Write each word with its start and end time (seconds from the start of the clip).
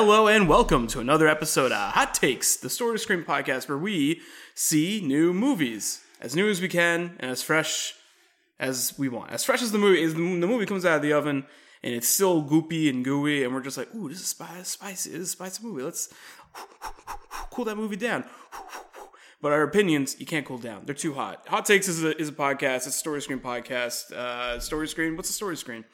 Hello 0.00 0.28
and 0.28 0.48
welcome 0.48 0.86
to 0.86 1.00
another 1.00 1.26
episode 1.26 1.72
of 1.72 1.92
Hot 1.94 2.14
Takes, 2.14 2.54
the 2.54 2.70
Story 2.70 3.00
Screen 3.00 3.24
podcast 3.24 3.68
where 3.68 3.76
we 3.76 4.20
see 4.54 5.02
new 5.04 5.32
movies 5.32 6.04
as 6.20 6.36
new 6.36 6.48
as 6.48 6.60
we 6.60 6.68
can 6.68 7.16
and 7.18 7.32
as 7.32 7.42
fresh 7.42 7.94
as 8.60 8.94
we 8.96 9.08
want. 9.08 9.32
As 9.32 9.42
fresh 9.42 9.60
as 9.60 9.72
the 9.72 9.78
movie 9.78 10.00
is, 10.00 10.14
the 10.14 10.20
movie 10.20 10.66
comes 10.66 10.84
out 10.84 10.98
of 10.98 11.02
the 11.02 11.12
oven 11.12 11.46
and 11.82 11.94
it's 11.94 12.06
still 12.06 12.44
goopy 12.44 12.88
and 12.88 13.04
gooey, 13.04 13.42
and 13.42 13.52
we're 13.52 13.60
just 13.60 13.76
like, 13.76 13.92
ooh, 13.92 14.08
this 14.08 14.20
is 14.20 14.28
spicy, 14.28 15.10
this 15.10 15.20
is 15.20 15.28
a 15.30 15.32
spicy 15.32 15.64
movie. 15.64 15.82
Let's 15.82 16.14
cool 17.50 17.64
that 17.64 17.76
movie 17.76 17.96
down. 17.96 18.24
But 19.40 19.52
our 19.52 19.62
opinions, 19.62 20.16
you 20.18 20.26
can't 20.26 20.44
cool 20.44 20.58
down. 20.58 20.82
They're 20.84 20.96
too 20.96 21.14
hot. 21.14 21.46
Hot 21.46 21.64
Takes 21.64 21.86
is 21.86 22.02
a, 22.02 22.20
is 22.20 22.28
a 22.28 22.32
podcast. 22.32 22.78
It's 22.78 22.86
a 22.86 22.90
story 22.90 23.22
screen 23.22 23.38
podcast. 23.38 24.10
Uh, 24.10 24.58
story 24.58 24.88
screen. 24.88 25.14
What's 25.14 25.30
a 25.30 25.32
story 25.32 25.56
screen? 25.56 25.84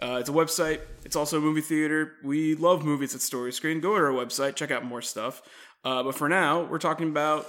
Uh, 0.00 0.18
it's 0.20 0.28
a 0.28 0.32
website. 0.32 0.80
It's 1.04 1.16
also 1.16 1.38
a 1.38 1.40
movie 1.40 1.62
theater. 1.62 2.12
We 2.22 2.54
love 2.54 2.84
movies 2.84 3.14
at 3.14 3.20
Story 3.20 3.52
Screen. 3.52 3.80
Go 3.80 3.96
to 3.96 4.04
our 4.04 4.10
website, 4.10 4.54
check 4.54 4.70
out 4.70 4.84
more 4.84 5.02
stuff. 5.02 5.42
Uh, 5.84 6.02
but 6.02 6.14
for 6.14 6.28
now, 6.28 6.64
we're 6.64 6.78
talking 6.78 7.08
about 7.08 7.48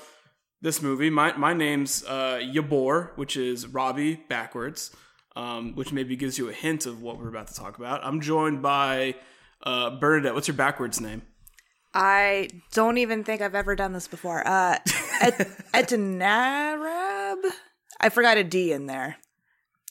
this 0.62 0.82
movie. 0.82 1.10
My 1.10 1.36
my 1.36 1.54
name's 1.54 2.04
uh, 2.06 2.40
Yabor, 2.42 3.18
which 3.18 3.36
is 3.36 3.68
Robbie 3.68 4.16
backwards, 4.30 4.96
um, 5.36 5.76
which 5.76 5.92
maybe 5.92 6.16
gives 6.16 6.38
you 6.38 6.50
a 6.50 6.54
hint 6.54 6.86
of 6.86 7.02
what 7.02 7.18
we're 7.18 7.30
about 7.30 7.48
to 7.48 7.56
talk 7.56 7.78
about. 7.78 8.04
I'm 8.04 8.22
joined 8.22 8.62
by 8.62 9.16
uh, 9.64 10.00
Bernadette. 10.00 10.34
What's 10.34 10.48
your 10.48 10.58
backwards 10.58 11.02
name? 11.02 11.24
I 11.94 12.50
don't 12.74 12.98
even 13.00 13.24
think 13.24 13.42
I've 13.42 13.56
ever 13.56 13.76
done 13.76 13.94
this 13.94 14.08
before. 14.08 14.48
Uh, 14.48 14.78
Et-? 15.22 15.48
I 18.00 18.10
forgot 18.10 18.38
a 18.38 18.44
D 18.44 18.72
in 18.72 18.86
there. 18.86 19.18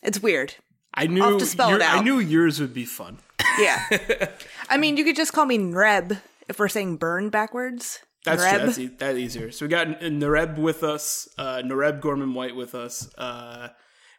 It's 0.02 0.22
weird. 0.22 0.54
I 0.96 1.06
knew 1.06 1.22
I'll 1.22 1.30
have 1.30 1.38
to 1.40 1.46
spell 1.46 1.68
your- 1.70 1.78
it 1.78 1.82
out. 1.82 1.98
I 1.98 2.02
knew 2.02 2.18
yours 2.18 2.60
would 2.60 2.74
be 2.74 2.84
fun. 2.84 3.18
Yeah. 3.58 3.80
I 4.68 4.76
mean, 4.76 4.98
you 4.98 5.04
could 5.04 5.16
just 5.16 5.32
call 5.32 5.46
me 5.46 5.56
Nreb 5.56 6.20
if 6.46 6.58
we're 6.58 6.68
saying 6.68 6.96
burn 6.98 7.30
backwards. 7.30 8.00
That's 8.26 8.42
Nreb. 8.44 8.50
true. 8.50 8.58
That's, 8.66 8.78
e- 8.78 8.90
that's 8.98 9.18
easier. 9.18 9.50
So 9.50 9.64
we 9.64 9.70
got 9.70 10.02
N- 10.02 10.20
Nareb 10.20 10.58
with 10.58 10.82
us, 10.84 11.26
uh, 11.38 11.62
Nareb 11.64 12.00
Gorman 12.02 12.34
White 12.34 12.54
with 12.54 12.74
us. 12.74 13.08
Uh, 13.16 13.68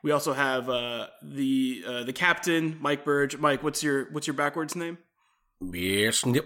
we 0.02 0.11
also 0.11 0.33
have 0.33 0.70
uh, 0.70 1.08
the 1.22 1.83
uh, 1.86 2.03
the 2.03 2.14
captain, 2.14 2.78
Mike 2.81 3.05
Burge. 3.05 3.38
Mike, 3.38 3.61
what's 3.61 3.83
your 3.83 4.05
what's 4.11 4.25
your 4.25 4.33
backwards 4.36 4.75
name? 4.75 4.98
Yes, 5.61 6.23
yeah, 6.25 6.42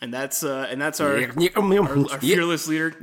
And 0.00 0.12
that's 0.12 0.42
uh, 0.42 0.66
and 0.70 0.80
that's 0.80 1.00
our 1.00 1.16
our, 1.56 1.62
our 2.12 2.18
fearless 2.34 2.66
leader. 2.66 2.94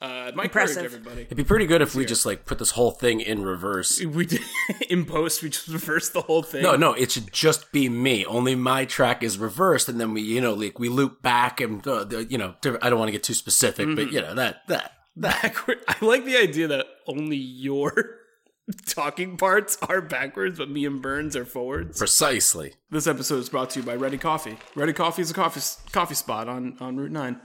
Uh, 0.00 0.32
Mike 0.34 0.46
Impressive. 0.46 0.76
Burge, 0.76 0.84
everybody. 0.84 1.22
It'd 1.22 1.36
be 1.36 1.44
pretty 1.44 1.66
good 1.66 1.80
if 1.80 1.94
we 1.94 2.04
just 2.04 2.26
like 2.26 2.44
put 2.44 2.58
this 2.58 2.72
whole 2.72 2.90
thing 2.90 3.20
in 3.20 3.42
reverse. 3.42 4.04
We 4.04 4.26
did, 4.26 4.40
in 4.90 5.06
post 5.06 5.42
we 5.42 5.48
just 5.48 5.68
reversed 5.68 6.12
the 6.12 6.20
whole 6.20 6.42
thing. 6.42 6.62
No, 6.62 6.76
no, 6.76 6.92
it 6.92 7.12
should 7.12 7.32
just 7.32 7.72
be 7.72 7.88
me. 7.88 8.24
Only 8.26 8.54
my 8.54 8.84
track 8.84 9.22
is 9.22 9.38
reversed, 9.38 9.88
and 9.88 9.98
then 10.00 10.12
we, 10.12 10.20
you 10.22 10.40
know, 10.40 10.52
like 10.52 10.78
we 10.78 10.88
loop 10.88 11.22
back, 11.22 11.60
and 11.60 11.86
uh, 11.86 12.04
the, 12.04 12.24
you 12.24 12.36
know, 12.36 12.54
I 12.82 12.90
don't 12.90 12.98
want 12.98 13.08
to 13.08 13.12
get 13.12 13.22
too 13.22 13.34
specific, 13.34 13.88
but 13.94 14.12
you 14.12 14.20
know 14.20 14.34
that 14.34 14.66
that 14.68 14.92
backward. 15.16 15.78
I 15.88 15.96
like 16.04 16.24
the 16.24 16.36
idea 16.36 16.66
that 16.68 16.86
only 17.06 17.36
your 17.36 18.18
talking 18.86 19.36
parts 19.36 19.78
are 19.88 20.00
backwards, 20.00 20.58
but 20.58 20.68
me 20.70 20.84
and 20.84 21.00
Burns 21.00 21.36
are 21.36 21.44
forwards. 21.44 21.98
precisely. 21.98 22.74
This 22.90 23.06
episode 23.06 23.38
is 23.38 23.48
brought 23.48 23.70
to 23.70 23.80
you 23.80 23.86
by 23.86 23.94
Ready 23.94 24.18
Coffee. 24.18 24.58
Ready 24.74 24.92
Coffee 24.92 25.22
is 25.22 25.30
a 25.30 25.34
coffee 25.34 25.60
coffee 25.92 26.14
spot 26.14 26.48
on 26.48 26.76
on 26.80 26.96
Route 26.96 27.12
Nine. 27.12 27.40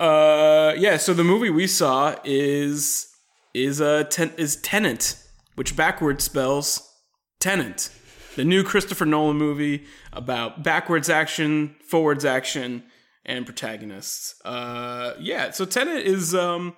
Uh, 0.00 0.74
yeah. 0.78 0.96
So 0.96 1.12
the 1.12 1.24
movie 1.24 1.50
we 1.50 1.66
saw 1.66 2.16
is 2.24 3.06
is 3.52 3.80
uh 3.80 4.04
ten, 4.04 4.32
is 4.38 4.56
Tenet, 4.56 5.16
which 5.54 5.76
backwards 5.76 6.24
spells 6.24 6.90
Tenet. 7.38 7.90
The 8.36 8.44
new 8.44 8.64
Christopher 8.64 9.04
Nolan 9.04 9.36
movie 9.36 9.84
about 10.12 10.62
backwards 10.62 11.10
action, 11.10 11.76
forwards 11.86 12.24
action, 12.24 12.84
and 13.26 13.44
protagonists. 13.44 14.40
Uh, 14.44 15.14
yeah. 15.20 15.50
So 15.50 15.66
Tenet 15.66 16.06
is 16.06 16.34
um 16.34 16.74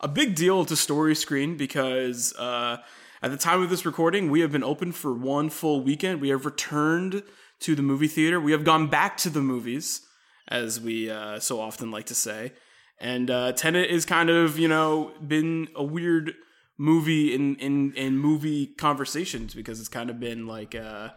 a 0.00 0.08
big 0.08 0.34
deal 0.34 0.64
to 0.64 0.74
Story 0.74 1.14
Screen 1.14 1.56
because 1.56 2.34
uh, 2.36 2.78
at 3.22 3.30
the 3.30 3.36
time 3.36 3.62
of 3.62 3.70
this 3.70 3.86
recording, 3.86 4.30
we 4.30 4.40
have 4.40 4.50
been 4.50 4.64
open 4.64 4.92
for 4.92 5.14
one 5.14 5.48
full 5.48 5.80
weekend. 5.80 6.20
We 6.20 6.30
have 6.30 6.44
returned 6.44 7.22
to 7.60 7.74
the 7.74 7.82
movie 7.82 8.08
theater. 8.08 8.40
We 8.40 8.52
have 8.52 8.64
gone 8.64 8.88
back 8.88 9.16
to 9.18 9.30
the 9.30 9.40
movies, 9.40 10.02
as 10.48 10.80
we 10.80 11.10
uh, 11.10 11.38
so 11.38 11.60
often 11.60 11.90
like 11.90 12.06
to 12.06 12.14
say. 12.14 12.52
And 13.00 13.30
uh, 13.30 13.52
Tenet 13.52 13.90
is 13.90 14.04
kind 14.04 14.30
of 14.30 14.58
you 14.58 14.68
know 14.68 15.12
been 15.26 15.68
a 15.74 15.82
weird 15.82 16.34
movie 16.78 17.34
in 17.34 17.56
in 17.56 17.92
in 17.94 18.18
movie 18.18 18.66
conversations 18.66 19.54
because 19.54 19.80
it's 19.80 19.88
kind 19.88 20.10
of 20.10 20.20
been 20.20 20.46
like. 20.46 20.74
Uh, 20.74 21.10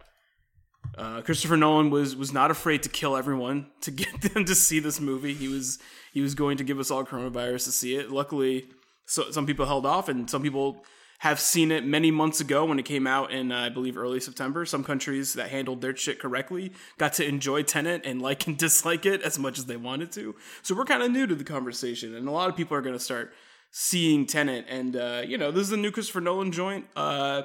uh, 0.98 1.22
Christopher 1.22 1.58
Nolan 1.58 1.90
was 1.90 2.16
was 2.16 2.32
not 2.32 2.50
afraid 2.50 2.84
to 2.84 2.90
kill 2.90 3.18
everyone 3.18 3.68
to 3.82 3.92
get 3.92 4.22
them 4.22 4.46
to 4.46 4.56
see 4.56 4.80
this 4.80 5.00
movie. 5.00 5.34
He 5.34 5.48
was 5.48 5.80
he 6.14 6.22
was 6.22 6.34
going 6.34 6.58
to 6.58 6.64
give 6.64 6.80
us 6.80 6.90
all 6.90 7.04
coronavirus 7.04 7.66
to 7.66 7.72
see 7.72 7.96
it. 7.96 8.10
Luckily, 8.10 8.70
so 9.06 9.32
some 9.32 9.46
people 9.46 9.66
held 9.66 9.86
off, 9.86 10.10
and 10.10 10.30
some 10.30 10.42
people 10.42 10.84
have 11.20 11.40
seen 11.40 11.72
it 11.72 11.84
many 11.84 12.12
months 12.12 12.40
ago 12.40 12.66
when 12.66 12.78
it 12.78 12.86
came 12.86 13.08
out 13.08 13.32
in 13.32 13.52
uh, 13.52 13.62
I 13.62 13.70
believe 13.70 13.98
early 13.98 14.20
September. 14.20 14.66
Some 14.66 14.84
countries 14.84 15.34
that 15.34 15.50
handled 15.50 15.82
their 15.82 15.96
shit 15.96 16.20
correctly 16.20 16.72
got 16.98 17.14
to 17.14 17.26
enjoy 17.26 17.64
Tenet 17.64 18.06
and 18.06 18.22
like 18.22 18.46
and 18.48 18.58
dislike 18.58 19.06
it 19.06 19.22
as 19.22 19.40
much 19.40 19.58
as 19.58 19.66
they 19.66 19.78
wanted 19.78 20.12
to. 20.14 20.36
So 20.62 20.76
we're 20.76 20.86
kind 20.86 21.02
of 21.02 21.12
new 21.12 21.26
to 21.26 21.36
the 21.36 21.44
conversation, 21.44 22.16
and 22.16 22.28
a 22.28 22.32
lot 22.32 22.50
of 22.50 22.56
people 22.56 22.78
are 22.78 22.82
going 22.82 22.96
to 22.96 23.04
start 23.04 23.34
seeing 23.72 24.26
Tenet. 24.26 24.66
And 24.70 24.96
uh, 24.96 25.24
you 25.26 25.38
know, 25.38 25.52
this 25.52 25.68
is 25.68 25.74
a 25.74 25.78
new 25.78 25.92
Christopher 25.92 26.22
Nolan 26.22 26.52
joint. 26.52 26.86
Uh, 26.96 27.44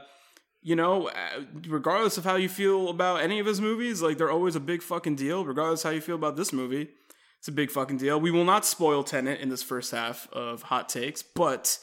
you 0.61 0.77
know, 0.77 1.09
uh, 1.09 1.43
regardless 1.67 2.19
of 2.19 2.25
how 2.25 2.37
you 2.37 2.49
feel 2.49 2.89
about 2.89 3.21
any 3.21 3.41
of 3.41 3.47
his 3.47 3.61
movies, 3.61 4.01
like 4.03 4.19
they're 4.19 4.31
always 4.31 4.55
a 4.55 4.61
big 4.61 4.83
fucking 4.83 5.17
deal. 5.17 5.45
Regardless 5.45 5.83
how 5.83 5.91
you 5.91 6.03
feel 6.03 6.15
about 6.15 6.37
this 6.37 6.53
movie, 6.53 6.91
it's 7.39 7.49
a 7.49 7.53
big 7.53 7.71
fucking 7.71 7.97
deal. 7.97 8.21
We 8.21 8.31
will 8.31 8.45
not 8.45 8.67
spoil 8.67 9.03
Tenet 9.03 9.41
in 9.41 9.49
this 9.49 9.63
first 9.63 9.93
half 9.93 10.29
of 10.31 10.63
hot 10.63 10.91
takes, 10.91 11.23
but 11.23 11.79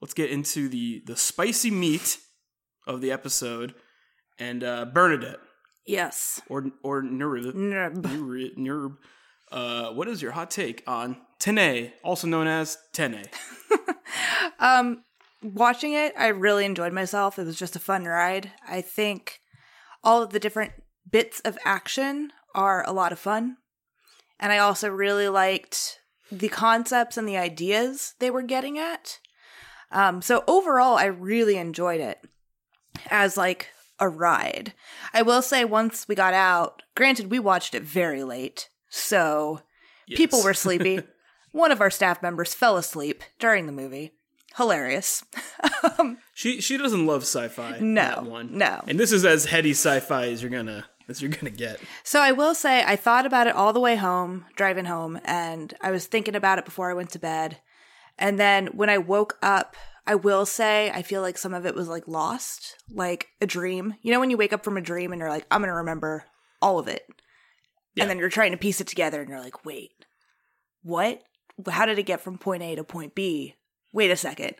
let's 0.00 0.14
get 0.14 0.30
into 0.30 0.68
the 0.68 1.02
the 1.06 1.16
spicy 1.16 1.70
meat 1.70 2.18
of 2.86 3.00
the 3.00 3.12
episode. 3.12 3.74
And 4.38 4.64
uh, 4.64 4.86
Bernadette 4.86 5.40
Yes. 5.86 6.40
or 6.48 6.66
or 6.82 7.02
Nurib, 7.02 7.52
Nreb. 7.54 8.00
Nurib, 8.02 8.56
Nurib, 8.56 8.96
uh, 9.52 9.90
what 9.92 10.08
is 10.08 10.22
your 10.22 10.32
hot 10.32 10.50
take 10.50 10.82
on 10.86 11.16
Tenet, 11.38 11.92
also 12.02 12.26
known 12.26 12.46
as 12.46 12.78
Tenet? 12.92 13.28
Um, 14.58 15.04
watching 15.42 15.92
it, 15.94 16.12
I 16.18 16.28
really 16.28 16.64
enjoyed 16.64 16.92
myself. 16.92 17.38
It 17.38 17.46
was 17.46 17.58
just 17.58 17.76
a 17.76 17.80
fun 17.80 18.04
ride. 18.04 18.52
I 18.68 18.80
think 18.82 19.40
all 20.04 20.22
of 20.22 20.30
the 20.30 20.40
different 20.40 20.72
bits 21.10 21.40
of 21.40 21.56
action 21.64 22.30
are 22.54 22.84
a 22.86 22.92
lot 22.92 23.12
of 23.12 23.18
fun. 23.18 23.56
And 24.38 24.52
I 24.52 24.58
also 24.58 24.88
really 24.90 25.28
liked 25.28 26.00
the 26.30 26.48
concepts 26.48 27.16
and 27.16 27.26
the 27.28 27.36
ideas 27.38 28.14
they 28.18 28.30
were 28.30 28.42
getting 28.42 28.78
at. 28.78 29.18
Um, 29.92 30.22
so 30.22 30.44
overall, 30.46 30.96
I 30.96 31.06
really 31.06 31.56
enjoyed 31.56 32.00
it 32.00 32.18
as 33.10 33.36
like 33.36 33.68
a 33.98 34.08
ride. 34.08 34.72
I 35.12 35.22
will 35.22 35.42
say, 35.42 35.64
once 35.64 36.06
we 36.08 36.14
got 36.14 36.34
out, 36.34 36.82
granted, 36.94 37.30
we 37.30 37.38
watched 37.38 37.74
it 37.74 37.82
very 37.82 38.24
late, 38.24 38.68
so 38.88 39.60
people 40.08 40.42
were 40.42 40.54
sleepy. 40.54 41.02
One 41.52 41.72
of 41.72 41.80
our 41.80 41.90
staff 41.90 42.22
members 42.22 42.54
fell 42.54 42.76
asleep 42.76 43.24
during 43.40 43.66
the 43.66 43.72
movie. 43.72 44.12
Hilarious. 44.56 45.24
um, 45.98 46.18
She 46.34 46.60
she 46.60 46.76
doesn't 46.76 47.06
love 47.06 47.22
sci-fi. 47.22 47.78
No, 47.80 48.24
one. 48.24 48.56
no. 48.56 48.82
And 48.86 48.98
this 48.98 49.12
is 49.12 49.24
as 49.24 49.44
heady 49.46 49.70
sci-fi 49.70 50.26
as 50.28 50.42
you're 50.42 50.50
gonna 50.50 50.86
as 51.08 51.20
you're 51.20 51.30
gonna 51.30 51.50
get. 51.50 51.80
so 52.04 52.20
I 52.20 52.32
will 52.32 52.54
say, 52.54 52.84
I 52.84 52.96
thought 52.96 53.26
about 53.26 53.46
it 53.48 53.54
all 53.54 53.72
the 53.72 53.80
way 53.80 53.96
home, 53.96 54.44
driving 54.56 54.84
home, 54.86 55.20
and 55.24 55.74
I 55.80 55.90
was 55.90 56.06
thinking 56.06 56.34
about 56.36 56.58
it 56.58 56.64
before 56.64 56.90
I 56.90 56.94
went 56.94 57.10
to 57.10 57.18
bed. 57.18 57.58
And 58.20 58.38
then 58.38 58.68
when 58.68 58.90
I 58.90 58.98
woke 58.98 59.38
up, 59.42 59.74
I 60.06 60.14
will 60.14 60.46
say, 60.46 60.90
I 60.90 61.02
feel 61.02 61.22
like 61.22 61.38
some 61.38 61.54
of 61.54 61.66
it 61.66 61.74
was 61.74 61.88
like 61.88 62.06
lost, 62.06 62.76
like 62.90 63.28
a 63.40 63.46
dream. 63.46 63.94
You 64.02 64.12
know, 64.12 64.20
when 64.20 64.30
you 64.30 64.36
wake 64.36 64.52
up 64.52 64.62
from 64.62 64.76
a 64.76 64.82
dream 64.82 65.12
and 65.12 65.18
you're 65.18 65.30
like, 65.30 65.46
I'm 65.50 65.60
going 65.60 65.68
to 65.68 65.74
remember 65.74 66.24
all 66.60 66.78
of 66.78 66.86
it. 66.86 67.06
Yeah. 67.94 68.04
And 68.04 68.10
then 68.10 68.18
you're 68.18 68.28
trying 68.28 68.52
to 68.52 68.58
piece 68.58 68.80
it 68.80 68.86
together 68.86 69.20
and 69.20 69.28
you're 69.28 69.42
like, 69.42 69.64
wait, 69.64 69.90
what? 70.82 71.22
How 71.68 71.86
did 71.86 71.98
it 71.98 72.04
get 72.04 72.20
from 72.20 72.38
point 72.38 72.62
A 72.62 72.74
to 72.76 72.84
point 72.84 73.14
B? 73.14 73.56
Wait 73.92 74.10
a 74.10 74.16
second. 74.16 74.54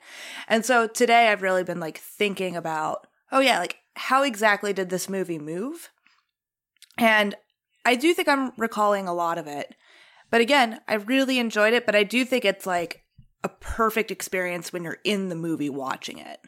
And 0.49 0.65
so 0.65 0.87
today 0.87 1.29
I've 1.29 1.43
really 1.43 1.65
been 1.65 1.81
like 1.81 1.99
thinking 1.99 2.57
about, 2.57 3.07
oh 3.31 3.41
yeah, 3.41 3.59
like 3.59 3.77
how 3.95 4.23
exactly 4.23 4.73
did 4.73 4.91
this 4.91 5.09
movie 5.09 5.39
move? 5.39 5.91
And 6.99 7.35
I 7.85 7.95
do 7.95 8.13
think 8.13 8.29
I'm 8.29 8.53
recalling 8.57 9.07
a 9.07 9.15
lot 9.15 9.39
of 9.39 9.47
it. 9.47 9.75
But 10.31 10.41
again, 10.41 10.81
I 10.87 10.95
really 10.95 11.39
enjoyed 11.39 11.73
it, 11.75 11.87
but 11.87 11.97
I 11.97 12.03
do 12.03 12.25
think 12.25 12.45
it's 12.45 12.67
like 12.67 13.00
a 13.43 13.49
perfect 13.49 14.11
experience 14.11 14.73
when 14.73 14.85
you're 14.85 14.99
in 15.05 15.29
the 15.29 15.35
movie 15.35 15.71
watching 15.71 16.19
it. 16.19 16.41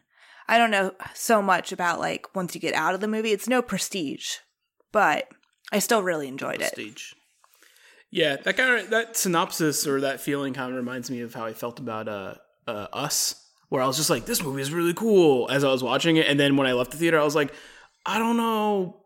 I 0.49 0.59
don't 0.59 0.71
know 0.71 0.93
so 1.15 1.41
much 1.41 1.73
about 1.73 2.00
like 2.00 2.35
once 2.35 2.55
you 2.55 2.61
get 2.61 2.75
out 2.75 2.94
of 2.94 3.00
the 3.00 3.09
movie. 3.09 3.33
It's 3.33 3.49
no 3.49 3.62
prestige, 3.62 4.37
but 4.91 5.29
I 5.73 5.79
still 5.79 6.03
really 6.03 6.29
enjoyed 6.29 6.61
it. 6.61 6.73
Stage. 6.73 7.15
Yeah, 8.11 8.37
that 8.37 8.56
kind 8.56 8.81
of 8.81 8.91
that 8.91 9.17
synopsis 9.17 9.87
or 9.87 10.03
that 10.03 10.21
feeling 10.21 10.53
kind 10.53 10.71
of 10.71 10.77
reminds 10.77 11.11
me 11.11 11.21
of 11.21 11.33
how 11.33 11.47
I 11.47 11.55
felt 11.55 11.79
about 11.79 12.09
uh, 12.09 12.35
uh 12.67 12.89
us, 12.93 13.35
where 13.71 13.83
I 13.83 13.87
was 13.87 13.97
just 13.97 14.11
like, 14.11 14.27
this 14.27 14.43
movie 14.43 14.61
is 14.61 14.73
really 14.73 14.93
cool 14.93 15.49
as 15.50 15.65
I 15.65 15.69
was 15.69 15.83
watching 15.83 16.17
it, 16.17 16.27
and 16.27 16.39
then 16.39 16.56
when 16.56 16.67
I 16.67 16.75
left 16.75 16.91
the 16.91 16.99
theater, 16.99 17.19
I 17.19 17.25
was 17.25 17.35
like, 17.35 17.55
I 18.05 18.19
don't 18.19 18.37
know 18.37 19.05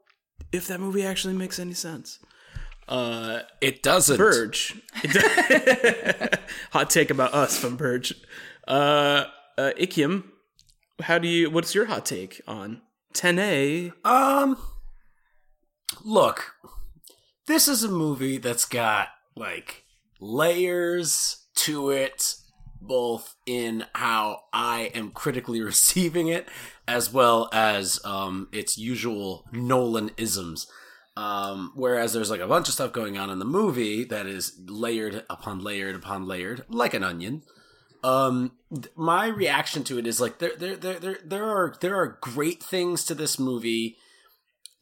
if 0.51 0.67
that 0.67 0.81
movie 0.81 1.05
actually 1.05 1.35
makes 1.35 1.61
any 1.61 1.75
sense. 1.75 2.19
Uh, 2.89 3.41
It 3.61 3.83
doesn't. 3.83 4.17
Burge. 4.17 4.81
Hot 6.73 6.89
take 6.91 7.11
about 7.11 7.35
us 7.35 7.59
from 7.59 7.77
Purge. 7.77 8.15
Uh, 8.67 9.25
uh, 9.59 9.71
Ikium, 9.79 10.25
how 11.03 11.19
do 11.19 11.29
you? 11.29 11.51
What's 11.51 11.75
your 11.75 11.87
hot 11.87 12.05
take 12.07 12.41
on 12.47 12.83
Tenet? 13.13 13.93
Um, 14.05 14.57
look, 16.05 16.55
this 17.47 17.69
is 17.69 17.83
a 17.85 17.89
movie 17.91 18.39
that's 18.39 18.65
got 18.65 19.09
like 19.35 19.85
layers 20.21 21.47
to 21.57 21.91
it, 21.91 22.35
both 22.81 23.35
in 23.47 23.85
how 23.95 24.41
I 24.53 24.91
am 24.95 25.11
critically 25.11 25.61
receiving 25.73 26.29
it, 26.29 26.49
as 26.87 27.13
well 27.13 27.49
as 27.53 28.01
um 28.05 28.49
its 28.53 28.79
usual 28.79 29.45
Nolan 29.53 30.11
isms. 30.17 30.67
Um, 31.17 31.73
whereas 31.75 32.13
there's 32.13 32.31
like 32.31 32.41
a 32.41 32.47
bunch 32.47 32.69
of 32.69 32.75
stuff 32.75 32.93
going 32.93 33.17
on 33.17 33.31
in 33.31 33.39
the 33.39 33.47
movie 33.47 34.05
that 34.05 34.27
is 34.27 34.61
layered 34.67 35.25
upon 35.31 35.61
layered 35.61 35.97
upon 35.97 36.27
layered, 36.27 36.65
like 36.69 36.93
an 36.93 37.03
onion. 37.03 37.43
Um, 38.05 38.53
th- 38.73 38.89
my 38.95 39.27
reaction 39.27 39.83
to 39.85 39.99
it 39.99 40.07
is 40.07 40.21
like 40.21 40.39
there, 40.39 40.55
there, 40.57 40.77
there, 40.77 40.99
there, 40.99 41.19
there 41.25 41.45
are 41.45 41.75
there 41.81 41.97
are 41.97 42.19
great 42.21 42.63
things 42.63 43.05
to 43.05 43.15
this 43.15 43.39
movie 43.39 43.97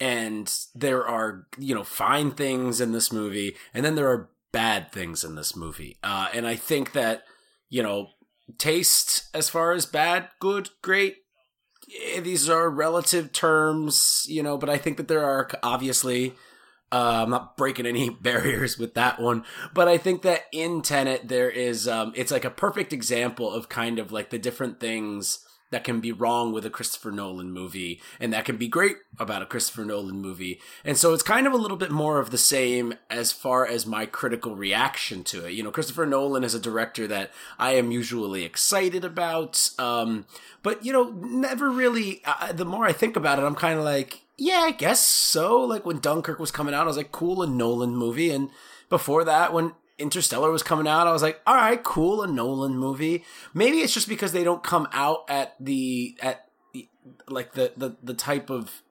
and 0.00 0.52
there 0.74 1.06
are 1.06 1.46
you 1.58 1.74
know 1.74 1.84
fine 1.84 2.30
things 2.30 2.80
in 2.80 2.92
this 2.92 3.12
movie 3.12 3.56
and 3.72 3.84
then 3.84 3.94
there 3.94 4.08
are 4.08 4.30
bad 4.52 4.92
things 4.92 5.24
in 5.24 5.34
this 5.34 5.56
movie 5.56 5.96
uh, 6.02 6.28
and 6.34 6.46
i 6.46 6.56
think 6.56 6.92
that 6.92 7.22
you 7.68 7.82
know 7.82 8.08
taste 8.58 9.28
as 9.34 9.48
far 9.48 9.72
as 9.72 9.86
bad 9.86 10.28
good 10.40 10.70
great 10.82 11.18
these 12.20 12.48
are 12.48 12.70
relative 12.70 13.32
terms 13.32 14.26
you 14.28 14.42
know 14.42 14.56
but 14.56 14.70
i 14.70 14.76
think 14.76 14.96
that 14.96 15.08
there 15.08 15.24
are 15.24 15.48
obviously 15.62 16.34
uh, 16.92 17.22
i'm 17.22 17.30
not 17.30 17.56
breaking 17.56 17.86
any 17.86 18.08
barriers 18.22 18.78
with 18.78 18.94
that 18.94 19.20
one 19.20 19.44
but 19.72 19.88
i 19.88 19.98
think 19.98 20.22
that 20.22 20.42
in 20.52 20.82
tenet 20.82 21.28
there 21.28 21.50
is 21.50 21.88
um, 21.88 22.12
it's 22.14 22.32
like 22.32 22.44
a 22.44 22.50
perfect 22.50 22.92
example 22.92 23.52
of 23.52 23.68
kind 23.68 23.98
of 23.98 24.12
like 24.12 24.30
the 24.30 24.38
different 24.38 24.80
things 24.80 25.43
that 25.74 25.82
can 25.82 25.98
be 25.98 26.12
wrong 26.12 26.52
with 26.52 26.64
a 26.64 26.70
Christopher 26.70 27.10
Nolan 27.10 27.50
movie 27.50 28.00
and 28.20 28.32
that 28.32 28.44
can 28.44 28.56
be 28.56 28.68
great 28.68 28.96
about 29.18 29.42
a 29.42 29.46
Christopher 29.46 29.84
Nolan 29.84 30.22
movie. 30.22 30.60
And 30.84 30.96
so 30.96 31.12
it's 31.12 31.22
kind 31.24 31.48
of 31.48 31.52
a 31.52 31.56
little 31.56 31.76
bit 31.76 31.90
more 31.90 32.20
of 32.20 32.30
the 32.30 32.38
same 32.38 32.94
as 33.10 33.32
far 33.32 33.66
as 33.66 33.84
my 33.84 34.06
critical 34.06 34.54
reaction 34.54 35.24
to 35.24 35.46
it. 35.46 35.54
You 35.54 35.64
know, 35.64 35.72
Christopher 35.72 36.06
Nolan 36.06 36.44
is 36.44 36.54
a 36.54 36.60
director 36.60 37.08
that 37.08 37.32
I 37.58 37.72
am 37.72 37.90
usually 37.90 38.44
excited 38.44 39.04
about. 39.04 39.68
Um, 39.76 40.26
but 40.62 40.84
you 40.84 40.92
know, 40.92 41.10
never 41.10 41.70
really, 41.70 42.22
uh, 42.24 42.52
the 42.52 42.64
more 42.64 42.86
I 42.86 42.92
think 42.92 43.16
about 43.16 43.40
it, 43.40 43.44
I'm 43.44 43.56
kind 43.56 43.76
of 43.76 43.84
like, 43.84 44.20
yeah, 44.38 44.60
I 44.60 44.70
guess 44.70 45.04
so. 45.04 45.60
Like 45.60 45.84
when 45.84 45.98
Dunkirk 45.98 46.38
was 46.38 46.52
coming 46.52 46.72
out, 46.72 46.84
I 46.84 46.86
was 46.86 46.96
like, 46.96 47.10
cool, 47.10 47.42
a 47.42 47.48
Nolan 47.48 47.96
movie. 47.96 48.30
And 48.30 48.50
before 48.88 49.24
that, 49.24 49.52
when 49.52 49.72
Interstellar 49.98 50.50
was 50.50 50.62
coming 50.62 50.88
out, 50.88 51.06
I 51.06 51.12
was 51.12 51.22
like, 51.22 51.40
all 51.46 51.54
right, 51.54 51.82
cool, 51.82 52.22
a 52.22 52.26
Nolan 52.26 52.76
movie. 52.76 53.24
Maybe 53.52 53.78
it's 53.78 53.94
just 53.94 54.08
because 54.08 54.32
they 54.32 54.44
don't 54.44 54.62
come 54.62 54.88
out 54.92 55.24
at 55.28 55.54
the 55.60 56.16
at 56.20 56.48
like 57.28 57.52
the 57.52 57.72
the 57.76 57.96
the 58.02 58.14
type 58.14 58.50
of 58.50 58.82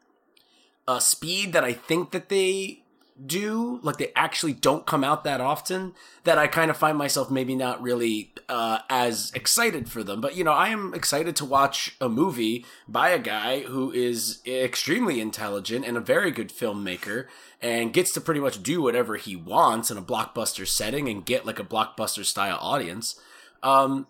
uh 0.88 1.00
speed 1.00 1.54
that 1.54 1.64
I 1.64 1.74
think 1.74 2.12
that 2.12 2.30
they 2.30 2.83
do. 3.26 3.80
Like 3.84 3.98
they 3.98 4.12
actually 4.16 4.54
don't 4.54 4.86
come 4.86 5.04
out 5.04 5.24
that 5.24 5.42
often. 5.42 5.94
That 6.24 6.38
I 6.38 6.48
kind 6.48 6.72
of 6.72 6.78
find 6.78 6.98
myself 6.98 7.30
maybe 7.30 7.56
not 7.56 7.82
really 7.82 8.34
uh 8.50 8.80
as 8.90 9.32
excited 9.36 9.90
for 9.90 10.04
them. 10.04 10.22
But 10.22 10.36
you 10.36 10.44
know, 10.44 10.52
I 10.52 10.70
am 10.70 10.94
excited 10.94 11.36
to 11.38 11.46
watch 11.46 11.96
a 12.02 12.10
movie 12.10 12.66
by 12.88 13.10
a 13.10 13.20
guy 13.20 13.62
who 13.62 13.92
is 13.92 14.42
extremely 14.46 15.22
intelligent 15.22 15.86
and 15.86 15.98
a 15.98 16.02
very 16.02 16.32
good 16.32 16.50
filmmaker 16.50 17.28
and 17.62 17.94
gets 17.94 18.12
to 18.14 18.22
pretty 18.22 18.42
much 18.42 18.62
do 18.62 18.82
whatever 18.82 19.16
he 19.16 19.36
wants 19.36 19.90
in 19.90 19.98
a 19.98 20.02
blockbuster 20.02 20.68
setting 20.68 21.08
and 21.08 21.26
get 21.26 21.46
like 21.46 21.60
a 21.60 21.64
blockbuster 21.64 22.26
style 22.26 22.58
audience. 22.62 23.20
Um, 23.64 24.08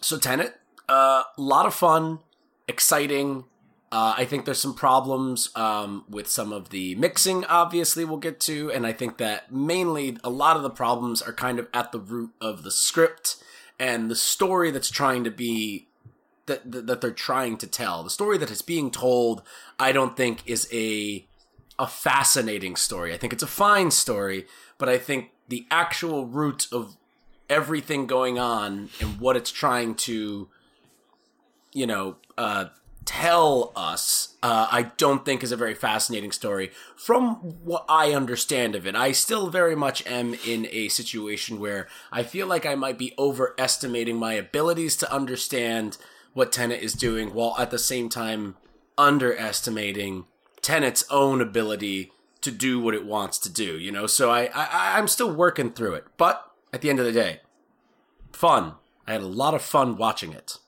so 0.00 0.16
Tenet, 0.16 0.54
a 0.88 0.92
uh, 0.92 1.22
lot 1.36 1.66
of 1.66 1.74
fun, 1.74 2.20
exciting. 2.66 3.44
Uh, 3.90 4.14
I 4.18 4.26
think 4.26 4.44
there's 4.44 4.60
some 4.60 4.74
problems 4.74 5.50
um, 5.56 6.04
with 6.10 6.28
some 6.28 6.52
of 6.52 6.68
the 6.68 6.94
mixing. 6.96 7.44
Obviously, 7.46 8.04
we'll 8.04 8.18
get 8.18 8.38
to, 8.40 8.70
and 8.70 8.86
I 8.86 8.92
think 8.92 9.16
that 9.16 9.50
mainly 9.50 10.18
a 10.22 10.28
lot 10.28 10.56
of 10.56 10.62
the 10.62 10.70
problems 10.70 11.22
are 11.22 11.32
kind 11.32 11.58
of 11.58 11.68
at 11.72 11.92
the 11.92 11.98
root 11.98 12.32
of 12.40 12.64
the 12.64 12.70
script 12.70 13.36
and 13.78 14.10
the 14.10 14.16
story 14.16 14.70
that's 14.70 14.90
trying 14.90 15.24
to 15.24 15.30
be 15.30 15.88
that 16.46 16.70
that, 16.70 16.86
that 16.86 17.00
they're 17.00 17.10
trying 17.12 17.56
to 17.58 17.66
tell. 17.66 18.02
The 18.02 18.10
story 18.10 18.36
that 18.38 18.50
is 18.50 18.60
being 18.60 18.90
told, 18.90 19.42
I 19.78 19.92
don't 19.92 20.16
think 20.16 20.42
is 20.46 20.68
a 20.70 21.26
a 21.78 21.86
fascinating 21.86 22.76
story. 22.76 23.14
I 23.14 23.16
think 23.16 23.32
it's 23.32 23.42
a 23.42 23.46
fine 23.46 23.90
story, 23.90 24.46
but 24.76 24.88
I 24.88 24.98
think 24.98 25.30
the 25.48 25.66
actual 25.70 26.26
root 26.26 26.66
of 26.72 26.96
everything 27.48 28.06
going 28.06 28.38
on 28.38 28.90
and 29.00 29.20
what 29.20 29.36
it's 29.36 29.50
trying 29.50 29.94
to, 29.94 30.48
you 31.72 31.86
know, 31.86 32.16
uh, 32.36 32.66
tell 33.04 33.72
us, 33.74 34.36
uh, 34.42 34.68
I 34.70 34.92
don't 34.96 35.24
think 35.24 35.42
is 35.42 35.52
a 35.52 35.56
very 35.56 35.74
fascinating 35.74 36.32
story. 36.32 36.70
From 36.96 37.36
what 37.64 37.84
I 37.88 38.12
understand 38.12 38.74
of 38.74 38.86
it, 38.86 38.94
I 38.94 39.12
still 39.12 39.48
very 39.48 39.74
much 39.74 40.06
am 40.06 40.34
in 40.46 40.66
a 40.70 40.88
situation 40.88 41.58
where 41.58 41.88
I 42.12 42.22
feel 42.22 42.46
like 42.46 42.66
I 42.66 42.74
might 42.74 42.98
be 42.98 43.14
overestimating 43.18 44.16
my 44.16 44.34
abilities 44.34 44.96
to 44.96 45.12
understand 45.12 45.96
what 46.34 46.52
Tenet 46.52 46.82
is 46.82 46.92
doing, 46.92 47.32
while 47.34 47.56
at 47.58 47.70
the 47.70 47.78
same 47.78 48.08
time 48.08 48.56
underestimating 48.96 50.26
Tenet's 50.60 51.04
own 51.10 51.40
ability 51.40 52.12
to 52.40 52.50
do 52.50 52.78
what 52.78 52.94
it 52.94 53.06
wants 53.06 53.38
to 53.38 53.50
do, 53.50 53.78
you 53.78 53.90
know? 53.90 54.06
So 54.06 54.30
I, 54.30 54.50
I 54.54 54.98
I'm 54.98 55.08
still 55.08 55.34
working 55.34 55.72
through 55.72 55.94
it. 55.94 56.04
But 56.16 56.44
at 56.72 56.82
the 56.82 56.90
end 56.90 56.98
of 56.98 57.06
the 57.06 57.12
day, 57.12 57.40
fun. 58.32 58.74
I 59.06 59.12
had 59.12 59.22
a 59.22 59.26
lot 59.26 59.54
of 59.54 59.62
fun 59.62 59.96
watching 59.96 60.32
it. 60.32 60.58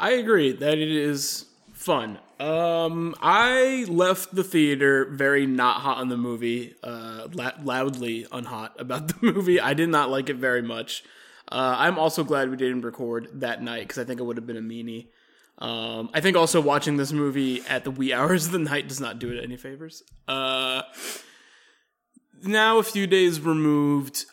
I 0.00 0.12
agree 0.12 0.52
that 0.52 0.78
it 0.78 0.90
is 0.90 1.44
fun. 1.74 2.18
Um, 2.40 3.14
I 3.20 3.84
left 3.86 4.34
the 4.34 4.42
theater 4.42 5.04
very 5.10 5.44
not 5.46 5.82
hot 5.82 5.98
on 5.98 6.08
the 6.08 6.16
movie, 6.16 6.74
uh, 6.82 7.28
la- 7.34 7.52
loudly 7.62 8.24
unhot 8.32 8.80
about 8.80 9.08
the 9.20 9.32
movie. 9.32 9.60
I 9.60 9.74
did 9.74 9.90
not 9.90 10.10
like 10.10 10.30
it 10.30 10.36
very 10.36 10.62
much. 10.62 11.04
Uh, 11.52 11.74
I'm 11.78 11.98
also 11.98 12.24
glad 12.24 12.48
we 12.48 12.56
didn't 12.56 12.80
record 12.80 13.28
that 13.40 13.62
night 13.62 13.82
because 13.82 13.98
I 13.98 14.04
think 14.04 14.20
it 14.20 14.22
would 14.22 14.38
have 14.38 14.46
been 14.46 14.56
a 14.56 14.62
meanie. 14.62 15.08
Um, 15.58 16.08
I 16.14 16.22
think 16.22 16.34
also 16.34 16.62
watching 16.62 16.96
this 16.96 17.12
movie 17.12 17.62
at 17.68 17.84
the 17.84 17.90
wee 17.90 18.12
hours 18.14 18.46
of 18.46 18.52
the 18.52 18.58
night 18.58 18.88
does 18.88 19.00
not 19.00 19.18
do 19.18 19.30
it 19.30 19.44
any 19.44 19.58
favors. 19.58 20.02
Uh, 20.26 20.80
now 22.42 22.78
a 22.78 22.82
few 22.82 23.06
days 23.06 23.38
removed, 23.38 24.24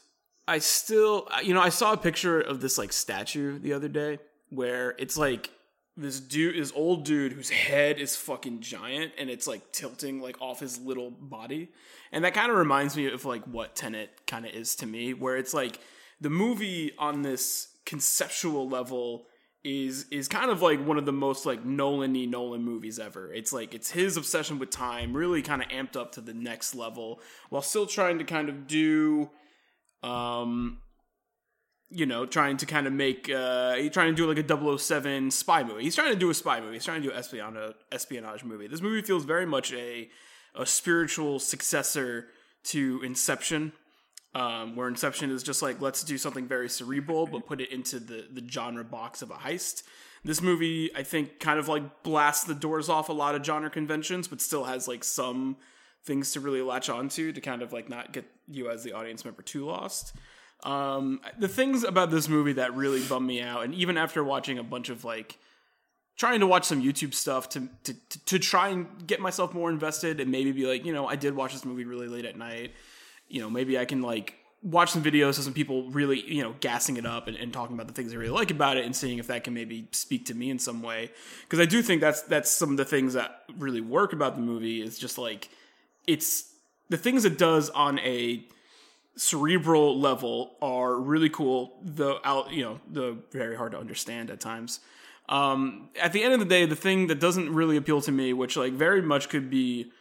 I 0.48 0.60
still, 0.60 1.28
you 1.44 1.54
know, 1.54 1.62
I 1.62 1.70
saw 1.70 1.92
a 1.92 1.98
picture 1.98 2.40
of 2.40 2.62
this 2.62 2.78
like 2.78 2.94
statue 2.94 3.60
the 3.60 3.74
other 3.74 3.90
day 3.90 4.20
where 4.50 4.96
it's 4.98 5.18
like 5.18 5.50
this 5.98 6.20
dude, 6.20 6.62
this 6.62 6.72
old 6.76 7.04
dude 7.04 7.34
whose 7.34 7.50
head 7.50 8.00
is 8.00 8.16
fucking 8.16 8.62
giant 8.62 9.14
and 9.18 9.30
it's 9.30 9.48
like 9.48 9.72
tilting 9.72 10.22
like 10.22 10.40
off 10.42 10.60
his 10.60 10.80
little 10.80 11.10
body, 11.12 11.70
and 12.12 12.24
that 12.24 12.34
kind 12.34 12.52
of 12.52 12.58
reminds 12.58 12.96
me 12.96 13.08
of 13.12 13.26
like 13.26 13.44
what 13.46 13.76
Tenet 13.76 14.10
kind 14.28 14.46
of 14.46 14.52
is 14.52 14.76
to 14.78 14.86
me, 14.86 15.14
where 15.14 15.36
it's 15.36 15.54
like 15.54 15.80
the 16.22 16.30
movie 16.30 16.92
on 16.98 17.24
this 17.24 17.70
conceptual 17.86 18.70
level 18.70 19.26
is 19.64 20.06
is 20.12 20.28
kind 20.28 20.52
of 20.52 20.62
like 20.62 20.86
one 20.86 20.98
of 20.98 21.06
the 21.06 21.12
most 21.12 21.46
like 21.46 21.66
Nolan-y 21.66 22.26
Nolan 22.26 22.64
movies 22.64 23.00
ever. 23.00 23.34
It's 23.34 23.52
like 23.52 23.74
it's 23.74 23.92
his 23.92 24.16
obsession 24.16 24.60
with 24.60 24.70
time 24.70 25.16
really 25.16 25.42
kind 25.42 25.62
of 25.62 25.68
amped 25.70 25.98
up 25.98 26.14
to 26.14 26.22
the 26.22 26.34
next 26.34 26.76
level 26.76 27.20
while 27.50 27.62
still 27.62 27.86
trying 27.86 28.20
to 28.20 28.24
kind 28.24 28.50
of 28.50 28.68
do 28.68 29.30
um 30.04 30.78
you 31.90 32.06
know, 32.06 32.26
trying 32.26 32.58
to 32.58 32.66
kind 32.66 32.88
of 32.88 32.94
make 32.94 33.30
uh 33.30 33.76
he's 33.76 33.92
trying 33.92 34.14
to 34.14 34.16
do 34.16 34.28
like 34.32 34.38
a 34.38 34.78
007 34.78 35.32
spy 35.32 35.64
movie. 35.64 35.84
He's 35.84 35.96
trying 35.96 36.12
to 36.12 36.20
do 36.20 36.30
a 36.30 36.34
spy 36.34 36.60
movie. 36.60 36.74
He's 36.74 36.86
trying 36.86 37.02
to 37.02 37.08
do 37.08 37.14
an 37.14 37.20
espionage 37.20 37.76
espionage 37.92 38.44
movie. 38.44 38.68
This 38.68 38.82
movie 38.82 39.02
feels 39.02 39.26
very 39.26 39.46
much 39.46 39.74
a 39.74 40.10
a 40.56 40.66
spiritual 40.66 41.40
successor 41.40 42.28
to 42.66 43.02
Inception 43.04 43.72
um, 44.38 44.76
where 44.76 44.88
Inception 44.88 45.32
is 45.32 45.42
just 45.42 45.62
like 45.62 45.82
let's 45.82 46.04
do 46.04 46.18
something 46.18 46.48
very 46.48 46.70
cerebral, 46.70 47.26
but 47.26 47.48
put 47.48 47.60
it 47.62 47.72
into 47.72 48.00
the 48.00 48.28
the 48.32 48.48
genre 48.48 48.84
box 48.84 49.22
of 49.22 49.32
a 49.32 49.36
heist. 49.36 49.84
This 50.24 50.42
movie, 50.42 50.92
I 50.96 51.04
think, 51.04 51.40
kind 51.40 51.60
of 51.60 51.68
like 51.68 52.04
blasts 52.04 52.44
the 52.44 52.56
doors 52.56 52.90
off 52.90 53.10
a 53.10 53.14
lot 53.14 53.36
of 53.36 53.46
genre 53.46 53.70
conventions, 53.70 54.28
but 54.28 54.42
still 54.42 54.66
has 54.66 54.88
like 54.88 55.04
some 55.04 55.58
things 56.04 56.32
to 56.34 56.40
really 56.40 56.62
latch 56.62 56.90
onto 56.90 57.32
to 57.32 57.42
kind 57.42 57.62
of 57.62 57.74
like 57.74 57.90
not 57.90 58.14
get 58.14 58.26
you 58.48 58.70
as 58.70 58.84
the 58.84 58.94
audience 58.94 59.26
member 59.26 59.42
too 59.42 59.66
lost. 59.66 60.16
Um, 60.64 61.22
the 61.38 61.48
things 61.48 61.84
about 61.84 62.12
this 62.12 62.28
movie 62.28 62.54
that 62.54 62.76
really 62.76 63.04
bum 63.04 63.26
me 63.26 63.42
out, 63.42 63.64
and 63.64 63.74
even 63.76 63.98
after 63.98 64.24
watching 64.24 64.58
a 64.58 64.64
bunch 64.64 64.90
of 64.90 65.06
like 65.06 65.38
trying 66.18 66.40
to 66.40 66.48
watch 66.48 66.66
some 66.66 66.82
YouTube 66.82 67.14
stuff 67.14 67.48
to, 67.50 67.70
to 67.84 67.94
to 67.94 68.26
to 68.26 68.40
try 68.40 68.70
and 68.70 69.08
get 69.08 69.20
myself 69.20 69.54
more 69.54 69.70
invested 69.70 70.20
and 70.20 70.32
maybe 70.32 70.52
be 70.52 70.66
like, 70.66 70.86
you 70.86 70.94
know, 70.94 71.08
I 71.08 71.16
did 71.16 71.36
watch 71.36 71.54
this 71.54 71.64
movie 71.64 71.86
really 71.86 72.08
late 72.08 72.26
at 72.26 72.38
night 72.38 72.72
you 73.30 73.42
know, 73.42 73.50
maybe 73.50 73.78
I 73.78 73.86
can 73.86 74.02
like 74.02 74.36
watch 74.64 74.92
some 74.92 75.04
videos 75.04 75.38
of 75.38 75.44
some 75.44 75.54
people 75.54 75.90
really, 75.92 76.22
you 76.22 76.42
know, 76.42 76.56
gassing 76.60 76.98
it 76.98 77.06
up 77.06 77.28
and, 77.28 77.38
and 77.38 77.54
talking 77.54 77.76
about 77.76 77.88
the 77.88 77.94
things 77.94 78.12
they 78.12 78.18
really 78.18 78.32
like 78.32 78.52
about 78.52 78.78
it 78.78 78.86
and 78.86 78.96
seeing 78.96 79.20
if 79.20 79.28
that 79.28 79.44
can 79.44 79.54
maybe 79.54 79.88
speak 79.92 80.26
to 80.26 80.34
me 80.34 80.50
in 80.50 80.60
some 80.60 80.82
way. 80.82 81.12
Because 81.44 81.60
I 81.60 81.66
do 81.66 81.82
think 81.82 82.02
that's 82.02 82.22
that's 82.24 82.50
some 82.50 82.72
of 82.72 82.78
the 82.78 82.86
things 82.86 83.14
that 83.14 83.44
really 83.58 83.82
work 83.82 84.14
about 84.14 84.36
the 84.36 84.42
movie 84.42 84.82
is 84.82 84.98
just 84.98 85.18
like 85.18 85.50
it's 86.06 86.52
the 86.90 86.98
things 86.98 87.26
it 87.26 87.38
does 87.38 87.70
on 87.72 88.00
a 88.00 88.44
cerebral 89.18 90.00
level 90.00 90.56
are 90.62 90.96
really 90.96 91.30
cool. 91.30 91.80
The 91.84 92.16
out, 92.24 92.52
you 92.52 92.64
know, 92.64 92.80
the 92.90 93.18
very 93.32 93.56
hard 93.56 93.74
to 93.74 93.80
understand 93.80 94.30
at 94.30 94.40
times. 94.40 94.80
Um, 95.30 95.90
at 96.02 96.14
the 96.14 96.24
end 96.24 96.34
of 96.34 96.40
the 96.40 96.46
day, 96.46 96.66
the 96.66 96.76
thing 96.76 97.08
that 97.08 97.20
doesn't 97.20 97.54
really 97.54 97.76
appeal 97.76 98.02
to 98.02 98.12
me, 98.12 98.32
which 98.34 98.56
like 98.56 98.74
very 98.74 99.02
much 99.02 99.28
could 99.28 99.50
be 99.50 99.92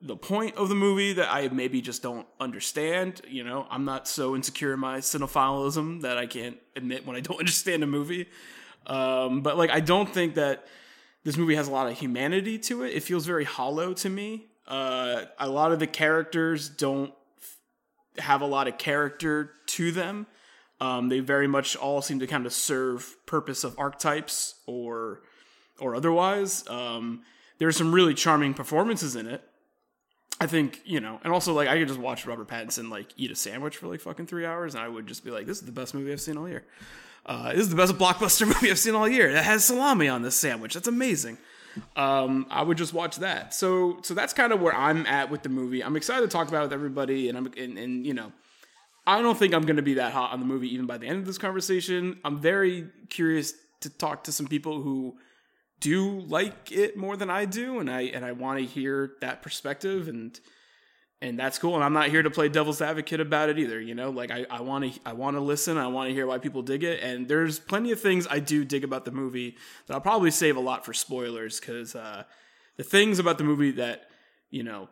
the 0.00 0.16
point 0.16 0.56
of 0.56 0.68
the 0.68 0.74
movie 0.74 1.14
that 1.14 1.32
I 1.32 1.48
maybe 1.48 1.80
just 1.80 2.02
don't 2.02 2.26
understand. 2.38 3.22
You 3.26 3.42
know, 3.42 3.66
I'm 3.70 3.84
not 3.84 4.06
so 4.06 4.36
insecure 4.36 4.74
in 4.74 4.80
my 4.80 4.98
cinephilism 4.98 6.02
that 6.02 6.18
I 6.18 6.26
can't 6.26 6.58
admit 6.76 7.06
when 7.06 7.16
I 7.16 7.20
don't 7.20 7.38
understand 7.40 7.82
a 7.82 7.86
movie. 7.86 8.28
Um, 8.86 9.40
but 9.40 9.56
like, 9.56 9.70
I 9.70 9.80
don't 9.80 10.12
think 10.12 10.34
that 10.34 10.66
this 11.24 11.38
movie 11.38 11.54
has 11.54 11.68
a 11.68 11.72
lot 11.72 11.90
of 11.90 11.98
humanity 11.98 12.58
to 12.58 12.84
it. 12.84 12.94
It 12.94 13.02
feels 13.02 13.24
very 13.24 13.44
hollow 13.44 13.94
to 13.94 14.10
me. 14.10 14.46
Uh, 14.68 15.24
a 15.38 15.48
lot 15.48 15.72
of 15.72 15.78
the 15.78 15.86
characters 15.86 16.68
don't 16.68 17.12
have 18.18 18.40
a 18.40 18.46
lot 18.46 18.68
of 18.68 18.78
character 18.78 19.52
to 19.66 19.92
them. 19.92 20.26
Um, 20.80 21.08
they 21.08 21.20
very 21.20 21.46
much 21.46 21.76
all 21.76 22.02
seem 22.02 22.18
to 22.20 22.26
kind 22.26 22.46
of 22.46 22.52
serve 22.52 23.16
purpose 23.26 23.64
of 23.64 23.78
archetypes 23.78 24.56
or 24.66 25.22
or 25.78 25.94
otherwise. 25.94 26.64
Um, 26.68 27.22
there's 27.58 27.76
some 27.76 27.94
really 27.94 28.14
charming 28.14 28.54
performances 28.54 29.16
in 29.16 29.26
it. 29.26 29.42
I 30.40 30.46
think 30.46 30.80
you 30.84 31.00
know, 31.00 31.20
and 31.22 31.32
also 31.32 31.52
like 31.52 31.68
I 31.68 31.78
could 31.78 31.88
just 31.88 32.00
watch 32.00 32.26
Robert 32.26 32.48
Pattinson 32.48 32.90
like 32.90 33.06
eat 33.16 33.30
a 33.30 33.36
sandwich 33.36 33.76
for 33.76 33.86
like 33.86 34.00
fucking 34.00 34.26
three 34.26 34.44
hours, 34.44 34.74
and 34.74 34.82
I 34.82 34.88
would 34.88 35.06
just 35.06 35.24
be 35.24 35.30
like, 35.30 35.46
"This 35.46 35.58
is 35.58 35.66
the 35.66 35.72
best 35.72 35.94
movie 35.94 36.12
I've 36.12 36.20
seen 36.20 36.36
all 36.36 36.48
year. 36.48 36.64
Uh, 37.24 37.52
this 37.52 37.60
is 37.60 37.70
the 37.70 37.76
best 37.76 37.94
blockbuster 37.94 38.46
movie 38.52 38.70
I've 38.70 38.78
seen 38.78 38.94
all 38.94 39.08
year. 39.08 39.32
That 39.32 39.44
has 39.44 39.64
salami 39.64 40.08
on 40.08 40.22
this 40.22 40.36
sandwich. 40.36 40.74
That's 40.74 40.88
amazing." 40.88 41.38
Um, 41.96 42.46
I 42.50 42.62
would 42.62 42.78
just 42.78 42.92
watch 42.92 43.16
that. 43.16 43.54
So, 43.54 43.98
so 44.02 44.14
that's 44.14 44.32
kind 44.32 44.52
of 44.52 44.60
where 44.60 44.74
I'm 44.74 45.06
at 45.06 45.30
with 45.30 45.42
the 45.42 45.48
movie. 45.48 45.82
I'm 45.82 45.96
excited 45.96 46.22
to 46.22 46.28
talk 46.28 46.48
about 46.48 46.60
it 46.60 46.64
with 46.64 46.72
everybody, 46.72 47.28
and 47.28 47.38
I'm 47.38 47.46
and, 47.56 47.78
and 47.78 48.06
you 48.06 48.14
know, 48.14 48.32
I 49.06 49.20
don't 49.20 49.38
think 49.38 49.54
I'm 49.54 49.62
going 49.62 49.76
to 49.76 49.82
be 49.82 49.94
that 49.94 50.12
hot 50.12 50.32
on 50.32 50.40
the 50.40 50.46
movie 50.46 50.72
even 50.72 50.86
by 50.86 50.98
the 50.98 51.06
end 51.06 51.18
of 51.18 51.26
this 51.26 51.38
conversation. 51.38 52.18
I'm 52.24 52.38
very 52.38 52.86
curious 53.10 53.54
to 53.80 53.90
talk 53.90 54.24
to 54.24 54.32
some 54.32 54.46
people 54.46 54.82
who 54.82 55.16
do 55.80 56.20
like 56.20 56.72
it 56.72 56.96
more 56.96 57.16
than 57.16 57.28
I 57.28 57.44
do, 57.44 57.78
and 57.78 57.90
I 57.90 58.02
and 58.02 58.24
I 58.24 58.32
want 58.32 58.58
to 58.58 58.64
hear 58.64 59.12
that 59.20 59.42
perspective, 59.42 60.08
and 60.08 60.38
and 61.24 61.38
that's 61.38 61.58
cool. 61.58 61.74
And 61.74 61.82
I'm 61.82 61.94
not 61.94 62.10
here 62.10 62.22
to 62.22 62.30
play 62.30 62.50
devil's 62.50 62.82
advocate 62.82 63.18
about 63.18 63.48
it 63.48 63.58
either. 63.58 63.80
You 63.80 63.94
know, 63.94 64.10
like 64.10 64.30
I 64.30 64.60
want 64.60 64.92
to 64.92 65.00
I 65.06 65.14
want 65.14 65.36
to 65.36 65.40
listen. 65.40 65.78
I 65.78 65.86
want 65.86 66.10
to 66.10 66.14
hear 66.14 66.26
why 66.26 66.36
people 66.36 66.60
dig 66.60 66.84
it, 66.84 67.02
and 67.02 67.26
there's 67.26 67.58
plenty 67.58 67.92
of 67.92 68.00
things 68.00 68.26
I 68.30 68.40
do 68.40 68.62
dig 68.62 68.84
about 68.84 69.06
the 69.06 69.10
movie 69.10 69.56
that 69.86 69.94
I'll 69.94 70.02
probably 70.02 70.30
save 70.30 70.58
a 70.58 70.60
lot 70.60 70.84
for 70.84 70.92
spoilers 70.92 71.58
because 71.58 71.94
uh, 71.94 72.24
the 72.76 72.82
things 72.82 73.18
about 73.18 73.38
the 73.38 73.44
movie 73.44 73.70
that 73.72 74.10
you 74.50 74.62
know 74.64 74.90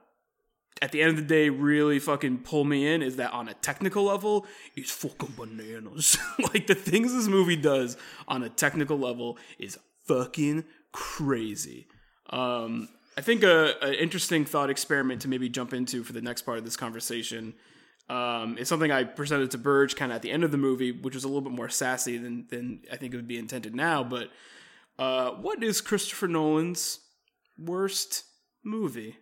at 0.81 0.91
the 0.91 1.03
end 1.03 1.11
of 1.11 1.17
the 1.17 1.23
day 1.23 1.51
really 1.51 1.99
fucking 1.99 2.39
pull 2.39 2.65
me 2.65 2.87
in 2.87 3.03
is 3.03 3.17
that 3.17 3.31
on 3.33 3.47
a 3.47 3.55
technical 3.55 4.05
level 4.05 4.47
it's 4.75 4.91
fucking 4.91 5.35
bananas 5.37 6.17
like 6.55 6.67
the 6.67 6.75
things 6.75 7.13
this 7.13 7.29
movie 7.29 7.57
does 7.57 7.97
on 8.27 8.43
a 8.43 8.49
technical 8.49 8.99
level 8.99 9.37
is 9.59 9.79
fucking 10.07 10.65
crazy 10.93 11.87
um 12.31 12.89
i 13.17 13.21
think 13.21 13.43
a, 13.43 13.75
a 13.83 14.03
interesting 14.03 14.45
thought 14.45 14.71
experiment 14.71 15.23
to 15.23 15.29
maybe 15.29 15.49
jump 15.49 15.73
into 15.73 16.03
for 16.03 16.13
the 16.13 16.23
next 16.23 16.43
part 16.43 16.59
of 16.59 16.65
this 16.65 16.77
conversation 16.77 17.55
um, 18.09 18.57
it's 18.59 18.69
something 18.69 18.91
I 18.91 19.05
presented 19.05 19.53
to 19.53 19.59
Burge 19.59 19.97
kind 19.97 20.13
of 20.13 20.17
at 20.17 20.23
the 20.23 20.31
end 20.31 20.45
of 20.45 20.51
the 20.51 20.59
movie, 20.59 20.93
which 20.93 21.15
was 21.15 21.25
a 21.25 21.29
little 21.29 21.41
bit 21.41 21.53
more 21.53 21.69
sassy 21.69 22.19
than 22.19 22.47
than 22.51 22.83
I 22.93 22.97
think 22.97 23.15
it 23.15 23.17
would 23.17 23.29
be 23.29 23.39
intended 23.39 23.75
now. 23.75 24.05
But 24.05 24.29
uh, 24.99 25.31
what 25.31 25.63
is 25.63 25.81
Christopher 25.81 26.29
Nolan's 26.29 27.01
worst 27.57 28.25
movie? 28.63 29.17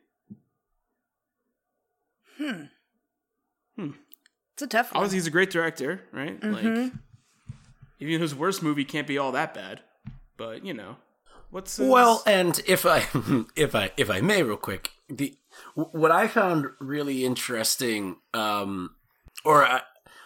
Hmm. 2.39 2.65
Hmm. 3.77 3.91
It's 4.55 4.63
a 4.63 4.67
tough 4.67 4.93
one. 4.93 4.97
Obviously, 4.97 5.19
he's 5.19 5.27
a 5.27 5.31
great 5.31 5.51
director, 5.51 6.03
right? 6.13 6.43
Like, 6.43 6.93
even 8.01 8.21
his 8.21 8.35
worst 8.35 8.63
movie 8.63 8.85
can't 8.85 9.07
be 9.07 9.19
all 9.19 9.33
that 9.33 9.55
bad. 9.55 9.83
But 10.37 10.65
you 10.65 10.75
know, 10.75 10.97
what's. 11.51 11.79
Well, 11.79 12.23
and 12.27 12.61
if 12.67 12.87
I 12.87 13.07
if 13.57 13.75
I 13.75 13.91
if 13.97 14.11
I 14.11 14.21
may, 14.21 14.43
real 14.43 14.57
quick, 14.57 14.91
the 15.09 15.37
what 15.75 16.11
I 16.11 16.27
found 16.29 16.67
really 16.81 17.25
interesting, 17.25 18.17
um, 18.35 18.95
or 19.45 19.65
I, 19.65 19.83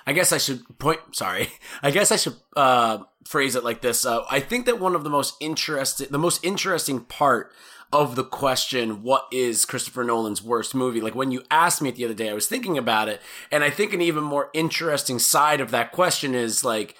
I 0.07 0.13
guess 0.13 0.33
I 0.33 0.39
should 0.39 0.63
point. 0.79 1.01
Sorry, 1.13 1.49
I 1.83 1.91
guess 1.91 2.13
I 2.13 2.17
should 2.17 2.37
uh, 2.57 2.99
phrase 3.27 3.55
it 3.55 3.65
like 3.65 3.81
this. 3.81 4.07
Uh, 4.07 4.25
I 4.31 4.41
think 4.41 4.67
that 4.67 4.81
one 4.81 4.95
of 4.95 5.05
the 5.05 5.11
most 5.11 5.35
interesting, 5.41 6.09
the 6.11 6.19
most 6.19 6.45
interesting 6.45 7.01
part 7.01 7.53
of 7.93 8.17
the 8.17 8.25
question, 8.25 9.03
what 9.03 9.27
is 9.31 9.65
Christopher 9.65 10.03
Nolan's 10.03 10.43
worst 10.43 10.75
movie? 10.75 11.01
Like 11.01 11.15
when 11.15 11.31
you 11.31 11.45
asked 11.51 11.81
me 11.81 11.91
it 11.91 11.97
the 11.97 12.05
other 12.05 12.15
day, 12.15 12.29
I 12.29 12.35
was 12.35 12.49
thinking 12.49 12.77
about 12.77 13.09
it, 13.09 13.21
and 13.51 13.63
I 13.63 13.71
think 13.71 13.93
an 13.93 14.01
even 14.01 14.25
more 14.25 14.51
interesting 14.53 15.19
side 15.19 15.61
of 15.61 15.71
that 15.71 15.93
question 15.93 16.35
is 16.35 16.65
like, 16.65 16.97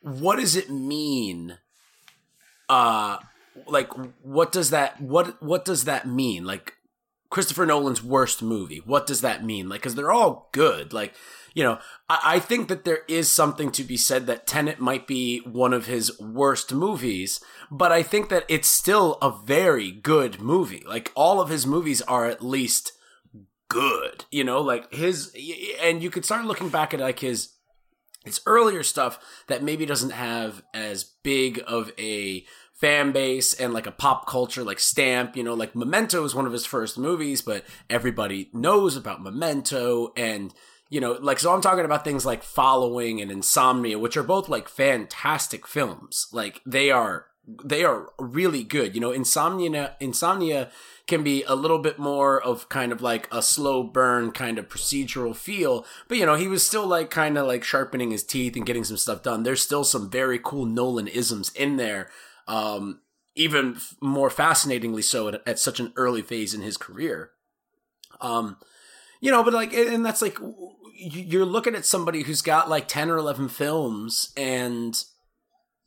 what 0.00 0.36
does 0.36 0.56
it 0.56 0.70
mean? 0.70 1.58
Uh, 2.68 3.18
like 3.66 3.90
what 4.22 4.52
does 4.52 4.70
that 4.70 5.00
what 5.00 5.42
what 5.42 5.64
does 5.64 5.84
that 5.84 6.06
mean? 6.06 6.44
Like 6.44 6.74
Christopher 7.30 7.64
Nolan's 7.64 8.02
worst 8.02 8.42
movie. 8.42 8.82
What 8.84 9.06
does 9.06 9.20
that 9.20 9.44
mean? 9.44 9.68
Like, 9.68 9.82
because 9.82 9.94
they're 9.94 10.10
all 10.10 10.48
good. 10.50 10.92
Like, 10.92 11.14
you 11.54 11.62
know, 11.62 11.78
I, 12.08 12.20
I 12.24 12.38
think 12.40 12.66
that 12.68 12.84
there 12.84 13.02
is 13.08 13.30
something 13.30 13.70
to 13.72 13.84
be 13.84 13.96
said 13.96 14.26
that 14.26 14.48
Tenet 14.48 14.80
might 14.80 15.06
be 15.06 15.38
one 15.38 15.72
of 15.72 15.86
his 15.86 16.18
worst 16.20 16.74
movies, 16.74 17.40
but 17.70 17.92
I 17.92 18.02
think 18.02 18.30
that 18.30 18.44
it's 18.48 18.68
still 18.68 19.16
a 19.22 19.30
very 19.30 19.92
good 19.92 20.40
movie. 20.40 20.82
Like, 20.86 21.12
all 21.14 21.40
of 21.40 21.50
his 21.50 21.66
movies 21.66 22.02
are 22.02 22.26
at 22.26 22.44
least 22.44 22.92
good. 23.68 24.24
You 24.32 24.42
know, 24.42 24.60
like 24.60 24.92
his, 24.92 25.32
and 25.80 26.02
you 26.02 26.10
could 26.10 26.24
start 26.24 26.44
looking 26.46 26.68
back 26.68 26.92
at 26.92 27.00
like 27.00 27.20
his 27.20 27.54
his 28.24 28.40
earlier 28.44 28.82
stuff 28.82 29.18
that 29.46 29.62
maybe 29.62 29.86
doesn't 29.86 30.10
have 30.10 30.62
as 30.74 31.04
big 31.22 31.62
of 31.66 31.90
a 31.98 32.44
fan 32.80 33.12
base 33.12 33.52
and 33.54 33.72
like 33.72 33.86
a 33.86 33.92
pop 33.92 34.26
culture 34.26 34.64
like 34.64 34.80
stamp 34.80 35.36
you 35.36 35.42
know 35.42 35.54
like 35.54 35.76
memento 35.76 36.24
is 36.24 36.34
one 36.34 36.46
of 36.46 36.52
his 36.52 36.64
first 36.64 36.96
movies 36.96 37.42
but 37.42 37.64
everybody 37.88 38.48
knows 38.52 38.96
about 38.96 39.22
memento 39.22 40.12
and 40.16 40.54
you 40.88 41.00
know 41.00 41.12
like 41.20 41.38
so 41.38 41.52
i'm 41.52 41.60
talking 41.60 41.84
about 41.84 42.04
things 42.04 42.24
like 42.24 42.42
following 42.42 43.20
and 43.20 43.30
insomnia 43.30 43.98
which 43.98 44.16
are 44.16 44.22
both 44.22 44.48
like 44.48 44.68
fantastic 44.68 45.66
films. 45.66 46.26
Like 46.32 46.60
they 46.66 46.90
are 46.90 47.26
they 47.64 47.84
are 47.84 48.10
really 48.18 48.62
good. 48.62 48.94
You 48.94 49.00
know 49.00 49.12
insomnia 49.12 49.96
insomnia 50.00 50.70
can 51.06 51.22
be 51.22 51.42
a 51.44 51.54
little 51.54 51.78
bit 51.78 51.98
more 51.98 52.40
of 52.40 52.68
kind 52.68 52.92
of 52.92 53.02
like 53.02 53.28
a 53.32 53.42
slow 53.42 53.82
burn 53.82 54.30
kind 54.30 54.58
of 54.58 54.68
procedural 54.68 55.34
feel 55.34 55.84
but 56.06 56.18
you 56.18 56.24
know 56.24 56.36
he 56.36 56.46
was 56.46 56.64
still 56.64 56.86
like 56.86 57.10
kind 57.10 57.36
of 57.36 57.46
like 57.46 57.64
sharpening 57.64 58.12
his 58.12 58.24
teeth 58.24 58.56
and 58.56 58.66
getting 58.66 58.84
some 58.84 58.96
stuff 58.96 59.22
done. 59.22 59.42
There's 59.42 59.62
still 59.62 59.84
some 59.84 60.10
very 60.10 60.40
cool 60.42 60.66
nolan 60.66 61.08
isms 61.08 61.50
in 61.54 61.76
there 61.76 62.08
um, 62.50 63.00
even 63.36 63.76
f- 63.76 63.94
more 64.02 64.28
fascinatingly 64.28 65.02
so 65.02 65.28
at, 65.28 65.40
at, 65.46 65.58
such 65.58 65.78
an 65.78 65.92
early 65.94 66.20
phase 66.20 66.52
in 66.52 66.62
his 66.62 66.76
career. 66.76 67.30
Um, 68.20 68.58
you 69.20 69.30
know, 69.30 69.44
but 69.44 69.54
like, 69.54 69.72
and 69.72 70.04
that's 70.04 70.20
like, 70.20 70.36
you're 70.96 71.46
looking 71.46 71.76
at 71.76 71.86
somebody 71.86 72.24
who's 72.24 72.42
got 72.42 72.68
like 72.68 72.88
10 72.88 73.08
or 73.08 73.16
11 73.16 73.48
films, 73.50 74.32
and, 74.36 75.02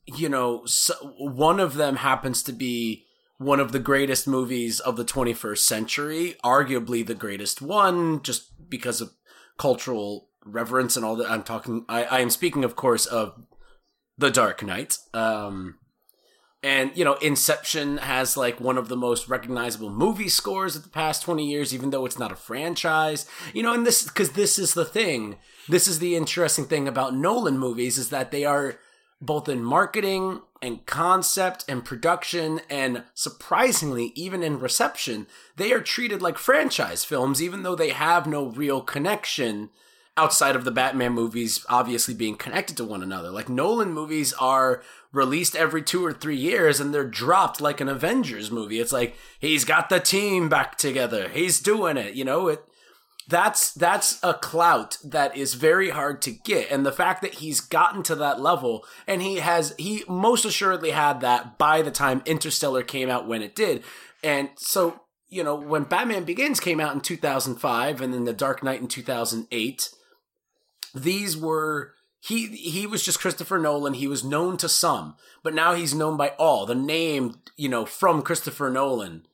you 0.06 0.30
know, 0.30 0.66
so 0.66 0.94
one 1.18 1.60
of 1.60 1.76
them 1.76 1.98
happens 1.98 2.42
to 2.44 2.54
be 2.54 3.04
one 3.38 3.60
of 3.60 3.74
the 3.74 3.80
greatest 3.80 4.26
movies 4.26 4.80
of 4.80 4.96
the 4.96 5.04
21st 5.04 5.58
century, 5.58 6.36
arguably 6.46 7.06
the 7.06 7.14
greatest 7.14 7.62
one, 7.62 8.22
just 8.24 8.70
because 8.70 9.02
of 9.02 9.12
cultural 9.58 10.30
reverence 10.46 10.96
and 10.96 11.04
all 11.04 11.18
that. 11.18 11.30
I'm 11.30 11.44
talking, 11.44 11.84
I, 11.90 12.06
I 12.06 12.20
am 12.22 12.30
speaking, 12.30 12.64
of 12.64 12.78
course, 12.78 13.06
of 13.06 13.36
The 14.18 14.32
Dark 14.32 14.64
Knight. 14.64 14.98
Um, 15.14 15.80
and, 16.64 16.92
you 16.96 17.04
know, 17.04 17.16
Inception 17.16 17.98
has 17.98 18.38
like 18.38 18.62
one 18.62 18.78
of 18.78 18.88
the 18.88 18.96
most 18.96 19.28
recognizable 19.28 19.90
movie 19.90 20.30
scores 20.30 20.78
of 20.78 20.84
the 20.84 20.90
past 20.90 21.22
20 21.24 21.46
years, 21.46 21.74
even 21.74 21.90
though 21.90 22.06
it's 22.06 22.18
not 22.18 22.32
a 22.32 22.38
franchise. 22.38 23.26
You 23.54 23.64
know, 23.64 23.74
and 23.74 23.86
this, 23.86 24.04
because 24.04 24.32
this 24.32 24.58
is 24.58 24.74
the 24.74 24.86
thing. 24.86 25.36
This 25.68 25.88
is 25.88 26.00
the 26.00 26.16
interesting 26.16 26.66
thing 26.66 26.88
about 26.88 27.16
Nolan 27.16 27.60
movies 27.60 27.98
is 27.98 28.10
that 28.10 28.32
they 28.32 28.46
are 28.46 28.80
both 29.20 29.50
in 29.50 29.64
marketing 29.64 30.42
and 30.62 30.86
concept 30.86 31.66
and 31.68 31.84
production 31.84 32.62
and 32.70 33.04
surprisingly, 33.14 34.14
even 34.16 34.42
in 34.42 34.60
reception, 34.60 35.28
they 35.58 35.74
are 35.74 35.82
treated 35.82 36.22
like 36.22 36.38
franchise 36.38 37.04
films, 37.04 37.42
even 37.42 37.64
though 37.64 37.76
they 37.76 37.90
have 37.90 38.26
no 38.26 38.46
real 38.46 38.82
connection 38.82 39.70
outside 40.16 40.56
of 40.56 40.64
the 40.64 40.72
Batman 40.72 41.12
movies 41.12 41.66
obviously 41.70 42.14
being 42.14 42.36
connected 42.36 42.78
to 42.78 42.86
one 42.86 43.02
another. 43.02 43.32
Like 43.32 43.50
Nolan 43.50 43.92
movies 43.92 44.32
are 44.34 44.84
released 45.14 45.56
every 45.56 45.84
two 45.84 46.06
or 46.06 46.12
three 46.12 46.36
years 46.36 46.80
and 46.80 46.94
they're 46.94 47.08
dropped 47.08 47.62
like 47.62 47.80
an 47.80 47.88
Avengers 47.88 48.52
movie. 48.52 48.80
It's 48.80 48.92
like 48.92 49.16
he's 49.40 49.64
got 49.64 49.88
the 49.88 50.00
team 50.00 50.50
back 50.50 50.78
together. 50.78 51.30
He's 51.30 51.60
doing 51.60 51.96
it, 51.96 52.16
you 52.16 52.26
know, 52.26 52.50
it 52.50 52.66
that's 53.28 53.72
that's 53.74 54.20
a 54.22 54.34
clout 54.34 54.98
that 55.04 55.36
is 55.38 55.54
very 55.54 55.92
hard 55.92 56.22
to 56.22 56.32
get 56.32 56.70
and 56.70 56.86
the 56.86 56.92
fact 56.92 57.22
that 57.22 57.36
he's 57.36 57.62
gotten 57.62 58.04
to 58.04 58.16
that 58.16 58.42
level 58.42 58.86
and 59.08 59.22
he 59.22 59.38
has 59.38 59.74
he 59.78 60.04
most 60.10 60.44
assuredly 60.44 60.92
had 60.92 61.22
that 61.22 61.58
by 61.58 61.82
the 61.82 61.92
time 61.92 62.22
interstellar 62.26 62.84
came 62.84 63.10
out 63.10 63.28
when 63.28 63.42
it 63.42 63.56
did 63.56 63.82
and 64.24 64.50
so 64.58 65.00
you 65.30 65.42
know 65.44 65.56
when 65.56 65.84
batman 65.84 66.26
begins 66.26 66.60
came 66.60 66.82
out 66.82 66.94
in 66.94 67.00
2005 67.00 68.02
and 68.02 68.14
then 68.14 68.26
the 68.26 68.34
dark 68.34 68.62
knight 68.62 68.82
in 68.82 68.88
2008 68.88 69.90
these 70.94 71.38
were 71.38 71.94
he 72.24 72.48
he 72.48 72.88
was 72.88 73.04
just 73.04 73.20
Christopher 73.20 73.60
Nolan. 73.60 73.96
He 73.96 74.08
was 74.08 74.24
known 74.24 74.56
to 74.58 74.70
some, 74.70 75.16
but 75.44 75.54
now 75.54 75.74
he's 75.74 75.94
known 75.94 76.16
by 76.16 76.30
all. 76.40 76.66
The 76.66 76.74
name, 76.74 77.36
you 77.58 77.68
know, 77.68 77.86
from 77.86 78.22
Christopher 78.22 78.70
Nolan, 78.70 79.28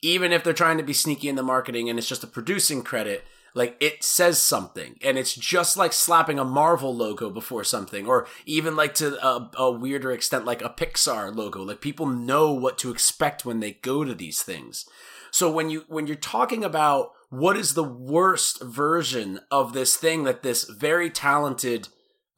even 0.00 0.30
if 0.30 0.44
they're 0.44 0.52
trying 0.52 0.78
to 0.78 0.84
be 0.84 0.92
sneaky 0.92 1.28
in 1.28 1.34
the 1.34 1.42
marketing 1.42 1.90
and 1.90 1.98
it's 1.98 2.08
just 2.08 2.22
a 2.22 2.28
producing 2.28 2.82
credit, 2.82 3.24
like 3.54 3.76
it 3.80 4.04
says 4.04 4.38
something. 4.38 4.96
And 5.02 5.18
it's 5.18 5.34
just 5.34 5.76
like 5.76 5.92
slapping 5.92 6.38
a 6.38 6.44
Marvel 6.44 6.94
logo 6.94 7.30
before 7.30 7.64
something, 7.64 8.06
or 8.06 8.28
even 8.44 8.76
like 8.76 8.94
to 8.94 9.20
a, 9.26 9.50
a 9.56 9.72
weirder 9.72 10.12
extent, 10.12 10.44
like 10.44 10.62
a 10.62 10.68
Pixar 10.68 11.34
logo. 11.34 11.64
Like 11.64 11.80
people 11.80 12.06
know 12.06 12.52
what 12.52 12.78
to 12.78 12.92
expect 12.92 13.44
when 13.44 13.58
they 13.58 13.72
go 13.72 14.04
to 14.04 14.14
these 14.14 14.44
things. 14.44 14.88
So 15.32 15.50
when 15.50 15.68
you 15.68 15.84
when 15.88 16.06
you're 16.06 16.14
talking 16.14 16.62
about 16.62 17.10
what 17.28 17.56
is 17.56 17.74
the 17.74 17.82
worst 17.82 18.62
version 18.62 19.40
of 19.50 19.72
this 19.72 19.96
thing 19.96 20.22
that 20.22 20.44
this 20.44 20.62
very 20.62 21.10
talented 21.10 21.88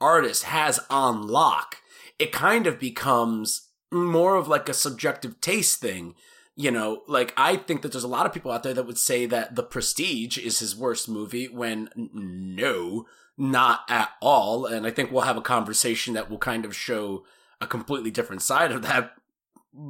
artist 0.00 0.44
has 0.44 0.80
on 0.90 1.26
lock, 1.26 1.76
it 2.18 2.32
kind 2.32 2.66
of 2.66 2.78
becomes 2.78 3.68
more 3.90 4.36
of 4.36 4.48
like 4.48 4.68
a 4.68 4.74
subjective 4.74 5.40
taste 5.40 5.80
thing. 5.80 6.14
You 6.56 6.72
know, 6.72 7.02
like 7.06 7.32
I 7.36 7.56
think 7.56 7.82
that 7.82 7.92
there's 7.92 8.04
a 8.04 8.08
lot 8.08 8.26
of 8.26 8.32
people 8.32 8.50
out 8.50 8.64
there 8.64 8.74
that 8.74 8.86
would 8.86 8.98
say 8.98 9.26
that 9.26 9.54
The 9.54 9.62
Prestige 9.62 10.38
is 10.38 10.58
his 10.58 10.76
worst 10.76 11.08
movie 11.08 11.46
when 11.46 11.88
no, 11.94 13.06
not 13.36 13.82
at 13.88 14.10
all. 14.20 14.66
And 14.66 14.84
I 14.84 14.90
think 14.90 15.12
we'll 15.12 15.22
have 15.22 15.36
a 15.36 15.42
conversation 15.42 16.14
that 16.14 16.28
will 16.28 16.38
kind 16.38 16.64
of 16.64 16.74
show 16.74 17.24
a 17.60 17.66
completely 17.66 18.10
different 18.10 18.42
side 18.42 18.72
of 18.72 18.82
that 18.82 19.12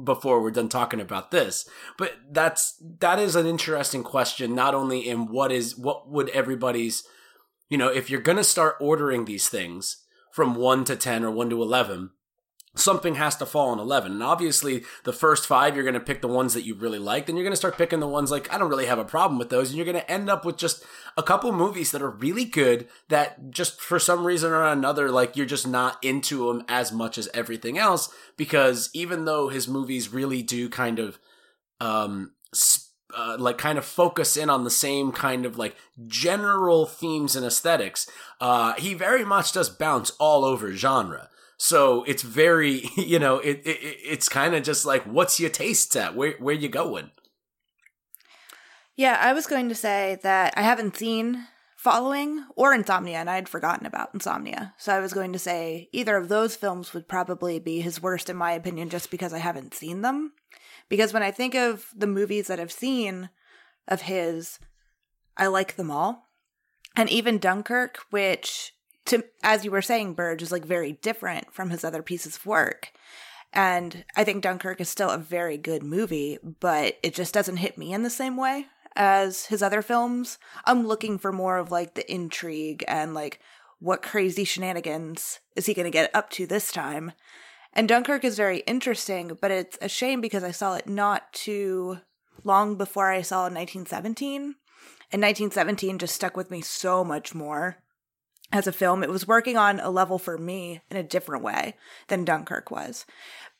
before 0.03 0.41
we're 0.41 0.51
done 0.51 0.69
talking 0.69 0.99
about 0.99 1.31
this. 1.31 1.67
But 1.97 2.13
that's 2.31 2.81
that 2.99 3.19
is 3.19 3.35
an 3.35 3.45
interesting 3.45 4.03
question 4.03 4.53
not 4.53 4.75
only 4.75 5.07
in 5.07 5.31
what 5.31 5.51
is 5.51 5.77
what 5.77 6.09
would 6.09 6.29
everybody's 6.29 7.03
you 7.69 7.77
know, 7.77 7.89
if 7.89 8.09
you're 8.09 8.21
going 8.21 8.37
to 8.37 8.43
start 8.43 8.75
ordering 8.79 9.25
these 9.25 9.47
things 9.47 10.03
from 10.31 10.55
1 10.55 10.85
to 10.85 10.95
10 10.95 11.23
or 11.23 11.31
1 11.31 11.49
to 11.51 11.61
11, 11.61 12.11
something 12.75 13.15
has 13.15 13.35
to 13.37 13.45
fall 13.45 13.69
on 13.69 13.79
11. 13.79 14.11
And 14.11 14.23
obviously, 14.23 14.83
the 15.03 15.13
first 15.13 15.45
five, 15.45 15.75
you're 15.75 15.83
going 15.83 15.93
to 15.93 15.99
pick 15.99 16.21
the 16.21 16.27
ones 16.27 16.53
that 16.53 16.65
you 16.65 16.75
really 16.75 16.99
like. 16.99 17.25
Then 17.25 17.35
you're 17.35 17.43
going 17.43 17.53
to 17.53 17.57
start 17.57 17.77
picking 17.77 17.99
the 17.99 18.07
ones 18.07 18.31
like, 18.31 18.51
I 18.53 18.57
don't 18.57 18.69
really 18.69 18.85
have 18.85 18.99
a 18.99 19.05
problem 19.05 19.37
with 19.37 19.49
those. 19.49 19.69
And 19.69 19.77
you're 19.77 19.85
going 19.85 19.97
to 19.97 20.11
end 20.11 20.29
up 20.29 20.45
with 20.45 20.57
just 20.57 20.83
a 21.17 21.23
couple 21.23 21.51
movies 21.51 21.91
that 21.91 22.01
are 22.01 22.09
really 22.09 22.45
good 22.45 22.87
that 23.09 23.51
just 23.51 23.81
for 23.81 23.99
some 23.99 24.25
reason 24.25 24.51
or 24.51 24.65
another, 24.65 25.11
like 25.11 25.35
you're 25.35 25.45
just 25.45 25.67
not 25.67 26.03
into 26.03 26.47
them 26.47 26.63
as 26.67 26.91
much 26.91 27.17
as 27.17 27.29
everything 27.33 27.77
else. 27.77 28.09
Because 28.37 28.89
even 28.93 29.25
though 29.25 29.49
his 29.49 29.67
movies 29.67 30.13
really 30.13 30.41
do 30.41 30.69
kind 30.69 30.99
of, 30.99 31.19
um, 31.79 32.33
uh, 33.15 33.37
like 33.39 33.57
kind 33.57 33.77
of 33.77 33.85
focus 33.85 34.37
in 34.37 34.49
on 34.49 34.63
the 34.63 34.69
same 34.69 35.11
kind 35.11 35.45
of 35.45 35.57
like 35.57 35.75
general 36.07 36.85
themes 36.85 37.35
and 37.35 37.45
aesthetics. 37.45 38.09
Uh, 38.39 38.73
he 38.73 38.93
very 38.93 39.25
much 39.25 39.51
does 39.51 39.69
bounce 39.69 40.11
all 40.19 40.45
over 40.45 40.71
genre. 40.73 41.29
So 41.57 42.03
it's 42.03 42.23
very, 42.23 42.89
you 42.95 43.19
know, 43.19 43.39
it, 43.39 43.61
it 43.65 43.79
it's 43.81 44.29
kind 44.29 44.55
of 44.55 44.63
just 44.63 44.85
like, 44.85 45.03
what's 45.03 45.39
your 45.39 45.49
taste 45.49 45.95
at? 45.95 46.15
Where 46.15 46.33
where 46.39 46.55
you 46.55 46.69
going? 46.69 47.11
Yeah, 48.95 49.17
I 49.21 49.31
was 49.31 49.47
going 49.47 49.69
to 49.69 49.75
say 49.75 50.19
that 50.23 50.53
I 50.57 50.61
haven't 50.61 50.97
seen 50.97 51.47
Following 51.77 52.43
or 52.57 52.73
Insomnia, 52.73 53.19
and 53.19 53.29
I 53.29 53.35
had 53.35 53.47
forgotten 53.47 53.85
about 53.85 54.09
Insomnia. 54.13 54.73
So 54.77 54.93
I 54.93 54.99
was 54.99 55.13
going 55.13 55.31
to 55.31 55.39
say 55.39 55.87
either 55.93 56.17
of 56.17 56.27
those 56.27 56.57
films 56.57 56.93
would 56.93 57.07
probably 57.07 57.59
be 57.59 57.79
his 57.79 58.01
worst, 58.01 58.29
in 58.29 58.35
my 58.35 58.51
opinion, 58.51 58.89
just 58.89 59.09
because 59.09 59.33
I 59.33 59.37
haven't 59.37 59.73
seen 59.73 60.01
them. 60.01 60.33
Because 60.89 61.13
when 61.13 61.23
I 61.23 61.31
think 61.31 61.55
of 61.55 61.87
the 61.95 62.07
movies 62.07 62.47
that 62.47 62.59
I've 62.59 62.71
seen 62.71 63.29
of 63.87 64.01
his, 64.01 64.59
I 65.37 65.47
like 65.47 65.75
them 65.75 65.91
all. 65.91 66.29
And 66.95 67.09
even 67.09 67.37
Dunkirk, 67.37 67.99
which 68.09 68.73
to 69.05 69.23
as 69.43 69.63
you 69.63 69.71
were 69.71 69.81
saying, 69.81 70.13
Burge 70.13 70.41
is 70.41 70.51
like 70.51 70.65
very 70.65 70.93
different 70.93 71.53
from 71.53 71.69
his 71.69 71.83
other 71.83 72.01
pieces 72.03 72.35
of 72.35 72.45
work. 72.45 72.91
And 73.51 74.05
I 74.15 74.23
think 74.23 74.43
Dunkirk 74.43 74.79
is 74.79 74.89
still 74.89 75.09
a 75.09 75.17
very 75.17 75.57
good 75.57 75.81
movie, 75.81 76.37
but 76.59 76.97
it 77.01 77.15
just 77.15 77.33
doesn't 77.33 77.57
hit 77.57 77.77
me 77.77 77.93
in 77.93 78.03
the 78.03 78.09
same 78.09 78.37
way 78.37 78.67
as 78.95 79.45
his 79.45 79.63
other 79.63 79.81
films. 79.81 80.37
I'm 80.65 80.85
looking 80.85 81.17
for 81.17 81.31
more 81.31 81.57
of 81.57 81.71
like 81.71 81.95
the 81.95 82.11
intrigue 82.11 82.83
and 82.87 83.13
like 83.13 83.39
what 83.79 84.03
crazy 84.03 84.43
shenanigans 84.43 85.39
is 85.55 85.65
he 85.65 85.73
going 85.73 85.85
to 85.85 85.91
get 85.91 86.13
up 86.13 86.29
to 86.31 86.45
this 86.45 86.71
time? 86.71 87.13
And 87.73 87.87
Dunkirk 87.87 88.23
is 88.23 88.37
very 88.37 88.59
interesting, 88.59 89.37
but 89.39 89.51
it's 89.51 89.77
a 89.81 89.89
shame 89.89 90.21
because 90.21 90.43
I 90.43 90.51
saw 90.51 90.75
it 90.75 90.87
not 90.87 91.31
too 91.33 91.99
long 92.43 92.75
before 92.75 93.11
I 93.11 93.21
saw 93.21 93.43
1917. 93.43 94.55
And 95.11 95.23
1917 95.23 95.97
just 95.97 96.15
stuck 96.15 96.37
with 96.37 96.51
me 96.51 96.61
so 96.61 97.03
much 97.03 97.33
more 97.33 97.77
as 98.51 98.67
a 98.67 98.71
film. 98.71 99.03
It 99.03 99.09
was 99.09 99.27
working 99.27 99.57
on 99.57 99.79
a 99.79 99.89
level 99.89 100.19
for 100.19 100.37
me 100.37 100.81
in 100.89 100.97
a 100.97 101.03
different 101.03 101.43
way 101.43 101.75
than 102.07 102.25
Dunkirk 102.25 102.71
was. 102.71 103.05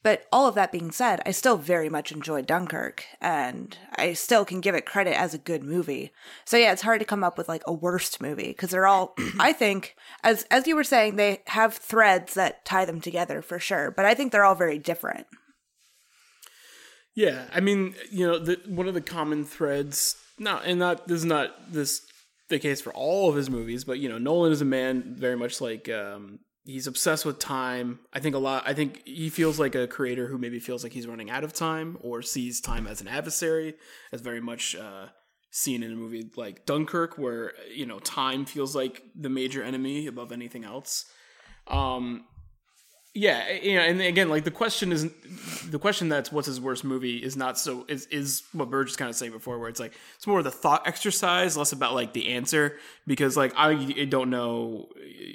But 0.01 0.27
all 0.31 0.47
of 0.47 0.55
that 0.55 0.71
being 0.71 0.91
said, 0.91 1.21
I 1.25 1.31
still 1.31 1.57
very 1.57 1.89
much 1.89 2.11
enjoy 2.11 2.41
Dunkirk 2.41 3.03
and 3.19 3.77
I 3.95 4.13
still 4.13 4.45
can 4.45 4.61
give 4.61 4.73
it 4.73 4.85
credit 4.85 5.19
as 5.19 5.33
a 5.33 5.37
good 5.37 5.61
movie. 5.61 6.11
So 6.45 6.55
yeah, 6.55 6.71
it's 6.71 6.83
hard 6.83 6.99
to 6.99 7.05
come 7.05 7.23
up 7.23 7.37
with 7.37 7.49
like 7.49 7.63
a 7.67 7.73
worst 7.73 8.21
movie 8.21 8.47
because 8.47 8.69
they're 8.69 8.87
all 8.87 9.13
I 9.39 9.51
think 9.51 9.95
as 10.23 10.43
as 10.49 10.67
you 10.67 10.75
were 10.75 10.85
saying 10.85 11.15
they 11.15 11.41
have 11.47 11.73
threads 11.73 12.33
that 12.35 12.63
tie 12.63 12.85
them 12.85 13.01
together 13.01 13.41
for 13.41 13.59
sure, 13.59 13.91
but 13.91 14.05
I 14.05 14.13
think 14.13 14.31
they're 14.31 14.45
all 14.45 14.55
very 14.55 14.79
different. 14.79 15.27
Yeah, 17.13 17.45
I 17.53 17.59
mean, 17.59 17.95
you 18.11 18.25
know, 18.25 18.39
the, 18.39 18.61
one 18.67 18.87
of 18.87 18.93
the 18.93 19.01
common 19.01 19.43
threads, 19.43 20.15
not 20.37 20.63
and 20.65 20.79
not 20.79 21.09
this 21.09 21.19
is 21.19 21.25
not 21.25 21.73
this 21.73 22.01
the 22.47 22.59
case 22.59 22.79
for 22.79 22.93
all 22.93 23.29
of 23.29 23.35
his 23.35 23.49
movies, 23.49 23.83
but 23.83 23.99
you 23.99 24.07
know, 24.07 24.17
Nolan 24.17 24.53
is 24.53 24.61
a 24.61 24.65
man 24.65 25.15
very 25.17 25.35
much 25.35 25.59
like 25.59 25.89
um, 25.89 26.39
he's 26.69 26.87
obsessed 26.87 27.25
with 27.25 27.39
time. 27.39 27.99
I 28.13 28.19
think 28.19 28.35
a 28.35 28.39
lot. 28.39 28.63
I 28.65 28.73
think 28.73 29.01
he 29.05 29.29
feels 29.29 29.59
like 29.59 29.75
a 29.75 29.87
creator 29.87 30.27
who 30.27 30.37
maybe 30.37 30.59
feels 30.59 30.83
like 30.83 30.93
he's 30.93 31.07
running 31.07 31.29
out 31.29 31.43
of 31.43 31.53
time 31.53 31.97
or 32.01 32.21
sees 32.21 32.61
time 32.61 32.87
as 32.87 33.01
an 33.01 33.07
adversary, 33.07 33.75
as 34.11 34.21
very 34.21 34.41
much 34.41 34.75
uh, 34.75 35.07
seen 35.51 35.83
in 35.83 35.91
a 35.91 35.95
movie 35.95 36.29
like 36.35 36.65
Dunkirk, 36.65 37.17
where 37.17 37.53
you 37.73 37.85
know 37.85 37.99
time 37.99 38.45
feels 38.45 38.75
like 38.75 39.01
the 39.15 39.29
major 39.29 39.63
enemy 39.63 40.07
above 40.07 40.31
anything 40.31 40.63
else. 40.63 41.05
Um, 41.67 42.25
yeah, 43.15 43.51
you 43.51 43.75
know, 43.75 43.81
and 43.81 43.99
again, 44.01 44.29
like 44.29 44.43
the 44.43 44.51
question 44.51 44.91
is 44.91 45.09
the 45.69 45.79
question 45.79 46.09
that's 46.09 46.31
what's 46.31 46.45
his 46.45 46.61
worst 46.61 46.83
movie 46.83 47.17
is 47.17 47.35
not 47.35 47.57
so 47.57 47.83
is 47.87 48.05
is 48.07 48.43
what 48.51 48.69
Burge 48.69 48.91
is 48.91 48.95
kind 48.95 49.09
of 49.09 49.15
saying 49.15 49.31
before, 49.31 49.57
where 49.57 49.67
it's 49.67 49.79
like 49.79 49.93
it's 50.15 50.27
more 50.27 50.37
of 50.37 50.43
the 50.43 50.51
thought 50.51 50.87
exercise, 50.87 51.57
less 51.57 51.71
about 51.71 51.95
like 51.95 52.13
the 52.13 52.29
answer, 52.29 52.77
because 53.07 53.35
like 53.35 53.51
I 53.57 54.05
don't 54.05 54.29
know, 54.29 54.89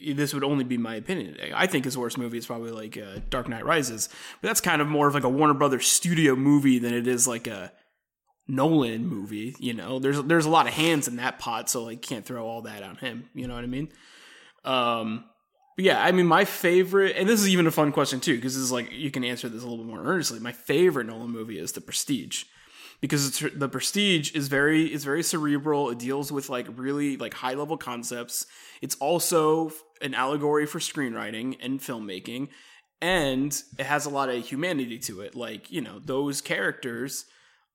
this 0.06 0.32
would 0.32 0.44
only 0.44 0.62
be 0.62 0.78
my 0.78 0.94
opinion. 0.94 1.36
I 1.52 1.66
think 1.66 1.84
his 1.84 1.98
worst 1.98 2.16
movie 2.16 2.38
is 2.38 2.46
probably 2.46 2.70
like 2.70 2.96
uh, 2.96 3.18
Dark 3.28 3.48
Knight 3.48 3.66
Rises, 3.66 4.08
but 4.40 4.48
that's 4.48 4.60
kind 4.60 4.80
of 4.80 4.86
more 4.86 5.08
of 5.08 5.14
like 5.14 5.24
a 5.24 5.28
Warner 5.28 5.54
Brothers 5.54 5.88
studio 5.88 6.36
movie 6.36 6.78
than 6.78 6.94
it 6.94 7.08
is 7.08 7.26
like 7.26 7.48
a 7.48 7.72
Nolan 8.46 9.04
movie. 9.08 9.56
You 9.58 9.74
know, 9.74 9.98
there's 9.98 10.22
there's 10.22 10.46
a 10.46 10.50
lot 10.50 10.68
of 10.68 10.74
hands 10.74 11.08
in 11.08 11.16
that 11.16 11.40
pot, 11.40 11.68
so 11.68 11.82
like 11.82 12.02
can't 12.02 12.24
throw 12.24 12.46
all 12.46 12.62
that 12.62 12.84
on 12.84 12.96
him. 12.96 13.28
You 13.34 13.48
know 13.48 13.56
what 13.56 13.64
I 13.64 13.68
mean? 13.68 13.88
Um 14.64 15.24
but 15.76 15.84
yeah, 15.84 16.02
I 16.02 16.12
mean, 16.12 16.26
my 16.26 16.44
favorite, 16.44 17.16
and 17.16 17.28
this 17.28 17.40
is 17.40 17.48
even 17.48 17.66
a 17.66 17.72
fun 17.72 17.92
question 17.92 18.20
too, 18.20 18.36
because 18.36 18.54
this 18.54 18.62
is 18.62 18.72
like 18.72 18.92
you 18.92 19.10
can 19.10 19.24
answer 19.24 19.48
this 19.48 19.62
a 19.62 19.66
little 19.66 19.84
bit 19.84 19.92
more 19.92 20.04
earnestly. 20.04 20.38
My 20.38 20.52
favorite 20.52 21.06
Nolan 21.06 21.30
movie 21.30 21.58
is 21.58 21.72
The 21.72 21.80
Prestige, 21.80 22.44
because 23.00 23.40
The 23.40 23.68
Prestige 23.68 24.34
is 24.34 24.48
very 24.48 24.92
is 24.92 25.04
very 25.04 25.22
cerebral. 25.22 25.90
It 25.90 25.98
deals 25.98 26.30
with 26.30 26.48
like 26.48 26.66
really 26.76 27.16
like 27.16 27.34
high 27.34 27.54
level 27.54 27.76
concepts. 27.76 28.46
It's 28.82 28.94
also 28.96 29.72
an 30.00 30.14
allegory 30.14 30.66
for 30.66 30.78
screenwriting 30.78 31.56
and 31.60 31.80
filmmaking, 31.80 32.48
and 33.00 33.52
it 33.78 33.86
has 33.86 34.06
a 34.06 34.10
lot 34.10 34.28
of 34.28 34.46
humanity 34.46 34.98
to 35.00 35.22
it. 35.22 35.34
Like 35.34 35.72
you 35.72 35.80
know, 35.80 35.98
those 35.98 36.40
characters 36.40 37.24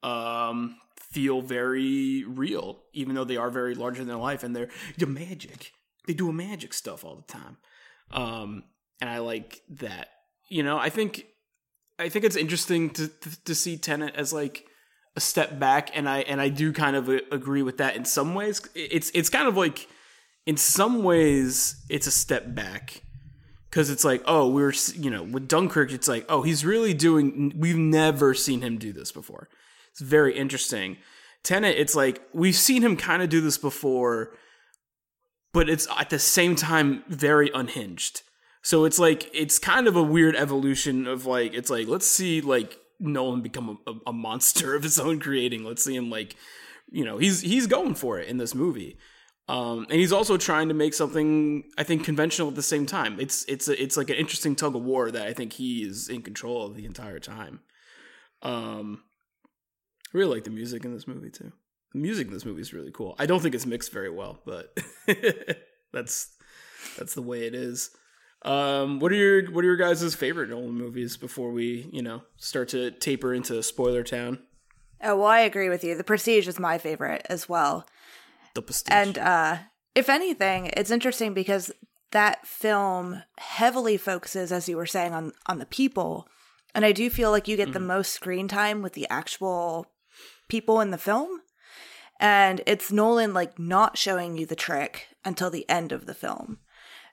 um, 0.04 0.78
feel 1.12 1.42
very 1.42 2.24
real, 2.24 2.80
even 2.94 3.16
though 3.16 3.26
they 3.26 3.38
are 3.38 3.50
very 3.50 3.76
larger 3.76 4.06
than 4.06 4.20
life, 4.20 4.44
and 4.44 4.56
they're 4.56 4.70
the 4.98 5.06
magic. 5.06 5.74
They 6.08 6.14
do 6.14 6.30
a 6.30 6.34
magic 6.34 6.74
stuff 6.74 7.04
all 7.04 7.18
the 7.18 7.32
time. 7.32 7.58
Um, 8.12 8.64
and 9.02 9.10
I 9.10 9.20
like 9.20 9.62
that. 9.70 10.10
You 10.50 10.64
know, 10.64 10.78
I 10.78 10.90
think 10.90 11.26
I 12.00 12.10
think 12.10 12.26
it's 12.26 12.36
interesting 12.36 12.90
to, 12.92 13.10
to, 13.46 13.54
see 13.54 13.78
Tenet 13.78 14.16
as 14.16 14.34
like 14.34 14.66
a 15.16 15.20
step 15.20 15.60
back, 15.60 15.92
and 15.94 16.10
I 16.10 16.20
and 16.22 16.42
I 16.42 16.50
do 16.50 16.72
kind 16.74 16.96
of 16.96 17.10
agree 17.10 17.62
with 17.62 17.78
that 17.78 17.96
in 17.96 18.06
some 18.06 18.34
ways. 18.34 18.62
It's 18.74 19.12
it's 19.14 19.30
kind 19.30 19.48
of 19.48 19.58
like 19.58 19.88
in 20.46 20.58
some 20.58 21.04
ways 21.04 21.84
it's 21.90 22.08
a 22.08 22.12
step 22.12 22.56
back 22.56 23.04
because 23.70 23.90
it's 23.90 24.04
like 24.04 24.24
oh 24.26 24.50
we're 24.50 24.74
you 24.96 25.12
know 25.12 25.24
with 25.24 25.48
Dunkirk 25.48 25.92
it's 25.92 26.08
like 26.08 26.26
oh 26.30 26.42
he's 26.42 26.66
really 26.66 26.94
doing 26.94 27.54
we've 27.56 27.78
never 27.78 28.34
seen 28.34 28.62
him 28.62 28.78
do 28.78 28.94
this 28.94 29.12
before. 29.12 29.50
It's 29.92 30.02
very 30.02 30.36
interesting, 30.36 30.98
Tenet, 31.44 31.78
it's 31.78 31.96
like 31.96 32.22
we've 32.34 32.56
seen 32.56 32.82
him 32.82 32.96
kind 32.96 33.22
of 33.22 33.30
do 33.30 33.42
this 33.42 33.58
before, 33.58 34.34
but 35.54 35.70
it's 35.70 35.88
at 35.98 36.10
the 36.10 36.20
same 36.20 36.56
time 36.56 37.04
very 37.08 37.50
unhinged. 37.54 38.22
So 38.62 38.86
it's 38.86 39.00
like 39.00 39.30
it's 39.34 39.58
kind 39.58 39.88
of 39.88 39.96
a 39.96 40.04
weird 40.04 40.36
evolution 40.36 41.08
of 41.08 41.26
like 41.26 41.54
it's 41.54 41.70
like 41.70 41.88
let's 41.88 42.08
see 42.08 42.42
like 42.42 42.78
Nolan 43.00 43.42
become 43.42 43.80
a, 43.88 43.94
a 44.08 44.14
monster 44.14 44.76
of 44.76 44.84
his 44.84 45.00
own 45.00 45.20
creating. 45.20 45.64
Let's 45.64 45.84
see 45.84 45.96
him 45.96 46.10
like 46.10 46.36
you 46.92 47.06
know 47.06 47.18
he's 47.18 47.42
he's 47.42 47.68
going 47.68 47.96
for 47.96 48.20
it 48.20 48.28
in 48.28 48.38
this 48.38 48.54
movie. 48.54 48.98
Um, 49.48 49.88
and 49.90 50.00
he's 50.00 50.14
also 50.14 50.38
trying 50.38 50.68
to 50.68 50.76
make 50.76 50.94
something 50.94 51.64
I 51.76 51.84
think 51.84 52.04
conventional 52.04 52.50
at 52.50 52.56
the 52.56 52.62
same 52.62 52.86
time. 52.86 53.20
It's 53.20 53.46
it's 53.46 53.68
a, 53.68 53.82
it's 53.82 53.98
like 53.98 54.10
an 54.10 54.16
interesting 54.18 54.56
tug 54.56 54.76
of 54.76 54.84
war 54.84 55.10
that 55.10 55.26
I 55.26 55.34
think 55.34 55.54
he 55.54 55.82
is 55.82 56.08
in 56.08 56.22
control 56.22 56.68
of 56.68 56.76
the 56.76 56.86
entire 56.86 57.20
time. 57.20 57.62
Um, 58.44 59.02
I 60.14 60.18
really 60.18 60.36
like 60.36 60.44
the 60.44 60.52
music 60.52 60.86
in 60.86 60.94
this 60.94 61.08
movie 61.08 61.32
too. 61.32 61.52
The 61.94 62.00
music 62.00 62.28
in 62.28 62.34
this 62.34 62.46
movie 62.46 62.62
is 62.62 62.74
really 62.74 62.92
cool. 62.92 63.16
I 63.18 63.26
don't 63.26 63.42
think 63.42 63.56
it's 63.56 63.66
mixed 63.66 63.92
very 63.92 64.10
well, 64.10 64.40
but 64.46 64.78
that's 65.92 66.32
that's 66.98 67.16
the 67.16 67.22
way 67.22 67.48
it 67.48 67.56
is. 67.56 67.92
Um, 68.44 69.00
what 69.00 69.12
are 69.12 69.16
your 69.16 69.52
what 69.52 69.64
are 69.64 69.68
your 69.68 69.76
guys' 69.76 70.16
favorite 70.16 70.50
Nolan 70.50 70.72
movies 70.72 71.18
before 71.18 71.52
we 71.52 71.90
you 71.92 72.02
know 72.02 72.22
start 72.38 72.70
to 72.70 72.92
taper 72.92 73.34
into 73.34 73.62
spoiler 73.64 74.04
town? 74.04 74.40
Oh 75.02 75.18
well, 75.18 75.28
I 75.28 75.40
agree 75.40 75.70
with 75.70 75.84
you. 75.84 75.96
The 75.96 76.04
Prestige 76.04 76.48
is 76.48 76.60
my 76.60 76.78
favorite 76.78 77.26
as 77.30 77.50
well. 77.50 77.86
The 78.54 78.62
Prestige. 78.62 78.94
And 78.94 79.18
uh, 79.18 79.58
if 79.96 80.10
anything, 80.10 80.72
it's 80.78 80.92
interesting 80.92 81.34
because 81.34 81.72
that 82.12 82.46
film 82.46 83.24
heavily 83.38 83.98
focuses, 83.98 84.52
as 84.52 84.70
you 84.70 84.78
were 84.78 84.86
saying, 84.86 85.14
on 85.14 85.34
on 85.48 85.60
the 85.60 85.66
people, 85.66 86.28
and 86.74 86.86
I 86.86 86.92
do 86.92 87.10
feel 87.10 87.32
like 87.32 87.48
you 87.48 87.58
get 87.58 87.74
the 87.74 87.80
most 87.80 88.14
screen 88.14 88.48
time 88.48 88.82
with 88.82 88.94
the 88.94 89.08
actual 89.10 89.88
people 90.48 90.80
in 90.82 90.92
the 90.92 90.98
film. 90.98 91.42
And 92.20 92.62
it's 92.66 92.92
Nolan 92.92 93.34
like 93.34 93.58
not 93.58 93.98
showing 93.98 94.38
you 94.38 94.46
the 94.46 94.56
trick 94.56 95.08
until 95.24 95.50
the 95.50 95.68
end 95.70 95.92
of 95.92 96.06
the 96.06 96.14
film. 96.14 96.60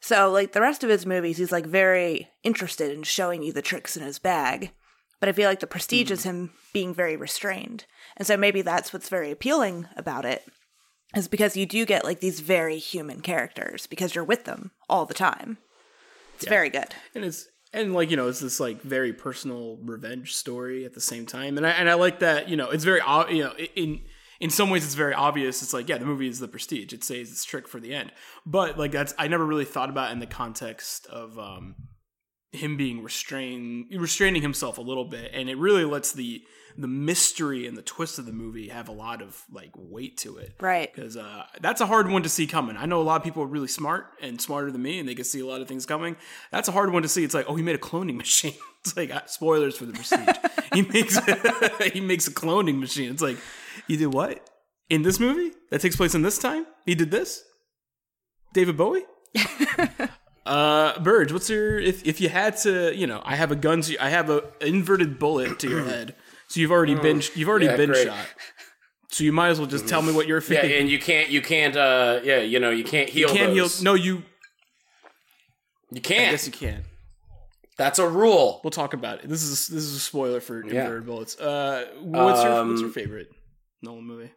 So 0.01 0.31
like 0.31 0.53
the 0.53 0.61
rest 0.61 0.85
of 0.85 0.91
his 0.91 1.07
movies, 1.07 1.39
he's 1.39 1.53
like 1.53 1.67
very 1.67 2.29
interested 2.43 2.93
in 2.93 3.03
showing 3.03 3.43
you 3.43 3.53
the 3.53 3.63
tricks 3.63 3.97
in 3.97 4.03
his 4.03 4.19
bag. 4.19 4.73
But 5.21 5.29
I 5.29 5.33
feel 5.33 5.49
like 5.49 5.61
the 5.61 5.67
prestige 5.67 6.11
is 6.11 6.25
hmm. 6.25 6.29
him 6.29 6.51
being 6.73 6.95
very 6.95 7.17
restrained. 7.17 7.87
And 8.17 8.27
so 8.27 8.37
maybe 8.37 8.63
that's 8.63 8.93
what's 8.93 9.09
very 9.09 9.31
appealing 9.31 9.89
about 9.97 10.25
it 10.25 10.45
is 11.15 11.29
because 11.29 11.57
you 11.57 11.67
do 11.67 11.87
get 11.87 12.05
like 12.05 12.21
these 12.21 12.41
very 12.41 12.79
human 12.79 13.21
characters 13.21 13.87
because 13.87 14.15
you're 14.15 14.25
with 14.25 14.45
them 14.45 14.73
all 14.89 15.07
the 15.07 15.15
time. 15.15 15.59
It's 16.35 16.47
very 16.47 16.69
good. 16.69 16.95
and 17.15 17.25
it's 17.25 17.49
and 17.73 17.95
like 17.95 18.11
you 18.11 18.17
know 18.17 18.29
it's 18.29 18.41
this 18.41 18.61
like 18.61 18.83
very 18.83 19.13
personal 19.13 19.79
revenge 19.83 20.35
story 20.35 20.85
at 20.85 20.95
the 20.95 21.01
same 21.01 21.27
time 21.27 21.57
and 21.57 21.67
i 21.67 21.71
and 21.71 21.91
i 21.91 21.95
like 21.95 22.21
that 22.21 22.49
you 22.49 22.57
know 22.57 22.71
it's 22.71 22.85
very 22.85 23.01
you 23.31 23.43
know 23.43 23.55
in 23.75 24.01
in 24.41 24.51
some 24.51 24.71
ways 24.71 24.85
it's 24.85 24.95
very 24.95 25.15
obvious 25.15 25.63
it's 25.63 25.73
like 25.73 25.89
yeah 25.89 25.99
the 25.99 26.05
movie 26.07 26.29
is 26.29 26.39
the 26.41 26.49
prestige 26.49 26.93
it 26.93 27.03
says 27.05 27.31
it's 27.31 27.45
trick 27.45 27.67
for 27.69 27.81
the 27.81 27.95
end 27.95 28.13
but 28.45 28.79
like 28.79 28.93
that's 28.93 29.15
i 29.19 29.27
never 29.29 29.45
really 29.45 29.65
thought 29.65 29.89
about 29.91 30.11
it 30.11 30.13
in 30.13 30.19
the 30.21 30.27
context 30.27 31.07
of 31.07 31.39
um 31.39 31.75
him 32.53 32.77
being 32.77 33.03
restrained 33.03 33.87
restraining 33.99 34.43
himself 34.43 34.79
a 34.79 34.83
little 34.83 35.05
bit 35.05 35.31
and 35.35 35.49
it 35.51 35.59
really 35.59 35.85
lets 35.85 36.13
the 36.13 36.43
the 36.79 36.87
mystery 36.89 37.67
and 37.67 37.75
the 37.75 37.83
twist 37.83 38.19
of 38.19 38.27
the 38.27 38.33
movie 38.33 38.69
have 38.69 38.89
a 38.91 38.93
lot 38.93 39.23
of 39.23 39.43
like 39.51 39.71
weight 39.75 40.19
to 40.19 40.37
it 40.37 40.55
Right. 40.61 40.93
because 40.95 41.17
uh, 41.17 41.45
that's 41.63 41.81
a 41.81 41.87
hard 41.87 42.11
one 42.11 42.23
to 42.23 42.29
see 42.29 42.47
coming. 42.47 42.77
I 42.77 42.85
know 42.85 43.01
a 43.01 43.03
lot 43.03 43.17
of 43.17 43.25
people 43.25 43.43
are 43.43 43.47
really 43.47 43.67
smart 43.67 44.09
and 44.21 44.39
smarter 44.39 44.71
than 44.71 44.83
me, 44.83 44.99
and 44.99 45.09
they 45.09 45.15
can 45.15 45.25
see 45.25 45.41
a 45.41 45.47
lot 45.47 45.63
of 45.63 45.69
things 45.69 45.87
coming. 45.87 46.17
That's 46.53 46.69
a 46.69 46.73
hard 46.73 46.93
one 46.93 47.01
to 47.01 47.09
see. 47.09 47.25
It's 47.25 47.33
like, 47.33 47.47
oh, 47.49 47.55
he 47.55 47.63
made 47.63 47.77
a 47.77 47.79
cloning 47.79 48.17
machine. 48.25 48.53
It's 48.85 48.95
like 48.95 49.11
uh, 49.11 49.23
spoilers 49.25 49.79
for 49.79 49.87
the 49.87 49.95
Prestige. 49.95 50.37
he 50.75 50.83
makes 50.83 51.19
he 51.95 52.01
makes 52.03 52.27
a 52.27 52.31
cloning 52.31 52.79
machine. 52.79 53.11
It's 53.11 53.23
like, 53.23 53.39
you 53.87 53.97
did 53.97 54.13
what 54.13 54.49
in 54.91 55.03
this 55.03 55.19
movie 55.21 55.53
that 55.71 55.81
takes 55.81 55.97
place 55.97 56.15
in 56.15 56.23
this 56.23 56.39
time? 56.39 56.67
He 56.85 56.95
did 56.95 57.11
this. 57.11 57.43
David 58.53 58.77
Bowie. 58.77 59.05
Uh, 60.47 60.97
Burge, 61.01 61.33
what's 61.33 61.51
your 61.51 61.77
if 61.81 62.07
if 62.07 62.21
you 62.21 62.29
had 62.29 62.57
to, 62.59 62.95
you 62.95 63.05
know, 63.09 63.21
I 63.25 63.35
have 63.35 63.51
a 63.51 63.57
gun, 63.57 63.81
to, 63.81 63.99
I 63.99 64.11
have 64.11 64.31
a 64.31 64.45
inverted 64.61 65.19
bullet 65.19 65.59
to 65.59 65.69
your 65.69 65.83
head, 65.83 66.15
so 66.47 66.61
you've 66.61 66.71
already 66.71 66.95
been 66.95 67.21
you've 67.35 67.49
already 67.49 67.67
Yeah, 67.67 67.77
been 67.77 67.91
great. 67.91 68.07
shot. 68.07 68.29
So 69.11 69.25
you 69.25 69.33
might 69.33 69.49
as 69.49 69.59
well 69.59 69.67
just 69.67 69.89
tell 69.89 70.03
me 70.03 70.13
what 70.13 70.29
you're 70.29 70.39
Yeah, 70.39 70.61
thinking. 70.61 70.79
and 70.83 70.89
you 70.89 71.01
can't, 71.01 71.31
you 71.31 71.43
can't, 71.43 71.77
uh, 71.77 72.21
yeah, 72.23 72.39
you 72.43 72.61
know, 72.61 72.71
you 72.71 72.85
can't 72.85 73.09
heal. 73.09 73.29
you 73.29 73.35
can't 73.35 73.53
heal. 73.55 73.67
No, 73.83 73.95
you. 73.95 74.23
you 75.91 76.01
can't. 76.01 76.31
guess 76.31 76.47
you 76.47 76.53
can. 76.53 76.85
That's 77.77 77.99
a 77.99 78.09
rule. 78.09 78.61
We'll 78.63 78.71
talk 78.71 78.95
about 78.95 79.25
it. 79.25 79.29
This 79.29 79.43
is 79.43 79.67
this 79.67 79.83
is 79.83 79.97
a 79.97 80.01
spoiler 80.01 80.41
for 80.41 80.65
Yeah. 80.65 80.83
inverted 80.85 81.07
bullets. 81.07 81.37
Uh, 81.41 81.87
what's 82.03 82.45
your 82.45 82.53
what's 82.69 82.81
your 82.83 82.89
Um, 82.89 82.93
favorite 82.93 83.31
Nolan 83.87 84.05
movie? 84.05 84.33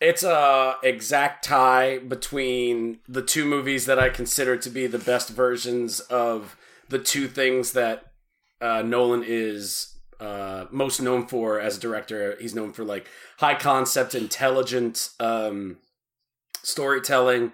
It's 0.00 0.24
a 0.24 0.76
exact 0.82 1.44
tie 1.44 1.98
between 1.98 2.98
the 3.08 3.22
two 3.22 3.44
movies 3.44 3.86
that 3.86 4.00
I 4.00 4.08
consider 4.08 4.56
to 4.56 4.68
be 4.68 4.88
the 4.88 4.98
best 4.98 5.30
versions 5.30 6.00
of 6.00 6.56
the 6.88 6.98
two 6.98 7.28
things 7.28 7.72
that 7.72 8.12
uh, 8.60 8.82
Nolan 8.82 9.22
is 9.24 9.96
uh, 10.18 10.66
most 10.72 11.00
known 11.00 11.28
for 11.28 11.60
as 11.60 11.76
a 11.76 11.80
director. 11.80 12.36
He's 12.40 12.54
known 12.54 12.72
for 12.72 12.84
like 12.84 13.06
high 13.38 13.54
concept, 13.54 14.16
intelligent 14.16 15.10
um, 15.20 15.78
storytelling, 16.64 17.52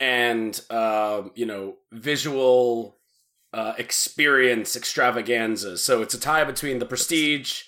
and 0.00 0.58
uh, 0.70 1.24
you 1.34 1.44
know 1.44 1.76
visual 1.92 2.96
uh, 3.52 3.74
experience 3.76 4.76
extravaganza. 4.76 5.76
So 5.76 6.00
it's 6.00 6.14
a 6.14 6.20
tie 6.20 6.44
between 6.44 6.78
The 6.78 6.86
Prestige 6.86 7.64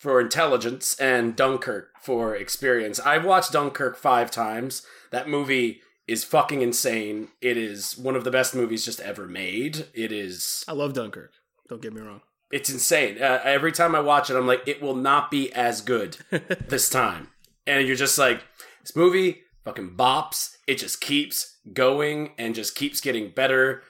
for 0.00 0.18
intelligence 0.18 0.98
and 0.98 1.36
Dunkirk 1.36 1.90
for 2.00 2.34
experience. 2.34 2.98
I've 2.98 3.24
watched 3.24 3.52
Dunkirk 3.52 3.98
five 3.98 4.30
times. 4.30 4.84
That 5.10 5.28
movie 5.28 5.82
is 6.08 6.24
fucking 6.24 6.62
insane. 6.62 7.28
It 7.42 7.58
is 7.58 7.98
one 7.98 8.16
of 8.16 8.24
the 8.24 8.30
best 8.30 8.54
movies 8.54 8.86
just 8.86 9.00
ever 9.00 9.28
made. 9.28 9.88
It 9.92 10.10
is 10.10 10.64
I 10.66 10.72
love 10.72 10.94
Dunkirk. 10.94 11.32
Don't 11.68 11.82
get 11.82 11.92
me 11.92 12.00
wrong. 12.00 12.22
it's 12.50 12.70
insane. 12.70 13.22
Uh, 13.22 13.40
every 13.44 13.72
time 13.72 13.94
I 13.94 14.00
watch 14.00 14.30
it, 14.30 14.36
I'm 14.36 14.46
like, 14.46 14.66
it 14.66 14.80
will 14.80 14.96
not 14.96 15.30
be 15.30 15.52
as 15.52 15.82
good 15.82 16.16
this 16.68 16.88
time. 16.88 17.28
And 17.66 17.86
you're 17.86 17.94
just 17.94 18.18
like, 18.18 18.42
this 18.80 18.96
movie 18.96 19.42
fucking 19.64 19.96
bops. 19.96 20.56
It 20.66 20.76
just 20.76 21.02
keeps 21.02 21.58
going 21.74 22.32
and 22.38 22.54
just 22.54 22.74
keeps 22.74 23.02
getting 23.02 23.30
better. 23.30 23.82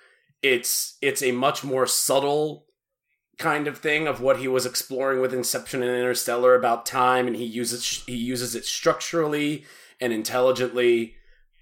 It's 0.42 0.98
it's 1.00 1.22
a 1.22 1.30
much 1.30 1.62
more 1.62 1.86
subtle 1.86 2.66
kind 3.40 3.66
of 3.66 3.78
thing 3.78 4.06
of 4.06 4.20
what 4.20 4.38
he 4.38 4.46
was 4.46 4.66
exploring 4.66 5.20
with 5.20 5.34
Inception 5.34 5.82
and 5.82 5.90
Interstellar 5.90 6.54
about 6.54 6.86
time, 6.86 7.26
and 7.26 7.34
he 7.34 7.44
uses 7.44 8.04
he 8.06 8.14
uses 8.14 8.54
it 8.54 8.64
structurally 8.64 9.64
and 10.00 10.12
intelligently. 10.12 11.14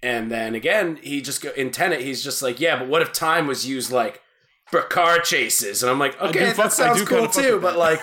And 0.03 0.31
then 0.31 0.53
again, 0.53 0.99
he 1.01 1.21
just 1.21 1.41
go 1.41 1.49
in 1.57 1.71
Tenet. 1.71 2.01
He's 2.01 2.23
just 2.23 2.41
like, 2.41 2.59
yeah, 2.59 2.77
but 2.77 2.87
what 2.87 3.01
if 3.01 3.11
time 3.11 3.47
was 3.47 3.67
used 3.67 3.91
like 3.91 4.21
for 4.67 4.81
car 4.81 5.19
chases? 5.19 5.81
And 5.81 5.89
I'm 5.89 5.99
like, 5.99 6.21
okay, 6.21 6.47
fuck- 6.51 6.65
that 6.65 6.73
sounds 6.73 6.99
do 6.99 7.05
cool 7.05 7.27
too. 7.27 7.59
But 7.59 7.77
like, 7.77 7.99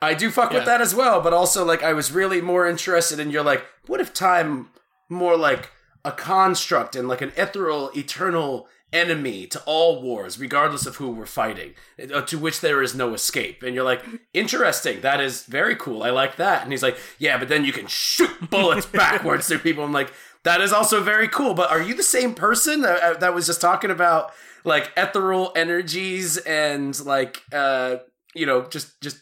I 0.00 0.14
do 0.14 0.30
fuck 0.30 0.52
with 0.52 0.64
that 0.64 0.80
as 0.80 0.94
well. 0.94 1.20
But 1.20 1.32
also, 1.32 1.64
like, 1.64 1.82
I 1.82 1.92
was 1.92 2.10
really 2.12 2.40
more 2.40 2.66
interested 2.66 3.20
in 3.20 3.30
you're 3.30 3.44
like, 3.44 3.64
what 3.86 4.00
if 4.00 4.14
time 4.14 4.70
more 5.08 5.36
like 5.36 5.70
a 6.04 6.12
construct 6.12 6.96
and 6.96 7.08
like 7.08 7.20
an 7.20 7.32
ethereal, 7.36 7.90
eternal 7.96 8.68
enemy 8.92 9.46
to 9.46 9.60
all 9.66 10.00
wars, 10.02 10.38
regardless 10.38 10.86
of 10.86 10.96
who 10.96 11.10
we're 11.10 11.26
fighting, 11.26 11.74
uh, 12.12 12.22
to 12.22 12.38
which 12.38 12.60
there 12.60 12.82
is 12.82 12.94
no 12.94 13.12
escape. 13.14 13.62
And 13.62 13.74
you're 13.74 13.84
like, 13.84 14.02
interesting. 14.32 15.00
That 15.02 15.20
is 15.20 15.44
very 15.44 15.76
cool. 15.76 16.02
I 16.02 16.10
like 16.10 16.36
that. 16.36 16.62
And 16.62 16.72
he's 16.72 16.82
like, 16.82 16.98
yeah, 17.18 17.38
but 17.38 17.48
then 17.48 17.64
you 17.64 17.72
can 17.72 17.86
shoot 17.86 18.50
bullets 18.50 18.86
backwards 19.02 19.48
through 19.48 19.58
people. 19.58 19.84
I'm 19.84 19.92
like, 19.92 20.12
that 20.44 20.60
is 20.60 20.72
also 20.72 21.02
very 21.02 21.28
cool. 21.28 21.54
But 21.54 21.70
are 21.70 21.82
you 21.82 21.94
the 21.94 22.02
same 22.02 22.34
person 22.34 22.80
that, 22.82 23.02
uh, 23.02 23.18
that 23.18 23.34
was 23.34 23.46
just 23.46 23.60
talking 23.60 23.90
about 23.90 24.32
like 24.64 24.90
ethereal 24.96 25.52
energies 25.54 26.38
and 26.38 26.98
like, 27.04 27.42
uh, 27.52 27.96
you 28.34 28.46
know, 28.46 28.66
just 28.66 29.00
just 29.00 29.18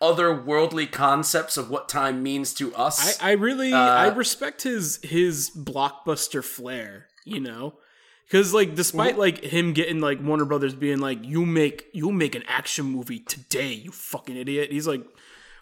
otherworldly 0.00 0.90
concepts 0.90 1.56
of 1.56 1.70
what 1.70 1.88
time 1.88 2.22
means 2.22 2.54
to 2.54 2.74
us? 2.74 3.20
I, 3.20 3.30
I 3.30 3.32
really 3.32 3.72
Uh, 3.72 3.78
I 3.78 4.08
respect 4.08 4.62
his 4.62 5.00
his 5.02 5.50
blockbuster 5.50 6.44
flair, 6.44 7.08
you 7.24 7.40
know, 7.40 7.74
because 8.28 8.52
like 8.52 8.74
despite 8.74 9.18
like 9.18 9.42
him 9.42 9.72
getting 9.72 10.00
like 10.00 10.22
Warner 10.22 10.44
Brothers 10.44 10.74
being 10.74 10.98
like 10.98 11.24
you 11.24 11.46
make 11.46 11.86
you 11.92 12.12
make 12.12 12.34
an 12.34 12.44
action 12.46 12.86
movie 12.86 13.20
today, 13.20 13.72
you 13.72 13.90
fucking 13.90 14.36
idiot. 14.36 14.70
He's 14.70 14.86
like, 14.86 15.02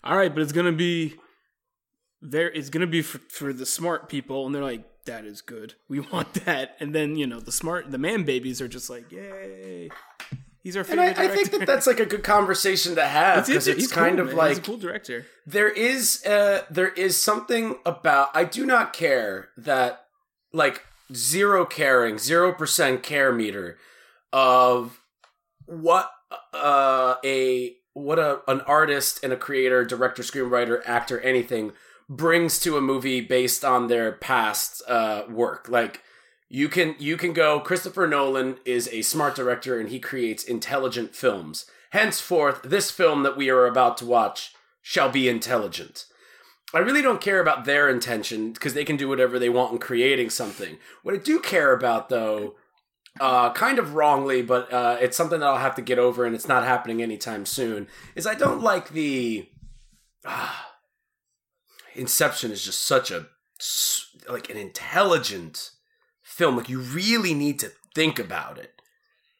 all 0.02 0.16
right, 0.16 0.34
but 0.34 0.42
it's 0.42 0.52
gonna 0.52 0.72
be 0.72 1.14
there. 2.20 2.50
It's 2.50 2.68
gonna 2.68 2.86
be 2.86 3.02
for, 3.02 3.18
for 3.28 3.52
the 3.52 3.66
smart 3.66 4.08
people, 4.08 4.46
and 4.46 4.54
they're 4.54 4.64
like, 4.64 4.84
that 5.04 5.24
is 5.24 5.40
good. 5.40 5.74
We 5.88 6.00
want 6.12 6.34
that. 6.44 6.76
And 6.80 6.94
then 6.94 7.16
you 7.16 7.26
know 7.26 7.40
the 7.40 7.52
smart 7.52 7.90
the 7.90 7.98
man 7.98 8.24
babies 8.24 8.60
are 8.60 8.68
just 8.68 8.90
like, 8.90 9.10
yay. 9.12 9.90
He's 10.62 10.76
our 10.76 10.80
and 10.80 10.98
favorite 10.98 11.18
I, 11.18 11.26
I 11.26 11.28
think 11.28 11.52
that 11.52 11.64
that's 11.64 11.86
like 11.86 12.00
a 12.00 12.06
good 12.06 12.24
conversation 12.24 12.96
to 12.96 13.06
have 13.06 13.46
because 13.46 13.68
it's, 13.68 13.82
he's 13.82 13.92
kind 13.92 14.16
cool, 14.16 14.26
of 14.28 14.34
man. 14.34 14.48
He's 14.48 14.56
like 14.56 14.64
a 14.64 14.66
cool 14.66 14.78
director. 14.78 15.24
there 15.46 15.68
is 15.68 16.26
uh 16.26 16.62
there 16.70 16.88
is 16.88 17.16
something 17.16 17.76
about 17.86 18.30
I 18.34 18.42
do 18.42 18.66
not 18.66 18.92
care 18.92 19.50
that 19.56 20.06
like 20.52 20.82
zero 21.12 21.64
caring, 21.64 22.18
zero 22.18 22.52
percent 22.52 23.02
care 23.02 23.32
meter 23.32 23.78
of 24.32 25.00
what 25.66 26.10
uh 26.52 27.16
a 27.24 27.76
what 27.92 28.18
a 28.18 28.40
an 28.48 28.60
artist 28.62 29.20
and 29.22 29.32
a 29.32 29.36
creator, 29.36 29.84
director, 29.84 30.22
screenwriter, 30.22 30.82
actor, 30.84 31.20
anything 31.20 31.72
brings 32.08 32.60
to 32.60 32.76
a 32.76 32.80
movie 32.80 33.20
based 33.20 33.64
on 33.64 33.88
their 33.88 34.12
past 34.12 34.82
uh, 34.88 35.24
work. 35.28 35.68
Like 35.68 36.02
you 36.48 36.68
can 36.68 36.94
you 36.98 37.16
can 37.16 37.32
go. 37.32 37.60
Christopher 37.60 38.06
Nolan 38.06 38.58
is 38.64 38.88
a 38.92 39.02
smart 39.02 39.34
director 39.34 39.80
and 39.80 39.88
he 39.88 39.98
creates 39.98 40.44
intelligent 40.44 41.14
films. 41.14 41.66
Henceforth, 41.90 42.62
this 42.62 42.90
film 42.90 43.22
that 43.22 43.36
we 43.36 43.48
are 43.48 43.66
about 43.66 43.96
to 43.98 44.06
watch 44.06 44.52
shall 44.82 45.08
be 45.08 45.28
intelligent. 45.28 46.06
I 46.74 46.78
really 46.80 47.02
don't 47.02 47.20
care 47.20 47.40
about 47.40 47.64
their 47.64 47.88
intention 47.88 48.52
because 48.52 48.74
they 48.74 48.84
can 48.84 48.96
do 48.96 49.08
whatever 49.08 49.38
they 49.38 49.48
want 49.48 49.72
in 49.72 49.78
creating 49.78 50.30
something. 50.30 50.78
What 51.02 51.14
I 51.14 51.18
do 51.18 51.38
care 51.38 51.72
about, 51.72 52.08
though, 52.08 52.56
uh, 53.20 53.52
kind 53.52 53.78
of 53.78 53.94
wrongly, 53.94 54.42
but 54.42 54.72
uh, 54.72 54.98
it's 55.00 55.16
something 55.16 55.40
that 55.40 55.46
I'll 55.46 55.58
have 55.58 55.76
to 55.76 55.82
get 55.82 55.98
over, 55.98 56.24
and 56.24 56.34
it's 56.34 56.48
not 56.48 56.64
happening 56.64 57.02
anytime 57.02 57.46
soon. 57.46 57.86
Is 58.14 58.26
I 58.26 58.34
don't 58.34 58.62
like 58.62 58.90
the 58.90 59.48
ah, 60.24 60.72
Inception 61.94 62.50
is 62.50 62.64
just 62.64 62.82
such 62.82 63.10
a 63.10 63.26
like 64.28 64.50
an 64.50 64.56
intelligent 64.56 65.70
film. 66.22 66.56
Like 66.56 66.68
you 66.68 66.80
really 66.80 67.32
need 67.32 67.58
to 67.60 67.72
think 67.94 68.18
about 68.18 68.58
it, 68.58 68.82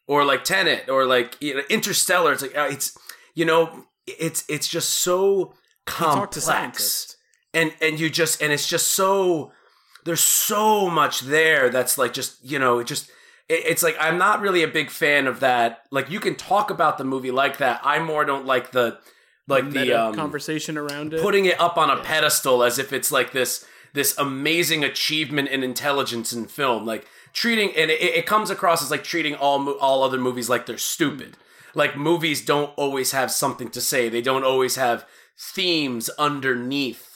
or 0.06 0.24
like 0.24 0.44
Tenet, 0.44 0.88
or 0.88 1.04
like 1.04 1.36
you 1.40 1.56
know, 1.56 1.62
Interstellar. 1.68 2.32
It's 2.32 2.42
like 2.42 2.56
uh, 2.56 2.68
it's 2.70 2.96
you 3.34 3.44
know 3.44 3.84
it's 4.06 4.44
it's 4.48 4.68
just 4.68 4.90
so 4.90 5.54
complex. 5.84 7.15
And 7.56 7.72
and 7.80 7.98
you 7.98 8.08
just 8.10 8.40
and 8.42 8.52
it's 8.52 8.68
just 8.68 8.88
so 8.88 9.50
there's 10.04 10.20
so 10.20 10.88
much 10.88 11.22
there 11.22 11.70
that's 11.70 11.98
like 11.98 12.12
just 12.12 12.38
you 12.44 12.58
know 12.58 12.78
it 12.78 12.86
just 12.86 13.10
it, 13.48 13.64
it's 13.66 13.82
like 13.82 13.96
i'm 13.98 14.18
not 14.18 14.40
really 14.40 14.62
a 14.62 14.68
big 14.68 14.90
fan 14.90 15.26
of 15.26 15.40
that. 15.40 15.86
Like 15.90 16.10
you 16.10 16.20
can 16.20 16.34
talk 16.34 16.70
about 16.70 16.98
the 16.98 17.04
movie 17.04 17.30
like 17.30 17.58
that. 17.58 17.80
I 17.82 17.98
more 17.98 18.24
don't 18.24 18.46
like 18.46 18.70
the 18.72 18.98
like 19.48 19.70
the 19.70 19.92
um 19.92 20.14
conversation 20.14 20.76
around 20.76 21.14
it. 21.14 21.22
putting 21.22 21.46
it 21.46 21.60
up 21.60 21.76
on 21.76 21.90
a 21.90 22.02
pedestal 22.02 22.62
as 22.62 22.78
if 22.78 22.92
it's 22.92 23.10
like 23.10 23.32
this 23.32 23.66
this 23.94 24.16
amazing 24.18 24.84
achievement 24.84 25.48
in 25.48 25.62
intelligence 25.62 26.32
in 26.32 26.46
film. 26.46 26.84
Like 26.84 27.06
treating 27.32 27.70
and 27.76 27.90
it, 27.90 28.00
it 28.00 28.26
comes 28.26 28.50
across 28.50 28.82
as 28.82 28.90
like 28.90 29.04
treating 29.04 29.34
all 29.34 29.70
all 29.78 30.02
other 30.02 30.18
movies 30.18 30.48
like 30.48 30.66
they're 30.66 30.78
stupid. 30.78 31.36
Like 31.74 31.96
movies 31.96 32.44
don't 32.44 32.72
always 32.76 33.12
have 33.12 33.30
something 33.30 33.70
to 33.70 33.80
say. 33.80 34.08
They 34.08 34.22
don't 34.22 34.44
always 34.44 34.76
have 34.76 35.06
themes 35.38 36.08
underneath 36.18 37.15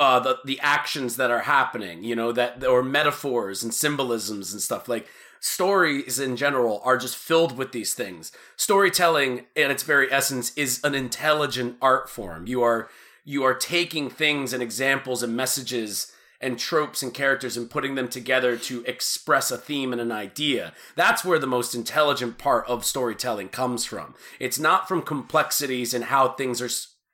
uh 0.00 0.18
the 0.18 0.38
the 0.44 0.58
actions 0.60 1.16
that 1.16 1.30
are 1.30 1.40
happening 1.40 2.02
you 2.02 2.16
know 2.16 2.32
that 2.32 2.64
or 2.64 2.82
metaphors 2.82 3.62
and 3.62 3.72
symbolisms 3.72 4.52
and 4.52 4.60
stuff 4.60 4.88
like 4.88 5.06
stories 5.38 6.18
in 6.18 6.36
general 6.36 6.82
are 6.84 6.98
just 6.98 7.16
filled 7.16 7.56
with 7.56 7.70
these 7.70 7.94
things 7.94 8.32
storytelling 8.56 9.46
in 9.54 9.70
its 9.70 9.84
very 9.84 10.10
essence 10.12 10.52
is 10.56 10.82
an 10.82 10.94
intelligent 10.94 11.76
art 11.80 12.10
form 12.10 12.46
you 12.48 12.62
are 12.62 12.88
you 13.24 13.44
are 13.44 13.54
taking 13.54 14.10
things 14.10 14.52
and 14.52 14.62
examples 14.62 15.22
and 15.22 15.36
messages 15.36 16.12
and 16.40 16.58
tropes 16.58 17.02
and 17.02 17.12
characters 17.12 17.56
and 17.56 17.70
putting 17.70 17.94
them 17.94 18.08
together 18.08 18.56
to 18.56 18.82
express 18.84 19.50
a 19.50 19.58
theme 19.58 19.92
and 19.92 20.00
an 20.00 20.10
idea. 20.10 20.72
That's 20.96 21.24
where 21.24 21.38
the 21.38 21.46
most 21.46 21.74
intelligent 21.74 22.38
part 22.38 22.66
of 22.66 22.84
storytelling 22.84 23.50
comes 23.50 23.84
from. 23.84 24.14
It's 24.38 24.58
not 24.58 24.88
from 24.88 25.02
complexities 25.02 25.92
and 25.92 26.04
how 26.04 26.30
things 26.30 26.62
are 26.62 26.70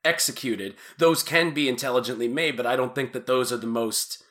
executed. 0.07 0.75
Those 0.99 1.23
can 1.23 1.53
be 1.53 1.69
intelligently 1.69 2.29
made, 2.29 2.57
but 2.57 2.67
I 2.67 2.77
don't 2.77 2.95
think 2.95 3.13
that 3.13 3.27
those 3.27 3.53
are 3.53 3.59
the 3.59 3.67
most 3.67 4.23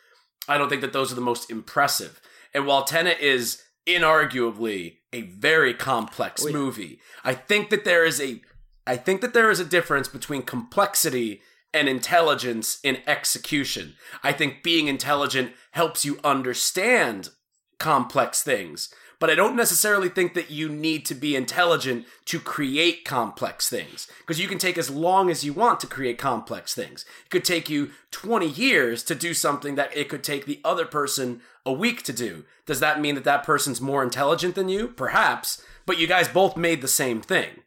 I 0.47 0.57
don't 0.57 0.69
think 0.69 0.81
that 0.81 0.93
those 0.93 1.11
are 1.11 1.15
the 1.15 1.21
most 1.21 1.49
impressive. 1.49 2.21
And 2.53 2.65
while 2.65 2.83
Tenet 2.83 3.19
is 3.19 3.63
inarguably 3.87 4.97
a 5.11 5.21
very 5.21 5.73
complex 5.73 6.45
movie, 6.45 6.99
I 7.23 7.33
think 7.33 7.69
that 7.69 7.85
there 7.85 8.05
is 8.05 8.21
a 8.21 8.41
I 8.87 8.97
think 8.97 9.21
that 9.21 9.33
there 9.33 9.49
is 9.49 9.59
a 9.59 9.65
difference 9.65 10.07
between 10.07 10.43
complexity 10.43 11.41
and 11.73 11.89
intelligence 11.89 12.79
in 12.83 13.01
execution. 13.05 13.95
I 14.23 14.31
think 14.31 14.63
being 14.63 14.87
intelligent 14.87 15.51
helps 15.71 16.05
you 16.05 16.19
understand 16.23 17.29
complex 17.79 18.41
things, 18.41 18.93
but 19.19 19.29
I 19.29 19.35
don't 19.35 19.55
necessarily 19.55 20.09
think 20.09 20.33
that 20.33 20.51
you 20.51 20.69
need 20.69 21.05
to 21.05 21.15
be 21.15 21.35
intelligent 21.35 22.05
to 22.25 22.39
create 22.39 23.05
complex 23.05 23.69
things 23.69 24.07
because 24.19 24.39
you 24.39 24.47
can 24.47 24.57
take 24.57 24.77
as 24.77 24.89
long 24.89 25.29
as 25.29 25.43
you 25.43 25.53
want 25.53 25.79
to 25.81 25.87
create 25.87 26.17
complex 26.17 26.73
things. 26.73 27.05
It 27.25 27.29
could 27.29 27.45
take 27.45 27.69
you 27.69 27.91
20 28.11 28.47
years 28.47 29.03
to 29.03 29.15
do 29.15 29.33
something 29.33 29.75
that 29.75 29.95
it 29.95 30.09
could 30.09 30.23
take 30.23 30.45
the 30.45 30.61
other 30.63 30.85
person 30.85 31.41
a 31.65 31.73
week 31.73 32.03
to 32.03 32.13
do. 32.13 32.45
Does 32.65 32.79
that 32.79 33.01
mean 33.01 33.15
that 33.15 33.23
that 33.23 33.43
person's 33.43 33.81
more 33.81 34.03
intelligent 34.03 34.55
than 34.55 34.69
you? 34.69 34.87
Perhaps, 34.87 35.61
but 35.85 35.97
you 35.97 36.07
guys 36.07 36.27
both 36.27 36.57
made 36.57 36.81
the 36.81 36.87
same 36.87 37.21
thing 37.21 37.61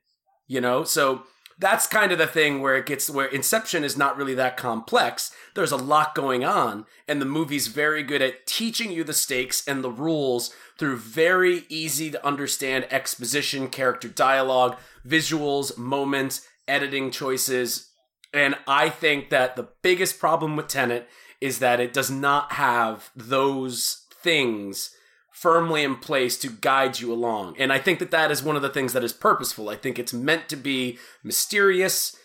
you 0.48 0.60
know 0.60 0.82
so 0.82 1.22
that's 1.58 1.86
kind 1.86 2.12
of 2.12 2.18
the 2.18 2.26
thing 2.26 2.60
where 2.60 2.76
it 2.76 2.86
gets 2.86 3.10
where 3.10 3.26
inception 3.26 3.82
is 3.82 3.96
not 3.96 4.16
really 4.16 4.34
that 4.34 4.56
complex. 4.56 5.32
There's 5.54 5.72
a 5.72 5.76
lot 5.76 6.14
going 6.14 6.44
on 6.44 6.86
and 7.08 7.20
the 7.20 7.26
movie's 7.26 7.66
very 7.66 8.02
good 8.02 8.22
at 8.22 8.46
teaching 8.46 8.92
you 8.92 9.02
the 9.02 9.12
stakes 9.12 9.66
and 9.66 9.82
the 9.82 9.90
rules 9.90 10.54
through 10.78 10.98
very 10.98 11.64
easy 11.68 12.10
to 12.10 12.26
understand 12.26 12.86
exposition 12.90 13.68
character 13.68 14.08
dialogue 14.08 14.76
visuals 15.06 15.76
moments 15.76 16.46
editing 16.68 17.10
choices. 17.10 17.90
And 18.32 18.54
i 18.66 18.88
think 18.88 19.30
that 19.30 19.56
the 19.56 19.68
biggest 19.82 20.20
problem 20.20 20.54
with 20.54 20.68
tenet 20.68 21.08
is 21.40 21.58
that 21.58 21.80
it 21.80 21.92
does 21.92 22.10
not 22.10 22.52
have 22.52 23.10
those 23.16 24.06
things 24.22 24.90
firmly 25.40 25.84
in 25.84 25.94
place 25.94 26.36
to 26.36 26.48
guide 26.48 26.98
you 26.98 27.12
along. 27.12 27.54
And 27.58 27.72
I 27.72 27.78
think 27.78 28.00
that 28.00 28.10
that 28.10 28.32
is 28.32 28.42
one 28.42 28.56
of 28.56 28.62
the 28.62 28.68
things 28.68 28.92
that 28.92 29.04
is 29.04 29.12
purposeful. 29.12 29.68
I 29.68 29.76
think 29.76 29.96
it's 29.96 30.12
meant 30.12 30.48
to 30.48 30.56
be 30.56 30.98
mysterious, 31.22 32.16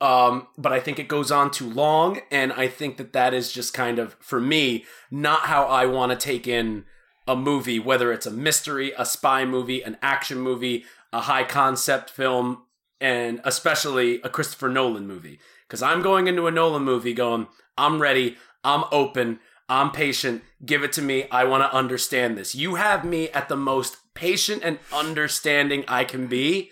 um, 0.00 0.46
but 0.56 0.72
I 0.72 0.80
think 0.80 0.98
it 0.98 1.06
goes 1.06 1.30
on 1.30 1.50
too 1.50 1.68
long. 1.68 2.20
And 2.30 2.54
I 2.54 2.68
think 2.68 2.96
that 2.96 3.12
that 3.12 3.34
is 3.34 3.52
just 3.52 3.74
kind 3.74 3.98
of, 3.98 4.16
for 4.18 4.40
me, 4.40 4.86
not 5.10 5.40
how 5.40 5.64
I 5.64 5.84
want 5.84 6.12
to 6.12 6.16
take 6.16 6.48
in 6.48 6.86
a 7.28 7.36
movie, 7.36 7.78
whether 7.78 8.12
it's 8.12 8.26
a 8.26 8.30
mystery, 8.30 8.92
a 8.96 9.04
spy 9.04 9.44
movie, 9.44 9.82
an 9.82 9.98
action 10.00 10.38
movie, 10.38 10.84
a 11.12 11.22
high 11.22 11.44
concept 11.44 12.08
film, 12.08 12.62
and 12.98 13.42
especially 13.44 14.22
a 14.22 14.30
Christopher 14.30 14.70
Nolan 14.70 15.06
movie. 15.06 15.38
Because 15.68 15.82
I'm 15.82 16.00
going 16.00 16.28
into 16.28 16.46
a 16.46 16.50
Nolan 16.50 16.82
movie 16.82 17.12
going, 17.12 17.46
I'm 17.76 18.00
ready, 18.00 18.36
I'm 18.62 18.84
open, 18.90 19.40
I'm 19.74 19.90
patient. 19.90 20.44
Give 20.64 20.84
it 20.84 20.92
to 20.92 21.02
me. 21.02 21.26
I 21.32 21.42
want 21.44 21.64
to 21.64 21.76
understand 21.76 22.38
this. 22.38 22.54
You 22.54 22.76
have 22.76 23.04
me 23.04 23.28
at 23.30 23.48
the 23.48 23.56
most 23.56 23.96
patient 24.14 24.62
and 24.64 24.78
understanding 24.92 25.84
I 25.88 26.04
can 26.04 26.28
be. 26.28 26.70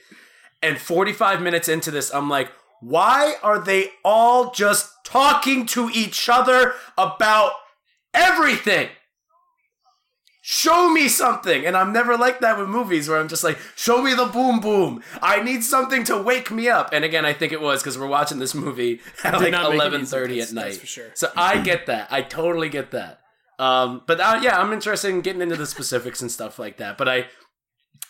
And 0.62 0.78
45 0.78 1.42
minutes 1.42 1.68
into 1.68 1.90
this, 1.90 2.14
I'm 2.14 2.30
like, 2.30 2.52
why 2.80 3.34
are 3.42 3.58
they 3.58 3.90
all 4.04 4.52
just 4.52 5.04
talking 5.04 5.66
to 5.66 5.90
each 5.92 6.28
other 6.28 6.74
about 6.96 7.54
everything? 8.14 8.88
Show 10.44 10.90
me 10.90 11.06
something. 11.06 11.64
And 11.64 11.76
I'm 11.76 11.92
never 11.92 12.16
like 12.16 12.40
that 12.40 12.58
with 12.58 12.68
movies 12.68 13.08
where 13.08 13.20
I'm 13.20 13.28
just 13.28 13.44
like, 13.44 13.58
show 13.76 14.02
me 14.02 14.12
the 14.12 14.26
boom 14.26 14.58
boom. 14.58 15.00
I 15.22 15.40
need 15.40 15.62
something 15.62 16.02
to 16.04 16.20
wake 16.20 16.50
me 16.50 16.68
up. 16.68 16.90
And 16.92 17.04
again, 17.04 17.24
I 17.24 17.32
think 17.32 17.52
it 17.52 17.60
was 17.60 17.80
because 17.80 17.96
we're 17.96 18.08
watching 18.08 18.40
this 18.40 18.52
movie 18.52 19.00
at 19.22 19.34
like 19.34 19.52
not 19.52 19.70
make 19.70 19.80
11:30 19.80 20.42
at 20.42 20.52
night. 20.52 20.74
for 20.74 20.86
sure. 20.86 21.10
So 21.14 21.30
I 21.36 21.58
get 21.60 21.86
that. 21.86 22.08
I 22.10 22.22
totally 22.22 22.68
get 22.68 22.90
that. 22.90 23.20
Um, 23.60 24.02
but 24.04 24.18
uh, 24.18 24.40
yeah, 24.42 24.58
I'm 24.58 24.72
interested 24.72 25.10
in 25.10 25.20
getting 25.20 25.42
into 25.42 25.54
the 25.54 25.66
specifics 25.66 26.20
and 26.20 26.30
stuff 26.30 26.58
like 26.58 26.78
that. 26.78 26.98
But 26.98 27.08
I, 27.08 27.26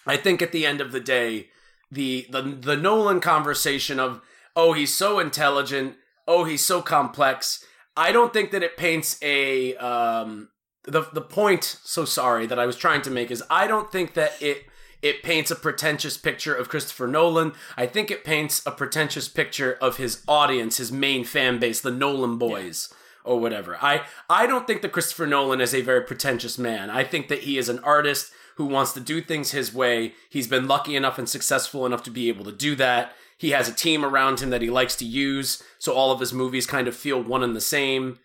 I 0.07 0.17
think 0.17 0.41
at 0.41 0.53
the 0.53 0.65
end 0.65 0.81
of 0.81 0.91
the 0.93 1.01
day, 1.01 1.49
the 1.91 2.27
the 2.31 2.41
the 2.41 2.77
Nolan 2.79 3.21
conversation 3.21 4.01
of 4.01 4.23
oh 4.57 4.73
he's 4.73 4.95
so 4.95 5.19
intelligent, 5.19 5.97
oh 6.27 6.45
he's 6.45 6.65
so 6.65 6.81
complex. 6.81 7.63
I 7.95 8.11
don't 8.11 8.33
think 8.33 8.53
that 8.53 8.63
it 8.63 8.79
paints 8.79 9.19
a 9.23 9.77
um 9.77 10.49
the 10.85 11.03
the 11.13 11.21
point. 11.21 11.79
So 11.85 12.05
sorry 12.05 12.47
that 12.47 12.59
I 12.59 12.67
was 12.67 12.77
trying 12.77 13.03
to 13.03 13.11
make 13.11 13.31
is 13.31 13.43
I 13.51 13.67
don't 13.67 13.91
think 13.93 14.15
that 14.15 14.41
it 14.41 14.65
it 15.01 15.23
paints 15.23 15.51
a 15.51 15.57
pretentious 15.57 16.17
picture 16.17 16.55
of 16.55 16.69
Christopher 16.69 17.09
Nolan. 17.09 17.53
I 17.77 17.87
think 17.87 18.11
it 18.11 18.25
paints 18.25 18.65
a 18.65 18.71
pretentious 18.71 19.29
picture 19.29 19.77
of 19.81 19.97
his 19.97 20.23
audience, 20.29 20.77
his 20.77 20.93
main 20.93 21.25
fan 21.25 21.59
base, 21.59 21.81
the 21.81 21.91
Nolan 21.91 22.39
boys. 22.39 22.93
Or 23.25 23.39
whatever. 23.39 23.79
I 23.81 24.03
I 24.29 24.49
don't 24.49 24.67
think 24.67 24.83
that 24.83 24.91
Christopher 24.91 25.29
Nolan 25.29 25.61
is 25.61 25.73
a 25.73 25.81
very 25.81 26.03
pretentious 26.03 26.59
man. 26.59 26.91
I 26.91 27.05
think 27.05 27.29
that 27.29 27.45
he 27.45 27.57
is 27.57 27.69
an 27.69 27.79
artist 27.79 28.33
who 28.57 28.67
wants 28.67 28.93
to 28.95 29.01
do 29.01 29.21
things 29.21 29.53
his 29.53 29.73
way. 29.73 30.15
He's 30.29 30.49
been 30.49 30.67
lucky 30.67 30.97
enough 30.97 31.19
and 31.19 31.29
successful 31.29 31.87
enough 31.87 32.03
to 32.03 32.11
be 32.11 32.29
able 32.29 32.45
to 32.47 32.53
do 32.53 32.75
that. 32.77 33.13
He 33.39 33.51
has 33.51 33.69
a 33.69 33.75
team 33.75 34.05
around 34.05 34.41
him 34.41 34.51
that 34.51 34.63
he 34.63 34.71
likes 34.71 34.97
to 34.97 35.05
use, 35.05 35.63
so 35.79 35.93
all 35.93 36.11
of 36.11 36.21
his 36.21 36.33
movies 36.33 36.67
kind 36.67 36.89
of 36.89 36.97
feel 36.97 37.23
one 37.23 37.45
and 37.45 37.55
the 37.55 37.61
same. 37.61 38.19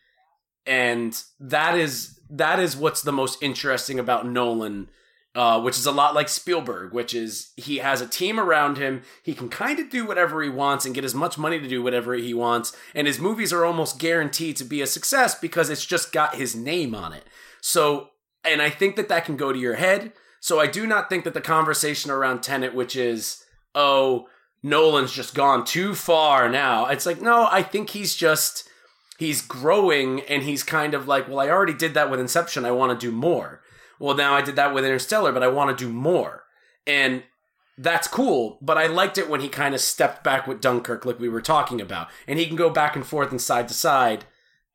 And 0.66 1.20
that 1.40 1.78
is 1.78 2.17
that 2.30 2.60
is 2.60 2.76
what's 2.76 3.02
the 3.02 3.12
most 3.12 3.42
interesting 3.42 4.00
about 4.00 4.28
Nolan, 4.28 4.90
uh, 5.36 5.62
which 5.62 5.78
is 5.78 5.86
a 5.86 5.92
lot 5.92 6.16
like 6.16 6.30
Spielberg, 6.30 6.94
which 6.94 7.14
is 7.14 7.52
he 7.56 7.78
has 7.78 8.02
a 8.02 8.08
team 8.08 8.40
around 8.40 8.78
him. 8.78 9.04
He 9.24 9.34
can 9.34 9.50
kind 9.50 9.80
of 9.80 9.90
do 9.90 10.06
whatever 10.06 10.42
he 10.42 10.50
wants 10.50 10.86
and 10.86 10.96
get 10.96 11.06
as 11.06 11.16
much 11.16 11.38
money 11.38 11.60
to 11.60 11.68
do 11.68 11.84
whatever 11.84 12.14
he 12.16 12.34
wants. 12.34 12.76
And 12.96 13.08
his 13.08 13.20
movies 13.20 13.54
are 13.54 13.66
almost 13.66 14.00
guaranteed 14.00 14.58
to 14.58 14.64
be 14.64 14.82
a 14.82 14.88
success 14.88 15.36
because 15.36 15.70
it's 15.70 15.86
just 15.86 16.12
got 16.12 16.36
his 16.36 16.56
name 16.56 16.96
on 16.96 17.14
it. 17.14 17.24
So, 17.62 18.10
and 18.44 18.62
I 18.62 18.70
think 18.70 18.96
that 18.96 19.10
that 19.10 19.26
can 19.26 19.38
go 19.38 19.54
to 19.54 19.60
your 19.60 19.76
head. 19.76 20.14
So 20.40 20.60
I 20.60 20.68
do 20.68 20.88
not 20.88 21.10
think 21.10 21.24
that 21.24 21.34
the 21.34 21.42
conversation 21.42 22.12
around 22.12 22.42
Tenet, 22.42 22.74
which 22.74 22.96
is, 22.96 23.44
oh, 23.76 24.28
Nolan's 24.64 25.14
just 25.14 25.36
gone 25.36 25.66
too 25.66 25.94
far 25.94 26.50
now. 26.50 26.86
It's 26.88 27.06
like, 27.06 27.22
no, 27.22 27.48
I 27.50 27.64
think 27.64 27.92
he's 27.92 28.16
just 28.16 28.68
he's 29.18 29.42
growing 29.42 30.22
and 30.22 30.44
he's 30.44 30.64
kind 30.64 30.94
of 30.94 31.08
like, 31.08 31.28
well, 31.28 31.40
I 31.40 31.50
already 31.50 31.74
did 31.74 31.94
that 31.96 32.10
with 32.10 32.20
Inception. 32.20 32.66
I 32.66 32.72
want 32.72 32.98
to 32.98 33.06
do 33.06 33.12
more. 33.12 33.62
Well, 34.00 34.16
now 34.16 34.34
I 34.34 34.42
did 34.42 34.56
that 34.56 34.74
with 34.74 34.86
Interstellar, 34.86 35.32
but 35.32 35.44
I 35.44 35.48
want 35.48 35.76
to 35.76 35.86
do 35.86 35.92
more. 35.92 36.44
And 36.86 37.24
that's 37.78 38.08
cool, 38.08 38.58
but 38.62 38.78
I 38.78 38.88
liked 38.88 39.18
it 39.18 39.30
when 39.30 39.42
he 39.42 39.50
kind 39.50 39.76
of 39.76 39.82
stepped 39.82 40.24
back 40.24 40.48
with 40.48 40.62
Dunkirk, 40.62 41.06
like 41.06 41.20
we 41.20 41.30
were 41.30 41.42
talking 41.42 41.82
about. 41.82 42.08
And 42.28 42.40
he 42.40 42.46
can 42.46 42.56
go 42.56 42.70
back 42.70 42.96
and 42.96 43.06
forth 43.06 43.32
and 43.32 43.42
side 43.42 43.68
to 43.68 43.74
side, 43.74 44.26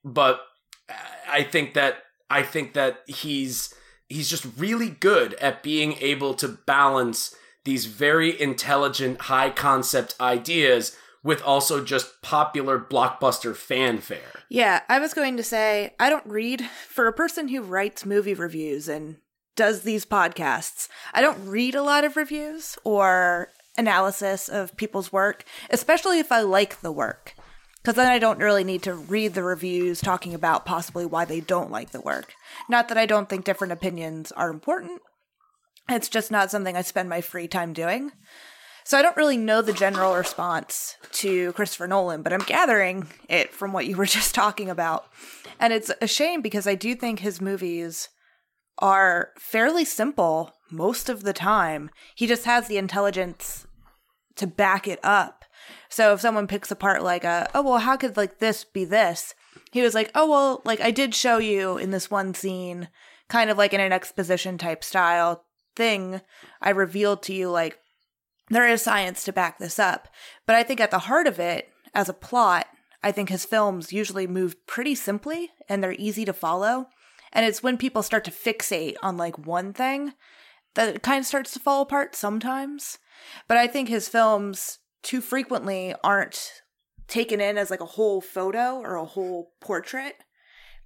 but 0.04 0.40
I 1.28 1.42
think 1.42 1.74
that 1.74 1.98
I 2.30 2.42
think 2.42 2.74
that 2.74 3.00
he's 3.06 3.74
he's 4.08 4.28
just 4.28 4.46
really 4.56 4.90
good 4.90 5.34
at 5.34 5.62
being 5.62 5.94
able 6.00 6.34
to 6.34 6.48
balance 6.48 7.34
these 7.64 7.86
very 7.86 8.40
intelligent, 8.40 9.22
high 9.22 9.50
concept 9.50 10.14
ideas 10.20 10.96
with 11.24 11.42
also 11.42 11.84
just 11.84 12.20
popular 12.22 12.78
blockbuster 12.78 13.54
fanfare. 13.54 14.42
Yeah, 14.48 14.80
I 14.88 14.98
was 14.98 15.14
going 15.14 15.36
to 15.36 15.42
say, 15.42 15.94
I 16.00 16.10
don't 16.10 16.26
read 16.26 16.62
for 16.88 17.06
a 17.06 17.12
person 17.12 17.48
who 17.48 17.62
writes 17.62 18.04
movie 18.04 18.34
reviews 18.34 18.88
and 18.88 19.16
does 19.54 19.82
these 19.82 20.04
podcasts. 20.04 20.88
I 21.12 21.20
don't 21.20 21.46
read 21.46 21.74
a 21.74 21.82
lot 21.82 22.04
of 22.04 22.16
reviews 22.16 22.76
or 22.84 23.48
analysis 23.76 24.48
of 24.48 24.76
people's 24.76 25.12
work, 25.12 25.44
especially 25.70 26.18
if 26.18 26.32
I 26.32 26.40
like 26.40 26.80
the 26.80 26.92
work. 26.92 27.34
Because 27.82 27.96
then 27.96 28.10
I 28.10 28.20
don't 28.20 28.38
really 28.38 28.62
need 28.62 28.82
to 28.84 28.94
read 28.94 29.34
the 29.34 29.42
reviews 29.42 30.00
talking 30.00 30.34
about 30.34 30.64
possibly 30.64 31.04
why 31.04 31.24
they 31.24 31.40
don't 31.40 31.70
like 31.70 31.90
the 31.90 32.00
work. 32.00 32.34
Not 32.68 32.88
that 32.88 32.98
I 32.98 33.06
don't 33.06 33.28
think 33.28 33.44
different 33.44 33.72
opinions 33.72 34.30
are 34.32 34.50
important, 34.50 35.00
it's 35.88 36.08
just 36.08 36.30
not 36.30 36.50
something 36.50 36.76
I 36.76 36.82
spend 36.82 37.08
my 37.08 37.20
free 37.20 37.48
time 37.48 37.72
doing. 37.72 38.12
So 38.84 38.98
I 38.98 39.02
don't 39.02 39.16
really 39.16 39.36
know 39.36 39.62
the 39.62 39.72
general 39.72 40.14
response 40.14 40.96
to 41.12 41.52
Christopher 41.52 41.86
Nolan, 41.86 42.22
but 42.22 42.32
I'm 42.32 42.40
gathering 42.40 43.06
it 43.28 43.52
from 43.52 43.72
what 43.72 43.86
you 43.86 43.96
were 43.96 44.06
just 44.18 44.34
talking 44.34 44.68
about. 44.68 45.06
And 45.60 45.72
it's 45.72 45.90
a 46.00 46.06
shame 46.06 46.42
because 46.42 46.66
I 46.66 46.74
do 46.74 46.94
think 46.94 47.20
his 47.20 47.40
movies 47.40 48.08
are 48.78 49.30
fairly 49.38 49.84
simple 49.84 50.52
most 50.70 51.08
of 51.08 51.22
the 51.22 51.32
time. 51.32 51.90
He 52.14 52.26
just 52.26 52.44
has 52.44 52.66
the 52.66 52.78
intelligence 52.78 53.66
to 54.36 54.46
back 54.46 54.88
it 54.88 54.98
up. 55.02 55.44
So 55.88 56.12
if 56.12 56.20
someone 56.20 56.46
picks 56.46 56.70
apart 56.70 57.02
like 57.02 57.24
a, 57.24 57.48
oh 57.54 57.62
well, 57.62 57.78
how 57.78 57.96
could 57.96 58.16
like 58.16 58.38
this 58.38 58.64
be 58.64 58.84
this? 58.84 59.34
He 59.70 59.82
was 59.82 59.94
like, 59.94 60.10
oh 60.14 60.28
well, 60.28 60.62
like 60.64 60.80
I 60.80 60.90
did 60.90 61.14
show 61.14 61.38
you 61.38 61.78
in 61.78 61.90
this 61.90 62.10
one 62.10 62.34
scene, 62.34 62.88
kind 63.28 63.50
of 63.50 63.58
like 63.58 63.72
in 63.72 63.80
an 63.80 63.92
exposition 63.92 64.58
type 64.58 64.82
style 64.82 65.44
thing. 65.76 66.20
I 66.60 66.70
revealed 66.70 67.22
to 67.24 67.34
you 67.34 67.50
like 67.50 67.78
there 68.48 68.68
is 68.68 68.82
science 68.82 69.24
to 69.24 69.32
back 69.32 69.58
this 69.58 69.78
up. 69.78 70.08
But 70.46 70.56
I 70.56 70.62
think 70.62 70.80
at 70.80 70.90
the 70.90 71.00
heart 71.00 71.26
of 71.26 71.38
it, 71.38 71.68
as 71.94 72.08
a 72.08 72.14
plot, 72.14 72.66
I 73.02 73.12
think 73.12 73.28
his 73.28 73.44
films 73.44 73.92
usually 73.92 74.26
move 74.26 74.66
pretty 74.66 74.94
simply 74.94 75.50
and 75.68 75.82
they're 75.82 75.96
easy 75.98 76.24
to 76.24 76.32
follow. 76.32 76.86
And 77.32 77.46
it's 77.46 77.62
when 77.62 77.78
people 77.78 78.02
start 78.02 78.24
to 78.24 78.30
fixate 78.30 78.94
on 79.02 79.16
like 79.16 79.46
one 79.46 79.72
thing 79.72 80.12
that 80.74 80.96
it 80.96 81.02
kind 81.02 81.20
of 81.20 81.26
starts 81.26 81.52
to 81.52 81.60
fall 81.60 81.82
apart 81.82 82.14
sometimes. 82.14 82.98
But 83.48 83.56
I 83.56 83.66
think 83.66 83.88
his 83.88 84.08
films 84.08 84.78
too 85.02 85.20
frequently 85.20 85.94
aren't 86.04 86.62
taken 87.08 87.40
in 87.40 87.58
as 87.58 87.70
like 87.70 87.80
a 87.80 87.86
whole 87.86 88.20
photo 88.20 88.76
or 88.78 88.96
a 88.96 89.04
whole 89.04 89.52
portrait. 89.60 90.16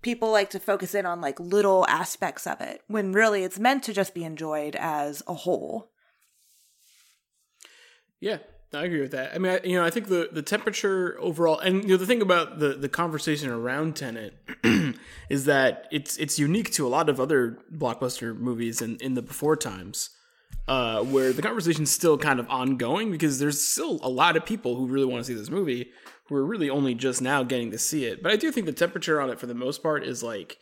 People 0.03 0.31
like 0.31 0.51
to 0.51 0.61
focus 0.61 0.95
in 0.95 1.07
on 1.07 1.21
like 1.21 1.39
little 1.41 1.87
aspects 1.89 2.47
of 2.47 2.61
it 2.61 2.81
when 2.87 3.13
really 3.13 3.45
it's 3.45 3.59
meant 3.59 3.83
to 3.85 3.93
just 3.93 4.15
be 4.15 4.25
enjoyed 4.25 4.77
as 4.77 5.23
a 5.27 5.35
whole. 5.35 5.91
Yeah, 8.21 8.39
I 8.73 8.85
agree 8.85 9.01
with 9.01 9.13
that. 9.13 9.35
I 9.35 9.39
mean, 9.39 9.53
I, 9.53 9.61
you 9.67 9.77
know, 9.77 9.85
I 9.85 9.91
think 9.91 10.09
the 10.09 10.29
the 10.33 10.43
temperature 10.43 11.17
overall, 11.21 11.59
and 11.59 11.83
you 11.85 11.91
know, 11.91 11.97
the 11.97 12.07
thing 12.07 12.23
about 12.23 12.59
the 12.59 12.75
the 12.75 12.89
conversation 12.89 13.51
around 13.51 13.97
Tenet 13.97 14.35
is 15.29 15.45
that 15.45 15.87
it's 15.91 16.17
it's 16.17 16.39
unique 16.39 16.73
to 16.73 16.87
a 16.87 16.89
lot 16.89 17.09
of 17.09 17.21
other 17.21 17.59
blockbuster 17.75 18.37
movies 18.37 18.83
in 18.83 18.97
in 18.97 19.15
the 19.15 19.23
before 19.23 19.57
times, 19.57 20.11
uh, 20.69 21.03
where 21.03 21.33
the 21.33 21.43
conversation's 21.43 21.91
still 21.91 22.19
kind 22.19 22.41
of 22.41 22.49
ongoing 22.49 23.11
because 23.11 23.39
there's 23.39 23.63
still 23.63 24.01
a 24.03 24.09
lot 24.09 24.37
of 24.37 24.45
people 24.45 24.77
who 24.77 24.87
really 24.87 25.07
want 25.07 25.25
to 25.25 25.33
see 25.33 25.39
this 25.39 25.51
movie 25.51 25.91
who 26.29 26.35
are 26.35 26.45
really 26.45 26.69
only 26.69 26.95
just 26.95 27.23
now 27.23 27.45
getting 27.45 27.71
to 27.71 27.79
see 27.79 28.05
it. 28.05 28.23
But 28.23 28.33
I 28.33 28.37
do 28.37 28.51
think 28.51 28.67
the 28.67 28.73
temperature 28.73 29.21
on 29.21 29.31
it, 29.31 29.39
for 29.39 29.47
the 29.47 29.55
most 29.55 29.83
part, 29.83 30.03
is 30.03 30.23
like 30.23 30.59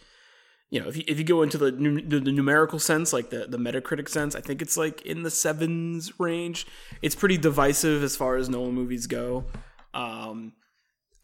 you 0.71 0.81
know, 0.81 0.89
if 0.89 0.97
you, 0.97 1.05
if 1.07 1.19
you 1.19 1.25
go 1.25 1.43
into 1.43 1.59
the, 1.59 1.71
the, 1.71 2.21
the 2.21 2.33
numerical 2.33 2.79
sense, 2.79 3.13
like 3.13 3.31
the, 3.31 3.47
the 3.47 3.59
Metacritic 3.59 4.09
sense, 4.09 4.35
I 4.35 4.41
think 4.41 4.61
it's 4.61 4.77
like 4.77 5.03
in 5.03 5.23
the 5.23 5.31
sevens 5.31 6.19
range. 6.19 6.67
It's 7.03 7.15
pretty 7.15 7.39
divisive 7.39 8.03
as 8.03 8.17
far 8.17 8.37
as 8.37 8.49
Nolan 8.49 8.75
movies 8.75 9.07
go. 9.07 9.45
Um, 9.93 10.55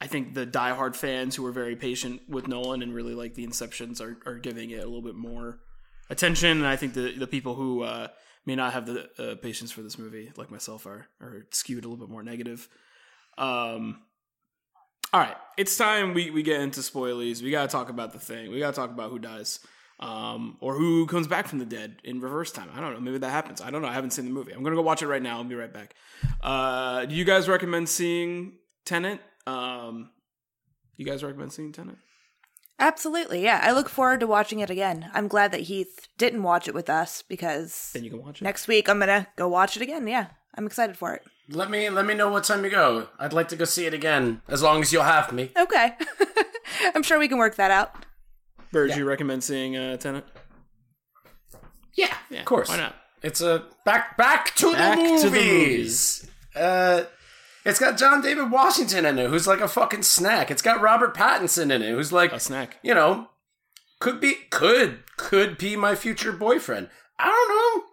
I 0.01 0.07
think 0.07 0.35
the 0.35 0.47
diehard 0.47 0.95
fans 0.95 1.37
who 1.37 1.45
are 1.47 1.53
very 1.53 1.77
patient 1.77 2.23
with 2.29 2.49
Nolan 2.49 2.83
and 2.83 2.95
really 2.95 3.15
like 3.15 3.35
the 3.35 3.47
Inceptions 3.47 4.01
are, 4.01 4.19
are 4.25 4.39
giving 4.39 4.71
it 4.71 4.83
a 4.83 4.87
little 4.87 5.03
bit 5.03 5.17
more 5.17 5.59
attention. 6.09 6.59
And 6.59 6.67
I 6.67 6.77
think 6.77 6.95
the, 6.95 7.13
the 7.13 7.27
people 7.27 7.55
who 7.55 7.83
uh, 7.83 8.09
may 8.47 8.57
not 8.57 8.73
have 8.73 8.87
the 8.87 9.11
uh, 9.19 9.35
patience 9.37 9.73
for 9.73 9.83
this 9.83 9.99
movie, 9.99 10.33
like 10.37 10.51
myself, 10.51 10.87
are, 10.87 11.09
are 11.21 11.47
skewed 11.51 11.85
a 11.85 11.89
little 11.89 12.05
bit 12.07 12.13
more 12.13 12.23
negative. 12.23 12.69
Um, 13.37 14.03
all 15.13 15.21
right, 15.21 15.37
it's 15.57 15.77
time 15.77 16.15
we, 16.15 16.31
we 16.31 16.43
get 16.43 16.61
into 16.61 16.81
spoilies. 16.81 17.43
We 17.43 17.51
got 17.51 17.63
to 17.63 17.69
talk 17.69 17.89
about 17.89 18.13
the 18.13 18.19
thing. 18.19 18.51
We 18.51 18.59
got 18.59 18.75
to 18.75 18.81
talk 18.81 18.91
about 18.91 19.11
who 19.11 19.19
dies 19.19 19.61
um, 19.99 20.57
or 20.61 20.75
who 20.75 21.07
comes 21.07 21.27
back 21.27 21.47
from 21.47 21.59
the 21.59 21.67
dead 21.67 21.97
in 22.05 22.21
reverse 22.21 22.53
time. 22.53 22.69
I 22.75 22.81
don't 22.81 22.95
know. 22.95 23.01
Maybe 23.01 23.19
that 23.19 23.31
happens. 23.31 23.61
I 23.61 23.71
don't 23.71 23.83
know. 23.83 23.89
I 23.89 23.93
haven't 23.93 24.13
seen 24.13 24.25
the 24.25 24.31
movie. 24.31 24.53
I'm 24.53 24.63
going 24.63 24.73
to 24.73 24.77
go 24.77 24.83
watch 24.83 25.03
it 25.03 25.09
right 25.09 25.23
now. 25.23 25.39
I'll 25.39 25.45
be 25.45 25.55
right 25.55 25.73
back. 25.73 25.95
Uh, 26.43 27.05
do 27.07 27.15
you 27.15 27.25
guys 27.25 27.49
recommend 27.49 27.89
seeing 27.89 28.59
Tenet? 28.85 29.21
Um, 29.47 30.11
you 30.97 31.05
guys 31.05 31.23
recommend 31.23 31.53
seeing 31.53 31.73
Tenet? 31.73 31.97
Absolutely, 32.79 33.43
yeah. 33.45 33.61
I 33.63 33.73
look 33.73 33.91
forward 33.91 34.21
to 34.21 34.27
watching 34.27 34.61
it 34.61 34.71
again. 34.71 35.11
I'm 35.13 35.29
glad 35.29 35.53
that 35.53 35.63
Heath 35.63 36.09
didn't 36.17 36.43
watch 36.43 36.67
it 36.67 36.75
with 36.75 36.89
us 36.89 37.23
because 37.29 37.91
then 37.93 38.05
you 38.05 38.11
can 38.11 38.23
watch 38.23 38.41
it 38.41 38.45
next 38.45 38.69
week. 38.69 38.89
I'm 38.89 38.99
gonna 38.99 39.27
go 39.37 39.49
watch 39.49 39.77
it 39.77 39.83
again. 39.83 40.07
Yeah, 40.07 40.29
I'm 40.55 40.67
excited 40.67 40.97
for 40.97 41.13
it. 41.13 41.23
Let 41.53 41.69
me 41.69 41.91
let 41.91 42.07
me 42.07 42.15
know 42.15 42.31
what 42.31 42.45
time 42.45 42.65
you 42.65 42.71
go. 42.71 43.09
I'd 43.19 43.33
like 43.33 43.49
to 43.49 43.57
go 43.57 43.65
see 43.65 43.87
it 43.87 43.93
again, 43.93 44.41
as 44.49 44.63
long 44.63 44.83
as 44.83 44.93
you'll 44.93 45.03
have 45.03 45.33
me. 45.33 45.51
Okay, 45.57 45.95
I'm 46.95 47.03
sure 47.03 47.19
we 47.19 47.27
can 47.27 47.39
work 47.39 47.57
that 47.57 47.73
out. 47.73 48.07
Bird, 48.71 48.91
yeah. 48.91 48.99
you 48.99 49.05
recommend 49.05 49.43
seeing 49.43 49.77
uh, 49.77 49.97
Tenet? 49.97 50.25
Yeah, 51.95 52.15
yeah, 52.31 52.41
of 52.41 52.45
course. 52.45 52.69
Why 52.69 52.77
not? 52.77 52.95
It's 53.23 53.41
a 53.41 53.65
back 53.85 54.17
back 54.17 54.55
to 54.57 54.73
back 54.73 54.97
the 54.97 55.03
movies. 55.03 55.23
To 55.23 55.31
the 55.31 55.37
movies. 55.37 56.31
Uh, 56.55 57.03
it's 57.65 57.81
got 57.81 57.99
John 57.99 58.23
David 58.23 58.53
Washington 58.53 59.05
in 59.05 59.19
it, 59.19 59.29
who's 59.29 59.49
like 59.49 59.61
a 59.61 59.69
fucking 59.69 60.05
snack. 60.05 60.53
It's 60.53 60.63
got 60.63 60.81
Robert 60.81 61.17
Pattinson 61.17 61.73
in 61.73 61.83
it, 61.83 61.91
who's 61.91 62.13
like 62.13 62.33
a 62.33 62.39
snack. 62.39 62.77
You 62.83 62.95
know, 62.95 63.29
could 63.99 64.21
be 64.21 64.35
could 64.51 65.01
could 65.17 65.59
be 65.59 65.75
my 65.75 65.97
future 65.97 66.33
boyfriend. 66.33 66.91
I 67.19 67.27
don't 67.27 67.49
know. 67.49 67.87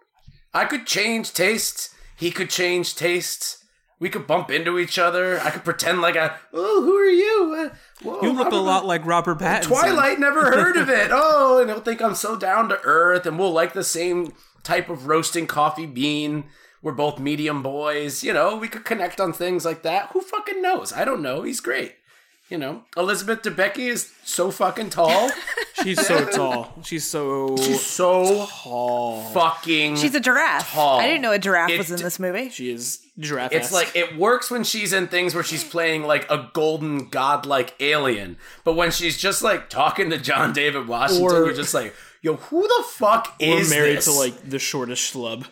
I 0.54 0.64
could 0.64 0.86
change 0.86 1.32
tastes 1.32 1.94
he 2.18 2.30
could 2.30 2.50
change 2.50 2.96
tastes. 2.96 3.64
We 4.00 4.10
could 4.10 4.26
bump 4.26 4.50
into 4.50 4.78
each 4.78 4.98
other. 4.98 5.40
I 5.40 5.50
could 5.50 5.64
pretend 5.64 6.00
like 6.00 6.16
I. 6.16 6.36
Oh, 6.52 6.82
who 6.82 6.96
are 6.96 7.04
you? 7.08 7.70
Uh, 7.70 7.74
whoa, 8.02 8.22
you 8.22 8.32
look 8.32 8.46
Robert, 8.46 8.56
a 8.56 8.60
lot 8.60 8.86
like 8.86 9.04
Robert 9.04 9.38
Pattinson. 9.38 9.64
Twilight 9.64 10.20
never 10.20 10.44
heard 10.44 10.76
of 10.76 10.88
it. 10.88 11.10
Oh, 11.12 11.60
and 11.60 11.68
he'll 11.70 11.80
think 11.80 12.00
I'm 12.00 12.14
so 12.14 12.36
down 12.36 12.68
to 12.68 12.80
earth, 12.82 13.26
and 13.26 13.38
we'll 13.38 13.52
like 13.52 13.72
the 13.72 13.82
same 13.82 14.32
type 14.62 14.88
of 14.88 15.06
roasting 15.06 15.46
coffee 15.46 15.86
bean. 15.86 16.44
We're 16.82 16.92
both 16.92 17.18
medium 17.18 17.62
boys. 17.62 18.22
You 18.22 18.32
know, 18.32 18.56
we 18.56 18.68
could 18.68 18.84
connect 18.84 19.20
on 19.20 19.32
things 19.32 19.64
like 19.64 19.82
that. 19.82 20.10
Who 20.12 20.20
fucking 20.20 20.62
knows? 20.62 20.92
I 20.92 21.04
don't 21.04 21.22
know. 21.22 21.42
He's 21.42 21.60
great. 21.60 21.96
You 22.48 22.58
know, 22.58 22.84
Elizabeth 22.96 23.42
Debicki 23.42 23.88
is 23.88 24.12
so 24.24 24.50
fucking 24.50 24.90
tall. 24.90 25.30
She's 25.82 26.04
so 26.06 26.24
tall. 26.26 26.72
She's 26.84 27.06
so 27.08 27.56
She's 27.56 27.80
so 27.84 28.46
tall. 28.50 29.22
fucking 29.32 29.96
She's 29.96 30.14
a 30.14 30.20
giraffe. 30.20 30.70
tall. 30.72 30.98
I 30.98 31.06
didn't 31.06 31.22
know 31.22 31.32
a 31.32 31.38
giraffe 31.38 31.70
It 31.70 31.78
was 31.78 31.90
in 31.90 32.00
this 32.02 32.18
movie. 32.18 32.50
She 32.50 32.70
is 32.70 33.00
giraffe. 33.18 33.52
It's 33.52 33.72
like 33.72 33.94
it 33.94 34.16
works 34.16 34.50
when 34.50 34.64
she's 34.64 34.92
in 34.92 35.08
things 35.08 35.34
where 35.34 35.44
she's 35.44 35.64
playing 35.64 36.02
like 36.04 36.28
a 36.30 36.48
golden 36.52 37.08
godlike 37.08 37.74
alien, 37.80 38.36
but 38.64 38.74
when 38.74 38.90
she's 38.90 39.16
just 39.16 39.42
like 39.42 39.68
talking 39.70 40.10
to 40.10 40.18
John 40.18 40.52
David 40.52 40.88
Washington, 40.88 41.24
Or- 41.26 41.44
you're 41.46 41.54
just 41.54 41.74
like, 41.74 41.94
yo, 42.22 42.34
who 42.36 42.62
the 42.62 42.84
fuck 42.90 43.34
or 43.40 43.46
is 43.60 43.70
married 43.70 43.98
this? 43.98 44.04
to 44.06 44.12
like 44.12 44.48
the 44.48 44.58
shortest 44.58 45.12
schlub. 45.14 45.46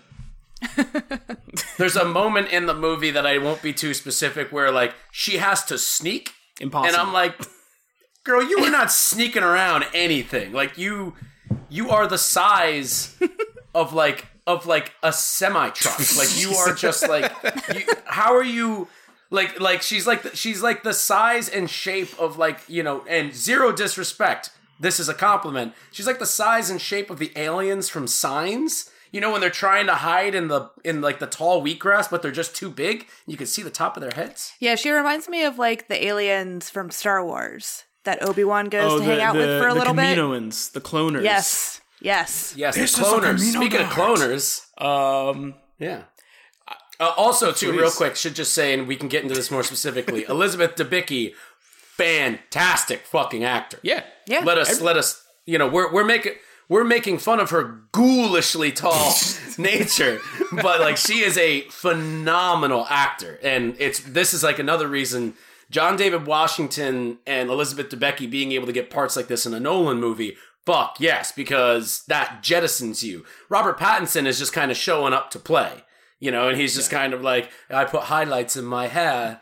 There's 1.78 1.96
a 1.96 2.04
moment 2.04 2.48
in 2.48 2.66
the 2.66 2.74
movie 2.74 3.10
that 3.10 3.26
I 3.26 3.38
won't 3.38 3.62
be 3.62 3.72
too 3.72 3.94
specific 3.94 4.50
where 4.52 4.70
like 4.70 4.94
she 5.12 5.36
has 5.38 5.64
to 5.66 5.78
sneak, 5.78 6.32
Impossible. 6.60 6.88
and 6.88 6.96
I'm 7.08 7.12
like, 7.12 7.34
girl, 8.26 8.42
you 8.42 8.58
are 8.58 8.70
not 8.70 8.92
sneaking 8.92 9.42
around 9.44 9.86
anything. 9.94 10.52
Like 10.52 10.76
you, 10.76 11.14
you 11.70 11.88
are 11.90 12.06
the 12.06 12.18
size 12.18 13.16
of 13.74 13.94
like 13.94 14.26
of 14.46 14.66
like 14.66 14.92
a 15.02 15.12
semi 15.12 15.70
truck. 15.70 15.98
Like 16.16 16.38
you 16.38 16.52
are 16.52 16.74
just 16.86 17.08
like, 17.08 17.32
you, 17.74 17.82
how 18.04 18.34
are 18.34 18.44
you? 18.44 18.88
Like 19.30 19.58
like 19.60 19.82
she's 19.82 20.06
like 20.06 20.22
the, 20.22 20.36
she's 20.36 20.62
like 20.62 20.82
the 20.82 20.92
size 20.92 21.48
and 21.48 21.70
shape 21.70 22.18
of 22.18 22.36
like 22.36 22.60
you 22.68 22.82
know 22.82 23.04
and 23.08 23.34
zero 23.34 23.72
disrespect. 23.72 24.50
This 24.78 25.00
is 25.00 25.08
a 25.08 25.14
compliment. 25.14 25.72
She's 25.90 26.06
like 26.06 26.18
the 26.18 26.26
size 26.26 26.68
and 26.68 26.80
shape 26.80 27.10
of 27.10 27.18
the 27.18 27.32
aliens 27.34 27.88
from 27.88 28.06
Signs. 28.06 28.90
you 29.10 29.20
know 29.20 29.32
when 29.32 29.40
they're 29.40 29.50
trying 29.50 29.86
to 29.86 29.94
hide 29.94 30.34
in 30.34 30.48
the 30.48 30.70
in 30.84 31.00
like 31.00 31.18
the 31.18 31.26
tall 31.26 31.60
wheatgrass, 31.62 32.08
but 32.08 32.22
they're 32.22 32.30
just 32.30 32.54
too 32.54 32.70
big. 32.70 33.08
You 33.26 33.36
can 33.36 33.46
see 33.46 33.62
the 33.62 33.70
top 33.70 33.96
of 33.96 34.00
their 34.00 34.12
heads. 34.14 34.52
Yeah, 34.60 34.76
she 34.76 34.90
reminds 34.90 35.28
me 35.28 35.44
of 35.44 35.58
like 35.58 35.88
the 35.88 36.06
aliens 36.06 36.70
from 36.70 36.90
Star 36.90 37.24
Wars 37.24 37.84
that 38.06 38.22
Obi 38.26 38.42
Wan 38.44 38.66
goes 38.66 39.00
to 39.00 39.04
hang 39.06 39.20
out 39.20 39.36
with 39.36 39.60
for 39.60 39.68
a 39.68 39.70
Oh, 39.70 39.74
the 39.74 39.78
little 39.80 39.94
bit. 39.94 40.16
The 40.16 40.20
Kaminoans, 40.22 40.72
the 40.72 40.80
cloners. 40.80 41.22
Yes, 41.22 41.80
yes. 42.00 42.54
Yes, 42.56 42.74
the 42.74 42.80
This 42.80 42.92
is 42.94 42.98
a 42.98 43.02
cloners. 43.02 43.38
Speaking 43.40 43.80
of 43.82 43.86
cloners, 43.88 44.82
Um, 44.82 45.54
yeah. 45.78 46.02
Uh, 46.98 47.12
also, 47.18 47.52
too, 47.52 47.72
Please. 47.72 47.78
real 47.80 47.90
quick, 47.90 48.16
should 48.16 48.34
just 48.34 48.54
say, 48.54 48.72
and 48.72 48.88
we 48.88 48.96
can 48.96 49.08
get 49.08 49.22
into 49.22 49.34
this 49.34 49.50
more 49.50 49.62
specifically. 49.62 50.24
Elizabeth 50.30 50.76
Debicki, 50.76 51.34
fantastic 51.96 53.00
fucking 53.06 53.44
actor. 53.44 53.78
yeah. 53.82 54.02
Yeah. 54.28 54.40
let 54.40 54.58
us 54.58 54.80
let 54.80 54.96
us 54.96 55.22
you 55.46 55.56
know 55.56 55.68
we're 55.68 55.92
we're 55.92 56.04
making 56.04 56.32
we're 56.68 56.82
making 56.82 57.18
fun 57.18 57.38
of 57.38 57.50
her 57.50 57.82
ghoulishly 57.92 58.72
tall 58.72 59.14
nature 59.58 60.20
but 60.50 60.80
like 60.80 60.96
she 60.96 61.20
is 61.20 61.38
a 61.38 61.60
phenomenal 61.70 62.84
actor 62.90 63.38
and 63.42 63.76
it's 63.78 64.00
this 64.00 64.34
is 64.34 64.42
like 64.42 64.58
another 64.58 64.88
reason 64.88 65.34
John 65.70 65.96
David 65.96 66.26
Washington 66.26 67.18
and 67.26 67.50
Elizabeth 67.50 67.88
Debicki 67.88 68.30
being 68.30 68.52
able 68.52 68.66
to 68.66 68.72
get 68.72 68.90
parts 68.90 69.16
like 69.16 69.26
this 69.28 69.46
in 69.46 69.54
a 69.54 69.60
Nolan 69.60 69.98
movie 70.00 70.36
fuck 70.64 70.96
yes 70.98 71.30
because 71.32 72.02
that 72.08 72.40
jettisons 72.42 73.02
you 73.02 73.24
Robert 73.48 73.78
Pattinson 73.78 74.26
is 74.26 74.38
just 74.38 74.52
kind 74.52 74.70
of 74.70 74.76
showing 74.76 75.12
up 75.12 75.30
to 75.30 75.38
play 75.38 75.84
you 76.18 76.30
know 76.30 76.48
and 76.48 76.58
he's 76.58 76.74
just 76.74 76.90
kind 76.90 77.12
of 77.14 77.22
like 77.22 77.50
I 77.70 77.84
put 77.84 78.02
highlights 78.04 78.56
in 78.56 78.64
my 78.64 78.88
hair 78.88 79.40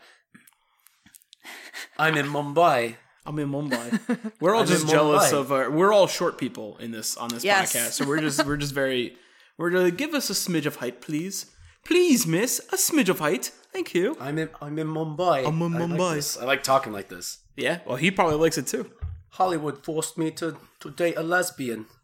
I'm 1.97 2.15
in 2.17 2.27
Mumbai 2.27 2.95
I'm 3.27 3.39
in 3.39 3.49
Mumbai. 3.49 4.31
We're 4.39 4.53
all 4.53 4.61
I'm 4.61 4.67
just 4.67 4.87
jealous 4.87 5.31
Mumbai. 5.31 5.39
of 5.39 5.51
our. 5.51 5.71
We're 5.71 5.91
all 5.91 6.05
short 6.05 6.37
people 6.37 6.77
in 6.77 6.91
this 6.91 7.17
on 7.17 7.29
this 7.29 7.43
Yes. 7.43 7.73
podcast, 7.75 7.91
so 7.93 8.05
we're 8.07 8.19
just 8.21 8.45
we're 8.45 8.55
just 8.57 8.71
very. 8.75 9.17
We're 9.57 9.71
gonna 9.71 9.89
give 9.89 10.13
us 10.13 10.29
a 10.29 10.33
smidge 10.33 10.67
of 10.67 10.75
height, 10.75 11.01
please, 11.01 11.47
please, 11.85 12.27
miss, 12.27 12.59
a 12.73 12.75
smidge 12.77 13.09
of 13.09 13.19
height, 13.19 13.51
thank 13.71 13.93
you. 13.93 14.17
I'm 14.19 14.37
in 14.37 14.49
I'm 14.61 14.77
in 14.77 14.87
Mumbai. 14.87 15.47
I'm 15.47 15.61
in 15.61 15.75
I 15.75 15.79
like 15.79 15.89
Mumbai. 15.89 16.15
this. 16.15 16.37
I 16.37 16.43
like 16.45 16.63
talking 16.63 16.91
like 16.91 17.07
this. 17.09 17.39
Yeah, 17.55 17.79
well, 17.85 17.95
he 17.95 18.11
probably 18.11 18.35
likes 18.35 18.57
it 18.57 18.67
too. 18.67 18.89
Hollywood 19.29 19.83
forced 19.83 20.17
me 20.17 20.31
to, 20.31 20.57
to 20.81 20.91
date 20.91 21.15
a 21.17 21.23
lesbian. 21.23 21.85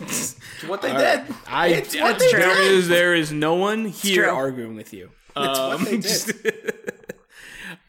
It's 0.00 0.36
what 0.66 0.80
they 0.82 0.90
right. 0.92 1.26
did. 1.26 1.36
I 1.46 1.68
It's 1.68 1.94
what 1.94 2.18
they 2.18 2.32
there 2.32 2.54
did. 2.54 2.72
is 2.72 2.88
there 2.88 3.14
is 3.14 3.30
no 3.32 3.54
one 3.54 3.84
here 3.86 4.24
true. 4.24 4.32
arguing 4.32 4.74
with 4.74 4.92
you. 4.92 5.10
It's 5.36 5.58
what 5.58 5.84
they 5.84 5.94
Um, 5.96 6.00
did. 6.00 6.74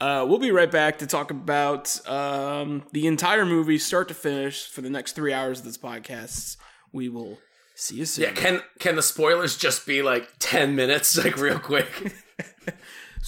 Uh, 0.02 0.24
we'll 0.28 0.38
be 0.38 0.52
right 0.52 0.70
back 0.70 1.00
to 1.00 1.08
talk 1.08 1.32
about 1.32 2.00
um, 2.08 2.84
the 2.92 3.08
entire 3.08 3.46
movie, 3.46 3.80
start 3.80 4.08
to 4.08 4.14
finish, 4.14 4.68
for 4.70 4.82
the 4.82 4.90
next 4.92 5.14
three 5.14 5.34
hours 5.34 5.60
of 5.60 5.66
this 5.66 5.78
podcast. 5.78 6.58
We 6.92 7.10
will 7.10 7.40
see 7.78 7.96
you 7.96 8.06
soon. 8.06 8.26
Yeah, 8.26 8.32
can 8.32 8.62
can 8.80 8.96
the 8.96 9.02
spoilers 9.02 9.56
just 9.58 9.86
be 9.88 10.02
like 10.02 10.30
ten 10.40 10.76
minutes, 10.76 11.18
like 11.24 11.38
real 11.38 11.60
quick? 11.60 11.88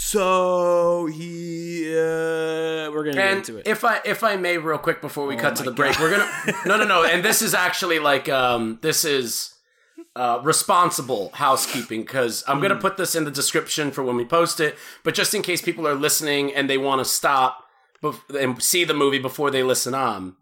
So 0.01 1.07
he, 1.07 1.89
uh, 1.91 2.89
we're 2.91 3.03
gonna 3.03 3.13
get 3.15 3.37
into 3.37 3.57
it. 3.57 3.67
if 3.67 3.83
I 3.83 3.99
if 4.05 4.23
I 4.23 4.37
may, 4.37 4.57
real 4.57 4.77
quick 4.77 5.01
before 5.01 5.25
we 5.27 5.35
cut 5.35 5.57
to 5.57 5.63
the 5.63 5.71
break, 5.71 5.99
we're 5.99 6.11
gonna 6.11 6.31
no 6.65 6.77
no 6.77 6.85
no. 6.85 7.03
And 7.03 7.23
this 7.23 7.41
is 7.41 7.53
actually 7.53 7.99
like 7.99 8.29
um 8.29 8.79
this 8.81 9.03
is 9.03 9.55
uh 10.15 10.39
responsible 10.43 11.31
housekeeping 11.33 12.01
because 12.01 12.45
I'm 12.47 12.61
gonna 12.61 12.77
put 12.77 12.95
this 12.95 13.13
in 13.13 13.25
the 13.25 13.31
description 13.31 13.91
for 13.91 14.01
when 14.03 14.15
we 14.15 14.23
post 14.23 14.59
it. 14.61 14.77
But 15.03 15.15
just 15.15 15.33
in 15.33 15.41
case 15.41 15.61
people 15.61 15.85
are 15.85 15.95
listening 15.95 16.53
and 16.53 16.69
they 16.69 16.77
want 16.77 16.99
to 16.99 17.05
stop 17.05 17.65
bef- 18.01 18.41
and 18.41 18.63
see 18.63 18.85
the 18.85 18.93
movie 18.93 19.19
before 19.19 19.51
they 19.51 19.63
listen 19.63 19.93
on, 19.93 20.35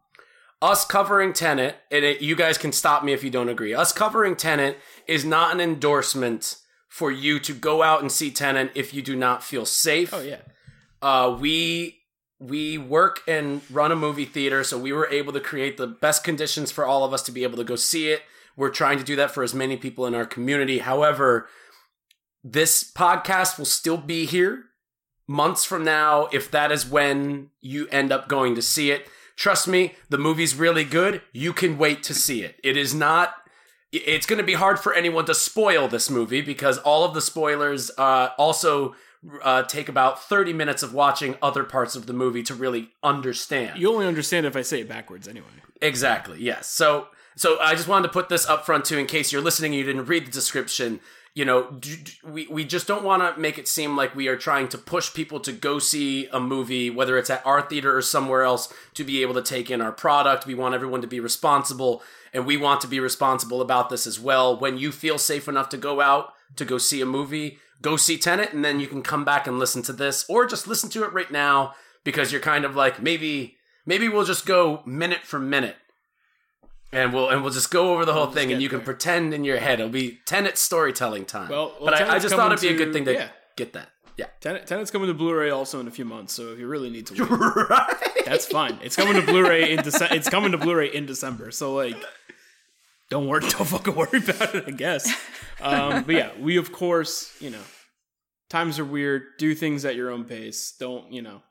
us 0.61 0.85
covering 0.85 1.33
Tenet, 1.33 1.75
and 1.91 2.03
it, 2.03 2.21
you 2.21 2.35
guys 2.35 2.57
can 2.57 2.71
stop 2.71 3.03
me 3.03 3.13
if 3.13 3.23
you 3.23 3.29
don't 3.29 3.49
agree. 3.49 3.73
Us 3.73 3.91
covering 3.91 4.35
Tenet 4.35 4.77
is 5.07 5.23
not 5.23 5.53
an 5.53 5.61
endorsement 5.61 6.57
for 6.87 7.11
you 7.11 7.39
to 7.39 7.53
go 7.53 7.83
out 7.83 8.01
and 8.01 8.11
see 8.11 8.31
Tenet 8.31 8.71
if 8.73 8.93
you 8.93 9.01
do 9.01 9.15
not 9.15 9.43
feel 9.43 9.65
safe 9.65 10.13
oh 10.13 10.21
yeah, 10.21 10.37
uh, 11.01 11.37
we 11.39 11.99
we 12.39 12.77
work 12.77 13.21
and 13.27 13.61
run 13.69 13.91
a 13.91 13.95
movie 13.95 14.25
theater, 14.25 14.63
so 14.63 14.77
we 14.77 14.93
were 14.93 15.07
able 15.09 15.33
to 15.33 15.39
create 15.39 15.77
the 15.77 15.87
best 15.87 16.23
conditions 16.23 16.71
for 16.71 16.85
all 16.85 17.03
of 17.03 17.13
us 17.13 17.23
to 17.23 17.31
be 17.31 17.43
able 17.43 17.57
to 17.57 17.63
go 17.63 17.75
see 17.75 18.09
it. 18.09 18.21
We're 18.55 18.69
trying 18.69 18.97
to 18.97 19.03
do 19.03 19.15
that 19.15 19.31
for 19.31 19.43
as 19.43 19.53
many 19.53 19.77
people 19.77 20.05
in 20.05 20.15
our 20.15 20.25
community. 20.25 20.79
However, 20.79 21.47
this 22.43 22.83
podcast 22.83 23.57
will 23.57 23.65
still 23.65 23.97
be 23.97 24.25
here 24.25 24.65
months 25.27 25.65
from 25.65 25.83
now 25.83 26.27
if 26.31 26.49
that 26.51 26.71
is 26.71 26.85
when 26.87 27.49
you 27.59 27.87
end 27.89 28.11
up 28.11 28.27
going 28.27 28.55
to 28.55 28.61
see 28.61 28.91
it. 28.91 29.07
Trust 29.37 29.67
me, 29.67 29.93
the 30.09 30.17
movie's 30.17 30.55
really 30.55 30.83
good. 30.83 31.21
You 31.31 31.53
can 31.53 31.77
wait 31.77 32.03
to 32.03 32.13
see 32.13 32.43
it. 32.43 32.59
It 32.63 32.75
is 32.75 32.93
not 32.93 33.35
it's 33.93 34.25
going 34.25 34.37
to 34.37 34.45
be 34.45 34.55
hard 34.55 34.79
for 34.79 34.93
anyone 34.93 35.25
to 35.25 35.33
spoil 35.33 35.87
this 35.87 36.09
movie 36.09 36.41
because 36.41 36.77
all 36.79 37.05
of 37.05 37.13
the 37.13 37.21
spoilers 37.21 37.89
uh, 37.97 38.31
also 38.37 38.95
uh, 39.41 39.63
take 39.63 39.87
about 39.87 40.21
30 40.21 40.51
minutes 40.51 40.83
of 40.83 40.93
watching 40.93 41.37
other 41.41 41.63
parts 41.63 41.95
of 41.95 42.05
the 42.05 42.11
movie 42.11 42.43
to 42.43 42.53
really 42.53 42.89
understand. 43.01 43.79
you 43.79 43.91
only 43.91 44.05
understand 44.05 44.45
if 44.45 44.57
I 44.57 44.61
say 44.61 44.81
it 44.81 44.89
backwards 44.89 45.27
anyway. 45.27 45.47
Exactly. 45.81 46.41
Yes. 46.41 46.67
So 46.67 47.07
so 47.35 47.59
I 47.59 47.75
just 47.75 47.87
wanted 47.87 48.07
to 48.07 48.13
put 48.13 48.29
this 48.29 48.47
up 48.47 48.65
front 48.65 48.85
too, 48.85 48.97
in 48.97 49.05
case 49.05 49.31
you're 49.31 49.41
listening 49.41 49.73
and 49.73 49.79
you 49.79 49.85
didn't 49.85 50.05
read 50.05 50.25
the 50.25 50.31
description. 50.31 50.99
You 51.37 51.45
know, 51.45 51.69
d- 51.69 51.97
d- 52.03 52.13
we 52.23 52.47
we 52.47 52.65
just 52.65 52.87
don't 52.87 53.03
want 53.03 53.21
to 53.21 53.39
make 53.39 53.59
it 53.59 53.67
seem 53.67 53.95
like 53.95 54.15
we 54.15 54.27
are 54.27 54.35
trying 54.35 54.69
to 54.69 54.77
push 54.77 55.13
people 55.13 55.39
to 55.41 55.51
go 55.51 55.77
see 55.77 56.25
a 56.33 56.39
movie, 56.39 56.89
whether 56.89 57.15
it's 57.15 57.29
at 57.29 57.45
our 57.45 57.61
theater 57.61 57.95
or 57.95 58.01
somewhere 58.01 58.41
else, 58.41 58.73
to 58.95 59.03
be 59.03 59.21
able 59.21 59.35
to 59.35 59.43
take 59.43 59.69
in 59.69 59.79
our 59.79 59.91
product. 59.91 60.47
We 60.47 60.55
want 60.55 60.73
everyone 60.73 61.01
to 61.01 61.07
be 61.07 61.19
responsible, 61.19 62.01
and 62.33 62.47
we 62.47 62.57
want 62.57 62.81
to 62.81 62.87
be 62.87 62.99
responsible 62.99 63.61
about 63.61 63.91
this 63.91 64.07
as 64.07 64.19
well. 64.19 64.57
When 64.57 64.79
you 64.79 64.91
feel 64.91 65.19
safe 65.19 65.47
enough 65.47 65.69
to 65.69 65.77
go 65.77 66.01
out 66.01 66.33
to 66.55 66.65
go 66.65 66.79
see 66.79 67.01
a 67.01 67.05
movie, 67.05 67.59
go 67.83 67.97
see 67.97 68.17
Tenet, 68.17 68.51
and 68.51 68.65
then 68.65 68.79
you 68.79 68.87
can 68.87 69.03
come 69.03 69.23
back 69.23 69.45
and 69.45 69.59
listen 69.59 69.83
to 69.83 69.93
this, 69.93 70.25
or 70.27 70.47
just 70.47 70.67
listen 70.67 70.89
to 70.89 71.03
it 71.03 71.13
right 71.13 71.31
now 71.31 71.75
because 72.03 72.31
you're 72.31 72.41
kind 72.41 72.65
of 72.65 72.75
like 72.75 72.99
maybe 72.99 73.57
maybe 73.85 74.09
we'll 74.09 74.25
just 74.25 74.47
go 74.47 74.81
minute 74.87 75.23
for 75.23 75.37
minute 75.37 75.75
and 76.91 77.13
we'll 77.13 77.29
and 77.29 77.43
we'll 77.43 77.53
just 77.53 77.69
go 77.71 77.93
over 77.93 78.05
the 78.05 78.13
whole 78.13 78.27
thing 78.27 78.51
and 78.51 78.61
you 78.61 78.69
can 78.69 78.81
pretend 78.81 79.33
in 79.33 79.43
your 79.43 79.57
head 79.57 79.79
it'll 79.79 79.91
be 79.91 80.19
Tenet 80.25 80.57
storytelling 80.57 81.25
time 81.25 81.49
Well- 81.49 81.75
well, 81.79 81.91
but 81.91 82.01
I, 82.01 82.15
I 82.15 82.19
just 82.19 82.33
thought 82.35 82.51
it'd 82.51 82.61
be 82.61 82.73
a 82.73 82.77
good 82.77 82.93
thing 82.93 83.05
to 83.05 83.13
yeah. 83.13 83.29
get 83.55 83.73
that 83.73 83.89
yeah 84.17 84.27
Tenet, 84.41 84.65
Tenet's 84.67 84.89
coming 84.91 85.07
to 85.07 85.13
Blu-ray 85.13 85.49
also 85.49 85.79
in 85.79 85.87
a 85.87 85.91
few 85.91 86.05
months, 86.05 86.33
so 86.33 86.49
if 86.53 86.59
you 86.59 86.67
really 86.67 86.89
need 86.89 87.05
to, 87.07 87.13
wait, 87.25 87.69
right 87.69 87.95
that's 88.25 88.45
fine. 88.45 88.77
It's 88.81 88.95
coming 88.95 89.13
to 89.13 89.21
Blu-ray 89.21 89.71
in 89.71 89.79
Dece- 89.79 90.11
It's 90.11 90.27
coming 90.29 90.51
to 90.51 90.57
Blu-ray 90.57 90.87
in 90.93 91.05
December, 91.05 91.51
so 91.51 91.73
like, 91.75 91.95
don't 93.09 93.27
worry, 93.27 93.41
don't 93.49 93.65
fucking 93.65 93.95
worry 93.95 94.17
about 94.17 94.53
it. 94.55 94.65
I 94.67 94.71
guess. 94.71 95.09
Um, 95.61 96.03
but 96.03 96.15
yeah, 96.15 96.31
we 96.39 96.57
of 96.57 96.71
course, 96.73 97.33
you 97.39 97.49
know, 97.51 97.61
times 98.49 98.79
are 98.79 98.85
weird. 98.85 99.23
Do 99.37 99.55
things 99.55 99.85
at 99.85 99.95
your 99.95 100.09
own 100.11 100.25
pace. 100.25 100.73
Don't 100.77 101.11
you 101.11 101.21
know? 101.21 101.41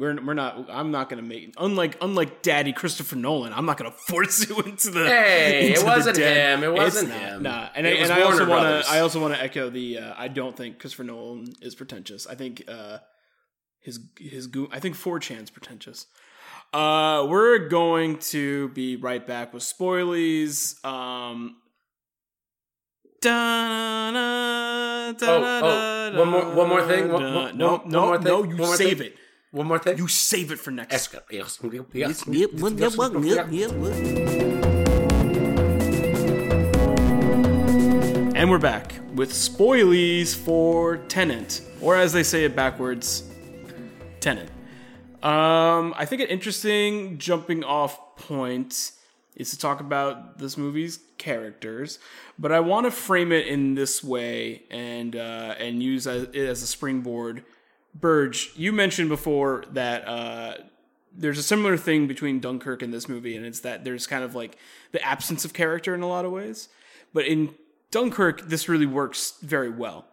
We're 0.00 0.18
we're 0.24 0.34
not. 0.34 0.66
I'm 0.70 0.90
not 0.90 1.10
gonna 1.10 1.20
make 1.20 1.54
unlike 1.58 1.98
unlike 2.00 2.40
Daddy 2.40 2.72
Christopher 2.72 3.16
Nolan. 3.16 3.52
I'm 3.52 3.66
not 3.66 3.76
gonna 3.76 3.90
force 4.08 4.48
you 4.48 4.58
into 4.62 4.90
the. 4.90 5.04
Hey, 5.04 5.58
it 5.58 5.68
into 5.68 5.80
the 5.80 5.86
wasn't 5.86 6.16
him. 6.16 6.64
It 6.64 6.72
wasn't 6.72 7.10
not, 7.10 7.18
him. 7.18 7.42
Nah, 7.42 7.68
and, 7.74 7.86
It 7.86 7.98
I, 7.98 8.02
and 8.04 8.12
I 8.12 8.22
also 8.22 8.48
wanna, 8.48 8.82
I 8.88 9.00
also 9.00 9.20
want 9.20 9.34
to 9.34 9.42
echo 9.42 9.68
the. 9.68 9.98
Uh, 9.98 10.14
I 10.16 10.28
don't 10.28 10.56
think 10.56 10.78
Christopher 10.78 11.04
Nolan 11.04 11.52
is 11.60 11.74
pretentious. 11.74 12.26
I 12.26 12.34
think 12.34 12.64
uh, 12.66 12.98
his 13.80 14.00
his. 14.18 14.48
I 14.72 14.80
think 14.80 14.96
4chan's 14.96 15.50
pretentious. 15.50 16.06
Uh, 16.72 17.26
we're 17.28 17.68
going 17.68 18.18
to 18.18 18.68
be 18.70 18.96
right 18.96 19.26
back 19.26 19.52
with 19.52 19.62
spoilies. 19.62 20.82
Um. 20.82 21.56
Oh, 23.22 25.10
oh, 25.22 26.18
one 26.18 26.28
more- 26.28 26.54
one 26.54 26.68
more 26.68 26.86
thing? 26.86 27.12
One- 27.12 27.34
one- 27.34 27.58
no, 27.58 27.72
one 27.76 27.88
no, 27.88 28.06
more 28.06 28.16
thing? 28.16 28.24
no. 28.24 28.44
You 28.44 28.76
save 28.76 28.98
thing? 28.98 29.08
it. 29.08 29.16
One 29.52 29.66
more 29.66 29.80
thing 29.80 29.98
You 29.98 30.06
save 30.06 30.52
it 30.52 30.60
for 30.60 30.70
next. 30.70 30.94
Esca- 30.94 31.22
yes, 31.28 31.58
yes, 31.92 32.24
Yep, 32.24 32.52
one, 32.54 32.78
yep, 32.78 32.96
one, 32.96 33.26
yep, 33.26 33.48
yep. 33.50 33.72
And 38.36 38.48
we're 38.48 38.58
back 38.58 38.94
with 39.12 39.32
spoilies 39.32 40.36
for 40.36 40.98
Tenet, 41.08 41.62
or 41.80 41.96
as 41.96 42.12
they 42.12 42.22
say 42.22 42.44
it 42.44 42.54
backwards, 42.54 43.24
Tenet. 44.20 44.50
Um, 45.20 45.94
I 45.96 46.06
think 46.06 46.22
an 46.22 46.28
interesting 46.28 47.18
jumping 47.18 47.64
off 47.64 48.16
point 48.16 48.92
is 49.34 49.50
to 49.50 49.58
talk 49.58 49.80
about 49.80 50.38
this 50.38 50.56
movie's 50.56 51.00
characters, 51.18 51.98
but 52.38 52.52
I 52.52 52.60
want 52.60 52.86
to 52.86 52.92
frame 52.92 53.32
it 53.32 53.48
in 53.48 53.74
this 53.74 54.04
way 54.04 54.62
and 54.70 55.16
uh, 55.16 55.56
and 55.58 55.82
use 55.82 56.06
it 56.06 56.36
as 56.36 56.62
a 56.62 56.68
springboard. 56.68 57.42
Burge, 57.94 58.52
you 58.56 58.72
mentioned 58.72 59.08
before 59.08 59.64
that 59.72 60.06
uh, 60.06 60.54
there's 61.12 61.38
a 61.38 61.42
similar 61.42 61.76
thing 61.76 62.06
between 62.06 62.40
Dunkirk 62.40 62.82
and 62.82 62.92
this 62.92 63.08
movie, 63.08 63.36
and 63.36 63.44
it's 63.44 63.60
that 63.60 63.84
there's 63.84 64.06
kind 64.06 64.24
of 64.24 64.34
like 64.34 64.56
the 64.92 65.02
absence 65.04 65.44
of 65.44 65.52
character 65.52 65.94
in 65.94 66.02
a 66.02 66.08
lot 66.08 66.24
of 66.24 66.32
ways. 66.32 66.68
But 67.12 67.26
in 67.26 67.54
Dunkirk, 67.90 68.42
this 68.42 68.68
really 68.68 68.86
works 68.86 69.34
very 69.42 69.70
well. 69.70 70.06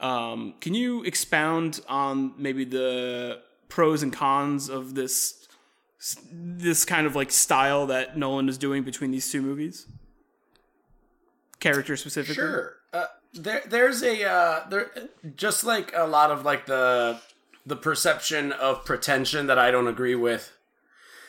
Um, 0.00 0.54
can 0.60 0.74
you 0.74 1.02
expound 1.04 1.80
on 1.88 2.34
maybe 2.36 2.64
the 2.64 3.40
pros 3.68 4.02
and 4.02 4.12
cons 4.12 4.68
of 4.68 4.94
this 4.94 5.42
this 6.30 6.84
kind 6.84 7.06
of 7.06 7.16
like 7.16 7.32
style 7.32 7.86
that 7.86 8.16
Nolan 8.16 8.48
is 8.48 8.58
doing 8.58 8.84
between 8.84 9.10
these 9.10 9.30
two 9.32 9.42
movies? 9.42 9.86
character 11.60 11.96
specifically? 11.96 12.34
Sure. 12.34 12.75
There, 13.36 13.62
there's 13.66 14.02
a 14.02 14.24
uh, 14.24 14.68
there, 14.68 14.90
just 15.36 15.64
like 15.64 15.92
a 15.94 16.06
lot 16.06 16.30
of 16.30 16.44
like 16.44 16.66
the 16.66 17.20
the 17.64 17.76
perception 17.76 18.52
of 18.52 18.84
pretension 18.84 19.46
that 19.46 19.58
I 19.58 19.70
don't 19.70 19.88
agree 19.88 20.14
with. 20.14 20.52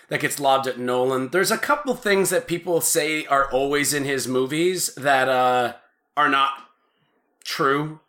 That 0.09 0.21
gets 0.21 0.39
lobbed 0.39 0.67
at 0.67 0.79
Nolan. 0.79 1.29
There's 1.29 1.51
a 1.51 1.57
couple 1.57 1.93
things 1.93 2.29
that 2.29 2.47
people 2.47 2.79
say 2.79 3.25
are 3.25 3.51
always 3.51 3.93
in 3.93 4.05
his 4.05 4.25
movies 4.25 4.95
that 4.95 5.27
uh, 5.27 5.73
are 6.15 6.29
not 6.29 6.53
true. 7.43 7.99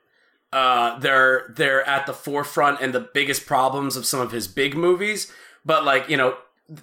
Uh, 0.53 0.99
they're 0.99 1.53
they're 1.57 1.87
at 1.89 2.07
the 2.07 2.15
forefront 2.15 2.81
and 2.81 2.95
the 2.95 3.09
biggest 3.13 3.47
problems 3.47 3.97
of 3.97 4.07
some 4.07 4.21
of 4.21 4.33
his 4.33 4.47
big 4.47 4.77
movies. 4.77 5.33
But 5.65 5.85
like 5.85 6.09
you 6.09 6.17
know, 6.17 6.37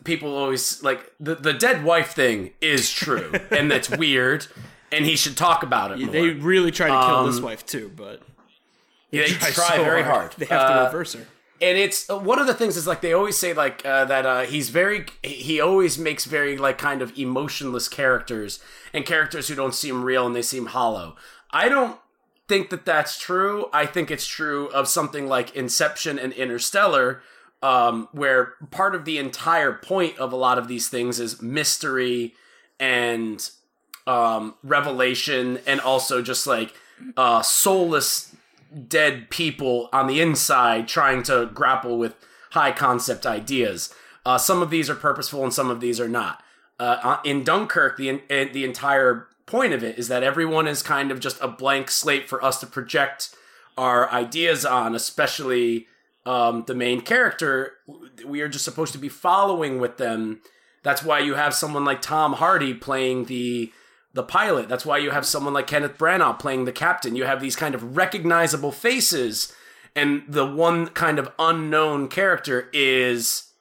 people 0.04 0.36
always 0.36 0.84
like 0.84 1.12
the 1.20 1.36
the 1.36 1.54
dead 1.54 1.84
wife 1.84 2.12
thing 2.14 2.52
is 2.62 2.92
true 2.92 3.32
and 3.52 3.70
that's 3.72 3.90
weird, 3.90 4.48
and 4.96 5.06
he 5.06 5.16
should 5.16 5.38
talk 5.38 5.64
about 5.64 5.92
it. 5.92 6.00
More. 6.00 6.10
They 6.12 6.30
really 6.30 6.72
try 6.72 6.88
to 6.88 7.08
kill 7.08 7.26
this 7.26 7.38
Um, 7.38 7.44
wife 7.44 7.66
too, 7.66 7.92
but 7.96 8.22
Yeah, 9.12 9.24
they 9.24 9.28
try 9.34 9.50
try 9.52 9.78
so 9.78 9.84
very 9.84 10.04
hard. 10.04 10.34
They 10.38 10.46
have 10.46 10.68
to 10.68 10.82
Uh, 10.82 10.86
reverse 10.86 11.14
her. 11.14 11.26
and 11.62 11.78
it's 11.78 12.10
uh, 12.10 12.18
one 12.18 12.40
of 12.40 12.48
the 12.48 12.54
things 12.54 12.76
is 12.78 12.86
like 12.88 13.02
they 13.02 13.14
always 13.14 13.38
say 13.38 13.54
like 13.54 13.86
uh, 13.86 14.06
that 14.06 14.26
uh, 14.26 14.42
he's 14.42 14.70
very 14.70 15.06
he 15.24 15.60
always 15.62 15.98
makes 15.98 16.26
very 16.26 16.58
like 16.58 16.78
kind 16.78 17.02
of 17.02 17.18
emotionless 17.18 17.88
characters 17.88 18.60
and 18.94 19.06
characters 19.06 19.48
who 19.48 19.56
don't 19.56 19.76
seem 19.76 20.04
real 20.04 20.26
and 20.26 20.36
they 20.36 20.42
seem 20.42 20.68
hollow. 20.68 21.16
I 21.52 21.70
don't 21.70 21.98
think 22.48 22.70
that 22.70 22.86
that's 22.86 23.18
true. 23.20 23.70
I 23.74 23.86
think 23.86 24.12
it's 24.12 24.28
true 24.28 24.68
of 24.68 24.88
something 24.88 25.28
like 25.28 25.56
Inception 25.56 26.20
and 26.20 26.32
Interstellar, 26.34 27.22
um, 27.64 28.08
where 28.12 28.54
part 28.70 28.94
of 28.94 29.06
the 29.06 29.18
entire 29.18 29.74
point 29.74 30.18
of 30.20 30.32
a 30.32 30.36
lot 30.36 30.58
of 30.60 30.68
these 30.68 30.88
things 30.90 31.20
is 31.20 31.42
mystery 31.42 32.34
and 32.80 33.50
um, 34.08 34.56
revelation, 34.64 35.60
and 35.66 35.80
also 35.82 36.22
just 36.22 36.46
like 36.48 36.74
uh, 37.18 37.42
soulless 37.42 38.36
dead 38.88 39.30
people 39.30 39.90
on 39.94 40.08
the 40.08 40.20
inside 40.20 40.88
trying 40.88 41.24
to 41.24 41.50
grapple 41.54 41.98
with 41.98 42.16
high 42.52 42.72
concept 42.72 43.26
ideas. 43.26 43.94
Uh, 44.26 44.38
some 44.38 44.62
of 44.62 44.70
these 44.70 44.90
are 44.90 44.96
purposeful 44.96 45.44
and 45.44 45.54
some 45.54 45.70
of 45.70 45.80
these 45.80 46.00
are 46.00 46.10
not. 46.10 46.42
Uh, 46.80 47.18
in 47.24 47.44
Dunkirk, 47.44 47.98
the 47.98 48.10
uh, 48.10 48.46
the 48.52 48.66
entire 48.66 49.28
point 49.46 49.74
of 49.74 49.84
it 49.84 49.98
is 49.98 50.08
that 50.08 50.24
everyone 50.24 50.68
is 50.68 50.82
kind 50.82 51.12
of 51.12 51.20
just 51.20 51.40
a 51.42 51.48
blank 51.48 51.90
slate 51.90 52.28
for 52.28 52.44
us 52.44 52.60
to 52.60 52.66
project 52.66 53.36
our 53.78 54.10
ideas 54.12 54.66
on, 54.66 54.96
especially 54.96 55.88
um, 56.26 56.64
the 56.68 56.76
main 56.76 57.02
character. 57.02 57.74
We 58.26 58.42
are 58.42 58.50
just 58.50 58.66
supposed 58.66 58.94
to 58.94 59.00
be 59.00 59.10
following 59.10 59.80
with 59.80 59.98
them. 59.98 60.42
That's 60.84 61.04
why 61.04 61.20
you 61.20 61.36
have 61.36 61.54
someone 61.54 61.86
like 61.86 62.02
Tom 62.02 62.34
Hardy 62.34 62.74
playing 62.74 63.26
the 63.26 63.72
the 64.16 64.24
pilot. 64.24 64.70
That's 64.70 64.86
why 64.86 64.98
you 64.98 65.12
have 65.12 65.26
someone 65.26 65.54
like 65.54 65.68
Kenneth 65.68 65.98
Branagh 65.98 66.40
playing 66.40 66.64
the 66.64 66.72
captain. 66.72 67.18
You 67.18 67.26
have 67.26 67.42
these 67.42 67.58
kind 67.58 67.76
of 67.76 67.98
recognizable 67.98 68.72
faces, 68.72 69.54
and 69.94 70.24
the 70.28 70.46
one 70.46 70.88
kind 70.88 71.20
of 71.20 71.32
unknown 71.38 72.08
character 72.08 72.70
is 72.74 73.52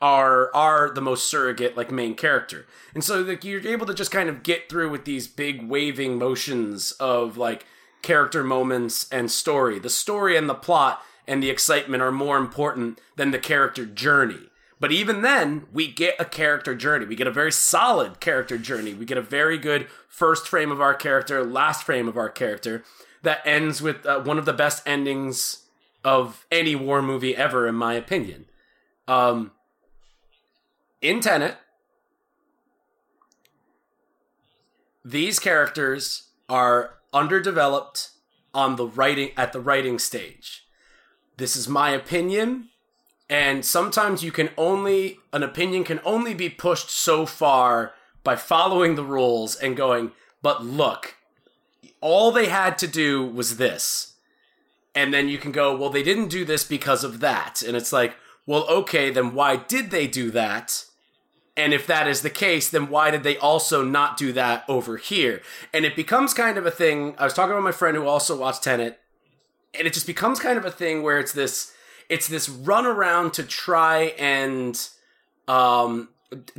are 0.00 0.54
are 0.54 0.90
the 0.90 1.00
most 1.00 1.28
surrogate 1.28 1.76
like 1.76 1.90
main 1.90 2.14
character. 2.14 2.66
And 2.94 3.02
so 3.02 3.22
like 3.22 3.44
you're 3.44 3.66
able 3.66 3.86
to 3.86 3.94
just 3.94 4.12
kind 4.12 4.28
of 4.28 4.44
get 4.44 4.68
through 4.68 4.90
with 4.90 5.04
these 5.04 5.26
big 5.26 5.68
waving 5.68 6.16
motions 6.16 6.92
of 6.92 7.36
like 7.36 7.66
character 8.02 8.44
moments 8.44 9.08
and 9.10 9.30
story. 9.30 9.80
The 9.80 9.90
story 9.90 10.36
and 10.36 10.48
the 10.48 10.54
plot 10.54 11.02
and 11.26 11.42
the 11.42 11.50
excitement 11.50 12.02
are 12.02 12.12
more 12.12 12.36
important 12.36 13.00
than 13.16 13.32
the 13.32 13.38
character 13.38 13.84
journey. 13.84 14.50
But 14.84 14.92
even 14.92 15.22
then, 15.22 15.64
we 15.72 15.90
get 15.90 16.14
a 16.18 16.26
character 16.26 16.74
journey. 16.74 17.06
We 17.06 17.16
get 17.16 17.26
a 17.26 17.30
very 17.30 17.52
solid 17.52 18.20
character 18.20 18.58
journey. 18.58 18.92
We 18.92 19.06
get 19.06 19.16
a 19.16 19.22
very 19.22 19.56
good 19.56 19.88
first 20.08 20.46
frame 20.46 20.70
of 20.70 20.78
our 20.78 20.92
character, 20.92 21.42
last 21.42 21.84
frame 21.84 22.06
of 22.06 22.18
our 22.18 22.28
character 22.28 22.84
that 23.22 23.40
ends 23.46 23.80
with 23.80 24.04
uh, 24.04 24.20
one 24.20 24.36
of 24.36 24.44
the 24.44 24.52
best 24.52 24.86
endings 24.86 25.64
of 26.04 26.44
any 26.52 26.76
war 26.76 27.00
movie 27.00 27.34
ever, 27.34 27.66
in 27.66 27.74
my 27.76 27.94
opinion. 27.94 28.44
Um, 29.08 29.52
in 31.00 31.20
Tenet, 31.20 31.56
these 35.02 35.38
characters 35.38 36.28
are 36.46 36.96
underdeveloped 37.10 38.10
on 38.52 38.76
the 38.76 38.86
writing 38.86 39.30
at 39.34 39.54
the 39.54 39.60
writing 39.60 39.98
stage. 39.98 40.66
This 41.38 41.56
is 41.56 41.70
my 41.70 41.88
opinion, 41.88 42.68
and 43.28 43.64
sometimes 43.64 44.22
you 44.22 44.30
can 44.32 44.50
only 44.56 45.18
an 45.32 45.42
opinion 45.42 45.84
can 45.84 46.00
only 46.04 46.34
be 46.34 46.48
pushed 46.48 46.90
so 46.90 47.26
far 47.26 47.94
by 48.22 48.36
following 48.36 48.94
the 48.94 49.04
rules 49.04 49.56
and 49.56 49.76
going, 49.76 50.12
but 50.42 50.64
look, 50.64 51.16
all 52.00 52.32
they 52.32 52.46
had 52.46 52.78
to 52.78 52.86
do 52.86 53.24
was 53.26 53.56
this. 53.56 54.14
And 54.94 55.12
then 55.12 55.28
you 55.28 55.38
can 55.38 55.52
go, 55.52 55.76
well, 55.76 55.90
they 55.90 56.02
didn't 56.02 56.28
do 56.28 56.44
this 56.44 56.64
because 56.64 57.02
of 57.02 57.20
that. 57.20 57.62
And 57.62 57.76
it's 57.76 57.92
like, 57.92 58.14
well, 58.46 58.66
okay, 58.68 59.10
then 59.10 59.34
why 59.34 59.56
did 59.56 59.90
they 59.90 60.06
do 60.06 60.30
that? 60.30 60.84
And 61.56 61.72
if 61.72 61.86
that 61.86 62.08
is 62.08 62.22
the 62.22 62.30
case, 62.30 62.68
then 62.68 62.88
why 62.88 63.10
did 63.10 63.22
they 63.22 63.36
also 63.38 63.84
not 63.84 64.16
do 64.16 64.32
that 64.32 64.64
over 64.68 64.96
here? 64.96 65.40
And 65.72 65.84
it 65.84 65.96
becomes 65.96 66.34
kind 66.34 66.58
of 66.58 66.66
a 66.66 66.70
thing. 66.70 67.14
I 67.18 67.24
was 67.24 67.34
talking 67.34 67.52
about 67.52 67.62
my 67.62 67.72
friend 67.72 67.96
who 67.96 68.06
also 68.06 68.36
watched 68.36 68.64
Tenet, 68.64 68.98
and 69.76 69.86
it 69.86 69.92
just 69.92 70.06
becomes 70.06 70.40
kind 70.40 70.58
of 70.58 70.64
a 70.64 70.70
thing 70.70 71.02
where 71.02 71.18
it's 71.18 71.32
this 71.32 71.72
it's 72.08 72.28
this 72.28 72.48
run 72.48 72.86
around 72.86 73.32
to 73.34 73.42
try 73.42 74.14
and 74.18 74.88
um 75.48 76.08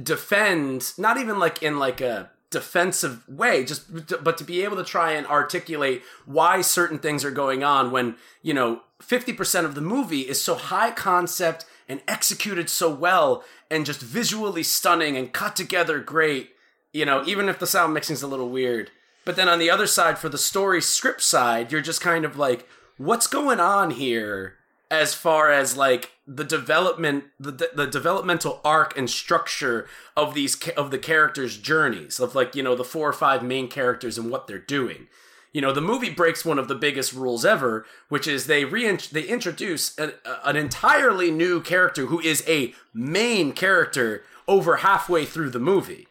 defend 0.02 0.93
not 0.98 1.18
even 1.18 1.39
like 1.39 1.62
in 1.62 1.80
like 1.80 2.02
a 2.02 2.30
defensive 2.50 3.28
way 3.28 3.66
just 3.66 4.24
but 4.24 4.38
to 4.38 4.43
be 4.43 4.64
able 4.64 4.78
to 4.78 4.84
try 4.84 5.12
and 5.12 5.28
articulate 5.28 6.02
why 6.26 6.62
certain 6.62 7.00
things 7.00 7.26
are 7.26 7.32
going 7.32 7.64
on 7.64 7.91
when 7.91 8.16
you 8.41 8.54
know 8.54 8.82
50% 9.02 9.66
of 9.66 9.76
the 9.76 9.82
movie 9.82 10.22
is 10.22 10.41
so 10.41 10.56
high 10.56 10.91
concept 10.91 11.66
and 11.89 12.02
executed 12.08 12.70
so 12.70 12.89
well 12.89 13.43
and 13.70 13.86
just 13.86 14.00
visually 14.00 14.64
stunning 14.64 15.18
and 15.18 15.34
cut 15.34 15.56
together 15.56 16.00
great 16.00 16.52
you 16.93 17.06
know 17.06 17.24
even 17.26 17.50
if 17.50 17.60
the 17.60 17.68
sound 17.68 17.93
mixing's 17.93 18.24
a 18.24 18.28
little 18.28 18.50
weird. 18.50 18.89
But 19.26 19.36
then 19.36 19.50
on 19.50 19.60
the 19.60 19.72
other 19.72 19.88
side 19.88 20.18
for 20.18 20.30
the 20.30 20.38
story 20.38 20.82
script 20.82 21.22
side 21.22 21.72
you're 21.72 21.82
just 21.82 22.00
kind 22.00 22.24
of 22.24 22.38
like 22.38 22.70
what's 22.98 23.28
going 23.28 23.60
on 23.60 23.91
here 23.91 24.56
as 25.00 25.14
far 25.14 25.52
as 25.52 25.78
like 25.78 26.12
the 26.28 26.43
development 26.43 27.26
the, 27.39 27.52
the 27.74 27.86
developmental 27.86 28.60
arc 28.64 28.98
and 28.98 29.10
structure 29.10 29.88
of 30.18 30.34
these 30.34 30.56
of 30.70 30.91
the 30.91 30.98
characters 30.98 31.58
journeys 31.58 32.20
of 32.20 32.36
like 32.36 32.56
you 32.56 32.64
know 32.64 32.76
the 32.76 32.84
four 32.84 33.08
or 33.08 33.14
five 33.14 33.43
main 33.43 33.68
characters 33.68 34.18
and 34.18 34.32
what 34.32 34.48
they're 34.48 34.58
doing 34.58 35.08
you 35.54 35.62
know 35.62 35.72
the 35.72 35.82
movie 35.82 36.10
breaks 36.10 36.43
one 36.43 36.60
of 36.60 36.68
the 36.68 36.76
biggest 36.76 37.14
rules 37.14 37.46
ever 37.46 37.86
which 38.10 38.28
is 38.28 38.48
they 38.48 38.66
re 38.66 38.98
they 39.12 39.24
introduce 39.24 39.98
an, 39.98 40.14
an 40.43 40.56
entirely 40.56 41.30
new 41.32 41.62
character 41.62 42.08
who 42.08 42.20
is 42.20 42.43
a 42.48 42.74
main 42.93 43.52
character 43.52 44.24
over 44.48 44.78
halfway 44.78 45.26
through 45.26 45.50
the 45.50 45.60
movie 45.60 46.08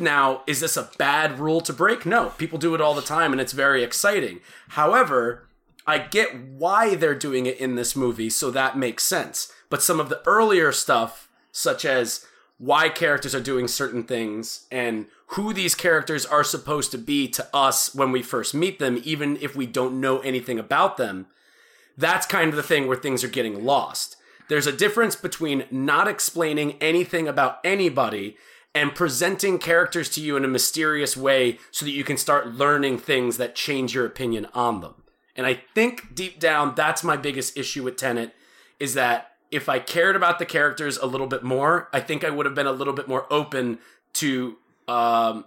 now, 0.00 0.42
is 0.46 0.60
this 0.60 0.76
a 0.76 0.90
bad 0.98 1.38
rule 1.38 1.60
to 1.62 1.72
break? 1.72 2.04
No, 2.04 2.30
people 2.30 2.58
do 2.58 2.74
it 2.74 2.80
all 2.80 2.94
the 2.94 3.02
time 3.02 3.32
and 3.32 3.40
it's 3.40 3.52
very 3.52 3.82
exciting. 3.82 4.40
However, 4.70 5.43
I 5.86 5.98
get 5.98 6.34
why 6.36 6.94
they're 6.94 7.14
doing 7.14 7.46
it 7.46 7.58
in 7.58 7.74
this 7.74 7.94
movie, 7.94 8.30
so 8.30 8.50
that 8.50 8.78
makes 8.78 9.04
sense. 9.04 9.52
But 9.68 9.82
some 9.82 10.00
of 10.00 10.08
the 10.08 10.22
earlier 10.26 10.72
stuff, 10.72 11.28
such 11.52 11.84
as 11.84 12.26
why 12.58 12.88
characters 12.88 13.34
are 13.34 13.40
doing 13.40 13.68
certain 13.68 14.04
things 14.04 14.66
and 14.70 15.06
who 15.28 15.52
these 15.52 15.74
characters 15.74 16.24
are 16.24 16.44
supposed 16.44 16.90
to 16.92 16.98
be 16.98 17.28
to 17.28 17.46
us 17.52 17.94
when 17.94 18.12
we 18.12 18.22
first 18.22 18.54
meet 18.54 18.78
them, 18.78 19.00
even 19.04 19.36
if 19.40 19.56
we 19.56 19.66
don't 19.66 20.00
know 20.00 20.20
anything 20.20 20.58
about 20.58 20.96
them, 20.96 21.26
that's 21.96 22.26
kind 22.26 22.50
of 22.50 22.56
the 22.56 22.62
thing 22.62 22.86
where 22.86 22.96
things 22.96 23.22
are 23.22 23.28
getting 23.28 23.64
lost. 23.64 24.16
There's 24.48 24.66
a 24.66 24.72
difference 24.72 25.16
between 25.16 25.64
not 25.70 26.08
explaining 26.08 26.72
anything 26.80 27.28
about 27.28 27.58
anybody 27.64 28.36
and 28.74 28.94
presenting 28.94 29.58
characters 29.58 30.08
to 30.10 30.20
you 30.20 30.36
in 30.36 30.44
a 30.44 30.48
mysterious 30.48 31.16
way 31.16 31.58
so 31.70 31.84
that 31.84 31.92
you 31.92 32.04
can 32.04 32.16
start 32.16 32.54
learning 32.54 32.98
things 32.98 33.36
that 33.36 33.54
change 33.54 33.94
your 33.94 34.04
opinion 34.04 34.46
on 34.52 34.80
them. 34.80 34.94
And 35.36 35.46
I 35.46 35.62
think 35.74 36.14
deep 36.14 36.38
down 36.38 36.74
that's 36.74 37.02
my 37.02 37.16
biggest 37.16 37.56
issue 37.56 37.82
with 37.82 37.96
Tenet 37.96 38.34
is 38.78 38.94
that 38.94 39.32
if 39.50 39.68
I 39.68 39.78
cared 39.78 40.16
about 40.16 40.38
the 40.38 40.46
characters 40.46 40.96
a 40.96 41.06
little 41.06 41.26
bit 41.26 41.42
more, 41.42 41.88
I 41.92 42.00
think 42.00 42.24
I 42.24 42.30
would 42.30 42.46
have 42.46 42.54
been 42.54 42.66
a 42.66 42.72
little 42.72 42.94
bit 42.94 43.08
more 43.08 43.26
open 43.32 43.78
to 44.14 44.56
um, 44.88 45.44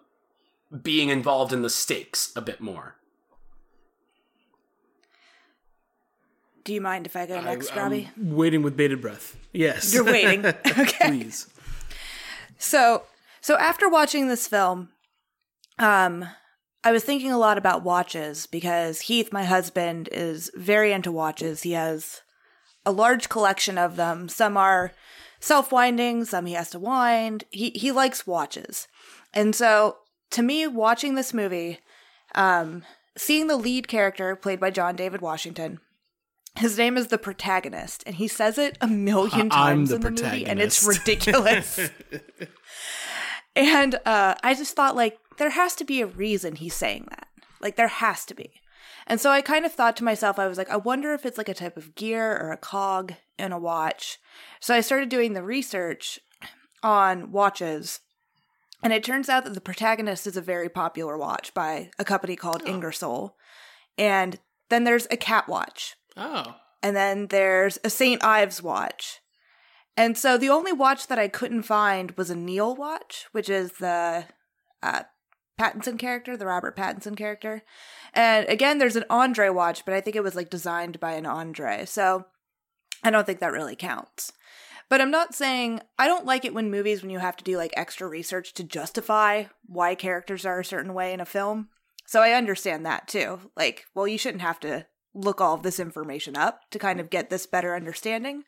being 0.81 1.09
involved 1.09 1.53
in 1.53 1.61
the 1.61 1.69
stakes 1.69 2.31
a 2.35 2.41
bit 2.41 2.61
more. 2.61 2.95
Do 6.63 6.73
you 6.73 6.81
mind 6.81 7.05
if 7.05 7.15
I 7.15 7.25
go 7.25 7.39
next, 7.39 7.71
I, 7.71 7.81
Robbie? 7.83 8.09
waiting 8.17 8.61
with 8.61 8.75
bated 8.75 8.99
breath. 9.01 9.37
Yes. 9.53 9.93
You're 9.93 10.03
waiting. 10.03 10.45
Okay. 10.77 11.07
Please. 11.07 11.47
So, 12.57 13.03
so 13.39 13.55
after 13.57 13.87
watching 13.87 14.27
this 14.27 14.47
film, 14.47 14.89
um, 15.79 16.27
I 16.83 16.91
was 16.91 17.03
thinking 17.03 17.31
a 17.31 17.37
lot 17.37 17.57
about 17.57 17.83
watches 17.83 18.45
because 18.47 19.01
Heath, 19.01 19.33
my 19.33 19.43
husband, 19.43 20.09
is 20.11 20.51
very 20.55 20.91
into 20.93 21.11
watches. 21.11 21.63
He 21.63 21.71
has 21.73 22.21
a 22.85 22.91
large 22.91 23.29
collection 23.29 23.77
of 23.77 23.95
them. 23.95 24.29
Some 24.29 24.55
are 24.57 24.91
self-winding, 25.39 26.25
some 26.25 26.45
he 26.45 26.53
has 26.53 26.69
to 26.71 26.79
wind. 26.79 27.43
He 27.49 27.71
he 27.71 27.91
likes 27.91 28.25
watches. 28.25 28.87
And 29.33 29.55
so, 29.55 29.97
to 30.31 30.41
me, 30.41 30.67
watching 30.67 31.15
this 31.15 31.33
movie 31.33 31.79
Um, 32.35 32.83
seeing 33.17 33.47
the 33.47 33.57
lead 33.57 33.87
character 33.87 34.35
played 34.35 34.59
by 34.59 34.69
John 34.69 34.95
David 34.95 35.21
Washington. 35.21 35.79
His 36.55 36.77
name 36.77 36.97
is 36.97 37.07
the 37.07 37.17
protagonist, 37.17 38.03
and 38.05 38.15
he 38.15 38.27
says 38.27 38.57
it 38.57 38.77
a 38.81 38.87
million 38.87 39.41
I'm 39.51 39.85
times 39.85 39.91
in 39.91 40.01
the 40.01 40.11
movie, 40.11 40.45
and 40.45 40.59
it's 40.59 40.85
ridiculous. 40.85 41.79
and 43.55 43.95
uh, 44.05 44.35
I 44.43 44.53
just 44.55 44.75
thought, 44.75 44.95
like, 44.95 45.19
there 45.37 45.51
has 45.51 45.75
to 45.75 45.85
be 45.85 46.01
a 46.01 46.07
reason 46.07 46.55
he's 46.55 46.73
saying 46.73 47.07
that. 47.09 47.27
Like, 47.61 47.75
there 47.75 47.87
has 47.87 48.25
to 48.25 48.35
be. 48.35 48.61
And 49.07 49.21
so 49.21 49.31
I 49.31 49.41
kind 49.41 49.65
of 49.65 49.71
thought 49.71 49.95
to 49.97 50.03
myself, 50.03 50.37
I 50.37 50.47
was 50.47 50.57
like, 50.57 50.69
I 50.69 50.75
wonder 50.75 51.13
if 51.13 51.25
it's 51.25 51.37
like 51.37 51.49
a 51.49 51.53
type 51.53 51.77
of 51.77 51.95
gear 51.95 52.37
or 52.37 52.51
a 52.51 52.57
cog 52.57 53.13
in 53.39 53.51
a 53.51 53.59
watch. 53.59 54.19
So 54.59 54.75
I 54.75 54.81
started 54.81 55.09
doing 55.09 55.33
the 55.33 55.43
research 55.43 56.19
on 56.83 57.31
watches. 57.31 58.01
And 58.83 58.93
it 58.93 59.03
turns 59.03 59.29
out 59.29 59.45
that 59.45 59.53
the 59.53 59.61
protagonist 59.61 60.27
is 60.27 60.37
a 60.37 60.41
very 60.41 60.69
popular 60.69 61.17
watch 61.17 61.53
by 61.53 61.89
a 61.97 62.05
company 62.05 62.35
called 62.35 62.67
Ingersoll. 62.67 63.35
And 63.97 64.39
then 64.69 64.83
there's 64.83 65.07
a 65.09 65.17
cat 65.17 65.47
watch. 65.47 65.95
Oh. 66.15 66.55
And 66.83 66.95
then 66.95 67.27
there's 67.27 67.79
a 67.83 67.89
St. 67.89 68.23
Ives 68.23 68.61
watch. 68.61 69.19
And 69.95 70.17
so 70.17 70.37
the 70.37 70.49
only 70.49 70.73
watch 70.73 71.07
that 71.07 71.17
I 71.17 71.27
couldn't 71.27 71.63
find 71.63 72.11
was 72.11 72.29
a 72.29 72.35
Neil 72.35 72.75
watch, 72.75 73.25
which 73.31 73.49
is 73.49 73.73
the 73.79 74.25
uh, 74.83 75.03
Pattinson 75.59 75.97
character, 75.97 76.37
the 76.37 76.45
Robert 76.45 76.75
Pattinson 76.75 77.17
character. 77.17 77.63
And 78.13 78.47
again, 78.47 78.77
there's 78.77 78.95
an 78.95 79.05
Andre 79.09 79.49
watch, 79.49 79.85
but 79.85 79.93
I 79.93 80.01
think 80.01 80.15
it 80.15 80.23
was 80.23 80.35
like 80.35 80.49
designed 80.49 80.99
by 80.99 81.13
an 81.13 81.25
Andre. 81.25 81.85
So 81.85 82.25
I 83.03 83.09
don't 83.09 83.25
think 83.25 83.39
that 83.39 83.51
really 83.51 83.75
counts. 83.75 84.33
But 84.89 85.01
I'm 85.01 85.11
not 85.11 85.35
saying 85.35 85.81
I 85.99 86.07
don't 86.07 86.25
like 86.25 86.45
it 86.45 86.53
when 86.53 86.71
movies 86.71 87.01
when 87.01 87.11
you 87.11 87.19
have 87.19 87.35
to 87.37 87.43
do 87.43 87.57
like 87.57 87.73
extra 87.75 88.07
research 88.07 88.53
to 88.53 88.63
justify 88.63 89.45
why 89.65 89.95
characters 89.95 90.45
are 90.45 90.59
a 90.59 90.65
certain 90.65 90.93
way 90.93 91.13
in 91.13 91.19
a 91.19 91.25
film. 91.25 91.69
So 92.05 92.21
I 92.21 92.31
understand 92.31 92.85
that 92.85 93.07
too. 93.07 93.39
Like, 93.55 93.85
well, 93.93 94.07
you 94.07 94.17
shouldn't 94.17 94.41
have 94.41 94.59
to 94.61 94.85
look 95.13 95.41
all 95.41 95.55
of 95.55 95.63
this 95.63 95.79
information 95.79 96.37
up 96.37 96.61
to 96.71 96.79
kind 96.79 96.99
of 96.99 97.09
get 97.09 97.29
this 97.29 97.45
better 97.45 97.75
understanding. 97.75 98.43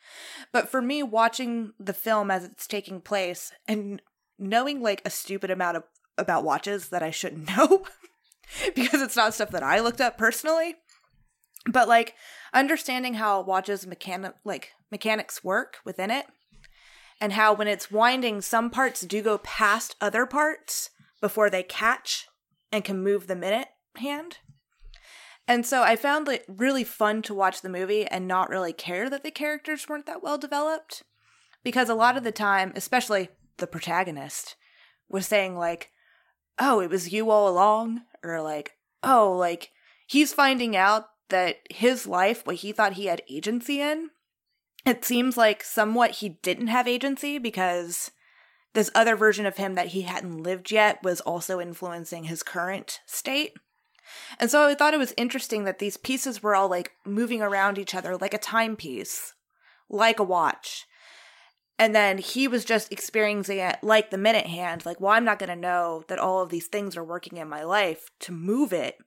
But 0.53 0.69
for 0.69 0.81
me, 0.81 1.03
watching 1.03 1.73
the 1.79 1.93
film 1.93 2.31
as 2.31 2.45
it's 2.45 2.67
taking 2.67 3.01
place 3.01 3.51
and 3.67 4.01
knowing 4.37 4.81
like 4.81 5.01
a 5.03 5.09
stupid 5.09 5.51
amount 5.51 5.77
of 5.77 5.83
about 6.19 6.43
watches 6.43 6.89
that 6.89 7.03
I 7.03 7.11
shouldn't 7.11 7.49
know 7.57 7.85
because 8.75 9.01
it's 9.01 9.15
not 9.15 9.33
stuff 9.33 9.51
that 9.51 9.63
I 9.63 9.79
looked 9.79 10.01
up 10.01 10.17
personally. 10.17 10.75
But 11.65 11.87
like 11.87 12.15
understanding 12.53 13.15
how 13.15 13.41
watches 13.41 13.85
mechanic 13.85 14.33
like 14.45 14.71
mechanics 14.91 15.43
work 15.43 15.77
within 15.85 16.09
it 16.09 16.25
and 17.21 17.33
how 17.33 17.53
when 17.53 17.67
it's 17.67 17.91
winding 17.91 18.41
some 18.41 18.69
parts 18.69 19.01
do 19.01 19.21
go 19.21 19.37
past 19.39 19.95
other 19.99 20.25
parts 20.25 20.89
before 21.21 21.49
they 21.49 21.63
catch 21.63 22.27
and 22.71 22.83
can 22.83 23.03
move 23.03 23.27
the 23.27 23.35
minute 23.35 23.67
hand. 23.97 24.37
And 25.47 25.65
so 25.65 25.81
I 25.81 25.95
found 25.95 26.27
it 26.27 26.45
really 26.47 26.83
fun 26.83 27.21
to 27.23 27.33
watch 27.33 27.61
the 27.61 27.69
movie 27.69 28.05
and 28.05 28.27
not 28.27 28.49
really 28.49 28.71
care 28.71 29.09
that 29.09 29.23
the 29.23 29.31
characters 29.31 29.89
weren't 29.89 30.05
that 30.05 30.21
well 30.21 30.37
developed. 30.37 31.03
Because 31.63 31.89
a 31.89 31.95
lot 31.95 32.15
of 32.15 32.23
the 32.23 32.31
time, 32.31 32.71
especially 32.75 33.29
the 33.57 33.67
protagonist, 33.67 34.55
was 35.09 35.25
saying, 35.27 35.57
like, 35.57 35.89
oh, 36.59 36.79
it 36.81 36.89
was 36.89 37.13
you 37.13 37.29
all 37.29 37.47
along, 37.47 38.01
or 38.23 38.41
like, 38.41 38.73
oh, 39.03 39.31
like, 39.31 39.71
he's 40.05 40.33
finding 40.33 40.75
out 40.75 41.07
that 41.29 41.57
his 41.69 42.05
life, 42.05 42.45
what 42.45 42.57
he 42.57 42.71
thought 42.71 42.93
he 42.93 43.05
had 43.05 43.21
agency 43.29 43.81
in, 43.81 44.09
it 44.85 45.05
seems 45.05 45.37
like 45.37 45.63
somewhat 45.63 46.11
he 46.11 46.29
didn't 46.29 46.67
have 46.67 46.87
agency 46.87 47.37
because 47.37 48.11
this 48.73 48.91
other 48.93 49.15
version 49.15 49.45
of 49.45 49.57
him 49.57 49.75
that 49.75 49.87
he 49.87 50.03
hadn't 50.03 50.43
lived 50.43 50.71
yet 50.71 51.03
was 51.03 51.21
also 51.21 51.59
influencing 51.59 52.25
his 52.25 52.43
current 52.43 52.99
state. 53.05 53.53
And 54.39 54.49
so 54.49 54.67
I 54.67 54.75
thought 54.75 54.93
it 54.93 54.99
was 54.99 55.13
interesting 55.17 55.65
that 55.65 55.79
these 55.79 55.97
pieces 55.97 56.41
were 56.41 56.55
all 56.55 56.69
like 56.69 56.91
moving 57.05 57.41
around 57.41 57.77
each 57.77 57.93
other 57.93 58.17
like 58.17 58.33
a 58.33 58.39
timepiece, 58.39 59.33
like 59.89 60.19
a 60.19 60.23
watch. 60.23 60.85
And 61.79 61.95
then 61.95 62.17
he 62.17 62.47
was 62.47 62.65
just 62.65 62.91
experiencing 62.91 63.57
it 63.57 63.77
like 63.81 64.11
the 64.11 64.17
minute 64.17 64.47
hand, 64.47 64.85
like, 64.85 64.99
well, 64.99 65.13
I'm 65.13 65.23
not 65.23 65.39
going 65.39 65.49
to 65.49 65.55
know 65.55 66.03
that 66.09 66.19
all 66.19 66.41
of 66.41 66.49
these 66.49 66.67
things 66.67 66.97
are 66.97 67.03
working 67.03 67.37
in 67.37 67.47
my 67.47 67.63
life 67.63 68.09
to 68.19 68.33
move 68.33 68.73
it. 68.73 68.97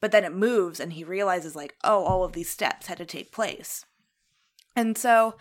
But 0.00 0.12
then 0.12 0.24
it 0.24 0.34
moves 0.34 0.78
and 0.78 0.92
he 0.92 1.02
realizes, 1.02 1.56
like, 1.56 1.74
oh, 1.82 2.04
all 2.04 2.22
of 2.22 2.34
these 2.34 2.50
steps 2.50 2.86
had 2.86 2.98
to 2.98 3.06
take 3.06 3.32
place. 3.32 3.86
And 4.76 4.96
so 4.96 5.34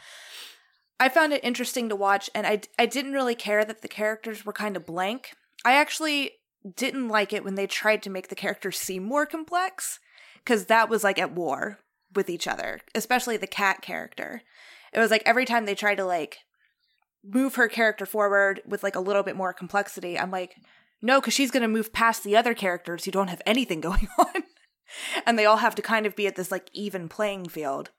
I 1.00 1.10
found 1.10 1.34
it 1.34 1.44
interesting 1.44 1.90
to 1.90 1.96
watch, 1.96 2.30
and 2.34 2.48
I, 2.48 2.62
I 2.80 2.88
didn't 2.88 3.14
really 3.14 3.36
care 3.36 3.64
that 3.64 3.84
the 3.84 3.88
characters 3.88 4.46
were 4.46 4.54
kind 4.54 4.76
of 4.76 4.86
blank. 4.86 5.34
I 5.64 5.74
actually 5.74 6.32
didn't 6.76 7.10
like 7.10 7.34
it 7.34 7.44
when 7.44 7.54
they 7.54 7.68
tried 7.68 8.02
to 8.04 8.10
make 8.10 8.30
the 8.30 8.36
characters 8.36 8.80
seem 8.80 9.04
more 9.04 9.28
complex, 9.28 10.00
because 10.38 10.66
that 10.66 10.90
was 10.90 11.04
like 11.04 11.20
at 11.20 11.36
war 11.36 11.80
with 12.16 12.30
each 12.30 12.48
other, 12.48 12.80
especially 12.96 13.38
the 13.38 13.46
cat 13.46 13.82
character. 13.84 14.42
It 14.92 15.00
was 15.00 15.12
like 15.12 15.24
every 15.26 15.46
time 15.46 15.66
they 15.66 15.76
tried 15.76 15.96
to 15.96 16.06
like 16.06 16.40
move 17.24 17.55
her 17.55 17.68
character 17.68 18.05
forward 18.05 18.61
with 18.65 18.84
like 18.84 18.95
a 18.95 19.01
little 19.01 19.24
bit 19.24 19.36
more 19.36 19.53
complexity, 19.53 20.18
I'm 20.18 20.32
like, 20.32 20.55
no, 21.01 21.20
because 21.20 21.34
she's 21.34 21.51
going 21.51 21.61
to 21.61 21.68
move 21.68 21.93
past 21.93 22.24
the 22.24 22.36
other 22.36 22.53
characters 22.53 23.05
who 23.05 23.11
don't 23.11 23.30
have 23.30 23.41
anything 23.45 23.82
going 23.82 24.07
on. 24.18 24.43
and 25.26 25.38
they 25.38 25.45
all 25.45 25.57
have 25.57 25.76
to 25.76 25.82
kind 25.82 26.05
of 26.05 26.15
be 26.15 26.28
at 26.28 26.36
this 26.36 26.51
like 26.51 26.70
even 26.74 27.09
playing 27.09 27.49
field. 27.49 27.91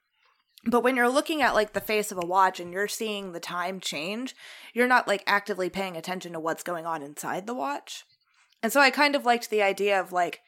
But 0.64 0.82
when 0.82 0.96
you're 0.96 1.08
looking 1.08 1.40
at 1.40 1.54
like 1.54 1.72
the 1.72 1.80
face 1.80 2.10
of 2.10 2.18
a 2.18 2.26
watch 2.26 2.58
and 2.58 2.72
you're 2.72 2.88
seeing 2.88 3.32
the 3.32 3.40
time 3.40 3.80
change, 3.80 4.34
you're 4.74 4.88
not 4.88 5.06
like 5.06 5.22
actively 5.26 5.70
paying 5.70 5.96
attention 5.96 6.32
to 6.32 6.40
what's 6.40 6.62
going 6.62 6.84
on 6.84 7.02
inside 7.02 7.46
the 7.46 7.54
watch. 7.54 8.04
And 8.62 8.72
so 8.72 8.80
I 8.80 8.90
kind 8.90 9.14
of 9.14 9.24
liked 9.24 9.50
the 9.50 9.62
idea 9.62 10.00
of 10.00 10.12
like 10.12 10.40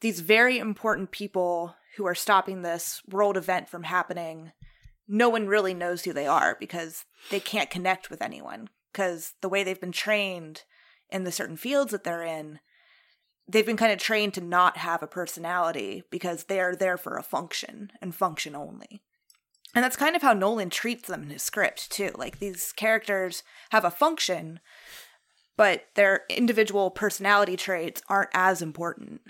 these 0.00 0.20
very 0.20 0.58
important 0.58 1.10
people 1.10 1.74
who 1.96 2.06
are 2.06 2.14
stopping 2.14 2.62
this 2.62 3.02
world 3.08 3.36
event 3.36 3.68
from 3.68 3.82
happening. 3.82 4.52
No 5.12 5.28
one 5.28 5.48
really 5.48 5.74
knows 5.74 6.04
who 6.04 6.12
they 6.12 6.28
are 6.28 6.56
because 6.60 7.04
they 7.32 7.40
can't 7.40 7.68
connect 7.68 8.10
with 8.10 8.22
anyone 8.22 8.68
because 8.92 9.34
the 9.40 9.48
way 9.48 9.64
they've 9.64 9.80
been 9.80 9.90
trained 9.90 10.62
in 11.10 11.24
the 11.24 11.32
certain 11.32 11.56
fields 11.56 11.90
that 11.90 12.04
they're 12.04 12.22
in, 12.22 12.60
they've 13.48 13.66
been 13.66 13.76
kind 13.76 13.90
of 13.92 13.98
trained 13.98 14.34
to 14.34 14.40
not 14.40 14.76
have 14.76 15.02
a 15.02 15.08
personality 15.08 16.04
because 16.10 16.44
they 16.44 16.60
are 16.60 16.76
there 16.76 16.96
for 16.96 17.16
a 17.16 17.24
function 17.24 17.90
and 18.00 18.14
function 18.14 18.54
only. 18.54 19.02
And 19.74 19.84
that's 19.84 19.96
kind 19.96 20.14
of 20.14 20.22
how 20.22 20.32
Nolan 20.32 20.70
treats 20.70 21.08
them 21.08 21.24
in 21.24 21.30
his 21.30 21.42
script, 21.42 21.90
too. 21.90 22.12
Like, 22.16 22.38
these 22.38 22.70
characters 22.72 23.42
have 23.70 23.84
a 23.84 23.90
function, 23.90 24.60
but 25.56 25.86
their 25.96 26.22
individual 26.28 26.90
personality 26.90 27.56
traits 27.56 28.00
aren't 28.08 28.30
as 28.32 28.62
important. 28.62 29.22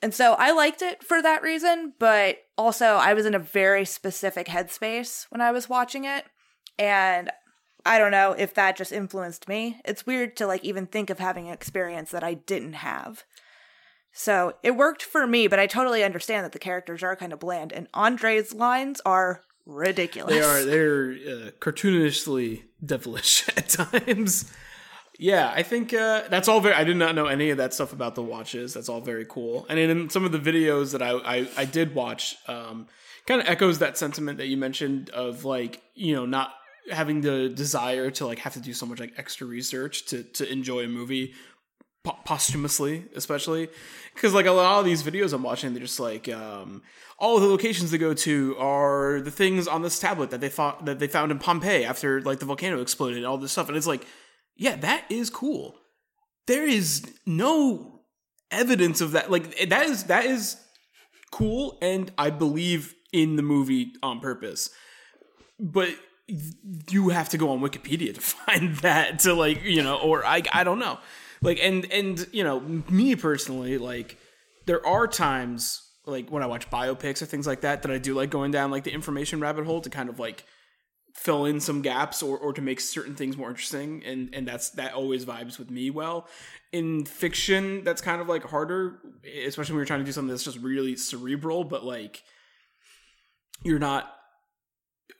And 0.00 0.14
so 0.14 0.34
I 0.34 0.52
liked 0.52 0.82
it 0.82 1.02
for 1.02 1.20
that 1.20 1.42
reason, 1.42 1.92
but 1.98 2.38
also 2.56 2.86
I 2.86 3.14
was 3.14 3.26
in 3.26 3.34
a 3.34 3.40
very 3.40 3.84
specific 3.84 4.46
headspace 4.46 5.26
when 5.30 5.40
I 5.40 5.50
was 5.50 5.68
watching 5.68 6.04
it. 6.04 6.24
And 6.78 7.30
I 7.84 7.98
don't 7.98 8.12
know 8.12 8.32
if 8.32 8.54
that 8.54 8.76
just 8.76 8.92
influenced 8.92 9.48
me. 9.48 9.80
It's 9.84 10.06
weird 10.06 10.36
to 10.36 10.46
like 10.46 10.64
even 10.64 10.86
think 10.86 11.10
of 11.10 11.18
having 11.18 11.48
an 11.48 11.54
experience 11.54 12.10
that 12.12 12.22
I 12.22 12.34
didn't 12.34 12.74
have. 12.74 13.24
So 14.12 14.54
it 14.62 14.76
worked 14.76 15.02
for 15.02 15.26
me, 15.26 15.48
but 15.48 15.58
I 15.58 15.66
totally 15.66 16.02
understand 16.02 16.44
that 16.44 16.52
the 16.52 16.58
characters 16.58 17.02
are 17.02 17.14
kind 17.14 17.32
of 17.32 17.38
bland, 17.38 17.72
and 17.72 17.86
Andre's 17.94 18.52
lines 18.52 19.00
are 19.06 19.42
ridiculous. 19.64 20.34
They 20.34 20.42
are 20.42 20.64
they're 20.64 21.10
uh, 21.12 21.50
cartoonishly 21.60 22.64
devilish 22.84 23.48
at 23.56 23.68
times. 23.68 24.50
Yeah, 25.20 25.52
I 25.54 25.64
think 25.64 25.92
uh, 25.92 26.22
that's 26.30 26.46
all 26.46 26.60
very. 26.60 26.74
I 26.76 26.84
did 26.84 26.96
not 26.96 27.16
know 27.16 27.26
any 27.26 27.50
of 27.50 27.58
that 27.58 27.74
stuff 27.74 27.92
about 27.92 28.14
the 28.14 28.22
watches. 28.22 28.74
That's 28.74 28.88
all 28.88 29.00
very 29.00 29.26
cool. 29.28 29.66
And 29.68 29.76
in 29.76 30.08
some 30.10 30.24
of 30.24 30.30
the 30.30 30.38
videos 30.38 30.92
that 30.92 31.02
I 31.02 31.10
I, 31.10 31.48
I 31.56 31.64
did 31.64 31.94
watch, 31.94 32.36
um, 32.46 32.86
kind 33.26 33.40
of 33.40 33.48
echoes 33.48 33.80
that 33.80 33.98
sentiment 33.98 34.38
that 34.38 34.46
you 34.46 34.56
mentioned 34.56 35.10
of 35.10 35.44
like 35.44 35.82
you 35.96 36.14
know 36.14 36.24
not 36.24 36.54
having 36.92 37.20
the 37.20 37.48
desire 37.48 38.10
to 38.12 38.26
like 38.26 38.38
have 38.38 38.54
to 38.54 38.60
do 38.60 38.72
so 38.72 38.86
much 38.86 39.00
like 39.00 39.12
extra 39.18 39.44
research 39.46 40.06
to 40.06 40.22
to 40.22 40.50
enjoy 40.50 40.84
a 40.84 40.88
movie 40.88 41.34
po- 42.04 42.16
posthumously, 42.24 43.06
especially 43.16 43.68
because 44.14 44.34
like 44.34 44.46
a 44.46 44.52
lot 44.52 44.78
of 44.78 44.84
these 44.84 45.02
videos 45.02 45.32
I'm 45.32 45.42
watching, 45.42 45.72
they're 45.72 45.82
just 45.82 46.00
like 46.00 46.28
um, 46.28 46.82
all 47.18 47.40
the 47.40 47.46
locations 47.46 47.90
they 47.90 47.98
go 47.98 48.14
to 48.14 48.56
are 48.58 49.20
the 49.20 49.30
things 49.32 49.66
on 49.66 49.82
this 49.82 49.98
tablet 49.98 50.30
that 50.30 50.40
they 50.40 50.48
thought 50.48 50.84
that 50.84 51.00
they 51.00 51.08
found 51.08 51.32
in 51.32 51.38
Pompeii 51.38 51.84
after 51.84 52.22
like 52.22 52.38
the 52.38 52.46
volcano 52.46 52.80
exploded 52.80 53.16
and 53.18 53.26
all 53.26 53.36
this 53.38 53.52
stuff, 53.52 53.68
and 53.68 53.76
it's 53.76 53.86
like, 53.86 54.06
yeah, 54.58 54.76
that 54.76 55.04
is 55.08 55.30
cool. 55.30 55.76
There 56.46 56.66
is 56.66 57.06
no 57.24 58.00
evidence 58.50 59.00
of 59.00 59.12
that. 59.12 59.30
Like 59.30 59.68
that 59.68 59.86
is 59.86 60.04
that 60.04 60.26
is 60.26 60.56
cool, 61.30 61.78
and 61.80 62.12
I 62.18 62.30
believe 62.30 62.94
in 63.12 63.36
the 63.36 63.42
movie 63.42 63.92
on 64.02 64.20
purpose, 64.20 64.70
but 65.58 65.90
you 66.90 67.08
have 67.08 67.30
to 67.30 67.38
go 67.38 67.50
on 67.50 67.60
Wikipedia 67.60 68.14
to 68.14 68.20
find 68.20 68.76
that 68.78 69.20
to 69.20 69.32
like 69.32 69.64
you 69.64 69.82
know 69.82 69.96
or 69.96 70.26
I 70.26 70.42
I 70.52 70.64
don't 70.64 70.78
know 70.78 70.98
like 71.40 71.58
and 71.62 71.90
and 71.90 72.26
you 72.32 72.44
know 72.44 72.60
me 72.60 73.16
personally 73.16 73.78
like 73.78 74.18
there 74.66 74.84
are 74.86 75.06
times 75.06 75.82
like 76.04 76.30
when 76.30 76.42
I 76.42 76.46
watch 76.46 76.68
biopics 76.68 77.22
or 77.22 77.26
things 77.26 77.46
like 77.46 77.62
that 77.62 77.82
that 77.82 77.90
I 77.90 77.98
do 77.98 78.14
like 78.14 78.30
going 78.30 78.50
down 78.50 78.70
like 78.70 78.84
the 78.84 78.92
information 78.92 79.40
rabbit 79.40 79.64
hole 79.64 79.80
to 79.80 79.90
kind 79.90 80.08
of 80.08 80.18
like 80.18 80.44
fill 81.18 81.44
in 81.44 81.58
some 81.60 81.82
gaps 81.82 82.22
or, 82.22 82.38
or 82.38 82.52
to 82.52 82.62
make 82.62 82.80
certain 82.80 83.14
things 83.14 83.36
more 83.36 83.50
interesting 83.50 84.02
and 84.04 84.32
and 84.32 84.46
that's 84.46 84.70
that 84.70 84.94
always 84.94 85.24
vibes 85.24 85.58
with 85.58 85.70
me 85.70 85.90
well 85.90 86.28
in 86.70 87.04
fiction 87.04 87.82
that's 87.82 88.00
kind 88.00 88.20
of 88.20 88.28
like 88.28 88.44
harder 88.44 89.00
especially 89.44 89.72
when 89.72 89.80
you're 89.80 89.86
trying 89.86 89.98
to 89.98 90.06
do 90.06 90.12
something 90.12 90.30
that's 90.30 90.44
just 90.44 90.58
really 90.58 90.94
cerebral 90.94 91.64
but 91.64 91.84
like 91.84 92.22
you're 93.64 93.80
not 93.80 94.14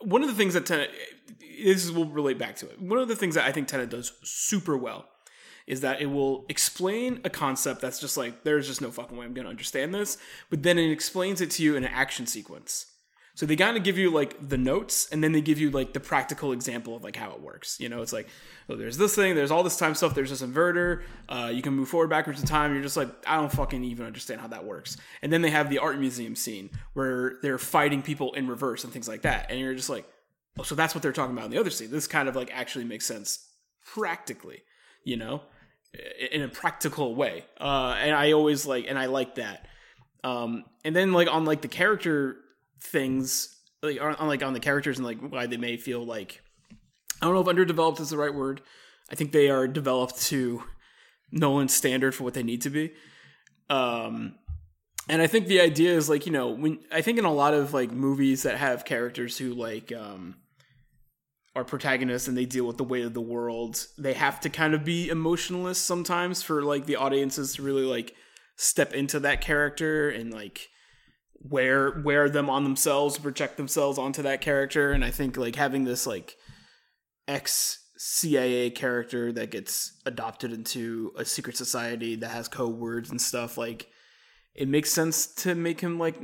one 0.01 0.23
of 0.23 0.29
the 0.29 0.35
things 0.35 0.55
that 0.55 0.67
Tenet 0.67 0.91
this 1.41 1.85
is, 1.85 1.93
will 1.93 2.07
relate 2.07 2.39
back 2.39 2.57
to 2.57 2.69
it. 2.69 2.81
One 2.81 2.99
of 2.99 3.09
the 3.09 3.17
things 3.17 3.35
that 3.35 3.45
I 3.45 3.53
think 3.53 3.69
Tenet 3.69 3.91
does 3.91 4.13
super 4.23 4.77
well 4.77 5.07
is 5.67 5.81
that 5.83 6.01
it 6.01 6.07
will 6.07 6.47
explain 6.49 7.21
a 7.25 7.31
concept 7.31 7.81
that's 7.81 8.01
just 8.01 8.17
like 8.17 8.45
there's 8.45 8.67
just 8.67 8.81
no 8.81 8.91
fucking 8.91 9.17
way 9.17 9.27
I'm 9.27 9.35
going 9.35 9.45
to 9.45 9.51
understand 9.51 9.95
this, 9.95 10.17
but 10.51 10.63
then 10.63 10.79
it 10.79 10.91
explains 10.91 11.41
it 11.41 11.51
to 11.53 11.63
you 11.63 11.77
in 11.77 11.85
an 11.85 11.91
action 11.93 12.27
sequence. 12.27 12.87
So 13.39 13.47
they 13.47 13.55
kind 13.55 13.77
of 13.77 13.85
give 13.85 13.97
you 13.97 14.11
like 14.11 14.49
the 14.49 14.59
notes, 14.59 15.09
and 15.13 15.23
then 15.23 15.31
they 15.31 15.41
give 15.41 15.61
you 15.61 15.71
like 15.71 15.93
the 15.93 16.01
practical 16.01 16.51
example 16.51 16.97
of 16.97 17.05
like 17.05 17.15
how 17.15 17.31
it 17.31 17.41
works. 17.41 17.79
You 17.79 17.89
know, 17.89 18.03
it's 18.03 18.13
like, 18.13 18.27
oh, 18.69 18.75
there's 18.75 18.97
this 18.97 19.15
thing, 19.15 19.37
there's 19.37 19.53
all 19.53 19.63
this 19.63 19.77
time 19.77 19.95
stuff, 19.95 20.13
there's 20.13 20.31
this 20.31 20.43
inverter. 20.43 21.05
Uh, 21.29 21.49
you 21.55 21.63
can 21.63 21.73
move 21.73 21.89
forward, 21.89 22.11
backwards 22.11 22.41
in 22.41 22.49
time. 22.49 22.73
You're 22.73 22.83
just 22.83 22.97
like, 22.97 23.09
I 23.29 23.37
don't 23.37 23.53
fucking 23.53 23.85
even 23.85 24.07
understand 24.07 24.41
how 24.41 24.49
that 24.49 24.65
works. 24.65 24.97
And 25.23 25.33
then 25.33 25.43
they 25.43 25.51
have 25.51 25.71
the 25.71 25.79
art 25.79 26.01
museum 26.01 26.35
scene 26.35 26.71
where 26.95 27.39
they're 27.41 27.59
fighting 27.59 28.03
people 28.03 28.33
in 28.33 28.49
reverse 28.49 28.83
and 28.83 28.93
things 28.93 29.07
like 29.07 29.23
that, 29.23 29.53
and 29.53 29.61
you're 29.61 29.75
just 29.75 29.89
like, 29.89 30.05
oh, 30.59 30.65
so 30.65 30.75
that's 30.75 30.93
what 30.97 31.03
they're 31.03 31.13
talking 31.13 31.37
about 31.37 31.45
in 31.45 31.53
the 31.53 31.59
other 31.59 31.71
scene. 31.71 31.93
This 31.93 32.09
kind 32.09 32.29
of 32.29 32.35
like 32.35 32.51
actually 32.53 32.87
makes 32.87 33.07
sense 33.07 33.49
practically, 33.95 34.65
you 35.05 35.17
know, 35.17 35.43
in 36.33 36.43
a 36.43 36.49
practical 36.49 37.15
way. 37.15 37.45
Uh, 37.61 37.95
and 38.01 38.17
I 38.17 38.33
always 38.33 38.67
like, 38.67 38.87
and 38.89 38.99
I 38.99 39.07
like 39.07 39.37
that. 39.37 39.69
Um, 40.25 40.65
and 40.85 40.97
then 40.97 41.13
like 41.13 41.29
on 41.29 41.45
like 41.45 41.63
the 41.63 41.69
character 41.69 42.39
things, 42.81 43.57
like 43.83 44.01
on, 44.01 44.15
on 44.17 44.29
like 44.29 44.43
on 44.43 44.53
the 44.53 44.61
characters 44.61 44.99
and 44.99 45.07
like 45.07 45.19
why 45.21 45.47
they 45.47 45.57
may 45.57 45.77
feel 45.77 46.05
like 46.05 46.41
I 47.21 47.27
don't 47.27 47.35
know 47.35 47.41
if 47.41 47.49
underdeveloped 47.49 48.01
is 48.01 48.11
the 48.11 48.19
right 48.19 48.35
word. 48.35 48.61
I 49.11 49.15
think 49.15 49.33
they 49.33 49.49
are 49.49 49.67
developed 49.67 50.21
to 50.27 50.63
Nolan's 51.33 51.75
standard 51.75 52.15
for 52.15 52.25
what 52.25 52.35
they 52.35 52.43
need 52.43 52.63
to 52.63 52.71
be. 52.71 52.93
Um, 53.71 54.35
and 55.09 55.23
I 55.23 55.27
think 55.27 55.47
the 55.47 55.61
idea 55.61 55.93
is 55.93 56.09
like 56.09 56.27
you 56.27 56.33
know 56.33 56.49
when 56.49 56.81
I 56.93 57.03
think 57.03 57.19
in 57.19 57.25
a 57.25 57.33
lot 57.33 57.55
of 57.55 57.75
like 57.75 57.91
movies 57.91 58.43
that 58.43 58.59
have 58.59 58.85
characters 58.85 59.39
who 59.39 59.55
like 59.55 59.93
um 59.93 60.37
are 61.57 61.65
protagonists 61.65 62.29
and 62.29 62.37
they 62.37 62.45
deal 62.45 62.67
with 62.67 62.77
the 62.77 62.85
weight 62.85 63.05
of 63.05 63.15
the 63.15 63.21
world, 63.21 63.87
they 63.99 64.13
have 64.13 64.39
to 64.41 64.49
kind 64.49 64.75
of 64.75 64.85
be 64.85 65.09
emotionless 65.09 65.79
sometimes 65.79 66.43
for 66.43 66.63
like 66.63 66.87
the 66.87 66.97
audiences 66.97 67.55
to 67.55 67.63
really 67.63 67.85
like 67.85 68.15
step 68.57 68.93
into 68.93 69.19
that 69.21 69.41
character 69.41 70.09
and 70.09 70.33
like 70.33 70.69
wear 71.43 72.01
wear 72.05 72.29
them 72.29 72.51
on 72.51 72.65
themselves, 72.65 73.19
project 73.19 73.57
themselves 73.57 73.99
onto 73.99 74.23
that 74.23 74.41
character. 74.41 74.93
And 74.93 75.05
I 75.05 75.11
think 75.11 75.37
like 75.37 75.57
having 75.57 75.85
this 75.85 76.07
like 76.07 76.37
ex 77.27 77.85
CIA 77.97 78.71
character 78.71 79.33
that 79.33 79.51
gets 79.51 80.01
adopted 80.07 80.53
into 80.53 81.13
a 81.17 81.25
secret 81.25 81.57
society 81.57 82.17
that 82.17 82.31
has 82.31 82.49
code 82.49 82.77
words 82.77 83.11
and 83.11 83.21
stuff, 83.21 83.59
like 83.59 83.89
it 84.55 84.69
makes 84.69 84.91
sense 84.91 85.27
to 85.27 85.55
make 85.55 85.81
him 85.81 85.99
like 85.99 86.17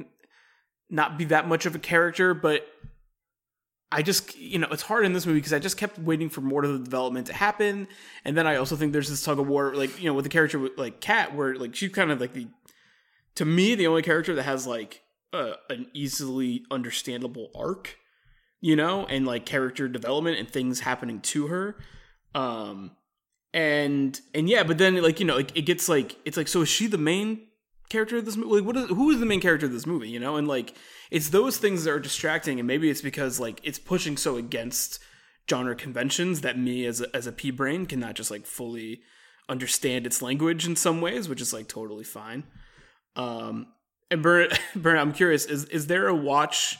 not 0.90 1.18
be 1.18 1.24
that 1.26 1.48
much 1.48 1.66
of 1.66 1.74
a 1.74 1.78
character, 1.78 2.34
but 2.34 2.66
I 3.90 4.02
just, 4.02 4.36
you 4.36 4.58
know, 4.58 4.66
it's 4.72 4.82
hard 4.82 5.06
in 5.06 5.12
this 5.12 5.24
movie 5.24 5.38
because 5.38 5.52
I 5.52 5.60
just 5.60 5.76
kept 5.76 5.98
waiting 6.00 6.28
for 6.28 6.40
more 6.40 6.64
of 6.64 6.72
the 6.72 6.84
development 6.84 7.28
to 7.28 7.32
happen, 7.32 7.86
and 8.24 8.36
then 8.36 8.44
I 8.44 8.56
also 8.56 8.74
think 8.74 8.92
there's 8.92 9.08
this 9.08 9.22
tug 9.22 9.38
of 9.38 9.46
war, 9.46 9.72
like 9.76 10.00
you 10.00 10.08
know, 10.08 10.14
with 10.14 10.24
the 10.24 10.30
character 10.30 10.68
like 10.76 11.00
Cat, 11.00 11.34
where 11.34 11.54
like 11.54 11.76
she's 11.76 11.92
kind 11.92 12.10
of 12.10 12.20
like 12.20 12.32
the, 12.32 12.48
to 13.36 13.44
me, 13.44 13.76
the 13.76 13.86
only 13.86 14.02
character 14.02 14.34
that 14.34 14.42
has 14.42 14.66
like 14.66 15.03
an 15.68 15.86
easily 15.92 16.64
understandable 16.70 17.50
arc, 17.54 17.96
you 18.60 18.76
know, 18.76 19.06
and 19.06 19.26
like 19.26 19.46
character 19.46 19.88
development 19.88 20.38
and 20.38 20.48
things 20.48 20.80
happening 20.80 21.20
to 21.20 21.48
her, 21.48 21.76
um, 22.34 22.92
and 23.52 24.20
and 24.34 24.48
yeah, 24.48 24.62
but 24.62 24.78
then 24.78 25.00
like 25.02 25.20
you 25.20 25.26
know, 25.26 25.38
it 25.38 25.66
gets 25.66 25.88
like 25.88 26.16
it's 26.24 26.36
like 26.36 26.48
so 26.48 26.62
is 26.62 26.68
she 26.68 26.86
the 26.86 26.98
main 26.98 27.46
character 27.88 28.16
of 28.16 28.24
this 28.24 28.36
movie? 28.36 28.56
Like, 28.56 28.64
what 28.64 28.76
is 28.76 28.88
who 28.88 29.10
is 29.10 29.20
the 29.20 29.26
main 29.26 29.40
character 29.40 29.66
of 29.66 29.72
this 29.72 29.86
movie? 29.86 30.08
You 30.08 30.20
know, 30.20 30.36
and 30.36 30.48
like 30.48 30.74
it's 31.10 31.30
those 31.30 31.58
things 31.58 31.84
that 31.84 31.90
are 31.90 32.00
distracting, 32.00 32.58
and 32.58 32.66
maybe 32.66 32.90
it's 32.90 33.02
because 33.02 33.38
like 33.38 33.60
it's 33.62 33.78
pushing 33.78 34.16
so 34.16 34.36
against 34.36 34.98
genre 35.48 35.76
conventions 35.76 36.40
that 36.40 36.58
me 36.58 36.86
as 36.86 37.00
a, 37.00 37.16
as 37.16 37.26
a 37.26 37.32
p 37.32 37.50
brain 37.50 37.86
cannot 37.86 38.14
just 38.14 38.30
like 38.30 38.46
fully 38.46 39.02
understand 39.48 40.06
its 40.06 40.22
language 40.22 40.66
in 40.66 40.74
some 40.76 41.00
ways, 41.00 41.28
which 41.28 41.40
is 41.40 41.52
like 41.52 41.68
totally 41.68 42.04
fine. 42.04 42.44
Um, 43.16 43.68
and 44.10 44.22
Bern, 44.22 44.48
Bern, 44.76 44.98
I'm 44.98 45.12
curious 45.12 45.46
is 45.46 45.64
is 45.66 45.86
there 45.86 46.08
a 46.08 46.14
watch 46.14 46.78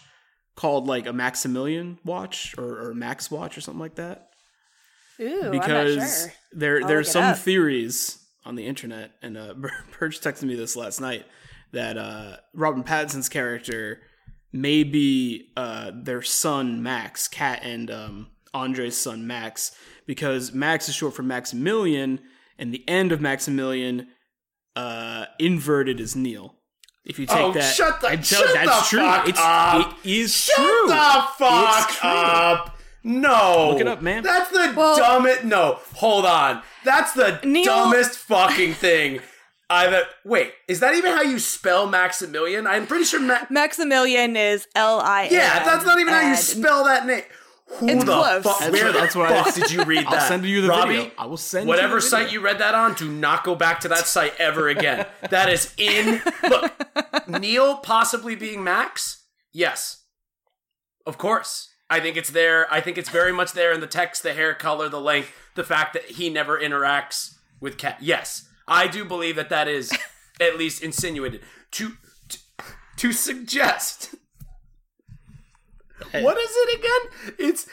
called 0.56 0.86
like 0.86 1.06
a 1.06 1.12
Maximilian 1.12 1.98
watch 2.04 2.54
or, 2.56 2.88
or 2.88 2.94
Max 2.94 3.30
watch 3.30 3.58
or 3.58 3.60
something 3.60 3.80
like 3.80 3.96
that? 3.96 4.30
Ooh, 5.20 5.50
because 5.50 5.96
I'm 5.96 5.98
not 5.98 6.08
sure. 6.08 6.32
there 6.52 6.80
I'll 6.82 6.88
there's 6.88 7.14
look 7.14 7.24
it 7.24 7.26
some 7.26 7.34
theories 7.34 8.24
on 8.44 8.56
the 8.56 8.66
internet, 8.66 9.12
and 9.22 9.36
uh, 9.36 9.54
Purge 9.92 10.20
texted 10.20 10.44
me 10.44 10.54
this 10.54 10.76
last 10.76 11.00
night 11.00 11.24
that 11.72 11.96
uh, 11.98 12.36
Robin 12.52 12.82
Pattinson's 12.82 13.28
character 13.28 14.00
may 14.52 14.84
be 14.84 15.50
uh, 15.56 15.90
their 15.94 16.22
son 16.22 16.82
Max, 16.82 17.26
Cat 17.26 17.60
and 17.64 17.90
um, 17.90 18.28
Andre's 18.52 18.96
son 18.96 19.26
Max, 19.26 19.72
because 20.06 20.52
Max 20.52 20.88
is 20.88 20.94
short 20.94 21.14
for 21.14 21.22
Maximilian, 21.22 22.20
and 22.58 22.72
the 22.72 22.88
end 22.88 23.10
of 23.10 23.20
Maximilian 23.20 24.08
uh, 24.76 25.26
inverted 25.38 26.00
is 26.00 26.14
Neil. 26.14 26.54
If 27.04 27.18
you 27.18 27.26
take 27.26 27.36
Oh, 27.38 27.52
that, 27.52 27.74
shut 27.74 28.00
the- 28.00 28.08
I 28.08 28.16
tell- 28.16 28.40
shut 28.42 28.54
that's 28.54 28.80
the 28.90 28.96
true. 28.96 29.00
fuck 29.06 29.28
it's 29.28 29.38
up. 29.40 29.94
it 30.04 30.10
is 30.10 30.34
Shut 30.34 30.56
true. 30.56 30.86
the 30.88 31.24
fuck 31.38 31.98
up. 32.02 32.78
No. 33.02 33.70
Look 33.72 33.80
it 33.82 33.88
up, 33.88 34.00
man. 34.00 34.22
That's 34.22 34.50
the 34.50 34.72
Well- 34.74 34.96
dumbest. 34.96 35.44
No, 35.44 35.80
hold 35.96 36.24
on. 36.24 36.62
That's 36.84 37.12
the 37.12 37.40
Neil- 37.44 37.64
dumbest 37.66 38.18
fucking 38.18 38.74
thing 38.86 39.20
I've. 39.68 39.94
Wait, 40.24 40.54
is 40.68 40.80
that 40.80 40.94
even 40.94 41.12
how 41.12 41.22
you 41.22 41.38
spell 41.38 41.86
Maximilian? 41.86 42.66
I'm 42.66 42.86
pretty 42.86 43.04
sure. 43.04 43.20
Ma- 43.20 43.44
Maximilian 43.50 44.36
is 44.36 44.66
L 44.74 45.00
I. 45.00 45.28
yeah, 45.30 45.62
that's 45.64 45.84
not 45.84 45.98
even 46.00 46.12
how 46.12 46.26
you 46.28 46.36
spell 46.36 46.84
that 46.84 47.06
name. 47.06 47.22
Who 47.78 47.88
It's 47.88 48.04
the 48.04 48.12
close. 48.12 48.42
fuck? 48.44 48.58
That's 48.60 48.72
Where 48.72 48.84
what- 48.86 48.94
that's 48.94 49.16
what 49.16 49.32
I- 49.32 49.42
fuck 49.42 49.54
did 49.54 49.70
you 49.70 49.82
read 49.84 50.04
that? 50.06 50.12
I'll 50.12 50.28
send 50.28 50.44
you 50.44 50.62
the 50.62 50.68
Robbie, 50.68 50.96
video. 50.96 51.10
I 51.18 51.26
will 51.26 51.36
send 51.36 51.64
you 51.64 51.68
whatever 51.68 51.96
the 51.96 52.02
site 52.02 52.30
you 52.32 52.40
read 52.40 52.58
that 52.58 52.74
on. 52.74 52.94
Do 52.94 53.10
not 53.10 53.44
go 53.44 53.54
back 53.54 53.80
to 53.80 53.88
that 53.88 54.06
site 54.06 54.34
ever 54.38 54.68
again. 54.68 55.06
that 55.30 55.48
is 55.48 55.72
in. 55.76 56.22
Look, 56.48 56.72
Neil 57.28 57.76
possibly 57.78 58.36
being 58.36 58.62
Max. 58.62 59.24
Yes, 59.52 60.02
of 61.06 61.18
course. 61.18 61.70
I 61.90 62.00
think 62.00 62.16
it's 62.16 62.30
there. 62.30 62.66
I 62.72 62.80
think 62.80 62.96
it's 62.98 63.10
very 63.10 63.32
much 63.32 63.52
there 63.52 63.72
in 63.72 63.80
the 63.80 63.86
text, 63.86 64.22
the 64.22 64.32
hair 64.34 64.54
color, 64.54 64.88
the 64.88 65.00
length, 65.00 65.30
the 65.54 65.62
fact 65.64 65.92
that 65.92 66.04
he 66.12 66.30
never 66.30 66.58
interacts 66.58 67.34
with 67.60 67.76
cat. 67.78 67.98
Yes, 68.00 68.48
I 68.66 68.86
do 68.88 69.04
believe 69.04 69.36
that 69.36 69.50
that 69.50 69.68
is 69.68 69.92
at 70.40 70.56
least 70.58 70.82
insinuated 70.82 71.40
to 71.72 71.92
to, 72.28 72.38
to 72.96 73.12
suggest. 73.12 74.14
What 76.12 76.38
is 76.38 76.50
it 76.52 76.78
again? 76.78 77.34
It's 77.38 77.66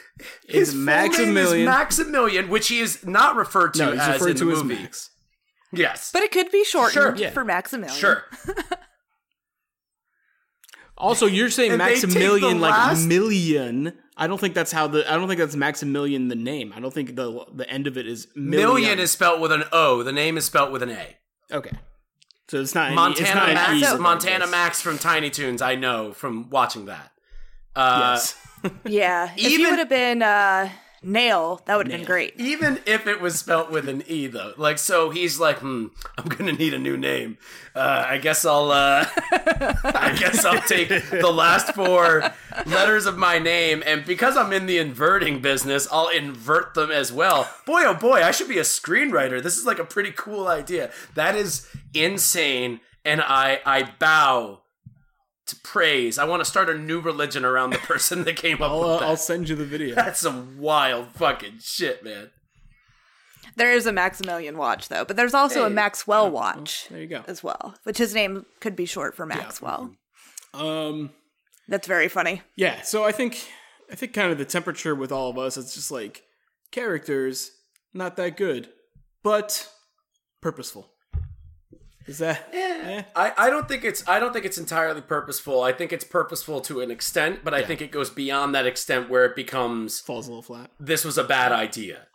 his 0.47 0.69
It's 0.69 0.71
full 0.73 0.79
name 0.86 0.97
is 0.97 1.15
Maximilian. 1.25 1.65
Maximilian, 1.65 2.49
which 2.49 2.67
he 2.69 2.79
is 2.79 3.05
not 3.05 3.36
referred 3.36 3.73
to 3.75 3.79
no, 3.86 3.91
he's 3.91 4.01
as 4.01 4.13
referred 4.21 4.29
in 4.32 4.36
to 4.38 4.45
the 4.45 4.51
as 4.51 4.63
movie. 4.63 4.82
Max. 4.82 5.09
Yes, 5.73 6.11
But 6.11 6.23
it 6.23 6.32
could 6.32 6.51
be 6.51 6.63
shortened 6.65 6.93
Sure. 6.93 7.15
Yeah. 7.15 7.29
for 7.32 7.45
Maximilian. 7.45 7.95
sure. 7.97 8.23
Also, 10.97 11.25
you're 11.25 11.49
saying 11.49 11.71
And 11.71 11.82
they 11.82 11.93
take 11.95 12.01
the 12.01 12.07
Maximilian 12.07 12.59
like 12.61 12.71
last- 12.71 13.07
million. 13.07 13.93
I 14.17 14.27
don't 14.27 14.39
think 14.39 14.53
that's 14.53 14.71
how 14.71 14.86
the. 14.88 15.09
I 15.11 15.15
don't 15.15 15.27
think 15.27 15.39
that's 15.39 15.55
Maximilian 15.55 16.27
the 16.27 16.36
name. 16.36 16.71
I 16.75 16.79
don't 16.79 16.93
think 16.93 17.15
the 17.15 17.43
the 17.53 17.67
end 17.67 17.88
of 17.88 17.97
it 17.97 18.05
is 18.07 18.27
million. 18.36 18.67
Million 18.69 18.99
is 18.99 19.09
spelt 19.09 19.39
with 19.39 19.51
an 19.51 19.63
O. 19.71 20.03
The 20.03 20.11
name 20.11 20.38
is 20.38 20.45
spelt 20.45 20.71
with 20.71 20.84
an 20.84 20.91
A. 20.91 21.17
okay. 21.51 21.71
So 22.49 22.59
it's 22.59 22.75
not 22.75 22.89
an 22.89 22.95
Montana 22.95 23.25
it's 23.29 23.34
not 23.34 23.53
Max. 23.53 23.93
E 23.93 23.97
Montana. 23.97 24.47
Max 24.47 24.82
from 24.82 24.99
Tiny 24.99 25.29
Toons. 25.32 25.61
I 25.61 25.73
know 25.75 26.11
from 26.13 26.49
watching 26.51 26.86
that. 26.86 27.11
Uh, 27.76 28.13
Yes. 28.13 28.36
Yeah. 28.86 29.32
if 29.36 29.51
you 29.57 29.69
would 29.72 29.80
have 29.80 29.89
been 29.89 30.22
uh, 30.22 30.69
Nail, 31.03 31.61
that 31.65 31.78
would 31.78 31.88
have 31.88 31.97
been 31.97 32.05
great. 32.05 32.36
Even 32.38 32.78
if 32.86 33.07
it 33.07 33.19
was 33.19 33.39
spelt 33.39 33.72
with 33.72 33.89
an 33.89 34.03
E, 34.05 34.28
though, 34.28 34.53
like 34.55 34.78
so, 34.78 35.09
he's 35.09 35.39
like, 35.39 35.57
"Hmm, 35.57 35.88
I'm 36.15 36.26
gonna 36.30 36.51
need 36.51 36.76
a 36.76 36.78
new 36.78 36.95
name. 36.95 37.39
Uh, 37.74 38.05
I 38.07 38.19
guess 38.19 38.45
I'll, 38.45 38.69
uh, 38.69 39.05
I 39.32 40.15
guess 40.19 40.45
I'll 40.45 40.61
take 40.61 40.89
the 40.89 41.32
last 41.34 41.74
four 41.74 42.24
letters 42.67 43.07
of 43.07 43.17
my 43.17 43.39
name, 43.39 43.82
and 43.84 44.05
because 44.05 44.38
I'm 44.38 44.53
in 44.53 44.67
the 44.67 44.78
inverting 44.78 45.41
business, 45.41 45.88
I'll 45.91 46.09
invert 46.09 46.76
them 46.76 46.91
as 46.91 47.11
well. 47.11 47.49
Boy, 47.65 47.82
oh 47.86 47.95
boy, 47.95 48.22
I 48.22 48.30
should 48.30 48.47
be 48.49 48.59
a 48.59 48.63
screenwriter. 48.63 49.41
This 49.41 49.57
is 49.57 49.65
like 49.65 49.80
a 49.80 49.86
pretty 49.86 50.11
cool 50.15 50.47
idea. 50.47 50.91
That 51.15 51.34
is 51.36 51.67
insane, 51.95 52.80
and 53.03 53.22
I, 53.22 53.59
I 53.65 53.89
bow 53.97 54.59
to 54.59 54.61
praise. 55.54 56.18
I 56.18 56.26
want 56.26 56.41
to 56.41 56.45
start 56.45 56.70
a 56.70 56.78
new 56.78 56.99
religion 56.99 57.45
around 57.45 57.72
the 57.72 57.78
person 57.80 58.24
that 58.24 58.36
came 58.36 58.62
up 58.62 58.72
I'll, 58.72 58.80
with 58.80 58.89
uh, 58.89 58.99
that. 58.99 59.06
I'll 59.06 59.18
send 59.18 59.49
you 59.49 59.56
the 59.56 59.66
video. 59.66 59.95
That's 59.95 60.20
some 60.20 60.60
wild 60.60 61.08
fucking 61.14 61.60
shit, 61.60 62.04
man. 62.04 62.32
There 63.56 63.74
is 63.74 63.86
a 63.86 63.91
Maximilian 63.91 64.58
watch, 64.58 64.88
though, 64.88 65.04
but 65.04 65.18
there's 65.18 65.34
also 65.34 65.66
a 65.66 65.70
Maxwell 65.70 66.30
watch 66.32 66.88
there 66.89 67.02
you 67.02 67.08
go. 67.08 67.24
as 67.28 67.43
well, 67.43 67.76
which 67.84 67.97
his 67.97 68.16
name 68.16 68.45
could 68.60 68.76
be 68.76 68.86
short 68.86 69.16
for 69.16 69.26
Maxwell. 69.26 69.93
Um. 70.54 71.12
That's 71.68 71.88
very 71.88 72.08
funny. 72.10 72.41
Yeah. 72.56 72.82
So 72.82 73.04
I 73.04 73.12
think 73.12 73.47
I 73.91 73.95
think 73.95 74.14
kind 74.14 74.32
of 74.32 74.38
the 74.38 74.45
temperature 74.45 74.95
with 74.95 75.12
all 75.12 75.30
of 75.30 75.38
us, 75.38 75.58
it's 75.58 75.74
just 75.74 75.91
like 75.91 76.24
characters 76.72 77.52
not 77.93 78.16
that 78.18 78.38
good, 78.38 78.70
but 79.24 79.70
purposeful. 80.41 80.91
Is 82.08 82.18
that? 82.18 82.49
eh? 82.54 83.04
I, 83.16 83.34
I 83.38 83.49
don't 83.49 83.68
think 83.68 83.84
it's 83.86 84.08
I 84.08 84.20
don't 84.20 84.34
think 84.34 84.45
it's 84.45 84.58
entirely 84.58 85.02
purposeful. 85.02 85.62
I 85.62 85.72
think 85.72 85.93
it's 85.93 86.04
purposeful 86.04 86.62
to 86.62 86.82
an 86.82 86.91
extent, 86.91 87.41
but 87.43 87.54
I 87.54 87.64
think 87.64 87.82
it 87.82 87.91
goes 87.91 88.10
beyond 88.10 88.56
that 88.56 88.66
extent 88.66 89.10
where 89.10 89.26
it 89.26 89.36
becomes 89.36 89.99
Falls 89.99 90.28
a 90.28 90.32
little 90.32 90.41
flat. 90.43 90.72
this 90.80 91.06
was 91.06 91.18
a 91.18 91.24
bad 91.24 91.52
idea. 91.52 92.08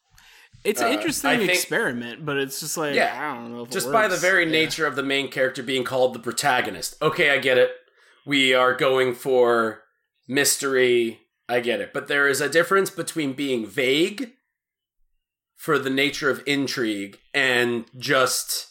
It's 0.64 0.80
an 0.80 0.89
Uh, 0.89 0.91
interesting 0.91 1.39
think- 1.39 1.51
experiment, 1.53 2.24
but 2.26 2.37
it's 2.39 2.59
just 2.59 2.76
like 2.76 2.95
Yeah. 2.97 3.14
I 3.32 3.34
don't 3.37 3.53
know. 3.53 3.62
If 3.62 3.68
it 3.68 3.72
Just 3.72 3.93
by 3.93 4.09
the 4.09 4.16
very 4.16 4.45
Yeah. 4.45 4.51
nature 4.51 4.87
of 4.87 4.97
the 4.97 5.03
main 5.05 5.30
character 5.30 5.62
being 5.62 5.84
called 5.84 6.12
the 6.14 6.18
protagonist. 6.18 7.01
Okay, 7.01 7.30
I 7.30 7.39
get 7.39 7.57
it. 7.57 7.70
We 8.26 8.53
are 8.55 8.74
going 8.74 9.14
for 9.14 9.84
mystery. 10.26 11.20
I 11.49 11.61
get 11.61 11.80
it. 11.80 11.93
But 11.93 12.09
there 12.09 12.26
is 12.26 12.41
a 12.41 12.49
difference 12.49 12.91
between 12.91 13.32
being 13.34 13.64
vague 13.66 14.32
for 15.55 15.78
the 15.78 15.91
nature 15.91 16.28
of 16.30 16.43
intrigue 16.47 17.18
and 17.32 17.84
just 17.97 18.66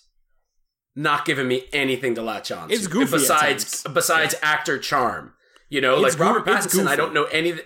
not 0.95 1.25
giving 1.25 1.47
me 1.47 1.65
anything 1.73 2.15
to 2.15 2.21
latch 2.21 2.51
on. 2.51 2.71
It's 2.71 2.87
goofy 2.87 3.11
besides 3.11 3.83
besides 3.83 4.35
actor 4.41 4.77
charm. 4.79 5.33
You 5.69 5.81
know, 5.81 6.03
It's 6.05 6.17
like 6.17 6.27
Robert 6.27 6.45
Pattinson, 6.45 6.87
I 6.87 6.95
don't 6.95 7.13
know 7.13 7.25
any 7.25 7.59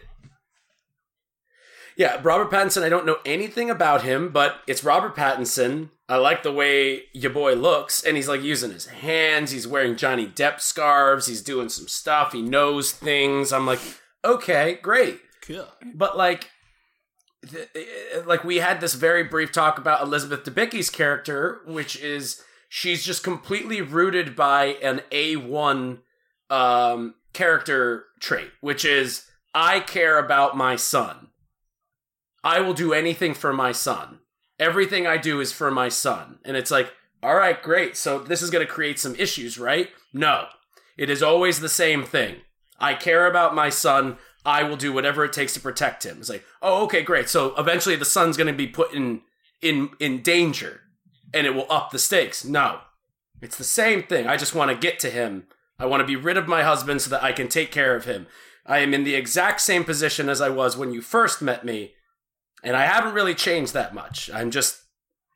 yeah, 2.00 2.18
Robert 2.24 2.50
Pattinson, 2.50 2.82
I 2.82 2.88
don't 2.88 3.06
know 3.06 3.18
anything 3.26 3.70
about 3.70 4.04
him, 4.04 4.30
but 4.30 4.62
it's 4.68 4.86
Robert 4.86 5.18
Pattinson. 5.18 5.90
I 6.08 6.16
like 6.16 6.44
the 6.44 6.52
way 6.52 7.04
your 7.14 7.32
boy 7.32 7.56
looks, 7.56 8.02
and 8.02 8.16
he's 8.16 8.30
like 8.30 8.42
using 8.42 8.72
his 8.72 8.86
hands. 8.86 9.52
He's 9.52 9.68
wearing 9.68 9.98
Johnny 9.98 10.26
Depp 10.26 10.62
scarves. 10.62 11.28
He's 11.28 11.42
doing 11.42 11.68
some 11.68 11.90
stuff. 11.90 12.32
He 12.32 12.42
knows 12.42 12.94
things. 12.94 13.52
I'm 13.52 13.66
like, 13.66 13.82
okay, 14.24 14.80
great. 14.82 15.20
Cool. 15.42 15.68
But 15.94 16.16
like, 16.16 16.50
th- 17.46 17.68
eh, 17.76 18.22
like 18.26 18.46
we 18.46 18.58
had 18.58 18.80
this 18.80 18.94
very 18.94 19.26
brief 19.26 19.52
talk 19.52 19.78
about 19.78 20.02
Elizabeth 20.02 20.46
Debicki's 20.46 20.90
character, 20.90 21.60
which 21.66 21.98
is 21.98 22.42
she's 22.70 23.04
just 23.04 23.24
completely 23.24 23.82
rooted 23.82 24.36
by 24.36 24.78
an 24.82 25.02
A 25.12 25.36
one 25.36 26.00
um, 26.50 27.16
character 27.34 28.06
trait, 28.20 28.52
which 28.62 28.86
is 28.86 29.26
I 29.54 29.82
care 29.82 30.18
about 30.18 30.56
my 30.56 30.78
son. 30.78 31.28
I 32.44 32.62
will 32.62 32.74
do 32.74 32.94
anything 32.94 33.34
for 33.34 33.52
my 33.52 33.74
son. 33.74 34.20
Everything 34.58 35.06
I 35.06 35.18
do 35.18 35.42
is 35.42 35.52
for 35.52 35.72
my 35.72 35.90
son. 35.90 36.40
And 36.46 36.56
it's 36.56 36.72
like, 36.72 36.94
all 37.22 37.36
right, 37.36 37.62
great. 37.62 37.98
So 37.98 38.20
this 38.20 38.42
is 38.42 38.50
going 38.50 38.66
to 38.66 38.72
create 38.72 39.00
some 39.00 39.16
issues, 39.16 39.58
right? 39.58 39.90
No. 40.14 40.46
It 40.98 41.10
is 41.10 41.24
always 41.24 41.60
the 41.60 41.70
same 41.70 42.04
thing. 42.04 42.38
I 42.80 42.94
care 42.94 43.28
about 43.28 43.56
my 43.56 43.70
son. 43.70 44.18
I 44.46 44.64
will 44.64 44.78
do 44.78 44.94
whatever 44.94 45.26
it 45.26 45.34
takes 45.34 45.54
to 45.56 45.60
protect 45.60 46.06
him. 46.06 46.20
It's 46.20 46.30
like, 46.30 46.46
oh, 46.62 46.84
okay, 46.86 47.02
great. 47.02 47.28
So 47.28 47.54
eventually 47.58 47.98
the 47.98 48.06
son's 48.06 48.38
going 48.38 48.48
to 48.48 48.54
be 48.54 48.68
put 48.68 48.94
in 48.94 49.22
in 49.62 49.90
in 50.00 50.22
danger 50.22 50.82
and 51.34 51.46
it 51.46 51.56
will 51.56 51.68
up 51.70 51.92
the 51.92 52.00
stakes. 52.00 52.44
No. 52.44 52.80
It's 53.42 53.58
the 53.58 53.64
same 53.64 54.04
thing. 54.04 54.28
I 54.28 54.38
just 54.38 54.56
want 54.56 54.72
to 54.72 54.78
get 54.78 55.00
to 55.00 55.10
him. 55.10 55.46
I 55.78 55.86
want 55.86 56.02
to 56.02 56.08
be 56.08 56.16
rid 56.16 56.38
of 56.38 56.48
my 56.48 56.64
husband 56.64 57.02
so 57.02 57.10
that 57.12 57.24
I 57.24 57.32
can 57.32 57.48
take 57.48 57.72
care 57.72 57.96
of 57.96 58.06
him. 58.06 58.28
I 58.66 58.80
am 58.80 58.94
in 58.94 59.04
the 59.04 59.16
exact 59.16 59.62
same 59.62 59.84
position 59.84 60.30
as 60.30 60.42
I 60.42 60.50
was 60.50 60.76
when 60.76 60.92
you 60.92 61.02
first 61.02 61.42
met 61.42 61.64
me, 61.64 61.94
and 62.64 62.76
I 62.76 62.86
haven't 62.86 63.14
really 63.14 63.34
changed 63.34 63.74
that 63.74 63.94
much. 63.94 64.30
I'm 64.34 64.52
just 64.52 64.82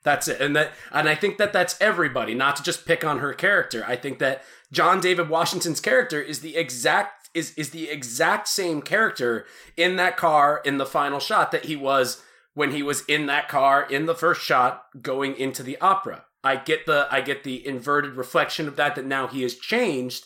that's 0.04 0.28
it. 0.28 0.42
And 0.42 0.56
that 0.56 0.74
and 0.92 1.08
I 1.08 1.16
think 1.16 1.38
that 1.38 1.54
that's 1.54 1.80
everybody, 1.82 2.36
not 2.36 2.58
to 2.58 2.64
just 2.64 2.86
pick 2.86 3.04
on 3.06 3.20
her 3.20 3.34
character. 3.34 3.86
I 3.88 3.96
think 3.96 4.20
that 4.20 4.44
John 4.72 5.00
David 5.00 5.30
Washington's 5.30 5.80
character 5.80 6.22
is 6.22 6.42
the 6.42 6.58
exact 6.58 7.30
is 7.34 7.54
is 7.56 7.70
the 7.70 7.90
exact 7.90 8.48
same 8.48 8.82
character 8.82 9.46
in 9.78 9.96
that 9.96 10.18
car 10.18 10.62
in 10.66 10.78
the 10.78 10.86
final 10.86 11.20
shot 11.20 11.52
that 11.52 11.66
he 11.66 11.76
was 11.76 12.22
when 12.54 12.72
he 12.72 12.84
was 12.84 13.04
in 13.06 13.26
that 13.28 13.48
car 13.48 13.84
in 13.90 14.06
the 14.06 14.16
first 14.16 14.42
shot 14.42 14.86
going 15.02 15.36
into 15.36 15.64
the 15.64 15.80
opera. 15.80 16.26
I 16.44 16.58
get 16.58 16.86
the 16.86 17.08
I 17.10 17.22
get 17.22 17.44
the 17.44 17.66
inverted 17.66 18.16
reflection 18.16 18.68
of 18.68 18.76
that 18.76 18.96
that 18.96 19.06
now 19.06 19.28
he 19.28 19.44
has 19.44 19.56
changed. 19.56 20.26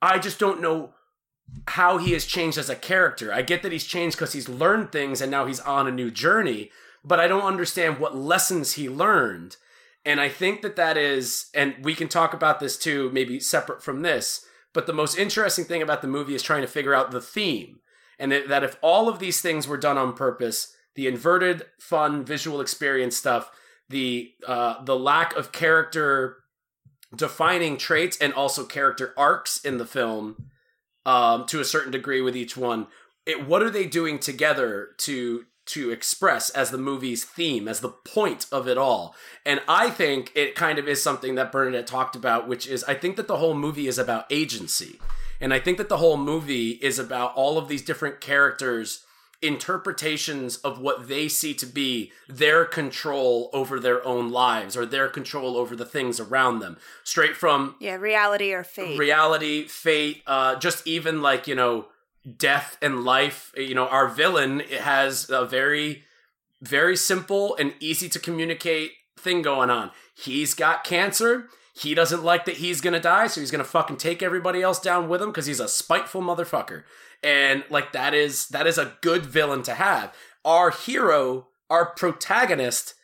I 0.00 0.18
just 0.18 0.38
don't 0.38 0.62
know 0.62 0.94
how 1.68 1.98
he 1.98 2.12
has 2.12 2.24
changed 2.24 2.58
as 2.58 2.70
a 2.70 2.76
character. 2.76 3.32
I 3.32 3.42
get 3.42 3.62
that 3.62 3.72
he's 3.72 3.84
changed 3.84 4.16
because 4.16 4.32
he's 4.32 4.48
learned 4.48 4.92
things 4.92 5.20
and 5.20 5.30
now 5.30 5.46
he's 5.46 5.60
on 5.60 5.86
a 5.86 5.92
new 5.92 6.10
journey, 6.10 6.70
but 7.04 7.20
I 7.20 7.28
don't 7.28 7.42
understand 7.42 7.98
what 7.98 8.16
lessons 8.16 8.72
he 8.72 8.88
learned. 8.88 9.56
And 10.04 10.20
I 10.20 10.28
think 10.28 10.62
that 10.62 10.76
that 10.76 10.96
is, 10.96 11.46
and 11.54 11.76
we 11.82 11.94
can 11.94 12.08
talk 12.08 12.34
about 12.34 12.58
this 12.58 12.76
too, 12.76 13.10
maybe 13.12 13.38
separate 13.38 13.82
from 13.82 14.02
this. 14.02 14.44
But 14.72 14.86
the 14.86 14.92
most 14.92 15.18
interesting 15.18 15.64
thing 15.64 15.82
about 15.82 16.02
the 16.02 16.08
movie 16.08 16.34
is 16.34 16.42
trying 16.42 16.62
to 16.62 16.68
figure 16.68 16.94
out 16.94 17.10
the 17.10 17.20
theme. 17.20 17.80
And 18.18 18.32
that 18.32 18.64
if 18.64 18.76
all 18.82 19.08
of 19.08 19.18
these 19.18 19.40
things 19.40 19.68
were 19.68 19.76
done 19.76 19.98
on 19.98 20.14
purpose, 20.14 20.74
the 20.94 21.06
inverted, 21.06 21.64
fun 21.78 22.24
visual 22.24 22.60
experience 22.60 23.16
stuff, 23.16 23.50
the 23.88 24.32
uh, 24.46 24.82
the 24.84 24.98
lack 24.98 25.34
of 25.36 25.52
character 25.52 26.38
defining 27.14 27.76
traits 27.76 28.16
and 28.18 28.32
also 28.32 28.64
character 28.64 29.12
arcs 29.16 29.62
in 29.64 29.78
the 29.78 29.86
film, 29.86 30.50
um, 31.04 31.46
to 31.46 31.60
a 31.60 31.64
certain 31.64 31.92
degree 31.92 32.20
with 32.20 32.36
each 32.36 32.56
one. 32.56 32.86
It, 33.26 33.46
what 33.46 33.62
are 33.62 33.70
they 33.70 33.86
doing 33.86 34.18
together 34.18 34.90
to 34.98 35.44
to 35.64 35.90
express 35.90 36.50
as 36.50 36.70
the 36.70 36.78
movie's 36.78 37.24
theme, 37.24 37.68
as 37.68 37.80
the 37.80 37.90
point 37.90 38.46
of 38.50 38.66
it 38.66 38.78
all? 38.78 39.14
And 39.46 39.60
I 39.68 39.90
think 39.90 40.32
it 40.34 40.54
kind 40.54 40.78
of 40.78 40.88
is 40.88 41.02
something 41.02 41.34
that 41.36 41.52
Bernadette 41.52 41.86
talked 41.86 42.16
about, 42.16 42.48
which 42.48 42.66
is 42.66 42.82
I 42.84 42.94
think 42.94 43.16
that 43.16 43.28
the 43.28 43.36
whole 43.36 43.54
movie 43.54 43.86
is 43.86 43.98
about 43.98 44.26
agency. 44.30 44.98
And 45.40 45.52
I 45.52 45.58
think 45.58 45.76
that 45.78 45.88
the 45.88 45.96
whole 45.96 46.16
movie 46.16 46.70
is 46.70 47.00
about 47.00 47.34
all 47.34 47.58
of 47.58 47.66
these 47.66 47.82
different 47.82 48.20
characters' 48.20 49.04
interpretations 49.42 50.56
of 50.58 50.78
what 50.80 51.08
they 51.08 51.28
see 51.28 51.54
to 51.54 51.66
be 51.66 52.12
their 52.28 52.64
control 52.64 53.50
over 53.52 53.80
their 53.80 54.04
own 54.06 54.30
lives 54.30 54.76
or 54.76 54.86
their 54.86 55.08
control 55.08 55.56
over 55.56 55.74
the 55.74 55.84
things 55.84 56.20
around 56.20 56.60
them. 56.60 56.76
Straight 57.04 57.36
from 57.36 57.74
Yeah, 57.80 57.96
reality 57.96 58.52
or 58.52 58.64
fate. 58.64 58.98
reality, 58.98 59.66
fate, 59.66 60.22
uh, 60.26 60.56
just 60.56 60.86
even 60.86 61.22
like, 61.22 61.46
you 61.48 61.54
know, 61.54 61.86
death 62.36 62.78
and 62.80 63.04
life. 63.04 63.52
You 63.56 63.74
know, 63.74 63.88
our 63.88 64.08
villain 64.08 64.60
has 64.60 65.28
a 65.28 65.44
very, 65.44 66.04
very 66.60 66.96
simple 66.96 67.56
and 67.56 67.74
easy 67.80 68.08
to 68.10 68.18
communicate 68.18 68.92
thing 69.18 69.42
going 69.42 69.70
on. 69.70 69.90
He's 70.14 70.54
got 70.54 70.84
cancer. 70.84 71.48
He 71.72 71.94
doesn't 71.94 72.22
like 72.22 72.44
that 72.44 72.56
he's 72.56 72.80
gonna 72.80 73.00
die, 73.00 73.26
so 73.26 73.40
he's 73.40 73.50
gonna 73.50 73.64
fucking 73.64 73.96
take 73.96 74.22
everybody 74.22 74.62
else 74.62 74.78
down 74.78 75.08
with 75.08 75.22
him 75.22 75.30
because 75.30 75.46
he's 75.46 75.60
a 75.60 75.68
spiteful 75.68 76.20
motherfucker. 76.20 76.84
And 77.22 77.64
like 77.70 77.92
that 77.92 78.14
is 78.14 78.48
that 78.48 78.66
is 78.66 78.78
a 78.78 78.96
good 79.00 79.24
villain 79.24 79.62
to 79.64 79.74
have. 79.74 80.14
Our 80.44 80.70
hero, 80.70 81.48
our 81.70 81.86
protagonist, 81.94 82.94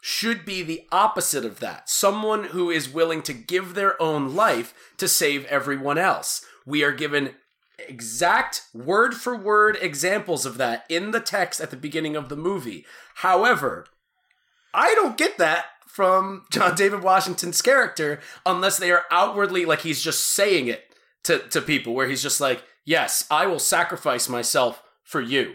should 0.00 0.44
be 0.44 0.62
the 0.62 0.86
opposite 0.92 1.44
of 1.44 1.60
that. 1.60 1.88
Someone 1.88 2.44
who 2.44 2.70
is 2.70 2.88
willing 2.88 3.22
to 3.22 3.32
give 3.32 3.74
their 3.74 4.00
own 4.00 4.34
life 4.34 4.74
to 4.98 5.08
save 5.08 5.44
everyone 5.46 5.98
else. 5.98 6.44
We 6.66 6.84
are 6.84 6.92
given 6.92 7.34
exact 7.78 8.62
word 8.74 9.14
for 9.14 9.36
word 9.36 9.78
examples 9.80 10.44
of 10.44 10.58
that 10.58 10.84
in 10.88 11.12
the 11.12 11.20
text 11.20 11.60
at 11.60 11.70
the 11.70 11.76
beginning 11.76 12.16
of 12.16 12.28
the 12.28 12.36
movie. 12.36 12.84
However, 13.16 13.86
I 14.74 14.94
don't 14.94 15.16
get 15.16 15.38
that 15.38 15.66
from 15.98 16.44
John 16.52 16.76
David 16.76 17.02
Washington's 17.02 17.60
character 17.60 18.20
unless 18.46 18.76
they 18.78 18.92
are 18.92 19.02
outwardly 19.10 19.64
like 19.64 19.80
he's 19.80 20.00
just 20.00 20.20
saying 20.20 20.68
it 20.68 20.84
to, 21.24 21.40
to 21.48 21.60
people 21.60 21.92
where 21.92 22.06
he's 22.06 22.22
just 22.22 22.40
like, 22.40 22.62
Yes, 22.84 23.26
I 23.32 23.46
will 23.46 23.58
sacrifice 23.58 24.28
myself 24.28 24.80
for 25.02 25.20
you. 25.20 25.54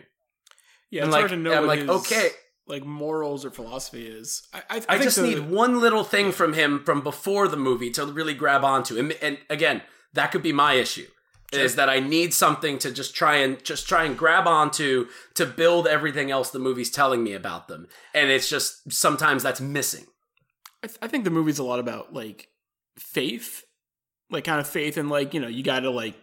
Yeah, 0.92 1.04
And 1.04 1.08
it's 1.08 1.14
like 1.14 1.22
hard 1.22 1.30
to 1.32 1.38
know 1.38 1.54
I'm 1.54 1.66
like, 1.66 1.80
his, 1.80 2.08
think 2.08 2.34
like 2.68 2.84
morals 2.84 3.46
or 3.46 3.52
philosophy 3.52 4.06
is. 4.06 4.46
I, 4.54 4.58
I, 4.58 4.78
I, 4.78 4.84
I 4.90 4.98
just 4.98 5.16
the- 5.16 5.24
need 5.24 5.50
one 5.50 5.80
little 5.80 6.04
thing 6.04 6.34
from 6.34 6.52
him 6.52 6.84
from 6.84 7.00
before 7.00 7.48
the 7.48 7.56
movie 7.56 7.90
to 7.92 8.06
really 8.06 8.34
grab 8.34 8.66
onto. 8.66 9.00
And, 9.00 9.14
and 9.22 9.38
again, 9.50 9.82
that 10.12 10.34
could 10.34 10.44
be 10.44 10.52
my 10.52 10.74
issue. 10.74 11.08
Is 11.54 11.76
that 11.76 11.88
I 11.88 12.00
need 12.00 12.34
something 12.34 12.80
to 12.80 12.92
just 12.92 13.16
try 13.16 13.38
and 13.38 13.64
just 13.64 13.88
try 13.88 14.04
and 14.06 14.18
grab 14.18 14.46
onto 14.48 15.06
to 15.36 15.46
build 15.46 15.88
everything 15.88 16.32
else 16.32 16.50
the 16.50 16.58
movie's 16.58 16.90
telling 16.90 17.24
me 17.24 17.34
about 17.34 17.68
them, 17.68 17.88
and 18.12 18.32
it's 18.32 18.50
just 18.50 18.92
sometimes 18.92 19.44
that's 19.44 19.62
missing. 19.62 20.08
I, 20.84 20.88
th- 20.88 21.00
I 21.02 21.08
think 21.08 21.24
the 21.24 21.30
movie's 21.30 21.60
a 21.60 21.64
lot 21.64 21.80
about 21.80 22.14
like 22.14 22.50
faith, 22.98 23.64
like 24.30 24.44
kind 24.44 24.60
of 24.60 24.68
faith, 24.68 24.98
and 24.98 25.10
like 25.10 25.34
you 25.34 25.40
know 25.40 25.48
you 25.48 25.64
got 25.64 25.82
to 25.82 25.90
like 25.90 26.16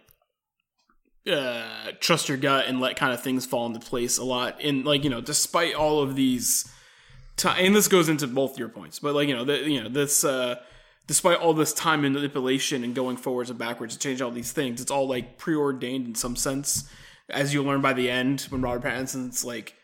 uh 1.30 1.92
trust 2.00 2.28
your 2.28 2.38
gut 2.38 2.66
and 2.66 2.80
let 2.80 2.96
kind 2.96 3.12
of 3.12 3.22
things 3.22 3.46
fall 3.46 3.66
into 3.66 3.80
place 3.80 4.18
a 4.18 4.24
lot. 4.24 4.60
And 4.62 4.84
like 4.84 5.02
you 5.02 5.10
know, 5.10 5.20
despite 5.20 5.74
all 5.74 6.02
of 6.02 6.14
these, 6.14 6.70
ti 7.36 7.48
and 7.56 7.74
this 7.74 7.88
goes 7.88 8.08
into 8.08 8.26
both 8.26 8.58
your 8.58 8.68
points, 8.68 8.98
but 8.98 9.14
like 9.14 9.28
you 9.28 9.34
know, 9.34 9.44
the, 9.44 9.68
you 9.68 9.82
know 9.82 9.88
this. 9.88 10.24
uh 10.24 10.56
Despite 11.06 11.40
all 11.40 11.54
this 11.54 11.72
time 11.72 12.04
and 12.04 12.14
manipulation 12.14 12.84
and 12.84 12.94
going 12.94 13.16
forwards 13.16 13.50
and 13.50 13.58
backwards 13.58 13.96
to 13.96 13.98
change 13.98 14.22
all 14.22 14.30
these 14.30 14.52
things, 14.52 14.80
it's 14.80 14.92
all 14.92 15.08
like 15.08 15.38
preordained 15.38 16.06
in 16.06 16.14
some 16.14 16.36
sense. 16.36 16.88
As 17.28 17.52
you 17.52 17.64
learn 17.64 17.80
by 17.80 17.94
the 17.94 18.08
end, 18.08 18.42
when 18.42 18.62
Robert 18.62 18.84
Pattinson's 18.84 19.44
like, 19.44 19.74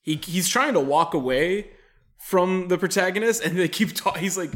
he 0.00 0.14
he's 0.16 0.48
trying 0.48 0.72
to 0.72 0.80
walk 0.80 1.12
away 1.12 1.72
from 2.20 2.68
the 2.68 2.78
protagonist, 2.78 3.42
and 3.42 3.58
they 3.58 3.68
keep 3.68 3.94
talking. 3.94 4.22
He's 4.22 4.38
like, 4.38 4.52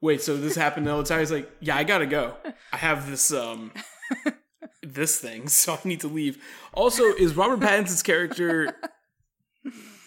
"Wait, 0.00 0.22
so 0.22 0.36
this 0.36 0.54
happened 0.54 0.88
all 0.88 0.98
the 0.98 1.08
time?" 1.08 1.20
He's 1.20 1.32
like, 1.32 1.50
"Yeah, 1.60 1.76
I 1.76 1.84
gotta 1.84 2.06
go. 2.06 2.36
I 2.72 2.76
have 2.76 3.10
this 3.10 3.32
um, 3.32 3.72
this 4.82 5.18
thing, 5.18 5.48
so 5.48 5.74
I 5.74 5.88
need 5.88 6.00
to 6.00 6.08
leave. 6.08 6.42
Also, 6.72 7.04
is 7.04 7.34
Robert 7.34 7.60
Pattinson's 7.60 8.02
character 8.02 8.76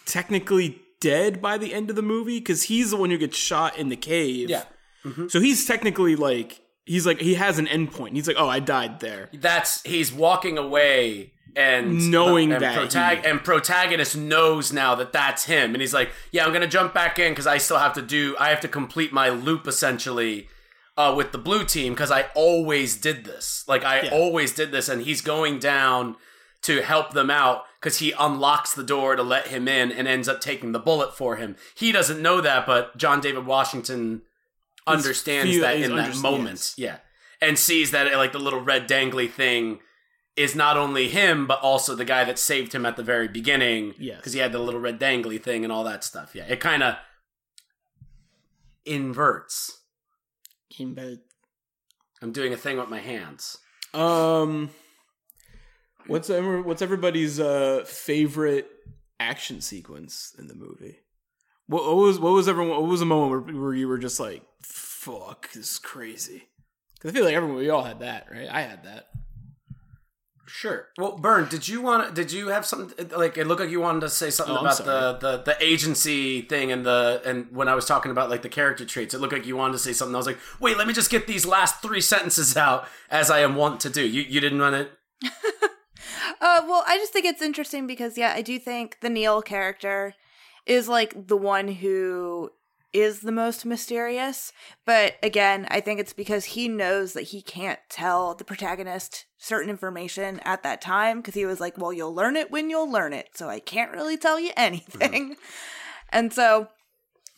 technically 0.06 0.80
dead 1.00 1.42
by 1.42 1.58
the 1.58 1.74
end 1.74 1.90
of 1.90 1.96
the 1.96 2.02
movie? 2.02 2.38
Because 2.38 2.64
he's 2.64 2.90
the 2.90 2.96
one 2.96 3.10
who 3.10 3.18
gets 3.18 3.36
shot 3.36 3.76
in 3.78 3.88
the 3.88 3.96
cave. 3.96 4.50
Yeah. 4.50 4.64
So 5.28 5.38
he's 5.38 5.66
technically 5.66 6.16
like 6.16 6.62
he's 6.86 7.04
like 7.06 7.20
he 7.20 7.34
has 7.34 7.58
an 7.58 7.66
endpoint. 7.66 8.12
He's 8.12 8.26
like, 8.26 8.38
oh, 8.38 8.48
I 8.48 8.58
died 8.58 9.00
there. 9.00 9.28
That's 9.34 9.82
he's 9.82 10.12
walking 10.12 10.56
away 10.56 11.33
and 11.56 12.10
Knowing 12.10 12.52
and 12.52 12.62
that 12.62 12.74
protag- 12.76 13.20
he- 13.22 13.26
and 13.30 13.42
protagonist 13.44 14.16
knows 14.16 14.72
now 14.72 14.94
that 14.96 15.12
that's 15.12 15.44
him. 15.44 15.74
And 15.74 15.80
he's 15.80 15.94
like 15.94 16.10
yeah 16.32 16.44
i'm 16.44 16.52
gonna 16.52 16.66
jump 16.66 16.92
back 16.94 17.18
in 17.18 17.32
because 17.32 17.46
i 17.46 17.58
still 17.58 17.78
have 17.78 17.92
to 17.94 18.02
do 18.02 18.36
i 18.40 18.48
have 18.50 18.60
to 18.60 18.68
complete 18.68 19.12
my 19.12 19.28
loop 19.28 19.66
essentially 19.68 20.48
uh, 20.96 21.12
with 21.16 21.32
the 21.32 21.38
blue 21.38 21.64
team 21.64 21.92
because 21.92 22.10
i 22.10 22.26
always 22.34 22.96
did 22.96 23.24
this. 23.24 23.64
Like 23.68 23.84
i 23.84 24.02
Yeah. 24.02 24.10
always 24.10 24.52
did 24.52 24.70
this 24.72 24.88
and 24.88 25.02
he's 25.02 25.20
going 25.20 25.58
down 25.58 26.16
to 26.62 26.82
help 26.82 27.12
them 27.12 27.30
out 27.30 27.64
because 27.80 27.98
he 27.98 28.12
unlocks 28.18 28.72
the 28.74 28.82
door 28.84 29.14
to 29.16 29.22
let 29.22 29.48
him 29.48 29.68
in 29.68 29.92
and 29.92 30.08
ends 30.08 30.28
up 30.28 30.40
taking 30.40 30.72
the 30.72 30.78
bullet 30.78 31.16
for 31.16 31.36
him. 31.36 31.56
He 31.74 31.92
doesn't 31.92 32.20
know 32.22 32.40
that 32.40 32.66
but 32.66 32.96
john 32.96 33.20
david 33.20 33.44
washington 33.46 34.22
understands 34.86 35.50
feel- 35.52 35.62
that 35.62 35.76
in 35.78 35.96
that 35.96 36.16
moment. 36.16 36.74
Yeah. 36.76 36.98
And 37.40 37.58
sees 37.58 37.90
that 37.90 38.12
like 38.14 38.32
the 38.32 38.38
little 38.38 38.60
red 38.60 38.88
dangly 38.88 39.30
thing 39.30 39.80
is 40.36 40.54
not 40.56 40.76
only 40.76 41.08
him 41.08 41.46
but 41.46 41.60
also 41.60 41.94
the 41.94 42.04
guy 42.04 42.24
that 42.24 42.38
saved 42.38 42.74
him 42.74 42.84
at 42.84 42.96
the 42.96 43.02
very 43.02 43.28
beginning 43.28 43.94
yeah 43.98 44.16
because 44.16 44.32
he 44.32 44.40
had 44.40 44.52
the 44.52 44.58
little 44.58 44.80
red 44.80 44.98
dangly 44.98 45.40
thing 45.42 45.62
and 45.64 45.72
all 45.72 45.84
that 45.84 46.02
stuff 46.04 46.34
yeah 46.34 46.44
it 46.48 46.60
kind 46.60 46.82
of 46.82 46.96
inverts 48.84 49.80
Came 50.70 50.94
back. 50.94 51.18
i'm 52.20 52.32
doing 52.32 52.52
a 52.52 52.56
thing 52.56 52.76
with 52.78 52.88
my 52.88 52.98
hands 52.98 53.58
Um, 53.94 54.70
what's 56.06 56.28
ever, 56.30 56.60
what's 56.62 56.82
everybody's 56.82 57.38
uh 57.38 57.84
favorite 57.86 58.68
action 59.20 59.60
sequence 59.60 60.34
in 60.38 60.48
the 60.48 60.54
movie? 60.56 60.98
What, 61.68 61.84
what 61.86 61.96
was 61.96 62.18
what 62.18 62.32
was 62.32 62.48
everyone? 62.48 62.70
What 62.80 62.88
was 62.90 63.00
a 63.00 63.06
moment 63.06 63.46
where, 63.46 63.54
where 63.62 63.72
you 63.74 63.86
were 63.88 63.96
just 63.98 64.18
like, 64.20 64.42
"Fuck, 64.62 65.52
this 65.52 65.70
is 65.74 65.78
crazy"? 65.78 66.48
Because 66.94 67.10
I 67.12 67.14
feel 67.14 67.24
like 67.24 67.34
everyone 67.34 67.56
we 67.56 67.70
all 67.70 67.84
had 67.84 68.00
that, 68.00 68.26
right? 68.30 68.48
I 68.50 68.62
had 68.62 68.82
that. 68.84 69.06
Sure. 70.56 70.86
Well, 70.96 71.18
Bern, 71.18 71.48
did 71.48 71.66
you 71.66 71.82
want? 71.82 72.14
Did 72.14 72.30
you 72.30 72.46
have 72.46 72.64
something 72.64 73.08
like 73.08 73.36
it 73.36 73.48
looked 73.48 73.60
like 73.60 73.70
you 73.70 73.80
wanted 73.80 74.02
to 74.02 74.08
say 74.08 74.30
something 74.30 74.54
Oh, 74.56 74.60
about 74.60 74.76
the, 74.78 75.18
the 75.18 75.42
the 75.42 75.56
agency 75.60 76.42
thing 76.42 76.70
and 76.70 76.86
the 76.86 77.20
and 77.24 77.50
when 77.50 77.66
I 77.66 77.74
was 77.74 77.86
talking 77.86 78.12
about 78.12 78.30
like 78.30 78.42
the 78.42 78.48
character 78.48 78.84
traits, 78.84 79.14
it 79.14 79.20
looked 79.20 79.32
like 79.32 79.46
you 79.46 79.56
wanted 79.56 79.72
to 79.72 79.78
say 79.80 79.92
something. 79.92 80.14
I 80.14 80.18
was 80.18 80.28
like, 80.28 80.38
wait, 80.60 80.78
let 80.78 80.86
me 80.86 80.92
just 80.92 81.10
get 81.10 81.26
these 81.26 81.44
last 81.44 81.82
three 81.82 82.00
sentences 82.00 82.56
out 82.56 82.86
as 83.10 83.32
I 83.32 83.40
am 83.40 83.56
wont 83.56 83.80
to 83.80 83.90
do. 83.90 84.06
You 84.06 84.22
you 84.22 84.40
didn't 84.40 84.60
want 84.60 84.76
it. 84.76 84.92
Uh, 86.40 86.62
well, 86.66 86.84
I 86.86 86.98
just 86.98 87.12
think 87.12 87.26
it's 87.26 87.40
interesting 87.42 87.86
because 87.86 88.18
yeah, 88.18 88.32
I 88.34 88.42
do 88.42 88.58
think 88.58 88.98
the 89.00 89.08
Neil 89.08 89.40
character 89.42 90.14
is 90.66 90.88
like 90.88 91.26
the 91.28 91.36
one 91.36 91.68
who 91.68 92.50
is 92.94 93.20
the 93.20 93.32
most 93.32 93.66
mysterious. 93.66 94.52
But 94.86 95.16
again, 95.22 95.66
I 95.70 95.80
think 95.80 96.00
it's 96.00 96.12
because 96.14 96.44
he 96.44 96.68
knows 96.68 97.12
that 97.12 97.24
he 97.24 97.42
can't 97.42 97.80
tell 97.90 98.34
the 98.34 98.44
protagonist 98.44 99.26
certain 99.36 99.68
information 99.68 100.40
at 100.44 100.62
that 100.62 100.80
time 100.80 101.18
because 101.18 101.34
he 101.34 101.44
was 101.44 101.60
like, 101.60 101.76
"Well, 101.76 101.92
you'll 101.92 102.14
learn 102.14 102.36
it 102.36 102.50
when 102.50 102.70
you'll 102.70 102.90
learn 102.90 103.12
it," 103.12 103.30
so 103.34 103.50
I 103.50 103.58
can't 103.60 103.92
really 103.92 104.16
tell 104.16 104.40
you 104.40 104.52
anything. 104.56 105.36
and 106.08 106.32
so 106.32 106.68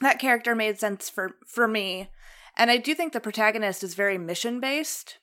that 0.01 0.21
character 0.21 0.55
made 0.55 0.79
sense 0.79 1.09
for 1.09 1.37
for 1.47 1.67
me. 1.67 2.11
And 2.59 2.71
I 2.71 2.77
do 2.77 2.95
think 2.95 3.13
the 3.13 3.21
protagonist 3.21 3.83
is 3.83 3.95
very 3.95 4.17
mission 4.17 4.61
based 4.61 5.19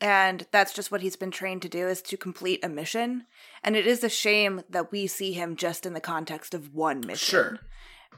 and 0.00 0.46
that's 0.52 0.74
just 0.74 0.90
what 0.92 1.00
he's 1.00 1.16
been 1.16 1.30
trained 1.30 1.62
to 1.62 1.68
do 1.68 1.88
is 1.88 2.02
to 2.02 2.16
complete 2.16 2.62
a 2.62 2.68
mission 2.68 3.24
and 3.64 3.76
it 3.76 3.86
is 3.86 4.04
a 4.04 4.08
shame 4.08 4.62
that 4.68 4.92
we 4.92 5.06
see 5.06 5.32
him 5.32 5.56
just 5.56 5.86
in 5.86 5.94
the 5.94 6.00
context 6.00 6.52
of 6.54 6.74
one 6.74 7.00
mission 7.00 7.16
Sure. 7.16 7.58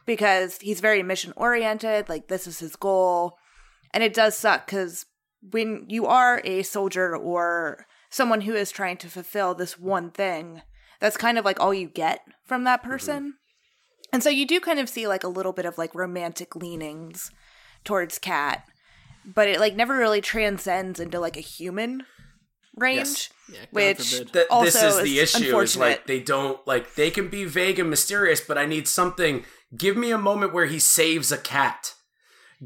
Because 0.08 0.58
he's 0.60 0.80
very 0.80 1.02
mission 1.02 1.34
oriented 1.36 2.08
like 2.08 2.28
this 2.28 2.46
is 2.46 2.58
his 2.58 2.76
goal 2.76 3.36
and 3.92 4.02
it 4.02 4.14
does 4.14 4.36
suck 4.36 4.66
because 4.66 5.06
when 5.40 5.84
you 5.88 6.06
are 6.06 6.40
a 6.44 6.62
soldier 6.62 7.16
or 7.16 7.86
someone 8.10 8.40
who 8.40 8.54
is 8.54 8.70
trying 8.70 8.96
to 8.98 9.08
fulfill 9.08 9.54
this 9.54 9.78
one 9.78 10.10
thing 10.10 10.62
that's 11.00 11.16
kind 11.16 11.38
of 11.38 11.44
like 11.44 11.60
all 11.60 11.74
you 11.74 11.88
get 11.88 12.20
from 12.44 12.64
that 12.64 12.80
mm-hmm. 12.80 12.90
person 12.90 13.34
and 14.12 14.22
so 14.22 14.30
you 14.30 14.46
do 14.46 14.60
kind 14.60 14.80
of 14.80 14.88
see 14.88 15.06
like 15.06 15.24
a 15.24 15.28
little 15.28 15.52
bit 15.52 15.66
of 15.66 15.76
like 15.78 15.94
romantic 15.94 16.56
leanings 16.56 17.30
towards 17.84 18.18
Kat 18.18 18.64
but 19.24 19.46
it 19.46 19.60
like 19.60 19.76
never 19.76 19.96
really 19.96 20.20
transcends 20.20 20.98
into 20.98 21.20
like 21.20 21.36
a 21.36 21.40
human 21.40 22.02
range 22.74 22.96
Yes. 22.96 23.30
Yeah, 23.50 23.58
which 23.70 24.14
forbid. 24.16 24.32
Th- 24.32 24.46
this 24.62 24.76
also 24.76 24.98
is 24.98 25.02
the 25.02 25.20
issue. 25.20 25.58
Is 25.58 25.76
like 25.76 26.06
they 26.06 26.20
don't 26.20 26.64
like 26.66 26.96
they 26.96 27.10
can 27.10 27.28
be 27.28 27.44
vague 27.44 27.78
and 27.78 27.88
mysterious, 27.88 28.42
but 28.42 28.58
I 28.58 28.66
need 28.66 28.86
something. 28.86 29.44
Give 29.76 29.96
me 29.96 30.10
a 30.10 30.18
moment 30.18 30.52
where 30.52 30.66
he 30.66 30.78
saves 30.78 31.30
a 31.30 31.38
cat. 31.38 31.94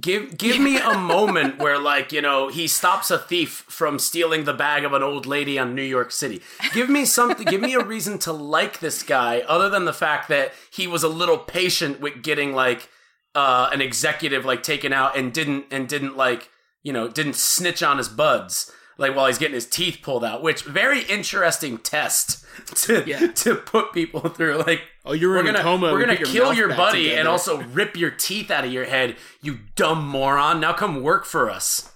Give 0.01 0.39
give 0.39 0.59
me 0.59 0.79
a 0.79 0.95
moment 0.99 1.59
where 1.59 1.79
like 1.79 2.13
you 2.13 2.23
know 2.23 2.49
he 2.49 2.67
stops 2.67 3.11
a 3.11 3.19
thief 3.19 3.65
from 3.69 3.99
stealing 3.99 4.45
the 4.45 4.55
bag 4.55 4.85
of 4.85 4.93
an 4.93 5.03
old 5.03 5.27
lady 5.27 5.59
on 5.59 5.75
New 5.75 5.83
York 5.83 6.11
City. 6.13 6.41
Give 6.73 6.89
me 6.89 7.05
something. 7.05 7.47
give 7.47 7.61
me 7.61 7.75
a 7.75 7.85
reason 7.85 8.19
to 8.21 8.33
like 8.33 8.81
this 8.81 9.03
guy 9.03 9.41
other 9.41 9.69
than 9.69 9.85
the 9.85 9.93
fact 9.93 10.29
that 10.29 10.53
he 10.73 10.87
was 10.87 11.03
a 11.03 11.09
little 11.09 11.39
patient 11.39 12.01
with 12.01 12.23
getting 12.23 12.55
like 12.55 12.89
uh, 13.35 13.69
an 13.73 13.83
executive 13.83 14.45
like 14.45 14.63
taken 14.63 14.93
out 14.93 15.17
and 15.17 15.33
didn't 15.33 15.67
and 15.71 15.89
didn't 15.89 16.17
like 16.17 16.49
you 16.83 16.93
know 16.93 17.09
didn't 17.09 17.37
snitch 17.37 17.83
on 17.83 17.99
his 17.99 18.09
buds 18.09 18.73
like 19.03 19.15
while 19.15 19.27
he's 19.27 19.37
getting 19.39 19.55
his 19.55 19.67
teeth 19.67 19.99
pulled 20.03 20.25
out. 20.25 20.43
Which 20.43 20.63
very 20.63 21.03
interesting 21.03 21.77
test 21.79 22.45
to 22.87 23.05
Yeah. 23.07 23.27
to 23.33 23.57
put 23.57 23.93
people 23.93 24.21
through. 24.29 24.59
Like 24.59 24.83
Oh, 25.05 25.13
you 25.13 25.29
were 25.29 25.43
gonna 25.43 25.61
coma. 25.63 25.93
we're 25.93 25.99
we 25.99 26.05
gonna 26.07 26.17
put 26.17 26.29
kill 26.29 26.55
your 26.55 26.69
buddy 26.69 27.03
together. 27.05 27.19
and 27.21 27.29
also 27.29 27.61
rip 27.63 27.97
your 27.97 28.11
teeth 28.11 28.51
out 28.51 28.65
of 28.65 28.73
your 28.73 28.85
head. 28.87 29.17
You 29.43 29.59
dumb 29.77 30.07
moron! 30.07 30.61
Now 30.61 30.73
come 30.73 31.03
work 31.03 31.25
for 31.27 31.51
us. 31.51 31.91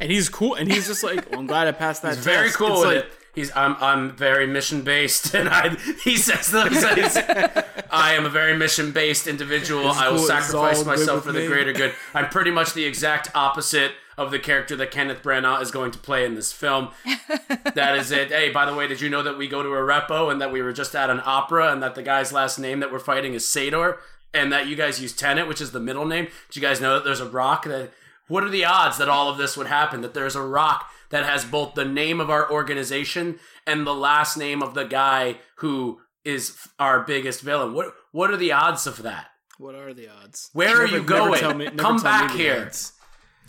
and 0.00 0.10
he's 0.10 0.28
cool. 0.28 0.54
And 0.54 0.72
he's 0.72 0.86
just 0.86 1.02
like, 1.04 1.30
well, 1.30 1.40
I'm 1.40 1.46
glad 1.46 1.66
I 1.68 1.72
passed 1.72 2.02
that. 2.02 2.14
He's 2.16 2.24
very 2.24 2.50
cool 2.50 2.68
It's 2.78 2.86
with 2.86 2.96
like, 2.96 3.04
it. 3.04 3.12
He's 3.34 3.50
I'm 3.56 3.76
I'm 3.80 4.14
very 4.14 4.46
mission 4.46 4.82
based, 4.82 5.32
and 5.38 5.48
I 5.48 5.70
he 6.04 6.16
says 6.16 6.48
those 6.48 6.68
things. 6.84 7.16
I 7.90 8.12
am 8.12 8.26
a 8.26 8.28
very 8.28 8.54
mission 8.56 8.92
based 8.92 9.26
individual. 9.26 9.88
It's 9.88 9.98
I 9.98 10.08
will 10.10 10.18
cool. 10.18 10.26
Sacrifice 10.26 10.84
myself 10.84 11.24
for 11.24 11.32
the 11.32 11.46
greater 11.46 11.72
good. 11.72 11.94
I'm 12.14 12.28
pretty 12.28 12.50
much 12.50 12.74
the 12.74 12.84
exact 12.84 13.30
opposite 13.34 13.92
of 14.18 14.30
the 14.30 14.38
character 14.38 14.76
that 14.76 14.90
Kenneth 14.90 15.22
Branagh 15.22 15.62
is 15.62 15.70
going 15.70 15.90
to 15.92 15.98
play 15.98 16.24
in 16.24 16.34
this 16.34 16.52
film. 16.52 16.90
that 17.74 17.96
is 17.96 18.10
it. 18.10 18.28
Hey, 18.30 18.50
by 18.50 18.64
the 18.64 18.74
way, 18.74 18.86
did 18.86 19.00
you 19.00 19.08
know 19.10 19.22
that 19.22 19.38
we 19.38 19.48
go 19.48 19.62
to 19.62 19.68
a 19.70 19.72
repo 19.80 20.30
and 20.30 20.40
that 20.40 20.52
we 20.52 20.62
were 20.62 20.72
just 20.72 20.94
at 20.94 21.10
an 21.10 21.20
opera 21.24 21.72
and 21.72 21.82
that 21.82 21.94
the 21.94 22.02
guy's 22.02 22.32
last 22.32 22.58
name 22.58 22.80
that 22.80 22.92
we're 22.92 22.98
fighting 22.98 23.34
is 23.34 23.48
Sator 23.48 23.98
and 24.34 24.52
that 24.52 24.66
you 24.66 24.76
guys 24.76 25.00
use 25.00 25.12
Tenet, 25.14 25.48
which 25.48 25.60
is 25.60 25.72
the 25.72 25.80
middle 25.80 26.06
name? 26.06 26.26
Did 26.48 26.56
you 26.56 26.62
guys 26.62 26.80
know 26.80 26.94
that 26.94 27.04
there's 27.04 27.20
a 27.20 27.28
rock 27.28 27.64
that? 27.64 27.90
What 28.28 28.44
are 28.44 28.48
the 28.50 28.64
odds 28.64 28.98
that 28.98 29.08
all 29.08 29.28
of 29.28 29.36
this 29.36 29.56
would 29.56 29.66
happen? 29.66 30.00
That 30.00 30.14
there's 30.14 30.36
a 30.36 30.42
rock 30.42 30.90
that 31.10 31.24
has 31.26 31.44
both 31.44 31.74
the 31.74 31.84
name 31.84 32.20
of 32.20 32.30
our 32.30 32.50
organization 32.50 33.38
and 33.66 33.86
the 33.86 33.94
last 33.94 34.36
name 34.36 34.62
of 34.62 34.74
the 34.74 34.84
guy 34.84 35.36
who 35.56 36.00
is 36.24 36.56
our 36.78 37.00
biggest 37.00 37.40
villain. 37.42 37.74
What 37.74 37.94
what 38.12 38.30
are 38.30 38.36
the 38.36 38.52
odds 38.52 38.86
of 38.86 39.02
that? 39.02 39.26
what 39.58 39.74
are 39.74 39.92
the 39.94 40.08
odds? 40.08 40.50
Where 40.54 40.80
are 40.82 40.86
you 40.86 41.02
going? 41.02 41.56
me- 41.58 41.70
Come 41.70 42.02
back 42.02 42.32
the 42.32 42.38
here. 42.38 42.64
odds. 42.66 42.92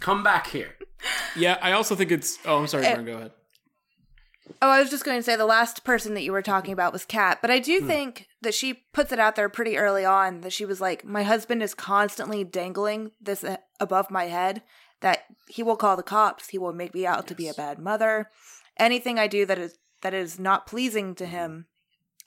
Come 0.04 0.22
back 0.22 0.48
here. 0.48 0.76
Yeah, 1.36 1.58
I 1.62 1.72
also 1.72 1.96
think 1.96 2.12
it's. 2.12 2.38
Oh, 2.46 2.60
I'm 2.60 2.68
sorry, 2.68 2.84
Vern, 2.84 3.06
Go 3.06 3.16
ahead. 3.16 3.32
Oh, 4.62 4.70
I 4.70 4.82
was 4.82 4.90
just 4.90 5.06
going 5.06 5.18
to 5.18 5.24
say 5.24 5.38
the 5.38 5.46
last 5.46 5.86
person 5.86 6.14
that 6.14 6.24
you 6.24 6.34
were 6.34 6.42
talking 6.42 6.74
about 6.74 6.92
was 6.92 7.06
Kat, 7.06 7.40
but 7.42 7.50
I 7.50 7.60
do 7.60 7.80
Hmm. 7.80 7.88
think 7.88 8.28
that 8.42 8.54
she 8.54 8.74
puts 8.74 9.14
it 9.14 9.20
out 9.20 9.36
there 9.38 9.48
pretty 9.48 9.78
early 9.78 10.04
on 10.04 10.42
that 10.42 10.52
she 10.52 10.66
was 10.66 10.82
like, 10.82 11.06
my 11.06 11.24
husband 11.24 11.64
is 11.64 11.74
constantly 11.74 12.44
dangling 12.44 13.12
this 13.22 13.46
above 13.80 14.12
my 14.12 14.26
head 14.26 14.62
that 15.00 15.24
he 15.48 15.64
will 15.64 15.78
call 15.78 15.96
the 15.96 16.04
cops, 16.04 16.50
he 16.50 16.58
will 16.58 16.74
make 16.74 16.94
me 16.94 17.06
out 17.06 17.26
to 17.28 17.36
be 17.36 17.48
a 17.48 17.54
bad 17.54 17.80
mother. 17.80 18.30
Anything 18.78 19.18
I 19.18 19.28
do 19.28 19.46
that 19.46 19.58
is 19.58 19.78
that 20.02 20.14
is 20.14 20.38
not 20.38 20.68
pleasing 20.68 21.16
to 21.16 21.26
him, 21.26 21.68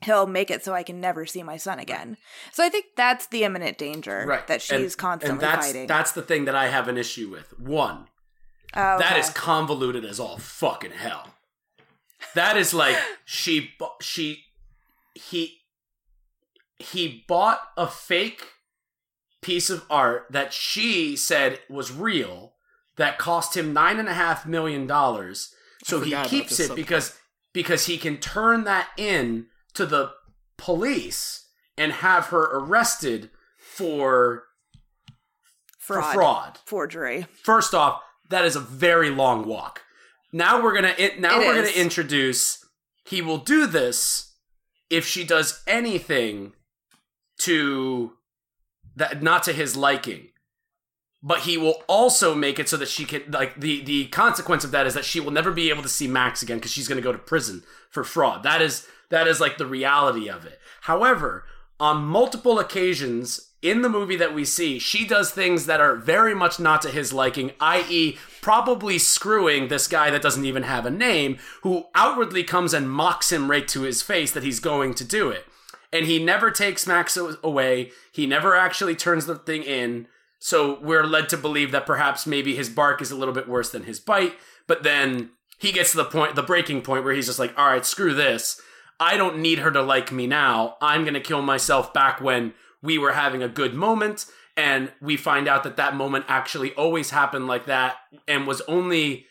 he'll 0.02 0.26
make 0.26 0.50
it 0.50 0.64
so 0.64 0.74
I 0.74 0.82
can 0.82 1.00
never 1.00 1.24
see 1.26 1.42
my 1.42 1.56
son 1.56 1.78
again. 1.78 2.16
So 2.52 2.62
I 2.64 2.68
think 2.68 2.86
that's 2.96 3.26
the 3.28 3.44
imminent 3.44 3.78
danger 3.78 4.24
Right. 4.26 4.46
that 4.46 4.60
she's 4.62 4.92
And- 4.92 4.96
constantly 4.98 5.32
and 5.32 5.40
that's, 5.40 5.66
fighting. 5.66 5.86
That's 5.86 6.12
the 6.12 6.22
thing 6.22 6.44
that 6.44 6.54
I 6.54 6.68
have 6.68 6.88
an 6.88 6.98
issue 6.98 7.28
with. 7.30 7.58
One, 7.58 8.08
Oh, 8.74 8.98
that 8.98 9.12
okay. 9.12 9.20
is 9.20 9.30
convoluted 9.30 10.04
as 10.04 10.20
all 10.20 10.36
fucking 10.38 10.90
hell. 10.92 11.34
That 12.34 12.56
is 12.56 12.74
like 12.74 12.96
she 13.24 13.72
she 14.00 14.44
he 15.14 15.60
he 16.78 17.24
bought 17.26 17.60
a 17.76 17.86
fake 17.86 18.44
piece 19.40 19.70
of 19.70 19.84
art 19.88 20.26
that 20.30 20.52
she 20.52 21.16
said 21.16 21.60
was 21.70 21.90
real 21.92 22.54
that 22.96 23.16
cost 23.18 23.56
him 23.56 23.72
nine 23.72 23.98
and 23.98 24.08
a 24.08 24.14
half 24.14 24.44
million 24.46 24.86
dollars. 24.86 25.54
So 25.84 26.00
he 26.00 26.14
keeps 26.24 26.58
it 26.60 26.70
subplot. 26.70 26.76
because 26.76 27.18
because 27.54 27.86
he 27.86 27.96
can 27.96 28.18
turn 28.18 28.64
that 28.64 28.88
in 28.98 29.46
to 29.76 29.86
the 29.86 30.12
police 30.56 31.46
and 31.78 31.92
have 31.92 32.26
her 32.26 32.44
arrested 32.44 33.30
for 33.58 34.44
for 35.78 35.96
fraud, 36.00 36.14
fraud. 36.14 36.58
forgery. 36.64 37.26
First 37.42 37.74
off, 37.74 38.02
that 38.30 38.44
is 38.44 38.56
a 38.56 38.60
very 38.60 39.10
long 39.10 39.46
walk. 39.46 39.82
now 40.32 40.60
we're 40.62 40.74
gonna 40.74 40.94
it, 40.98 41.20
now 41.20 41.40
It 41.40 41.46
we're 41.46 41.56
is. 41.62 41.68
gonna 41.70 41.80
introduce. 41.82 42.64
He 43.04 43.22
will 43.22 43.38
do 43.38 43.66
this 43.66 44.34
if 44.90 45.06
she 45.06 45.24
does 45.24 45.62
anything 45.66 46.52
to 47.38 48.12
that 48.96 49.22
not 49.22 49.42
to 49.44 49.52
his 49.52 49.76
liking. 49.76 50.28
But 51.22 51.40
he 51.40 51.56
will 51.58 51.82
also 51.88 52.34
make 52.34 52.58
it 52.58 52.68
so 52.68 52.76
that 52.76 52.88
she 52.88 53.04
can 53.04 53.22
like 53.30 53.58
the 53.60 53.82
the 53.84 54.06
consequence 54.08 54.64
of 54.64 54.70
that 54.72 54.86
is 54.86 54.94
that 54.94 55.04
she 55.04 55.18
will 55.20 55.30
never 55.32 55.50
be 55.50 55.70
able 55.70 55.82
to 55.82 55.88
see 55.88 56.06
Max 56.08 56.42
again 56.42 56.58
because 56.58 56.70
she's 56.72 56.88
going 56.88 56.96
to 56.98 57.02
go 57.02 57.12
to 57.12 57.18
prison 57.18 57.62
for 57.90 58.04
fraud. 58.04 58.42
That 58.42 58.60
is 58.62 58.86
that 59.10 59.26
is 59.26 59.40
like 59.40 59.58
the 59.58 59.66
reality 59.66 60.28
of 60.28 60.44
it. 60.46 60.58
However, 60.82 61.44
on 61.78 62.04
multiple 62.04 62.58
occasions 62.58 63.52
in 63.62 63.82
the 63.82 63.88
movie 63.88 64.16
that 64.16 64.34
we 64.34 64.44
see, 64.44 64.78
she 64.78 65.06
does 65.06 65.30
things 65.30 65.66
that 65.66 65.80
are 65.80 65.96
very 65.96 66.34
much 66.34 66.60
not 66.60 66.82
to 66.82 66.90
his 66.90 67.12
liking, 67.12 67.52
i.e., 67.60 68.16
probably 68.40 68.98
screwing 68.98 69.68
this 69.68 69.88
guy 69.88 70.10
that 70.10 70.22
doesn't 70.22 70.44
even 70.44 70.62
have 70.62 70.86
a 70.86 70.90
name, 70.90 71.38
who 71.62 71.84
outwardly 71.94 72.44
comes 72.44 72.72
and 72.72 72.90
mocks 72.90 73.32
him 73.32 73.50
right 73.50 73.66
to 73.68 73.82
his 73.82 74.02
face 74.02 74.32
that 74.32 74.44
he's 74.44 74.60
going 74.60 74.94
to 74.94 75.04
do 75.04 75.30
it. 75.30 75.44
And 75.92 76.06
he 76.06 76.22
never 76.22 76.50
takes 76.50 76.86
Max 76.86 77.18
away, 77.42 77.90
he 78.12 78.26
never 78.26 78.54
actually 78.54 78.94
turns 78.94 79.26
the 79.26 79.36
thing 79.36 79.62
in. 79.62 80.06
So 80.38 80.78
we're 80.80 81.04
led 81.04 81.28
to 81.30 81.36
believe 81.36 81.72
that 81.72 81.86
perhaps 81.86 82.26
maybe 82.26 82.54
his 82.54 82.68
bark 82.68 83.00
is 83.00 83.10
a 83.10 83.16
little 83.16 83.34
bit 83.34 83.48
worse 83.48 83.70
than 83.70 83.84
his 83.84 83.98
bite, 83.98 84.34
but 84.66 84.82
then 84.82 85.30
he 85.58 85.72
gets 85.72 85.92
to 85.92 85.96
the 85.96 86.04
point, 86.04 86.34
the 86.36 86.42
breaking 86.42 86.82
point 86.82 87.04
where 87.04 87.14
he's 87.14 87.26
just 87.26 87.38
like, 87.38 87.58
all 87.58 87.68
right, 87.68 87.86
screw 87.86 88.14
this. 88.14 88.60
I 88.98 89.16
don't 89.16 89.38
need 89.38 89.58
her 89.58 89.70
to 89.70 89.82
like 89.82 90.12
me 90.12 90.26
now. 90.26 90.76
I'm 90.80 91.02
going 91.02 91.14
to 91.14 91.20
kill 91.20 91.42
myself 91.42 91.92
back 91.92 92.20
when 92.20 92.54
we 92.82 92.98
were 92.98 93.12
having 93.12 93.42
a 93.42 93.48
good 93.48 93.74
moment. 93.74 94.26
And 94.56 94.90
we 95.02 95.16
find 95.16 95.48
out 95.48 95.64
that 95.64 95.76
that 95.76 95.94
moment 95.94 96.24
actually 96.28 96.72
always 96.74 97.10
happened 97.10 97.46
like 97.46 97.66
that 97.66 97.96
and 98.26 98.46
was 98.46 98.62
only 98.62 99.26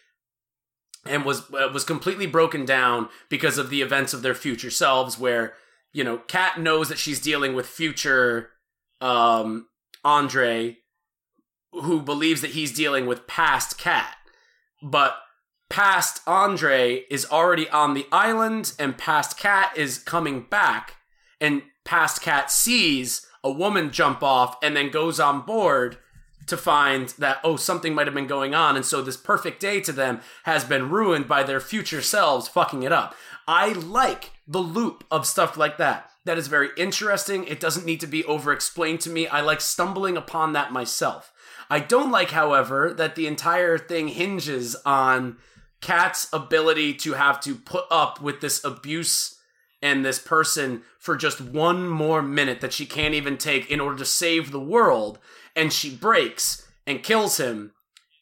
and 1.06 1.24
was 1.24 1.52
uh, 1.54 1.70
was 1.74 1.84
completely 1.84 2.28
broken 2.28 2.66
down 2.66 3.10
because 3.30 3.58
of 3.58 3.70
the 3.70 3.82
events 3.82 4.14
of 4.14 4.22
their 4.22 4.36
future 4.36 4.72
selves 4.72 5.20
where 5.20 5.54
you 5.94 6.04
know 6.04 6.18
kat 6.18 6.60
knows 6.60 6.90
that 6.90 6.98
she's 6.98 7.20
dealing 7.20 7.54
with 7.54 7.68
future 7.68 8.50
um 9.02 9.68
andre 10.04 10.78
who 11.72 12.02
believes 12.02 12.42
that 12.42 12.52
he's 12.52 12.74
dealing 12.74 13.06
with 13.06 13.28
past 13.28 13.78
Kat 13.78 14.16
but 14.82 15.16
past 15.70 16.22
andre 16.28 17.06
is 17.10 17.26
already 17.32 17.70
on 17.70 17.94
the 17.94 18.06
island 18.12 18.74
and 18.80 18.98
past 18.98 19.38
Kat 19.38 19.76
is 19.76 19.98
coming 19.98 20.42
back 20.42 20.96
and 21.42 21.64
past 21.84 22.22
Kat 22.22 22.52
sees 22.52 23.26
a 23.44 23.52
woman 23.52 23.92
jump 23.92 24.24
off 24.24 24.58
and 24.64 24.76
then 24.76 24.90
goes 24.90 25.20
on 25.20 25.42
board 25.42 25.98
to 26.48 26.56
find 26.56 27.10
that 27.18 27.40
oh 27.44 27.56
something 27.56 27.94
might 27.94 28.08
have 28.08 28.14
been 28.14 28.28
going 28.28 28.54
on 28.54 28.76
and 28.76 28.86
so 28.86 29.02
this 29.02 29.18
perfect 29.18 29.60
day 29.60 29.82
to 29.82 29.92
them 29.92 30.22
has 30.44 30.64
been 30.64 30.90
ruined 30.90 31.28
by 31.28 31.44
their 31.44 31.60
future 31.60 32.02
selves 32.02 32.48
fucking 32.48 32.84
it 32.84 32.92
up. 32.92 33.16
I 33.48 33.74
like 33.74 34.32
the 34.48 34.60
loop 34.60 35.04
of 35.12 35.26
stuff 35.26 35.58
like 35.58 35.78
that. 35.78 36.10
That 36.26 36.38
is 36.40 36.48
very 36.48 36.70
interesting. 36.78 37.44
It 37.46 37.60
doesn't 37.60 37.86
need 37.86 38.00
to 38.02 38.08
be 38.08 38.26
over 38.26 38.52
explained 38.52 39.02
to 39.02 39.10
me. 39.12 39.28
I 39.28 39.42
like 39.42 39.62
stumbling 39.62 40.18
upon 40.18 40.54
that 40.54 40.72
myself. 40.72 41.32
I 41.70 41.80
don't 41.80 42.12
like 42.12 42.32
however 42.32 42.94
that 42.94 43.16
the 43.16 43.28
entire 43.28 43.78
thing 43.78 44.10
hinges 44.10 44.76
on 44.86 45.38
kat's 45.82 46.28
ability 46.34 46.94
to 46.94 47.14
have 47.14 47.40
to 47.42 47.56
put 47.56 47.86
up 47.92 48.22
with 48.22 48.42
this 48.42 48.64
abuse 48.64 49.40
and 49.82 50.04
this 50.04 50.20
person 50.20 50.82
for 51.00 51.16
just 51.16 51.40
one 51.40 51.88
more 51.88 52.22
minute 52.22 52.62
that 52.62 52.74
she 52.74 52.86
can't 52.86 53.14
even 53.14 53.38
take 53.38 53.70
in 53.70 53.80
order 53.80 53.98
to 53.98 54.06
save 54.06 54.52
the 54.52 54.60
world 54.60 55.20
and 55.56 55.72
she 55.72 55.96
breaks 55.96 56.68
and 56.88 57.04
kills 57.04 57.38
him 57.38 57.72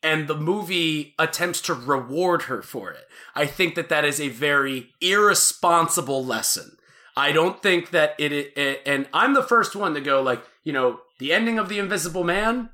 and 0.02 0.28
the 0.28 0.36
movie 0.36 1.16
attempts 1.18 1.62
to 1.62 1.74
reward 1.74 2.44
her 2.44 2.62
for 2.62 2.92
it. 2.92 3.06
I 3.34 3.46
think 3.46 3.76
that 3.76 3.88
that 3.88 4.04
is 4.04 4.20
a 4.20 4.28
very 4.28 4.90
irresponsible 5.00 6.26
lesson. 6.26 6.76
I 7.16 7.32
don't 7.32 7.64
think 7.64 7.92
that 7.92 8.16
it, 8.18 8.34
it 8.34 8.82
and 8.86 9.08
i'm 9.14 9.36
the 9.36 9.44
first 9.44 9.76
one 9.76 9.94
to 9.94 10.02
go 10.02 10.22
like 10.22 10.44
you 10.64 10.74
know 10.74 11.02
the 11.20 11.32
ending 11.32 11.60
of 11.60 11.70
the 11.70 11.80
invisible 11.80 12.24
man? 12.24 12.70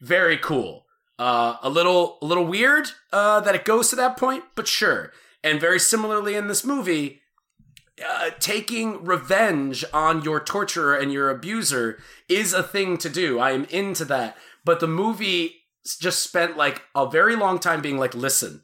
Very 0.00 0.38
cool 0.38 0.86
uh, 1.18 1.56
a 1.62 1.68
little 1.68 2.18
a 2.22 2.26
little 2.26 2.46
weird 2.46 2.88
uh, 3.12 3.40
that 3.40 3.54
it 3.54 3.64
goes 3.64 3.90
to 3.90 3.96
that 3.96 4.16
point 4.16 4.44
but 4.54 4.68
sure 4.68 5.12
and 5.42 5.60
very 5.60 5.78
similarly 5.78 6.34
in 6.34 6.48
this 6.48 6.64
movie 6.64 7.20
uh, 8.06 8.30
taking 8.38 9.04
revenge 9.04 9.84
on 9.92 10.22
your 10.22 10.40
torturer 10.40 10.96
and 10.96 11.12
your 11.12 11.30
abuser 11.30 11.98
is 12.28 12.52
a 12.52 12.62
thing 12.62 12.96
to 12.98 13.08
do. 13.08 13.38
I 13.38 13.52
am 13.52 13.64
into 13.70 14.04
that. 14.06 14.36
But 14.64 14.80
the 14.80 14.86
movie 14.86 15.62
just 15.84 16.22
spent 16.22 16.56
like 16.56 16.82
a 16.94 17.08
very 17.08 17.34
long 17.34 17.58
time 17.58 17.80
being 17.80 17.98
like, 17.98 18.14
listen, 18.14 18.62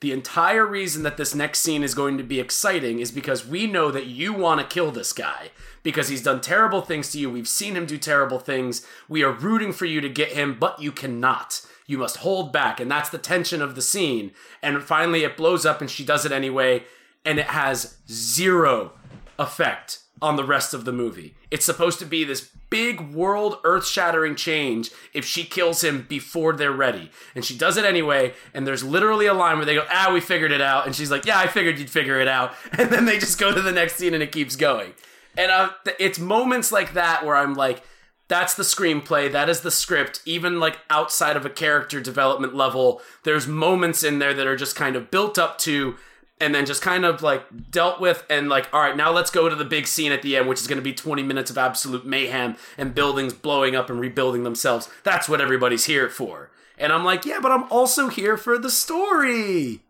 the 0.00 0.12
entire 0.12 0.64
reason 0.64 1.02
that 1.02 1.16
this 1.16 1.34
next 1.34 1.60
scene 1.60 1.82
is 1.82 1.94
going 1.94 2.16
to 2.16 2.24
be 2.24 2.40
exciting 2.40 3.00
is 3.00 3.10
because 3.10 3.46
we 3.46 3.66
know 3.66 3.90
that 3.90 4.06
you 4.06 4.32
want 4.32 4.60
to 4.60 4.66
kill 4.66 4.90
this 4.90 5.12
guy 5.12 5.50
because 5.82 6.08
he's 6.08 6.22
done 6.22 6.40
terrible 6.40 6.82
things 6.82 7.10
to 7.12 7.18
you. 7.18 7.30
We've 7.30 7.48
seen 7.48 7.76
him 7.76 7.86
do 7.86 7.98
terrible 7.98 8.38
things. 8.38 8.86
We 9.08 9.22
are 9.22 9.32
rooting 9.32 9.72
for 9.72 9.86
you 9.86 10.00
to 10.00 10.08
get 10.08 10.32
him, 10.32 10.56
but 10.58 10.80
you 10.80 10.92
cannot. 10.92 11.62
You 11.86 11.98
must 11.98 12.18
hold 12.18 12.52
back. 12.52 12.80
And 12.80 12.90
that's 12.90 13.08
the 13.08 13.18
tension 13.18 13.62
of 13.62 13.74
the 13.74 13.82
scene. 13.82 14.32
And 14.62 14.82
finally, 14.82 15.24
it 15.24 15.36
blows 15.36 15.66
up 15.66 15.80
and 15.80 15.90
she 15.90 16.04
does 16.04 16.24
it 16.24 16.32
anyway. 16.32 16.84
And 17.24 17.38
it 17.38 17.46
has 17.46 17.96
zero 18.08 18.92
effect 19.38 20.00
on 20.22 20.36
the 20.36 20.44
rest 20.44 20.74
of 20.74 20.84
the 20.84 20.92
movie. 20.92 21.34
It's 21.50 21.64
supposed 21.64 21.98
to 21.98 22.04
be 22.04 22.24
this 22.24 22.50
big 22.68 23.00
world 23.12 23.58
earth 23.64 23.86
shattering 23.86 24.36
change 24.36 24.90
if 25.12 25.24
she 25.24 25.44
kills 25.44 25.82
him 25.82 26.06
before 26.08 26.52
they're 26.52 26.70
ready. 26.72 27.10
And 27.34 27.44
she 27.44 27.56
does 27.56 27.76
it 27.76 27.84
anyway, 27.84 28.34
and 28.54 28.66
there's 28.66 28.84
literally 28.84 29.26
a 29.26 29.34
line 29.34 29.56
where 29.56 29.66
they 29.66 29.74
go, 29.74 29.86
ah, 29.90 30.10
we 30.12 30.20
figured 30.20 30.52
it 30.52 30.60
out. 30.60 30.86
And 30.86 30.94
she's 30.94 31.10
like, 31.10 31.26
yeah, 31.26 31.38
I 31.38 31.46
figured 31.46 31.78
you'd 31.78 31.90
figure 31.90 32.20
it 32.20 32.28
out. 32.28 32.54
And 32.78 32.88
then 32.90 33.04
they 33.04 33.18
just 33.18 33.38
go 33.38 33.52
to 33.52 33.60
the 33.60 33.72
next 33.72 33.96
scene 33.96 34.14
and 34.14 34.22
it 34.22 34.32
keeps 34.32 34.56
going. 34.56 34.94
And 35.40 35.70
th- 35.84 35.96
it's 35.98 36.18
moments 36.18 36.70
like 36.70 36.92
that 36.92 37.24
where 37.24 37.34
I'm 37.34 37.54
like, 37.54 37.82
that's 38.28 38.54
the 38.54 38.62
screenplay, 38.62 39.32
that 39.32 39.48
is 39.48 39.62
the 39.62 39.70
script, 39.70 40.20
even 40.26 40.60
like 40.60 40.78
outside 40.90 41.34
of 41.34 41.46
a 41.46 41.50
character 41.50 41.98
development 42.00 42.54
level, 42.54 43.00
there's 43.24 43.46
moments 43.46 44.04
in 44.04 44.18
there 44.18 44.34
that 44.34 44.46
are 44.46 44.54
just 44.54 44.76
kind 44.76 44.96
of 44.96 45.10
built 45.10 45.38
up 45.38 45.56
to 45.58 45.96
and 46.42 46.54
then 46.54 46.66
just 46.66 46.82
kind 46.82 47.06
of 47.06 47.22
like 47.22 47.70
dealt 47.70 48.00
with 48.00 48.24
and 48.30 48.48
like 48.48 48.68
all 48.72 48.80
right 48.80 48.96
now 48.96 49.10
let's 49.10 49.30
go 49.30 49.48
to 49.48 49.54
the 49.54 49.64
big 49.64 49.86
scene 49.86 50.10
at 50.10 50.22
the 50.22 50.36
end 50.36 50.48
which 50.48 50.58
is 50.58 50.66
going 50.66 50.78
to 50.78 50.82
be 50.82 50.94
20 50.94 51.22
minutes 51.22 51.50
of 51.50 51.58
absolute 51.58 52.06
mayhem 52.06 52.56
and 52.78 52.94
buildings 52.94 53.34
blowing 53.34 53.76
up 53.76 53.90
and 53.90 54.00
rebuilding 54.00 54.44
themselves. 54.44 54.88
That's 55.04 55.28
what 55.28 55.40
everybody's 55.40 55.86
here 55.86 56.08
for. 56.08 56.50
And 56.78 56.92
i'm 56.92 57.04
like 57.04 57.26
yeah 57.26 57.40
but 57.42 57.50
i'm 57.50 57.70
also 57.70 58.08
here 58.08 58.36
for 58.36 58.58
the 58.58 58.70
story. 58.70 59.80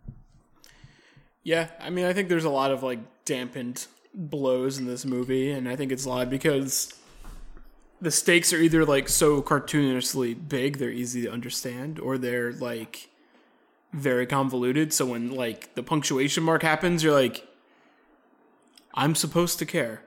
Yeah, 1.42 1.68
I 1.80 1.90
mean, 1.90 2.04
I 2.04 2.12
think 2.12 2.28
there's 2.28 2.44
a 2.44 2.50
lot 2.50 2.70
of 2.70 2.82
like 2.82 3.00
dampened 3.24 3.86
blows 4.14 4.78
in 4.78 4.86
this 4.86 5.04
movie, 5.04 5.50
and 5.50 5.68
I 5.68 5.76
think 5.76 5.92
it's 5.92 6.04
a 6.04 6.08
lot 6.08 6.30
because 6.30 6.92
the 8.00 8.10
stakes 8.10 8.52
are 8.52 8.58
either 8.58 8.84
like 8.84 9.08
so 9.08 9.42
cartoonishly 9.42 10.48
big 10.48 10.78
they're 10.78 10.90
easy 10.90 11.22
to 11.22 11.30
understand, 11.32 11.98
or 12.00 12.18
they're 12.18 12.52
like 12.52 13.08
very 13.92 14.26
convoluted. 14.26 14.92
So 14.92 15.06
when 15.06 15.30
like 15.30 15.74
the 15.74 15.82
punctuation 15.82 16.42
mark 16.44 16.62
happens, 16.62 17.02
you're 17.02 17.12
like, 17.12 17.46
I'm 18.94 19.14
supposed 19.14 19.58
to 19.60 19.66
care. 19.66 20.02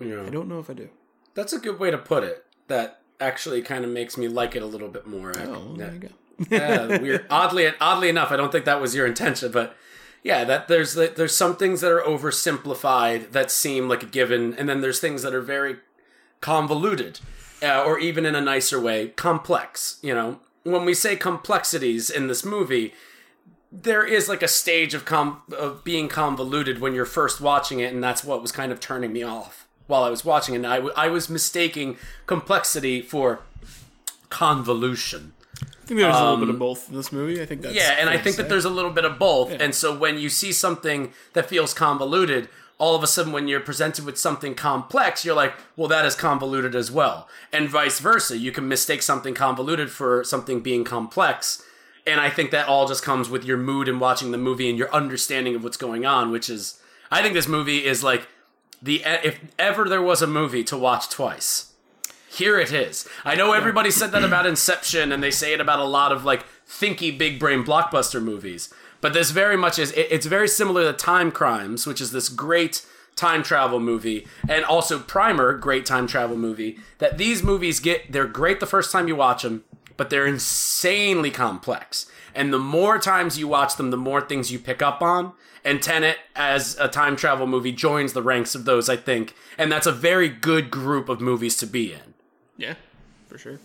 I 0.00 0.04
don't 0.30 0.48
know 0.48 0.58
if 0.58 0.68
I 0.68 0.74
do. 0.74 0.90
that's 1.34 1.52
a 1.52 1.58
good 1.58 1.78
way 1.78 1.90
to 1.90 1.96
put 1.98 2.24
it 2.24 2.44
that 2.68 3.00
actually 3.20 3.62
kind 3.62 3.84
of 3.84 3.90
makes 3.90 4.18
me 4.18 4.28
like 4.28 4.54
it 4.54 4.62
a 4.62 4.66
little 4.66 4.88
bit 4.88 5.06
more 5.06 5.32
Oh, 5.38 5.74
there 5.76 5.92
you 5.94 5.98
go. 6.00 6.08
yeah, 6.50 6.98
weird. 7.00 7.24
Oddly, 7.30 7.72
oddly 7.80 8.08
enough, 8.08 8.30
I 8.32 8.36
don't 8.36 8.50
think 8.52 8.64
that 8.66 8.80
was 8.80 8.94
your 8.94 9.06
intention, 9.06 9.50
but 9.52 9.74
yeah, 10.24 10.42
that 10.44 10.68
there's 10.68 10.94
there's 10.94 11.36
some 11.36 11.54
things 11.54 11.82
that 11.82 11.92
are 11.92 12.00
oversimplified 12.00 13.32
that 13.32 13.50
seem 13.50 13.88
like 13.88 14.02
a 14.02 14.06
given, 14.06 14.54
and 14.54 14.68
then 14.68 14.80
there's 14.80 14.98
things 14.98 15.22
that 15.22 15.34
are 15.34 15.42
very 15.42 15.76
convoluted, 16.40 17.20
uh, 17.62 17.84
or 17.84 17.98
even 17.98 18.24
in 18.24 18.34
a 18.34 18.40
nicer 18.40 18.80
way, 18.80 19.08
complex. 19.08 19.98
You 20.02 20.14
know, 20.14 20.40
when 20.62 20.86
we 20.86 20.94
say 20.94 21.14
complexities 21.14 22.08
in 22.08 22.26
this 22.28 22.42
movie, 22.42 22.94
there 23.70 24.06
is 24.06 24.26
like 24.26 24.42
a 24.42 24.48
stage 24.48 24.94
of 24.94 25.04
com 25.04 25.42
of 25.56 25.84
being 25.84 26.08
convoluted 26.08 26.80
when 26.80 26.94
you're 26.94 27.04
first 27.04 27.42
watching 27.42 27.80
it, 27.80 27.92
and 27.92 28.02
that's 28.02 28.24
what 28.24 28.40
was 28.40 28.50
kind 28.50 28.72
of 28.72 28.80
turning 28.80 29.12
me 29.12 29.22
off 29.22 29.68
while 29.86 30.04
I 30.04 30.10
was 30.10 30.24
watching 30.24 30.54
it. 30.54 30.58
And 30.58 30.66
I, 30.66 30.76
w- 30.76 30.94
I 30.96 31.08
was 31.08 31.28
mistaking 31.28 31.98
complexity 32.26 33.02
for 33.02 33.40
convolution. 34.30 35.34
I 35.84 35.86
think 35.86 36.00
there's 36.00 36.16
a 36.16 36.22
little 36.24 36.36
bit 36.38 36.48
of 36.48 36.54
um, 36.54 36.58
both 36.58 36.88
in 36.88 36.96
this 36.96 37.12
movie. 37.12 37.42
I 37.42 37.46
think 37.46 37.62
that's 37.62 37.74
Yeah, 37.74 37.96
and 37.98 38.08
I 38.08 38.18
think 38.18 38.36
that 38.36 38.48
there's 38.48 38.64
a 38.64 38.70
little 38.70 38.90
bit 38.90 39.04
of 39.04 39.18
both. 39.18 39.50
And 39.52 39.74
so 39.74 39.96
when 39.96 40.18
you 40.18 40.28
see 40.28 40.52
something 40.52 41.12
that 41.34 41.48
feels 41.48 41.74
convoluted, 41.74 42.48
all 42.78 42.96
of 42.96 43.02
a 43.02 43.06
sudden 43.06 43.32
when 43.32 43.48
you're 43.48 43.60
presented 43.60 44.04
with 44.04 44.18
something 44.18 44.54
complex, 44.54 45.24
you're 45.24 45.34
like, 45.34 45.54
well, 45.76 45.88
that 45.88 46.04
is 46.04 46.14
convoluted 46.14 46.74
as 46.74 46.90
well. 46.90 47.28
And 47.52 47.68
vice 47.68 48.00
versa. 48.00 48.36
You 48.36 48.52
can 48.52 48.68
mistake 48.68 49.02
something 49.02 49.34
convoluted 49.34 49.90
for 49.90 50.24
something 50.24 50.60
being 50.60 50.84
complex. 50.84 51.62
And 52.06 52.20
I 52.20 52.30
think 52.30 52.50
that 52.50 52.68
all 52.68 52.86
just 52.86 53.02
comes 53.02 53.28
with 53.28 53.44
your 53.44 53.56
mood 53.56 53.88
and 53.88 54.00
watching 54.00 54.30
the 54.30 54.38
movie 54.38 54.68
and 54.68 54.78
your 54.78 54.92
understanding 54.92 55.54
of 55.54 55.62
what's 55.64 55.76
going 55.76 56.04
on, 56.04 56.30
which 56.30 56.50
is, 56.50 56.80
I 57.10 57.22
think 57.22 57.34
this 57.34 57.48
movie 57.48 57.84
is 57.84 58.02
like 58.02 58.28
the, 58.82 59.02
if 59.04 59.40
ever 59.58 59.88
there 59.88 60.02
was 60.02 60.20
a 60.20 60.26
movie 60.26 60.64
to 60.64 60.76
watch 60.76 61.08
twice, 61.08 61.72
here 62.34 62.58
it 62.58 62.72
is. 62.72 63.08
I 63.24 63.34
know 63.34 63.52
everybody 63.52 63.90
said 63.90 64.12
that 64.12 64.24
about 64.24 64.46
Inception, 64.46 65.12
and 65.12 65.22
they 65.22 65.30
say 65.30 65.52
it 65.52 65.60
about 65.60 65.78
a 65.78 65.84
lot 65.84 66.12
of 66.12 66.24
like 66.24 66.44
thinky 66.68 67.16
big 67.16 67.38
brain 67.38 67.64
blockbuster 67.64 68.22
movies. 68.22 68.72
But 69.00 69.12
this 69.12 69.30
very 69.30 69.56
much 69.56 69.78
is 69.78 69.92
it- 69.92 70.08
it's 70.10 70.26
very 70.26 70.48
similar 70.48 70.84
to 70.84 70.92
Timecrimes, 70.92 71.86
which 71.86 72.00
is 72.00 72.10
this 72.12 72.28
great 72.28 72.82
time 73.16 73.42
travel 73.42 73.78
movie, 73.78 74.26
and 74.48 74.64
also 74.64 74.98
Primer, 74.98 75.52
great 75.54 75.86
time 75.86 76.06
travel 76.06 76.36
movie. 76.36 76.78
That 76.98 77.18
these 77.18 77.42
movies 77.42 77.80
get 77.80 78.10
they're 78.10 78.26
great 78.26 78.60
the 78.60 78.66
first 78.66 78.90
time 78.90 79.06
you 79.08 79.14
watch 79.16 79.42
them, 79.42 79.64
but 79.96 80.10
they're 80.10 80.26
insanely 80.26 81.30
complex. 81.30 82.06
And 82.34 82.52
the 82.52 82.58
more 82.58 82.98
times 82.98 83.38
you 83.38 83.46
watch 83.46 83.76
them, 83.76 83.90
the 83.90 83.96
more 83.96 84.20
things 84.20 84.50
you 84.50 84.58
pick 84.58 84.82
up 84.82 85.00
on. 85.02 85.32
And 85.64 85.80
Tenet, 85.80 86.18
as 86.34 86.76
a 86.80 86.88
time 86.88 87.14
travel 87.14 87.46
movie, 87.46 87.72
joins 87.72 88.12
the 88.12 88.22
ranks 88.22 88.54
of 88.54 88.64
those, 88.64 88.88
I 88.88 88.96
think. 88.96 89.34
And 89.56 89.70
that's 89.70 89.86
a 89.86 89.92
very 89.92 90.28
good 90.28 90.70
group 90.70 91.08
of 91.08 91.20
movies 91.20 91.56
to 91.58 91.66
be 91.66 91.92
in. 91.92 92.13
Yeah, 92.56 92.74
for 93.28 93.38
sure. 93.38 93.58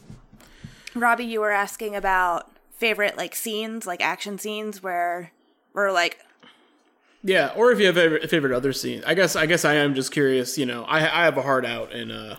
Robbie, 0.95 1.25
you 1.25 1.39
were 1.41 1.51
asking 1.51 1.95
about 1.95 2.49
favorite 2.77 3.17
like 3.17 3.35
scenes, 3.35 3.85
like 3.85 4.01
action 4.01 4.37
scenes 4.37 4.81
where 4.81 5.31
we're 5.73 5.91
like, 5.91 6.17
Yeah, 7.23 7.51
or 7.55 7.71
if 7.71 7.79
you 7.79 7.85
have 7.85 7.97
a 7.97 8.27
favorite 8.27 8.53
other 8.53 8.73
scene. 8.73 9.03
I 9.05 9.13
guess 9.13 9.35
I 9.35 9.45
guess 9.45 9.65
I 9.65 9.75
am 9.75 9.93
just 9.93 10.11
curious. 10.11 10.57
You 10.57 10.65
know, 10.65 10.83
I 10.85 10.97
I 10.97 11.25
have 11.25 11.37
a 11.37 11.41
heart 11.41 11.65
out 11.65 11.91
in 11.91 12.09
uh 12.11 12.37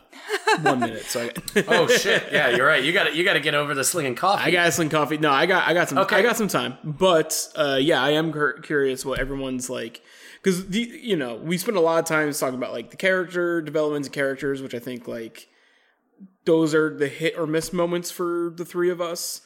one 0.62 0.80
minute, 0.80 1.02
so 1.04 1.22
I, 1.22 1.64
Oh 1.68 1.86
shit! 1.86 2.24
Yeah, 2.32 2.48
you're 2.50 2.66
right. 2.66 2.82
You 2.82 2.92
got 2.92 3.04
to 3.04 3.14
you 3.14 3.22
got 3.24 3.34
to 3.34 3.40
get 3.40 3.54
over 3.54 3.74
the 3.74 3.84
slinging 3.84 4.16
coffee. 4.16 4.42
I 4.44 4.50
got 4.50 4.72
some 4.72 4.88
coffee. 4.88 5.18
No, 5.18 5.30
I 5.30 5.46
got 5.46 5.68
I 5.68 5.74
got 5.74 5.88
some. 5.88 5.98
Okay. 5.98 6.16
I 6.16 6.22
got 6.22 6.36
some 6.36 6.48
time. 6.48 6.76
But 6.82 7.48
uh, 7.54 7.78
yeah, 7.80 8.02
I 8.02 8.10
am 8.10 8.32
cur- 8.32 8.58
curious 8.60 9.04
what 9.04 9.20
everyone's 9.20 9.70
like 9.70 10.02
because 10.42 10.66
the 10.68 10.80
you 10.80 11.16
know 11.16 11.36
we 11.36 11.58
spend 11.58 11.76
a 11.76 11.80
lot 11.80 11.98
of 12.00 12.06
time 12.06 12.32
talking 12.32 12.56
about 12.56 12.72
like 12.72 12.90
the 12.90 12.96
character 12.96 13.60
developments 13.62 14.08
of 14.08 14.12
characters, 14.14 14.62
which 14.62 14.74
I 14.74 14.78
think 14.80 15.06
like 15.06 15.46
those 16.44 16.74
are 16.74 16.96
the 16.96 17.08
hit 17.08 17.38
or 17.38 17.46
miss 17.46 17.72
moments 17.72 18.10
for 18.10 18.52
the 18.56 18.64
three 18.64 18.90
of 18.90 19.00
us. 19.00 19.42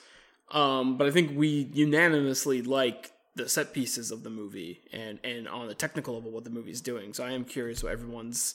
Um, 0.51 0.96
but 0.96 1.06
I 1.06 1.10
think 1.10 1.36
we 1.36 1.70
unanimously 1.72 2.62
like 2.62 3.12
the 3.36 3.48
set 3.48 3.72
pieces 3.72 4.10
of 4.10 4.22
the 4.22 4.30
movie 4.30 4.82
and 4.92 5.18
and 5.24 5.48
on 5.48 5.66
the 5.66 5.74
technical 5.74 6.14
level 6.14 6.30
what 6.30 6.44
the 6.44 6.51
movie's 6.51 6.80
doing. 6.80 7.12
So 7.12 7.24
I 7.24 7.32
am 7.32 7.44
curious 7.44 7.82
what 7.82 7.92
everyone's 7.92 8.55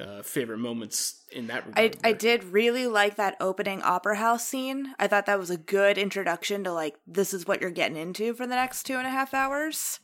uh, 0.00 0.22
favorite 0.22 0.58
moments 0.58 1.22
in 1.30 1.48
that 1.48 1.64
I, 1.76 1.82
regard. 1.82 1.96
I 2.04 2.12
were. 2.12 2.18
did 2.18 2.44
really 2.44 2.86
like 2.86 3.16
that 3.16 3.36
opening 3.40 3.82
opera 3.82 4.16
house 4.16 4.46
scene. 4.46 4.94
I 4.98 5.06
thought 5.06 5.26
that 5.26 5.38
was 5.38 5.50
a 5.50 5.56
good 5.56 5.98
introduction 5.98 6.64
to 6.64 6.72
like 6.72 6.96
this 7.06 7.34
is 7.34 7.46
what 7.46 7.60
you're 7.60 7.70
getting 7.70 7.96
into 7.96 8.34
for 8.34 8.46
the 8.46 8.54
next 8.54 8.84
two 8.84 8.96
and 8.96 9.06
a 9.06 9.10
half 9.10 9.34
hours. 9.34 10.00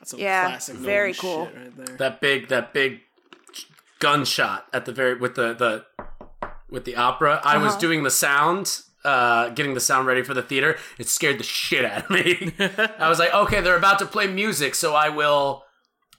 That's 0.00 0.10
some 0.10 0.20
yeah, 0.20 0.48
classic 0.48 0.76
very 0.76 1.14
cool. 1.14 1.46
shit 1.46 1.56
right 1.56 1.76
there. 1.76 1.96
that 1.96 2.20
big 2.20 2.48
that 2.48 2.74
big 2.74 3.00
gunshot 4.00 4.66
at 4.72 4.84
the 4.84 4.92
very 4.92 5.14
with 5.18 5.34
the 5.34 5.54
the 5.54 5.86
with 6.74 6.84
the 6.84 6.96
opera. 6.96 7.40
I 7.42 7.56
was 7.56 7.72
Uh-huh. 7.72 7.80
doing 7.80 8.02
the 8.02 8.10
sound, 8.10 8.82
uh, 9.04 9.48
getting 9.50 9.72
the 9.74 9.80
sound 9.80 10.06
ready 10.06 10.22
for 10.22 10.34
the 10.34 10.42
theater. 10.42 10.76
It 10.98 11.08
scared 11.08 11.38
the 11.38 11.44
shit 11.44 11.84
out 11.84 12.04
of 12.04 12.10
me. 12.10 12.52
I 12.98 13.08
was 13.08 13.18
like, 13.18 13.32
okay, 13.32 13.60
they're 13.62 13.76
about 13.76 13.98
to 14.00 14.06
play 14.06 14.26
music, 14.26 14.74
so 14.74 14.94
I 14.94 15.08
will, 15.08 15.64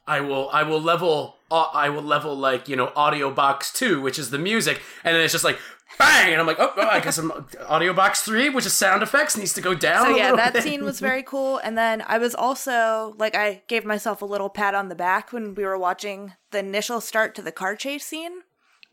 I 0.07 0.21
will, 0.21 0.49
I 0.51 0.63
will 0.63 0.81
level, 0.81 1.35
uh, 1.51 1.67
I 1.73 1.89
will 1.89 2.01
level 2.03 2.35
like 2.35 2.67
you 2.67 2.75
know 2.75 2.91
audio 2.95 3.29
box 3.31 3.71
two, 3.71 4.01
which 4.01 4.17
is 4.17 4.29
the 4.31 4.39
music, 4.39 4.81
and 5.03 5.15
then 5.15 5.21
it's 5.23 5.33
just 5.33 5.43
like. 5.45 5.59
Bang! 5.97 6.31
And 6.33 6.41
I'm 6.41 6.47
like, 6.47 6.59
oh, 6.59 6.73
oh, 6.75 6.87
I 6.87 6.99
guess 6.99 7.17
I'm 7.17 7.31
audio 7.69 7.93
box 7.93 8.21
three, 8.21 8.49
which 8.49 8.65
is 8.65 8.73
sound 8.73 9.01
effects, 9.01 9.37
needs 9.37 9.53
to 9.53 9.61
go 9.61 9.73
down. 9.73 10.07
So 10.07 10.17
yeah, 10.17 10.35
that 10.35 10.51
bit. 10.51 10.63
scene 10.63 10.83
was 10.83 10.99
very 11.09 11.23
cool. 11.23 11.57
And 11.59 11.77
then 11.77 12.03
I 12.05 12.17
was 12.17 12.35
also 12.35 13.13
like, 13.17 13.33
I 13.33 13.61
gave 13.69 13.85
myself 13.85 14.21
a 14.21 14.25
little 14.25 14.49
pat 14.49 14.75
on 14.75 14.89
the 14.89 14.95
back 14.95 15.31
when 15.31 15.55
we 15.55 15.63
were 15.63 15.77
watching 15.77 16.33
the 16.51 16.57
initial 16.59 16.99
start 16.99 17.33
to 17.35 17.41
the 17.41 17.51
car 17.53 17.77
chase 17.77 18.03
scene, 18.05 18.41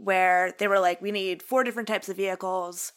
where 0.02 0.54
they 0.58 0.68
were 0.68 0.80
like, 0.80 1.00
we 1.00 1.12
need 1.12 1.42
four 1.42 1.64
different 1.64 1.88
types 1.88 2.08
of 2.08 2.16
vehicles. 2.16 2.92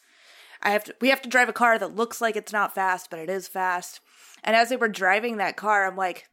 I 0.62 0.70
have 0.70 0.84
to, 0.84 0.94
we 1.00 1.08
have 1.10 1.22
to 1.22 1.28
drive 1.28 1.48
a 1.48 1.52
car 1.52 1.78
that 1.78 1.94
looks 1.94 2.20
like 2.20 2.36
it's 2.36 2.52
not 2.52 2.74
fast, 2.74 3.10
but 3.10 3.18
it 3.18 3.30
is 3.30 3.48
fast. 3.48 4.00
And 4.42 4.56
as 4.56 4.68
they 4.68 4.76
were 4.76 4.88
driving 4.88 5.36
that 5.36 5.56
car, 5.56 5.86
I'm 5.86 5.96
like, 5.96 6.28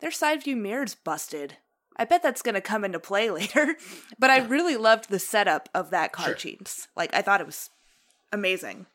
their 0.00 0.10
side 0.10 0.42
view 0.42 0.56
mirror's 0.56 0.94
busted. 0.94 1.58
I 1.96 2.04
bet 2.04 2.22
that's 2.22 2.42
going 2.42 2.54
to 2.54 2.60
come 2.60 2.84
into 2.84 2.98
play 2.98 3.30
later. 3.30 3.76
but 4.18 4.30
I 4.30 4.38
really 4.38 4.76
loved 4.76 5.10
the 5.10 5.18
setup 5.18 5.68
of 5.74 5.90
that 5.90 6.12
car 6.12 6.34
chase. 6.34 6.88
Like, 6.96 7.14
I 7.14 7.22
thought 7.22 7.40
it 7.40 7.46
was 7.46 7.70
amazing. 8.32 8.86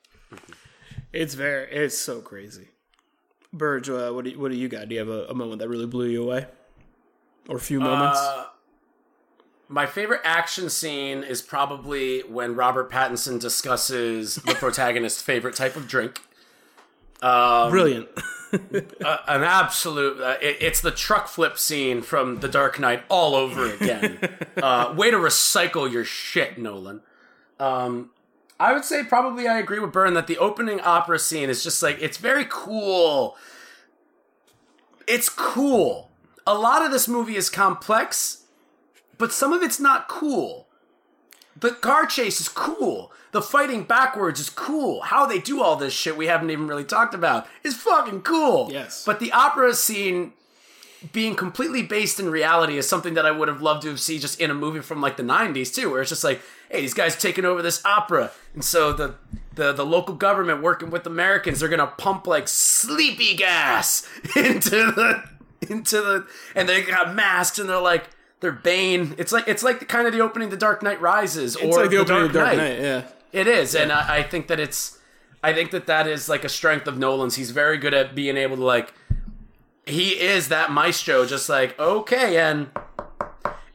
It's 1.11 1.33
very, 1.33 1.71
it's 1.71 1.97
so 1.97 2.21
crazy. 2.21 2.69
Burge, 3.51 3.89
uh, 3.89 4.11
what 4.11 4.25
do 4.25 4.31
you, 4.31 4.39
what 4.39 4.51
do 4.51 4.57
you 4.57 4.67
got? 4.67 4.89
Do 4.89 4.95
you 4.95 4.99
have 4.99 5.09
a, 5.09 5.25
a 5.25 5.33
moment 5.33 5.59
that 5.59 5.69
really 5.69 5.87
blew 5.87 6.05
you 6.07 6.21
away, 6.21 6.45
or 7.47 7.57
a 7.57 7.59
few 7.59 7.79
moments? 7.79 8.19
Uh, 8.19 8.45
My 9.71 9.85
favorite 9.85 10.21
action 10.23 10.67
scene 10.69 11.23
is 11.23 11.43
probably 11.43 12.21
when 12.21 12.55
Robert 12.55 12.91
Pattinson 12.91 13.39
discusses 13.39 14.35
the 14.35 14.55
protagonist's 14.55 15.21
favorite 15.21 15.55
type 15.55 15.75
of 15.75 15.87
drink. 15.87 16.21
Brilliant. 17.21 18.09
Uh, 18.51 19.17
an 19.27 19.43
absolute. 19.43 20.19
Uh, 20.19 20.35
it, 20.41 20.57
it's 20.59 20.81
the 20.81 20.89
truck 20.89 21.27
flip 21.27 21.59
scene 21.59 22.01
from 22.01 22.39
The 22.39 22.47
Dark 22.47 22.79
Knight 22.79 23.03
all 23.07 23.35
over 23.35 23.71
again. 23.71 24.17
uh, 24.57 24.91
way 24.97 25.11
to 25.11 25.17
recycle 25.17 25.91
your 25.91 26.03
shit, 26.03 26.57
Nolan. 26.57 27.01
Um, 27.59 28.09
I 28.59 28.73
would 28.73 28.85
say 28.85 29.03
probably 29.03 29.47
I 29.47 29.59
agree 29.59 29.77
with 29.77 29.91
Byrne 29.91 30.15
that 30.15 30.25
the 30.25 30.39
opening 30.39 30.81
opera 30.81 31.19
scene 31.19 31.47
is 31.47 31.63
just 31.63 31.83
like 31.83 32.01
it's 32.01 32.17
very 32.17 32.47
cool. 32.49 33.37
It's 35.07 35.29
cool. 35.29 36.09
A 36.47 36.55
lot 36.55 36.83
of 36.83 36.91
this 36.91 37.07
movie 37.07 37.35
is 37.35 37.51
complex, 37.51 38.45
but 39.19 39.31
some 39.31 39.53
of 39.53 39.61
it's 39.61 39.79
not 39.79 40.07
cool. 40.07 40.65
The 41.55 41.71
car 41.71 42.07
chase 42.07 42.41
is 42.41 42.47
cool. 42.47 43.11
The 43.31 43.41
fighting 43.41 43.83
backwards 43.83 44.39
is 44.39 44.49
cool. 44.49 45.01
How 45.01 45.27
they 45.27 45.39
do 45.39 45.61
all 45.61 45.75
this 45.75 45.93
shit 45.93 46.17
we 46.17 46.25
haven't 46.25 46.49
even 46.49 46.67
really 46.67 46.85
talked 46.85 47.13
about 47.13 47.45
is 47.63 47.75
fucking 47.75 48.21
cool. 48.21 48.69
Yes. 48.71 49.03
But 49.05 49.19
the 49.19 49.31
opera 49.31 49.75
scene 49.75 50.33
being 51.11 51.35
completely 51.35 51.83
based 51.83 52.19
in 52.19 52.29
reality 52.29 52.77
is 52.77 52.87
something 52.87 53.13
that 53.13 53.25
I 53.25 53.31
would 53.31 53.47
have 53.47 53.61
loved 53.61 53.83
to 53.83 53.89
have 53.89 53.99
seen 53.99 54.19
just 54.19 54.39
in 54.39 54.49
a 54.49 54.53
movie 54.53 54.81
from 54.81 55.01
like 55.01 55.17
the 55.17 55.23
90s 55.23 55.73
too, 55.73 55.91
where 55.91 56.01
it's 56.01 56.09
just 56.09 56.23
like, 56.23 56.41
hey, 56.69 56.81
these 56.81 56.93
guys 56.93 57.15
taking 57.15 57.45
over 57.45 57.61
this 57.61 57.83
opera. 57.85 58.31
And 58.53 58.63
so 58.63 58.93
the 58.93 59.15
the, 59.55 59.73
the 59.73 59.85
local 59.85 60.15
government 60.15 60.61
working 60.61 60.89
with 60.89 61.05
Americans, 61.05 61.59
they're 61.59 61.69
gonna 61.69 61.87
pump 61.87 62.25
like 62.25 62.47
sleepy 62.47 63.35
gas 63.35 64.07
into 64.35 64.91
the 64.91 65.23
into 65.69 65.97
the 65.97 66.27
and 66.55 66.69
they 66.69 66.83
got 66.83 67.13
masks 67.13 67.59
and 67.59 67.69
they're 67.69 67.81
like 67.81 68.05
they're 68.39 68.51
Bane. 68.51 69.15
It's 69.17 69.31
like 69.31 69.47
it's 69.47 69.63
like 69.63 69.79
the 69.79 69.85
kind 69.85 70.07
of 70.07 70.13
the 70.13 70.21
opening 70.21 70.47
of 70.47 70.51
The 70.51 70.57
Dark 70.57 70.81
Knight 70.81 71.01
Rises 71.01 71.55
it's 71.55 71.63
or 71.63 71.81
like 71.81 71.89
the 71.89 71.97
opening 71.97 72.23
of 72.23 72.31
Dark 72.31 72.47
Knight. 72.47 72.57
Knight. 72.57 72.79
Yeah. 72.79 73.07
It 73.31 73.47
is, 73.47 73.75
and 73.75 73.91
I, 73.91 74.17
I 74.17 74.23
think 74.23 74.47
that 74.47 74.59
it's, 74.59 74.97
I 75.43 75.53
think 75.53 75.69
that 75.69 75.85
that 75.85 76.07
is 76.07 76.27
like 76.29 76.43
a 76.43 76.49
strength 76.49 76.87
of 76.87 76.97
Nolan's. 76.97 77.35
He's 77.35 77.51
very 77.51 77.77
good 77.77 77.93
at 77.93 78.15
being 78.15 78.37
able 78.37 78.55
to 78.55 78.63
like, 78.63 78.91
he 79.85 80.19
is 80.19 80.47
that 80.47 80.71
maestro, 80.71 81.25
just 81.27 81.47
like 81.47 81.77
okay, 81.79 82.37
and 82.37 82.69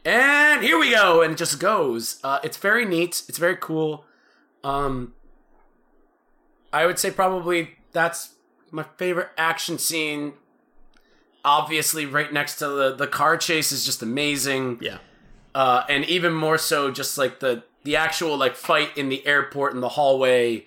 and 0.03 0.61
here 0.61 0.77
we 0.77 0.91
go, 0.91 1.21
and 1.21 1.33
it 1.33 1.37
just 1.37 1.59
goes. 1.59 2.19
Uh, 2.21 2.39
it's 2.43 2.57
very 2.57 2.83
neat. 2.83 3.23
It's 3.29 3.37
very 3.37 3.55
cool. 3.55 4.03
Um, 4.63 5.13
I 6.73 6.85
would 6.85 6.99
say 6.99 7.09
probably 7.11 7.77
that's 7.93 8.35
my 8.71 8.83
favorite 8.97 9.29
action 9.37 9.77
scene. 9.77 10.33
Obviously, 11.45 12.05
right 12.05 12.33
next 12.33 12.55
to 12.55 12.67
the 12.67 12.95
the 12.95 13.07
car 13.07 13.37
chase 13.37 13.71
is 13.71 13.85
just 13.85 14.01
amazing 14.01 14.79
Yeah. 14.81 14.97
uh, 15.53 15.83
and 15.87 16.03
even 16.05 16.33
more 16.33 16.57
so 16.57 16.91
just 16.91 17.17
like 17.17 17.39
the 17.39 17.63
the 17.83 17.95
actual 17.95 18.35
like 18.35 18.55
fight 18.55 18.97
in 18.97 19.09
the 19.09 19.25
airport 19.27 19.73
in 19.73 19.79
the 19.79 19.89
hallway 19.89 20.65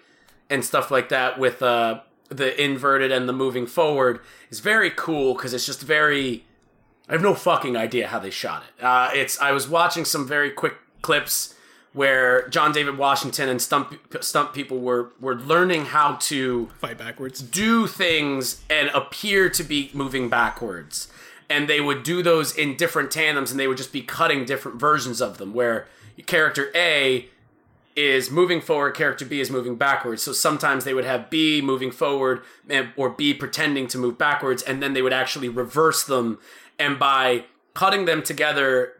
and 0.49 0.65
stuff 0.65 0.91
like 0.91 1.09
that 1.11 1.39
with 1.39 1.61
uh 1.63 2.01
the 2.31 2.63
inverted 2.63 3.11
and 3.11 3.29
the 3.29 3.33
moving 3.33 3.67
forward 3.67 4.21
is 4.51 4.61
very 4.61 4.91
cool 4.91 5.35
because 5.35 5.53
it's 5.53 5.67
just 5.67 5.83
very 5.83 6.45
i 7.09 7.13
have 7.13 7.23
no 7.23 7.35
fucking 7.35 7.77
idea 7.77 8.07
how 8.07 8.19
they 8.21 8.31
shot 8.31 8.63
it 8.63 8.85
uh 8.85 9.11
it's 9.15 9.41
i 9.41 9.51
was 9.51 9.67
watching 9.69 10.05
some 10.05 10.29
very 10.29 10.51
quick 10.51 10.75
clips 11.03 11.55
where 11.95 12.47
john 12.49 12.71
david 12.73 12.99
washington 12.99 13.49
and 13.49 13.61
stump 13.63 13.95
stump 14.21 14.53
people 14.53 14.79
were 14.79 15.11
were 15.21 15.35
learning 15.35 15.87
how 15.87 16.15
to 16.17 16.69
Fight 16.79 16.99
backwards. 16.99 17.41
do 17.41 17.87
things 17.87 18.63
and 18.69 18.89
appear 18.91 19.49
to 19.51 19.63
be 19.65 19.91
moving 19.95 20.29
backwards. 20.29 21.09
And 21.51 21.67
they 21.67 21.81
would 21.81 22.03
do 22.03 22.23
those 22.23 22.55
in 22.55 22.77
different 22.77 23.11
tandems 23.11 23.51
and 23.51 23.59
they 23.59 23.67
would 23.67 23.79
just 23.79 23.93
be 23.93 24.03
cutting 24.03 24.45
different 24.45 24.79
versions 24.79 25.23
of 25.23 25.39
them 25.39 25.55
where 25.55 25.87
character 26.27 26.71
A 26.75 27.29
is 27.97 28.31
moving 28.31 28.61
forward, 28.61 28.93
character 28.95 29.25
B 29.25 29.41
is 29.41 29.51
moving 29.51 29.75
backwards. 29.77 30.23
So 30.23 30.33
sometimes 30.33 30.85
they 30.85 30.93
would 30.93 31.07
have 31.07 31.31
B 31.31 31.63
moving 31.63 31.91
forward 31.91 32.43
and- 32.69 32.91
or 32.97 33.09
B 33.09 33.33
pretending 33.33 33.89
to 33.89 33.99
move 33.99 34.19
backwards 34.19 34.63
and 34.63 34.83
then 34.83 34.93
they 34.93 35.01
would 35.01 35.15
actually 35.15 35.49
reverse 35.49 36.05
them. 36.05 36.39
And 36.79 36.99
by 36.99 37.47
cutting 37.75 38.05
them 38.05 38.23
together, 38.23 38.93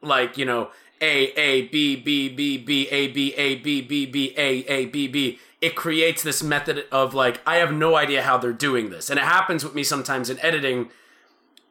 like, 0.00 0.38
you 0.38 0.44
know, 0.44 0.70
A, 1.00 1.32
A, 1.38 1.62
B, 1.62 1.96
B, 1.96 2.28
B, 2.28 2.58
B, 2.58 2.88
A, 2.90 3.08
B, 3.08 3.34
A, 3.36 3.56
B, 3.56 3.80
B, 3.82 4.06
B, 4.06 4.34
A, 4.36 4.64
A, 4.64 4.86
B, 4.86 5.08
B, 5.08 5.38
it 5.60 5.74
creates 5.74 6.22
this 6.22 6.42
method 6.42 6.84
of 6.92 7.14
like, 7.14 7.40
I 7.46 7.56
have 7.56 7.72
no 7.72 7.96
idea 7.96 8.22
how 8.22 8.38
they're 8.38 8.52
doing 8.52 8.90
this. 8.90 9.10
And 9.10 9.18
it 9.18 9.24
happens 9.24 9.64
with 9.64 9.74
me 9.74 9.82
sometimes 9.82 10.30
in 10.30 10.38
editing 10.40 10.90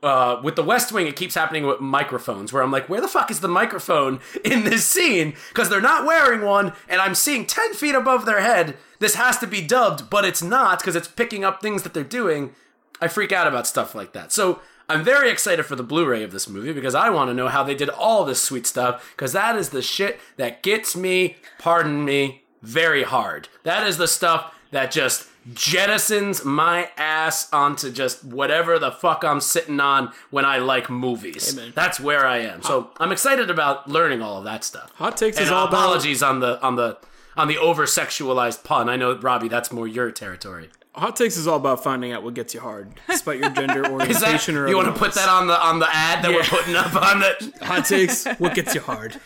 uh, 0.05 0.39
with 0.43 0.55
the 0.55 0.63
West 0.63 0.91
Wing, 0.91 1.07
it 1.07 1.15
keeps 1.15 1.33
happening 1.33 1.65
with 1.65 1.79
microphones, 1.79 2.53
where 2.53 2.61
I'm 2.61 2.71
like, 2.71 2.87
where 2.87 3.01
the 3.01 3.07
fuck 3.07 3.31
is 3.31 3.39
the 3.39 3.47
microphone 3.47 4.19
in 4.45 4.63
this 4.63 4.85
scene? 4.85 5.33
Because 5.49 5.67
they're 5.69 5.81
not 5.81 6.05
wearing 6.05 6.41
one, 6.41 6.73
and 6.87 7.01
I'm 7.01 7.15
seeing 7.15 7.45
10 7.45 7.73
feet 7.73 7.95
above 7.95 8.25
their 8.25 8.41
head. 8.41 8.77
This 8.99 9.15
has 9.15 9.39
to 9.39 9.47
be 9.47 9.61
dubbed, 9.61 10.09
but 10.09 10.23
it's 10.23 10.43
not 10.43 10.79
because 10.79 10.95
it's 10.95 11.07
picking 11.07 11.43
up 11.43 11.59
things 11.59 11.81
that 11.83 11.93
they're 11.93 12.03
doing. 12.03 12.53
I 13.01 13.07
freak 13.07 13.31
out 13.31 13.47
about 13.47 13.65
stuff 13.65 13.95
like 13.95 14.13
that. 14.13 14.31
So 14.31 14.61
I'm 14.87 15.03
very 15.03 15.29
excited 15.29 15.65
for 15.65 15.75
the 15.75 15.83
Blu 15.83 16.05
ray 16.05 16.23
of 16.23 16.31
this 16.31 16.47
movie 16.47 16.73
because 16.73 16.95
I 16.95 17.09
want 17.09 17.29
to 17.29 17.33
know 17.33 17.47
how 17.47 17.63
they 17.63 17.75
did 17.75 17.89
all 17.89 18.23
this 18.23 18.41
sweet 18.41 18.67
stuff 18.67 19.13
because 19.15 19.33
that 19.33 19.55
is 19.55 19.69
the 19.69 19.81
shit 19.81 20.19
that 20.37 20.61
gets 20.63 20.95
me, 20.95 21.37
pardon 21.57 22.05
me, 22.05 22.43
very 22.61 23.03
hard. 23.03 23.47
That 23.63 23.87
is 23.87 23.97
the 23.97 24.07
stuff 24.07 24.53
that 24.71 24.91
just 24.91 25.27
jettisons 25.53 26.43
my 26.43 26.89
ass 26.97 27.51
onto 27.53 27.91
just 27.91 28.23
whatever 28.23 28.79
the 28.79 28.91
fuck 28.91 29.23
I'm 29.23 29.39
sitting 29.39 29.79
on 29.79 30.11
when 30.31 30.43
I 30.45 30.57
like 30.57 30.89
movies. 30.89 31.53
Amen. 31.53 31.71
That's 31.75 31.99
where 31.99 32.25
I 32.25 32.37
am. 32.39 32.63
So 32.63 32.91
I'm 32.97 33.11
excited 33.11 33.49
about 33.49 33.87
learning 33.87 34.21
all 34.21 34.39
of 34.39 34.43
that 34.45 34.63
stuff. 34.63 34.91
Hot 34.95 35.15
takes 35.17 35.37
And 35.37 35.45
is 35.45 35.51
all 35.51 35.67
about 35.67 35.73
apologies 35.73 36.23
on 36.23 36.39
the 36.39 36.61
on 36.61 36.75
the 36.75 36.97
on 37.37 37.47
the 37.47 37.57
over 37.57 37.85
sexualized 37.85 38.63
pun. 38.63 38.89
I 38.89 38.95
know 38.95 39.15
Robbie, 39.15 39.47
that's 39.47 39.71
more 39.71 39.87
your 39.87 40.11
territory. 40.11 40.69
Hot 40.95 41.15
takes 41.15 41.37
is 41.37 41.47
all 41.47 41.57
about 41.57 41.83
finding 41.83 42.11
out 42.11 42.23
what 42.23 42.33
gets 42.33 42.53
you 42.53 42.59
hard, 42.59 42.93
despite 43.07 43.39
your 43.39 43.49
gender 43.51 43.85
orientation 43.91 44.55
or 44.57 44.67
you 44.67 44.75
want 44.75 44.87
to 44.87 44.99
put 44.99 45.13
that 45.13 45.29
on 45.29 45.47
the 45.47 45.61
on 45.61 45.79
the 45.79 45.87
ad 45.91 46.23
that 46.23 46.31
we're 46.31 46.43
putting 46.43 46.75
up 46.75 46.95
on 46.95 47.19
the 47.19 47.53
hot 47.61 47.85
takes 47.85 48.25
what 48.37 48.53
gets 48.55 48.73
you 48.73 48.81
hard? 48.81 49.19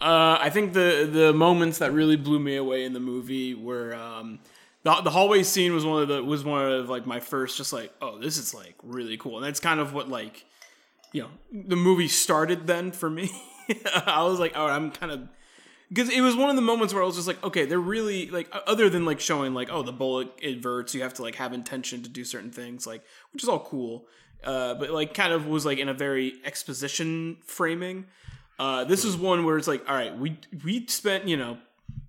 Uh, 0.00 0.36
i 0.40 0.50
think 0.50 0.74
the 0.74 1.08
the 1.10 1.32
moments 1.32 1.78
that 1.78 1.92
really 1.92 2.16
blew 2.16 2.38
me 2.38 2.56
away 2.56 2.84
in 2.84 2.92
the 2.92 3.00
movie 3.00 3.54
were 3.54 3.94
um, 3.94 4.38
the, 4.84 5.00
the 5.00 5.10
hallway 5.10 5.42
scene 5.42 5.74
was 5.74 5.84
one 5.84 6.02
of 6.02 6.08
the 6.08 6.22
was 6.22 6.44
one 6.44 6.70
of 6.70 6.88
like 6.88 7.06
my 7.06 7.20
first 7.20 7.56
just 7.56 7.72
like 7.72 7.90
oh 8.00 8.18
this 8.18 8.36
is 8.36 8.54
like 8.54 8.74
really 8.82 9.16
cool. 9.16 9.36
And 9.36 9.44
that's 9.44 9.60
kind 9.60 9.80
of 9.80 9.92
what 9.92 10.08
like 10.08 10.44
you 11.12 11.22
know 11.22 11.30
the 11.50 11.76
movie 11.76 12.08
started 12.08 12.66
then 12.66 12.92
for 12.92 13.10
me. 13.10 13.30
I 14.06 14.22
was 14.24 14.38
like 14.38 14.52
oh 14.54 14.66
i'm 14.66 14.90
kind 14.90 15.10
of 15.10 15.28
because 15.88 16.08
it 16.10 16.20
was 16.20 16.36
one 16.36 16.50
of 16.50 16.56
the 16.56 16.62
moments 16.62 16.92
where 16.94 17.02
I 17.02 17.06
was 17.06 17.16
just 17.16 17.28
like, 17.28 17.42
okay, 17.44 17.66
they're 17.66 17.78
really 17.78 18.28
like, 18.30 18.48
other 18.66 18.88
than 18.88 19.04
like 19.04 19.20
showing 19.20 19.54
like, 19.54 19.68
oh, 19.70 19.82
the 19.82 19.92
bullet 19.92 20.28
inverts, 20.40 20.94
you 20.94 21.02
have 21.02 21.14
to 21.14 21.22
like 21.22 21.36
have 21.36 21.52
intention 21.52 22.02
to 22.02 22.08
do 22.08 22.24
certain 22.24 22.50
things, 22.50 22.86
like, 22.86 23.02
which 23.32 23.42
is 23.42 23.48
all 23.48 23.60
cool. 23.60 24.06
Uh, 24.42 24.74
but 24.74 24.90
like, 24.90 25.14
kind 25.14 25.32
of 25.32 25.46
was 25.46 25.64
like 25.64 25.78
in 25.78 25.88
a 25.88 25.94
very 25.94 26.34
exposition 26.44 27.38
framing. 27.44 28.06
Uh, 28.58 28.84
this 28.84 29.04
is 29.04 29.16
one 29.16 29.44
where 29.44 29.56
it's 29.56 29.68
like, 29.68 29.88
all 29.88 29.96
right, 29.96 30.16
we 30.16 30.38
we 30.64 30.86
spent 30.86 31.26
you 31.26 31.36
know 31.36 31.58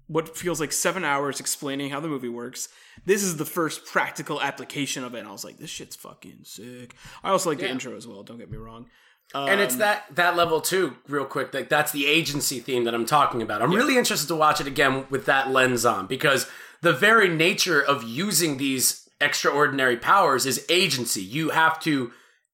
what 0.07 0.37
feels 0.37 0.59
like 0.59 0.71
seven 0.71 1.03
hours 1.03 1.39
explaining 1.39 1.89
how 1.89 1.99
the 1.99 2.07
movie 2.07 2.29
works. 2.29 2.69
This 3.05 3.23
is 3.23 3.37
the 3.37 3.45
first 3.45 3.85
practical 3.85 4.41
application 4.41 5.03
of 5.03 5.15
it, 5.15 5.19
and 5.19 5.27
I 5.27 5.31
was 5.31 5.43
like, 5.43 5.57
this 5.57 5.69
shit's 5.69 5.95
fucking 5.95 6.39
sick. 6.43 6.95
I 7.23 7.31
also 7.31 7.49
like 7.49 7.59
the 7.59 7.69
intro 7.69 7.95
as 7.95 8.07
well. 8.07 8.23
Don't 8.23 8.37
get 8.37 8.51
me 8.51 8.57
wrong. 8.57 8.87
And 9.33 9.59
it's 9.59 9.75
that 9.77 10.05
that 10.11 10.35
level 10.35 10.61
too 10.61 10.95
real 11.07 11.25
quick 11.25 11.53
like 11.53 11.67
that's 11.67 11.91
the 11.91 12.05
agency 12.05 12.59
theme 12.59 12.83
that 12.85 12.93
i'm 12.93 13.05
talking 13.05 13.41
about. 13.41 13.61
I'm 13.61 13.73
really 13.73 13.97
interested 13.97 14.27
to 14.27 14.35
watch 14.35 14.61
it 14.61 14.67
again 14.67 15.05
with 15.09 15.25
that 15.25 15.51
lens 15.51 15.85
on 15.85 16.07
because 16.07 16.47
the 16.81 16.93
very 16.93 17.27
nature 17.27 17.81
of 17.81 18.03
using 18.03 18.57
these 18.57 19.05
extraordinary 19.19 19.97
powers 19.97 20.45
is 20.45 20.65
agency. 20.69 21.21
You 21.21 21.49
have 21.49 21.79
to 21.81 22.11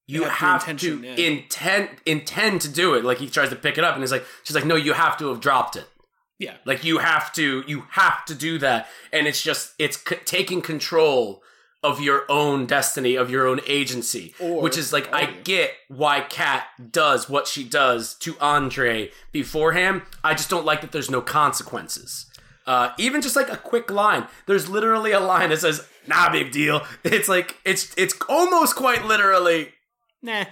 you 0.07 0.23
have 0.23 0.63
have, 0.63 0.77
to 0.79 0.99
yeah. 1.01 1.15
intend 1.15 1.89
intend 2.05 2.61
to 2.61 2.69
do 2.69 2.95
it. 2.95 3.05
Like 3.05 3.19
he 3.19 3.29
tries 3.29 3.49
to 3.49 3.55
pick 3.55 3.77
it 3.77 3.83
up 3.83 3.93
and 3.93 4.03
he's 4.03 4.11
like 4.11 4.25
she's 4.43 4.55
like 4.55 4.65
no 4.65 4.75
you 4.75 4.93
have 4.93 5.17
to 5.17 5.29
have 5.29 5.39
dropped 5.39 5.75
it. 5.75 5.87
Yeah, 6.39 6.55
like 6.65 6.83
you 6.83 6.97
have 6.97 7.31
to 7.33 7.63
you 7.67 7.85
have 7.91 8.25
to 8.25 8.35
do 8.35 8.57
that. 8.59 8.87
And 9.13 9.27
it's 9.27 9.41
just 9.43 9.73
it's 9.77 9.97
c- 9.97 10.17
taking 10.25 10.61
control 10.61 11.43
of 11.83 11.99
your 11.99 12.23
own 12.29 12.65
destiny 12.65 13.15
of 13.15 13.29
your 13.31 13.47
own 13.47 13.59
agency 13.67 14.33
which 14.39 14.77
is 14.77 14.93
like 14.93 15.11
i 15.13 15.25
get 15.25 15.71
why 15.87 16.21
kat 16.21 16.65
does 16.91 17.29
what 17.29 17.47
she 17.47 17.63
does 17.63 18.15
to 18.15 18.35
andre 18.39 19.09
beforehand 19.31 20.01
i 20.23 20.33
just 20.33 20.49
don't 20.49 20.65
like 20.65 20.81
that 20.81 20.91
there's 20.91 21.09
no 21.09 21.21
consequences 21.21 22.27
uh, 22.67 22.91
even 22.99 23.23
just 23.23 23.35
like 23.35 23.51
a 23.51 23.57
quick 23.57 23.89
line 23.89 24.27
there's 24.45 24.69
literally 24.69 25.11
a 25.11 25.19
line 25.19 25.49
that 25.49 25.59
says 25.59 25.87
nah 26.07 26.31
big 26.31 26.51
deal 26.51 26.85
it's 27.03 27.27
like 27.27 27.57
it's 27.65 27.93
it's 27.97 28.13
almost 28.29 28.75
quite 28.75 29.03
literally 29.03 29.69
nah. 30.21 30.45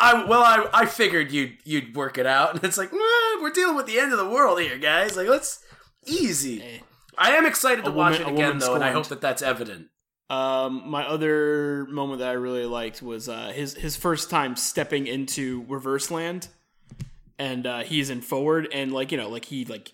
I 0.00 0.24
well, 0.26 0.42
I 0.42 0.68
I 0.72 0.86
figured 0.86 1.32
you'd 1.32 1.56
you'd 1.64 1.96
work 1.96 2.18
it 2.18 2.26
out, 2.26 2.54
and 2.54 2.64
it's 2.64 2.78
like 2.78 2.92
"Nah, 2.92 3.42
we're 3.42 3.50
dealing 3.50 3.76
with 3.76 3.86
the 3.86 3.98
end 3.98 4.12
of 4.12 4.18
the 4.18 4.28
world 4.28 4.60
here, 4.60 4.78
guys. 4.78 5.16
Like 5.16 5.28
let's 5.28 5.62
easy. 6.06 6.82
I 7.16 7.32
am 7.32 7.46
excited 7.46 7.84
to 7.84 7.90
watch 7.90 8.20
it 8.20 8.28
again 8.28 8.36
woman 8.36 8.58
though, 8.58 8.74
and 8.74 8.84
I 8.84 8.92
hope 8.92 9.08
that 9.08 9.20
that's 9.20 9.42
evident. 9.42 9.88
Um, 10.30 10.90
my 10.90 11.06
other 11.06 11.86
moment 11.86 12.18
that 12.20 12.28
I 12.28 12.32
really 12.32 12.66
liked 12.66 13.00
was 13.02 13.28
uh, 13.28 13.52
his 13.54 13.74
his 13.74 13.96
first 13.96 14.28
time 14.28 14.56
stepping 14.56 15.06
into 15.06 15.64
reverse 15.68 16.10
land, 16.10 16.48
and 17.38 17.66
uh, 17.66 17.78
he's 17.80 18.10
in 18.10 18.20
forward, 18.20 18.68
and 18.72 18.92
like 18.92 19.10
you 19.10 19.18
know, 19.18 19.30
like 19.30 19.46
he 19.46 19.64
like 19.64 19.92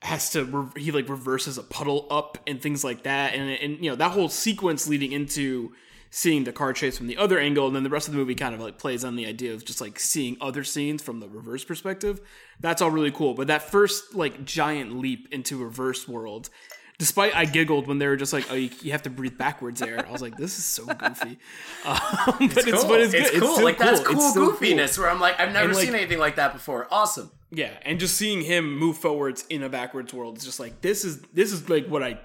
has 0.00 0.30
to 0.30 0.44
re- 0.44 0.82
he 0.82 0.90
like 0.90 1.08
reverses 1.08 1.58
a 1.58 1.62
puddle 1.62 2.08
up 2.10 2.38
and 2.46 2.60
things 2.60 2.82
like 2.82 3.04
that, 3.04 3.34
and 3.34 3.50
and 3.50 3.84
you 3.84 3.90
know 3.90 3.96
that 3.96 4.10
whole 4.10 4.28
sequence 4.28 4.88
leading 4.88 5.12
into 5.12 5.72
seeing 6.10 6.44
the 6.44 6.52
car 6.52 6.72
chase 6.74 6.98
from 6.98 7.06
the 7.06 7.16
other 7.16 7.38
angle, 7.38 7.68
and 7.68 7.76
then 7.76 7.84
the 7.84 7.90
rest 7.90 8.08
of 8.08 8.12
the 8.12 8.18
movie 8.18 8.34
kind 8.34 8.56
of 8.56 8.60
like 8.60 8.78
plays 8.78 9.04
on 9.04 9.14
the 9.14 9.26
idea 9.26 9.54
of 9.54 9.64
just 9.64 9.80
like 9.80 9.98
seeing 9.98 10.36
other 10.40 10.64
scenes 10.64 11.02
from 11.02 11.20
the 11.20 11.28
reverse 11.28 11.64
perspective. 11.64 12.20
That's 12.58 12.82
all 12.82 12.90
really 12.90 13.12
cool, 13.12 13.34
but 13.34 13.46
that 13.46 13.62
first 13.62 14.12
like 14.12 14.44
giant 14.44 14.98
leap 14.98 15.28
into 15.32 15.56
reverse 15.56 16.08
world 16.08 16.50
Despite 16.98 17.34
I 17.34 17.46
giggled 17.46 17.88
when 17.88 17.98
they 17.98 18.06
were 18.06 18.16
just 18.16 18.32
like, 18.32 18.46
"Oh, 18.50 18.54
you, 18.54 18.70
you 18.82 18.92
have 18.92 19.02
to 19.02 19.10
breathe 19.10 19.36
backwards 19.36 19.80
there." 19.80 20.06
I 20.06 20.10
was 20.12 20.22
like, 20.22 20.36
"This 20.36 20.56
is 20.58 20.64
so 20.64 20.84
goofy," 20.86 21.38
um, 21.84 21.96
but 22.38 22.66
it's 22.68 22.84
but 22.84 23.00
it's. 23.00 23.14
It's 23.14 23.30
cool. 23.40 23.54
still 23.54 23.64
like 23.64 23.78
that's 23.78 24.00
cool 24.00 24.32
goofiness 24.32 24.98
where 24.98 25.10
I'm 25.10 25.18
like, 25.20 25.40
I've 25.40 25.52
never 25.52 25.66
And, 25.68 25.74
like- 25.74 25.84
seen 25.86 25.94
anything 25.94 26.18
like 26.18 26.36
that 26.36 26.52
before. 26.52 26.86
Awesome. 26.90 27.30
Yeah, 27.50 27.70
and 27.82 27.98
just 27.98 28.16
seeing 28.16 28.40
him 28.42 28.78
move 28.78 28.96
forwards 28.98 29.44
in 29.50 29.62
a 29.62 29.68
backwards 29.68 30.14
world 30.14 30.38
is 30.38 30.44
just 30.44 30.60
like 30.60 30.80
this 30.80 31.04
is 31.04 31.20
this 31.34 31.52
is 31.52 31.68
like 31.68 31.86
what 31.86 32.02
I 32.02 32.18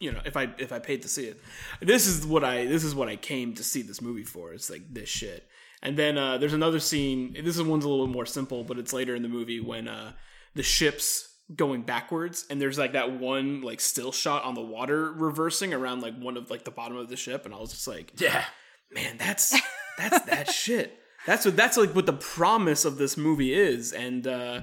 you 0.00 0.10
know 0.12 0.20
if 0.24 0.36
I 0.36 0.48
if 0.58 0.72
I 0.72 0.78
paid 0.78 1.02
to 1.02 1.08
see 1.08 1.24
it, 1.26 1.40
this 1.80 2.06
is 2.06 2.24
what 2.26 2.42
I 2.42 2.64
this 2.66 2.84
is 2.84 2.94
what 2.94 3.08
I 3.08 3.16
came 3.16 3.54
to 3.54 3.64
see 3.64 3.82
this 3.82 4.00
movie 4.00 4.24
for. 4.24 4.52
It's 4.54 4.70
like 4.70 4.82
this 4.92 5.08
shit. 5.08 5.46
And 5.84 5.96
then 5.96 6.16
uh, 6.16 6.38
there's 6.38 6.52
another 6.52 6.78
scene. 6.78 7.34
This 7.34 7.56
is 7.56 7.62
one's 7.62 7.84
a 7.84 7.88
little 7.88 8.06
bit 8.06 8.12
more 8.14 8.24
simple, 8.26 8.62
but 8.64 8.78
it's 8.78 8.92
later 8.92 9.14
in 9.16 9.22
the 9.22 9.28
movie 9.28 9.60
when 9.60 9.88
uh, 9.88 10.12
the 10.54 10.62
ship's 10.62 11.28
going 11.54 11.82
backwards, 11.82 12.46
and 12.50 12.60
there's 12.60 12.78
like 12.78 12.92
that 12.92 13.12
one 13.18 13.60
like 13.62 13.80
still 13.80 14.12
shot 14.12 14.44
on 14.44 14.54
the 14.54 14.60
water 14.62 15.12
reversing 15.12 15.74
around 15.74 16.00
like 16.02 16.16
one 16.18 16.36
of 16.36 16.50
like 16.50 16.64
the 16.64 16.70
bottom 16.70 16.96
of 16.96 17.08
the 17.08 17.16
ship, 17.16 17.44
and 17.44 17.54
I 17.54 17.58
was 17.58 17.70
just 17.72 17.86
like, 17.88 18.12
Yeah. 18.20 18.44
man, 18.90 19.16
that's 19.18 19.54
that's 19.98 20.20
that 20.26 20.48
shit. 20.52 20.98
That's 21.26 21.44
what 21.44 21.56
that's 21.56 21.76
like 21.76 21.94
what 21.94 22.06
the 22.06 22.12
promise 22.14 22.84
of 22.84 22.96
this 22.98 23.16
movie 23.16 23.52
is, 23.54 23.92
and 23.92 24.26
uh 24.26 24.62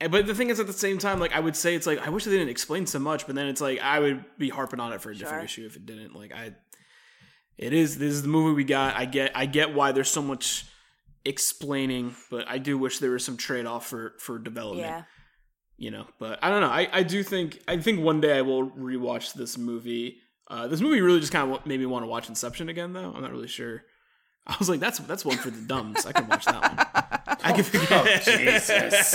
and- 0.00 0.10
but 0.12 0.26
the 0.26 0.34
thing 0.34 0.48
is, 0.50 0.58
at 0.60 0.66
the 0.66 0.72
same 0.72 0.98
time, 0.98 1.20
like 1.20 1.32
I 1.32 1.40
would 1.40 1.56
say, 1.56 1.74
it's 1.74 1.86
like 1.86 1.98
I 2.06 2.10
wish 2.10 2.24
they 2.24 2.30
didn't 2.30 2.48
explain 2.48 2.86
so 2.86 2.98
much, 2.98 3.26
but 3.26 3.34
then 3.36 3.46
it's 3.46 3.60
like 3.60 3.80
I 3.80 4.00
would 4.00 4.24
be 4.38 4.48
harping 4.48 4.80
on 4.80 4.92
it 4.92 5.00
for 5.02 5.10
a 5.10 5.14
different 5.14 5.50
Sure. 5.50 5.64
issue 5.64 5.66
if 5.66 5.76
it 5.76 5.86
didn't. 5.86 6.14
Like 6.14 6.32
I, 6.34 6.52
it 7.58 7.72
is 7.74 7.98
this 7.98 8.12
is 8.14 8.22
the 8.22 8.28
movie 8.28 8.54
we 8.54 8.64
got. 8.64 8.96
I 8.96 9.04
get 9.04 9.32
I 9.34 9.46
get 9.46 9.74
why 9.74 9.92
there's 9.92 10.10
so 10.10 10.22
much 10.22 10.64
explaining, 11.24 12.14
but 12.30 12.48
I 12.48 12.58
do 12.58 12.78
wish 12.78 12.98
there 12.98 13.10
was 13.10 13.24
some 13.24 13.36
trade 13.36 13.66
off 13.66 13.86
for 13.86 14.14
for 14.18 14.38
development 14.38 14.86
Yeah. 14.88 15.02
You 15.80 15.90
know 15.90 16.06
but 16.20 16.38
i 16.44 16.48
don't 16.50 16.60
know. 16.60 16.68
I, 16.68 16.86
I 16.92 17.02
do 17.02 17.22
think 17.22 17.58
i 17.66 17.76
think 17.78 18.00
one 18.04 18.20
day 18.20 18.36
i 18.38 18.42
will 18.42 18.70
rewatch 18.70 19.32
this 19.34 19.58
movie. 19.58 20.18
Uh, 20.48 20.66
this 20.66 20.80
movie 20.80 21.00
really 21.00 21.20
just 21.20 21.32
kind 21.32 21.50
of 21.52 21.64
made 21.64 21.78
me 21.80 21.86
want 21.86 22.02
to 22.02 22.08
watch 22.08 22.28
inception 22.28 22.68
again 22.68 22.92
though. 22.92 23.12
I'm 23.14 23.22
not 23.22 23.30
really 23.30 23.46
sure. 23.48 23.82
I 24.46 24.56
was 24.58 24.68
like 24.68 24.80
that's 24.80 24.98
that's 25.00 25.24
one 25.24 25.36
for 25.38 25.50
the 25.50 25.60
dumbs. 25.66 26.04
I 26.06 26.12
can 26.12 26.26
watch 26.28 26.44
that 26.44 26.60
one. 26.60 27.36
I 27.42 27.52
can 27.52 27.62
figure 27.64 27.86
Oh, 27.90 28.04
Jesus. 28.24 29.14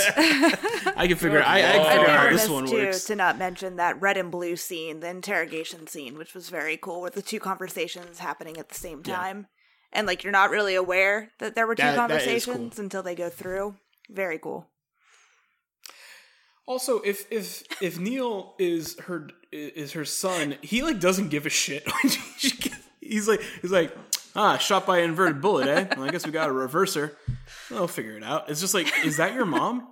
i 0.95 1.07
can 1.07 1.17
figure 1.17 1.43
i, 1.43 1.57
I 1.59 1.61
can 1.73 1.85
figure 1.91 2.07
out 2.07 2.19
how 2.19 2.29
this 2.31 2.47
one 2.49 2.65
too 2.67 2.77
works. 2.85 3.03
to 3.05 3.15
not 3.15 3.37
mention 3.37 3.75
that 3.75 3.99
red 4.01 4.17
and 4.17 4.31
blue 4.31 4.55
scene, 4.55 5.01
the 5.01 5.09
interrogation 5.09 5.87
scene, 5.87 6.17
which 6.17 6.33
was 6.33 6.49
very 6.49 6.77
cool, 6.77 7.01
with 7.01 7.13
the 7.15 7.21
two 7.21 7.39
conversations 7.39 8.19
happening 8.19 8.57
at 8.57 8.69
the 8.69 8.75
same 8.75 9.03
time, 9.03 9.47
and 9.91 10.07
like 10.07 10.23
you're 10.23 10.31
not 10.31 10.49
really 10.51 10.75
aware 10.75 11.31
that 11.39 11.53
there 11.55 11.67
were 11.67 11.75
two 11.75 11.83
That- 11.83 11.95
that 12.07 12.11
is 12.11 12.45
conversations 12.45 12.79
until 12.79 13.03
they 13.03 13.13
go 13.15 13.29
through. 13.29 13.75
Very 14.09 14.39
cool. 14.39 14.69
Also 16.67 16.99
if 17.01 17.25
if 17.31 17.63
if 17.81 17.99
neil 17.99 18.55
is 18.59 18.97
her 19.01 19.29
is 19.51 19.93
her 19.93 20.05
son 20.05 20.55
he 20.61 20.81
like 20.81 20.99
doesn't 20.99 21.29
give 21.29 21.45
a 21.45 21.49
shit 21.49 21.83
when 22.03 22.11
she 22.37 22.51
gets- 22.57 22.77
he's 23.01 23.27
like 23.27 23.41
he's 23.61 23.71
like 23.71 23.95
ah 24.35 24.57
shot 24.57 24.85
by 24.85 24.97
an 24.99 25.05
inverted 25.11 25.41
bullet 25.41 25.67
eh 25.67 25.85
well, 25.95 26.07
i 26.07 26.09
guess 26.11 26.25
we 26.25 26.31
got 26.31 26.49
a 26.49 26.53
reverser 26.53 27.11
i'll 27.71 27.87
figure 27.87 28.17
it 28.17 28.23
out 28.23 28.49
it's 28.49 28.59
just 28.61 28.73
like 28.73 28.91
is 29.05 29.17
that 29.17 29.33
your 29.33 29.45
mom 29.45 29.87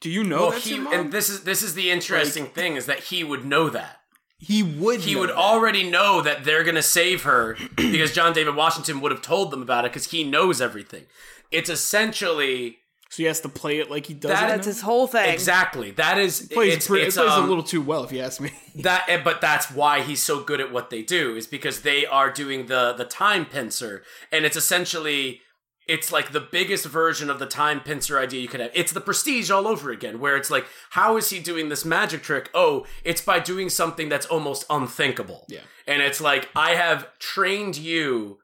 do 0.00 0.10
you 0.10 0.24
know 0.24 0.40
Well, 0.42 0.50
that's 0.52 0.64
he 0.64 0.74
your 0.74 0.84
mom? 0.84 0.92
and 0.94 1.12
this 1.12 1.28
is 1.28 1.44
this 1.44 1.62
is 1.62 1.74
the 1.74 1.90
interesting 1.90 2.46
thing 2.46 2.76
is 2.76 2.86
that 2.86 2.98
he 3.04 3.22
would 3.22 3.44
know 3.44 3.70
that. 3.70 3.98
He 4.38 4.60
would. 4.64 4.98
He 5.02 5.14
would 5.14 5.28
that. 5.28 5.36
already 5.36 5.88
know 5.88 6.20
that 6.22 6.42
they're 6.42 6.64
going 6.64 6.74
to 6.74 6.82
save 6.82 7.22
her 7.22 7.56
because 7.76 8.12
John 8.12 8.32
David 8.32 8.56
Washington 8.56 9.00
would 9.00 9.12
have 9.12 9.22
told 9.22 9.52
them 9.52 9.62
about 9.62 9.84
it 9.84 9.92
because 9.92 10.10
he 10.10 10.24
knows 10.24 10.60
everything. 10.60 11.04
It's 11.52 11.70
essentially 11.70 12.78
So 13.12 13.22
he 13.22 13.24
has 13.24 13.40
to 13.40 13.50
play 13.50 13.78
it 13.78 13.90
like 13.90 14.06
he 14.06 14.14
does. 14.14 14.30
That- 14.30 14.44
it 14.44 14.52
That's 14.54 14.66
his 14.66 14.80
whole 14.80 15.06
thing. 15.06 15.28
Exactly. 15.34 15.90
That 15.90 16.16
is 16.16 16.48
plays, 16.50 16.76
it's, 16.76 16.86
pre- 16.86 17.02
it's, 17.02 17.14
it 17.14 17.20
plays 17.20 17.32
um, 17.32 17.44
a 17.44 17.46
little 17.46 17.62
too 17.62 17.82
well, 17.82 18.04
if 18.04 18.10
you 18.10 18.20
ask 18.22 18.40
me. 18.40 18.52
that 18.76 19.04
eh, 19.06 19.20
but 19.22 19.42
that's 19.42 19.70
why 19.70 20.00
he's 20.00 20.22
so 20.22 20.42
good 20.42 20.62
at 20.62 20.72
what 20.72 20.88
they 20.88 21.02
do 21.02 21.36
is 21.36 21.46
because 21.46 21.82
they 21.82 22.06
are 22.06 22.30
doing 22.32 22.68
the 22.68 22.94
the 22.94 23.04
time 23.04 23.44
pincer 23.44 24.02
and 24.32 24.46
it's 24.46 24.56
essentially 24.56 25.42
it's 25.86 26.10
like 26.10 26.32
the 26.32 26.40
biggest 26.40 26.86
version 26.86 27.28
of 27.28 27.38
the 27.38 27.44
time 27.44 27.80
pincer 27.80 28.18
idea 28.18 28.40
you 28.40 28.48
could 28.48 28.60
have 28.60 28.70
it's 28.72 28.92
the 28.92 29.00
prestige 29.00 29.50
all 29.50 29.68
over 29.68 29.90
again 29.90 30.18
where 30.18 30.36
it's 30.38 30.50
like 30.50 30.64
how 30.90 31.18
is 31.18 31.28
he 31.28 31.38
doing 31.38 31.68
this 31.68 31.84
magic 31.84 32.22
trick 32.22 32.48
oh 32.54 32.86
it's 33.04 33.20
by 33.20 33.38
doing 33.38 33.68
something 33.68 34.08
that's 34.08 34.24
almost 34.26 34.64
unthinkable 34.70 35.44
Yeah. 35.50 35.60
and 35.86 36.00
it's 36.00 36.20
like 36.20 36.48
i 36.56 36.70
have 36.76 37.06
trained 37.18 37.76
you 37.76 38.38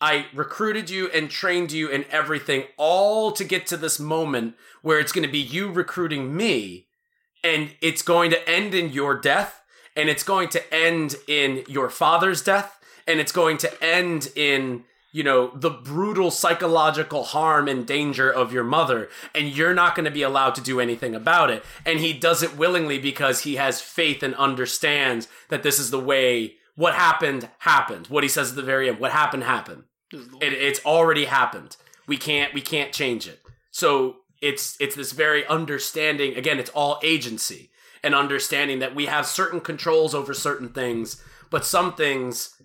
I 0.00 0.26
recruited 0.32 0.88
you 0.88 1.08
and 1.08 1.28
trained 1.28 1.72
you 1.72 1.90
and 1.90 2.06
everything 2.10 2.64
all 2.78 3.32
to 3.32 3.44
get 3.44 3.66
to 3.66 3.76
this 3.76 4.00
moment 4.00 4.54
where 4.80 4.98
it's 4.98 5.12
going 5.12 5.26
to 5.26 5.32
be 5.32 5.38
you 5.38 5.70
recruiting 5.70 6.34
me 6.34 6.86
and 7.44 7.70
it's 7.82 8.02
going 8.02 8.30
to 8.30 8.48
end 8.48 8.74
in 8.74 8.92
your 8.92 9.14
death 9.14 9.62
and 9.94 10.08
it's 10.08 10.22
going 10.22 10.48
to 10.50 10.74
end 10.74 11.16
in 11.28 11.64
your 11.68 11.90
father's 11.90 12.42
death 12.42 12.80
and 13.06 13.20
it's 13.20 13.32
going 13.32 13.58
to 13.58 13.84
end 13.84 14.30
in 14.36 14.84
you 15.12 15.22
know 15.22 15.50
the 15.54 15.70
brutal 15.70 16.30
psychological 16.30 17.24
harm 17.24 17.68
and 17.68 17.86
danger 17.86 18.30
of 18.30 18.52
your 18.52 18.64
mother 18.64 19.08
and 19.34 19.48
you're 19.48 19.74
not 19.74 19.94
going 19.94 20.04
to 20.04 20.10
be 20.10 20.22
allowed 20.22 20.54
to 20.54 20.62
do 20.62 20.80
anything 20.80 21.14
about 21.14 21.50
it. 21.50 21.62
And 21.84 21.98
he 21.98 22.14
does 22.14 22.42
it 22.42 22.56
willingly 22.56 22.98
because 22.98 23.40
he 23.40 23.56
has 23.56 23.82
faith 23.82 24.22
and 24.22 24.34
understands 24.36 25.28
that 25.50 25.62
this 25.62 25.78
is 25.78 25.90
the 25.90 26.00
way 26.00 26.54
what 26.74 26.94
happened 26.94 27.50
happened. 27.58 28.06
What 28.06 28.22
he 28.22 28.28
says 28.30 28.50
at 28.50 28.56
the 28.56 28.62
very 28.62 28.88
end 28.88 28.98
what 28.98 29.12
happened 29.12 29.44
happened 29.44 29.84
it, 30.12 30.52
it's 30.52 30.84
already 30.84 31.26
happened. 31.26 31.76
We 32.06 32.16
can't 32.16 32.52
we 32.54 32.60
can't 32.60 32.92
change 32.92 33.28
it. 33.28 33.40
So 33.70 34.16
it's 34.40 34.76
it's 34.80 34.96
this 34.96 35.12
very 35.12 35.46
understanding. 35.46 36.36
Again, 36.36 36.58
it's 36.58 36.70
all 36.70 36.98
agency 37.02 37.70
and 38.02 38.14
understanding 38.14 38.78
that 38.78 38.94
we 38.94 39.06
have 39.06 39.26
certain 39.26 39.60
controls 39.60 40.14
over 40.14 40.32
certain 40.32 40.70
things, 40.70 41.22
but 41.50 41.66
some 41.66 41.94
things, 41.94 42.60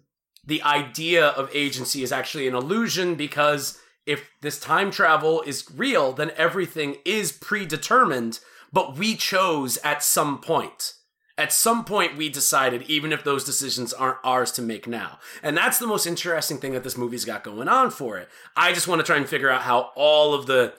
the 0.45 0.61
idea 0.63 1.27
of 1.27 1.49
agency 1.53 2.03
is 2.03 2.11
actually 2.11 2.47
an 2.47 2.55
illusion 2.55 3.15
because 3.15 3.79
if 4.05 4.29
this 4.41 4.59
time 4.59 4.91
travel 4.91 5.41
is 5.41 5.69
real, 5.75 6.13
then 6.13 6.31
everything 6.37 6.97
is 7.05 7.31
predetermined. 7.31 8.39
But 8.71 8.97
we 8.97 9.15
chose 9.15 9.77
at 9.83 10.03
some 10.03 10.39
point. 10.39 10.93
At 11.37 11.51
some 11.51 11.83
point, 11.83 12.15
we 12.15 12.29
decided, 12.29 12.83
even 12.83 13.11
if 13.11 13.23
those 13.23 13.43
decisions 13.43 13.91
aren't 13.93 14.19
ours 14.23 14.51
to 14.53 14.61
make 14.61 14.87
now. 14.87 15.19
And 15.43 15.57
that's 15.57 15.79
the 15.79 15.87
most 15.87 16.05
interesting 16.05 16.59
thing 16.59 16.71
that 16.73 16.83
this 16.83 16.97
movie's 16.97 17.25
got 17.25 17.43
going 17.43 17.67
on 17.67 17.91
for 17.91 18.17
it. 18.17 18.29
I 18.55 18.71
just 18.71 18.87
want 18.87 18.99
to 18.99 19.05
try 19.05 19.17
and 19.17 19.27
figure 19.27 19.49
out 19.49 19.63
how 19.63 19.91
all 19.95 20.33
of 20.33 20.45
the 20.45 20.73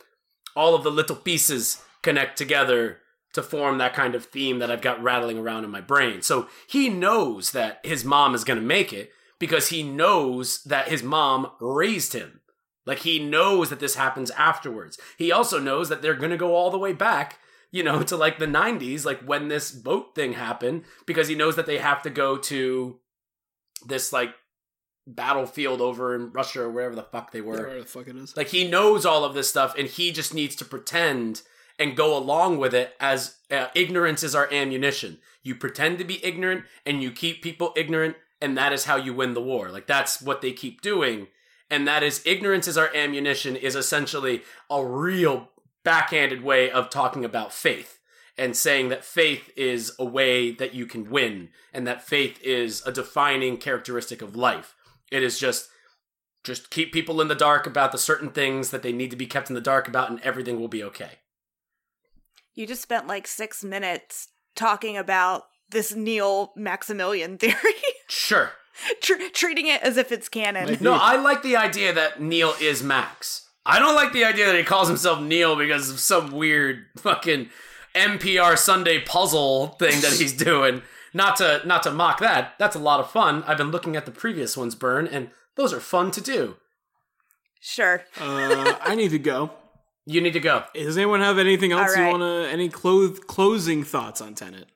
all 0.55 0.75
of 0.75 0.83
the 0.83 0.91
little 0.91 1.17
pieces 1.17 1.83
connect 2.03 2.39
together 2.39 2.99
to 3.35 3.43
form 3.43 3.77
that 3.77 3.93
kind 3.93 4.15
of 4.15 4.25
theme 4.25 4.59
that 4.61 4.71
I've 4.71 4.81
got 4.81 5.03
rattling 5.03 5.39
around 5.39 5.65
in 5.65 5.71
my 5.71 5.83
brain. 5.83 6.23
So 6.23 6.49
he 6.67 6.89
knows 6.89 7.53
that 7.53 7.81
his 7.85 8.03
mom 8.03 8.35
is 8.35 8.45
going 8.45 8.59
to 8.59 8.65
make 8.65 8.95
it 8.95 9.11
because 9.39 9.69
he 9.69 9.83
knows 9.83 10.63
that 10.65 10.89
his 10.89 11.03
mom 11.03 11.51
raised 11.61 12.15
him. 12.15 12.41
Like 12.87 13.01
he 13.01 13.19
knows 13.19 13.69
that 13.69 13.81
this 13.81 13.97
happens 13.97 14.31
afterwards. 14.31 14.99
He 15.19 15.31
also 15.31 15.59
knows 15.59 15.91
that 15.91 16.01
they're 16.01 16.15
going 16.15 16.31
to 16.31 16.39
go 16.39 16.55
all 16.55 16.71
the 16.71 16.79
way 16.79 16.95
back 16.95 17.39
you 17.71 17.83
know, 17.83 18.03
to 18.03 18.17
like 18.17 18.39
the 18.39 18.47
90s, 18.47 19.05
like 19.05 19.21
when 19.21 19.49
this 19.49 19.71
boat 19.71 20.15
thing 20.15 20.33
happened, 20.35 20.85
because 21.07 21.29
he 21.29 21.35
knows 21.35 21.57
that 21.57 21.67
they 21.67 21.79
have 21.79 22.03
to 22.03 22.11
go 22.11 22.37
to 22.37 22.99
this 23.87 24.13
like 24.13 24.35
battlefield 25.07 25.81
over 25.81 26.15
in 26.15 26.33
Russia 26.33 26.63
or 26.63 26.71
wherever 26.71 26.95
the 26.95 27.03
fuck 27.03 27.31
they 27.31 27.41
were. 27.41 27.53
Whatever 27.53 27.81
the 27.81 27.87
fuck 27.87 28.09
it 28.09 28.17
is. 28.17 28.37
Like 28.37 28.49
he 28.49 28.67
knows 28.67 29.07
all 29.07 29.25
of 29.25 29.35
this 29.35 29.49
stuff 29.49 29.77
and 29.79 29.89
he 29.89 30.11
just 30.11 30.35
needs 30.35 30.57
to 30.57 30.65
pretend 30.65 31.43
and 31.79 31.97
go 31.97 32.17
along 32.17 32.59
with 32.59 32.75
it 32.75 32.95
as 32.99 33.37
uh, 33.51 33.69
ignorance 33.75 34.23
is 34.23 34.35
our 34.35 34.53
ammunition. 34.53 35.19
You 35.43 35.55
pretend 35.55 35.99
to 35.99 36.05
be 36.05 36.25
ignorant 36.25 36.65
and 36.85 37.03
you 37.03 37.13
keep 37.13 37.43
people 37.43 37.73
ignorant 37.77 38.17
and 38.41 38.57
that 38.59 38.73
is 38.73 38.85
how 38.85 38.97
you 38.97 39.15
win 39.15 39.35
the 39.35 39.43
war. 39.43 39.71
Like 39.71 39.87
that's 39.87 40.21
what 40.21 40.41
they 40.41 40.53
keep 40.53 40.81
doing. 40.81 41.29
And 41.71 41.87
that 41.87 42.03
is 42.03 42.23
ignorance 42.27 42.69
is 42.69 42.79
our 42.79 42.95
ammunition 42.95 43.57
is 43.57 43.77
essentially 43.77 44.43
a 44.71 44.85
real 44.85 45.51
backhanded 45.87 46.43
way 46.43 46.69
of 46.69 46.91
talking 46.91 47.25
about 47.25 47.53
faith 47.53 48.01
and 48.37 48.57
saying 48.57 48.89
that 48.89 49.05
faith 49.05 49.51
is 49.57 49.93
a 50.01 50.05
way 50.05 50.51
that 50.51 50.75
you 50.75 50.85
can 50.85 51.09
win 51.09 51.49
and 51.73 51.87
that 51.87 52.03
faith 52.03 52.43
is 52.43 52.83
a 52.85 52.91
defining 52.91 53.57
characteristic 53.57 54.21
of 54.21 54.35
life. 54.35 54.75
It 55.13 55.23
is 55.23 55.39
just 55.39 55.69
just 56.43 56.71
keep 56.71 56.93
people 56.93 57.21
in 57.21 57.29
the 57.29 57.35
dark 57.37 57.67
about 57.67 57.93
the 57.93 57.99
certain 57.99 58.31
things 58.31 58.71
that 58.71 58.83
they 58.83 58.93
need 58.93 59.11
to 59.11 59.17
be 59.17 59.27
kept 59.27 59.49
in 59.49 59.55
the 59.55 59.61
dark 59.61 59.87
about 59.87 60.11
and 60.11 60.21
everything 60.21 60.59
will 60.59 60.69
be 60.69 60.83
okay. 60.83 61.21
You 62.55 62.67
just 62.67 62.83
spent 62.83 63.07
like 63.07 63.29
six 63.29 63.63
minutes 63.63 64.29
talking 64.57 64.97
about 64.97 65.45
this 65.71 65.95
Neil 65.95 66.53
Maximilian 66.57 67.39
theory, 67.39 67.55
Sure. 68.09 68.51
Tr- 69.01 69.15
treating 69.33 69.69
it 69.69 69.83
as 69.83 69.97
if 69.97 70.11
it's 70.11 70.29
canon. 70.29 70.79
No, 70.81 70.95
I 70.95 71.17
like 71.17 71.43
the 71.43 71.57
idea 71.57 71.93
that 71.93 72.21
Neil 72.21 72.55
is 72.61 72.83
Max. 72.83 73.46
I 73.69 73.79
don't 73.81 73.97
like 73.97 74.13
the 74.13 74.25
idea 74.25 74.47
that 74.47 74.57
he 74.57 74.63
calls 74.63 74.89
himself 74.89 75.21
Neil 75.21 75.57
because 75.57 75.91
of 75.91 75.99
some 75.99 76.31
weird 76.31 76.87
fucking 76.99 77.51
NPR 77.95 78.57
Sunday 78.57 79.01
puzzle 79.01 79.69
thing 79.79 80.01
that 80.03 80.13
he's 80.13 80.33
doing. 80.37 80.83
Not 81.13 81.37
to 81.37 81.63
not 81.65 81.83
to 81.85 81.91
mock 81.91 82.21
that. 82.21 82.55
That's 82.59 82.77
a 82.77 82.79
lot 82.81 83.01
of 83.01 83.11
fun. 83.11 83.43
I've 83.47 83.59
been 83.59 83.71
looking 83.71 83.97
at 83.97 84.05
the 84.07 84.13
previous 84.13 84.57
ones 84.57 84.75
burn 84.75 85.07
and 85.07 85.31
those 85.57 85.73
are 85.73 85.81
fun 85.81 86.11
to 86.13 86.21
do. 86.21 86.57
Sure. 87.61 88.05
Uh, 88.21 88.75
I 88.83 88.95
need 88.95 89.11
to 89.11 89.19
go. 89.19 89.51
You 90.05 90.21
need 90.21 90.35
to 90.35 90.41
go. 90.41 90.65
Does 90.75 90.97
anyone 90.97 91.21
have 91.21 91.39
anything 91.39 91.73
else 91.73 91.91
All 91.91 92.03
right. 92.03 92.13
you 92.13 92.19
want 92.19 92.23
to? 92.23 92.53
Any 92.53 92.69
clo- 92.69 93.11
closing 93.11 93.83
thoughts 93.83 94.21
on 94.21 94.35
Tenet? 94.35 94.67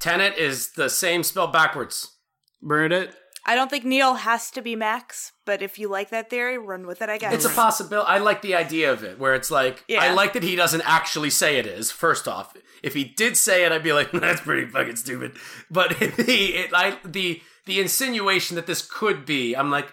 Tenet 0.00 0.36
is 0.36 0.72
the 0.72 0.88
same 0.90 1.22
spelled 1.22 1.52
backwards. 1.52 2.16
Bernadette? 2.62 3.14
I 3.44 3.54
don't 3.54 3.70
think 3.70 3.84
Neil 3.84 4.14
has 4.14 4.50
to 4.52 4.62
be 4.62 4.76
Max, 4.76 5.32
but 5.46 5.62
if 5.62 5.78
you 5.78 5.88
like 5.88 6.10
that 6.10 6.28
theory, 6.28 6.58
run 6.58 6.86
with 6.86 7.00
it, 7.00 7.08
I 7.08 7.18
guess. 7.18 7.32
It's 7.32 7.44
a 7.44 7.48
possibility. 7.48 8.08
I 8.08 8.18
like 8.18 8.42
the 8.42 8.54
idea 8.54 8.92
of 8.92 9.02
it, 9.02 9.18
where 9.18 9.34
it's 9.34 9.50
like 9.50 9.84
Yeah. 9.88 10.02
I 10.02 10.12
like 10.12 10.34
that 10.34 10.42
he 10.42 10.56
doesn't 10.56 10.82
actually 10.82 11.30
say 11.30 11.58
it 11.58 11.66
is. 11.66 11.90
First 11.90 12.28
off, 12.28 12.54
if 12.82 12.94
he 12.94 13.04
did 13.04 13.36
say 13.36 13.64
it, 13.64 13.72
I'd 13.72 13.82
be 13.82 13.92
like, 13.92 14.10
that's 14.12 14.42
pretty 14.42 14.66
fucking 14.66 14.96
stupid. 14.96 15.32
But 15.70 16.00
if 16.02 16.16
he, 16.16 16.48
it, 16.54 16.70
I, 16.74 16.98
the 17.04 17.40
the 17.66 17.80
insinuation 17.80 18.56
that 18.56 18.66
this 18.66 18.82
could 18.82 19.24
be, 19.24 19.54
I'm 19.56 19.70
like, 19.70 19.92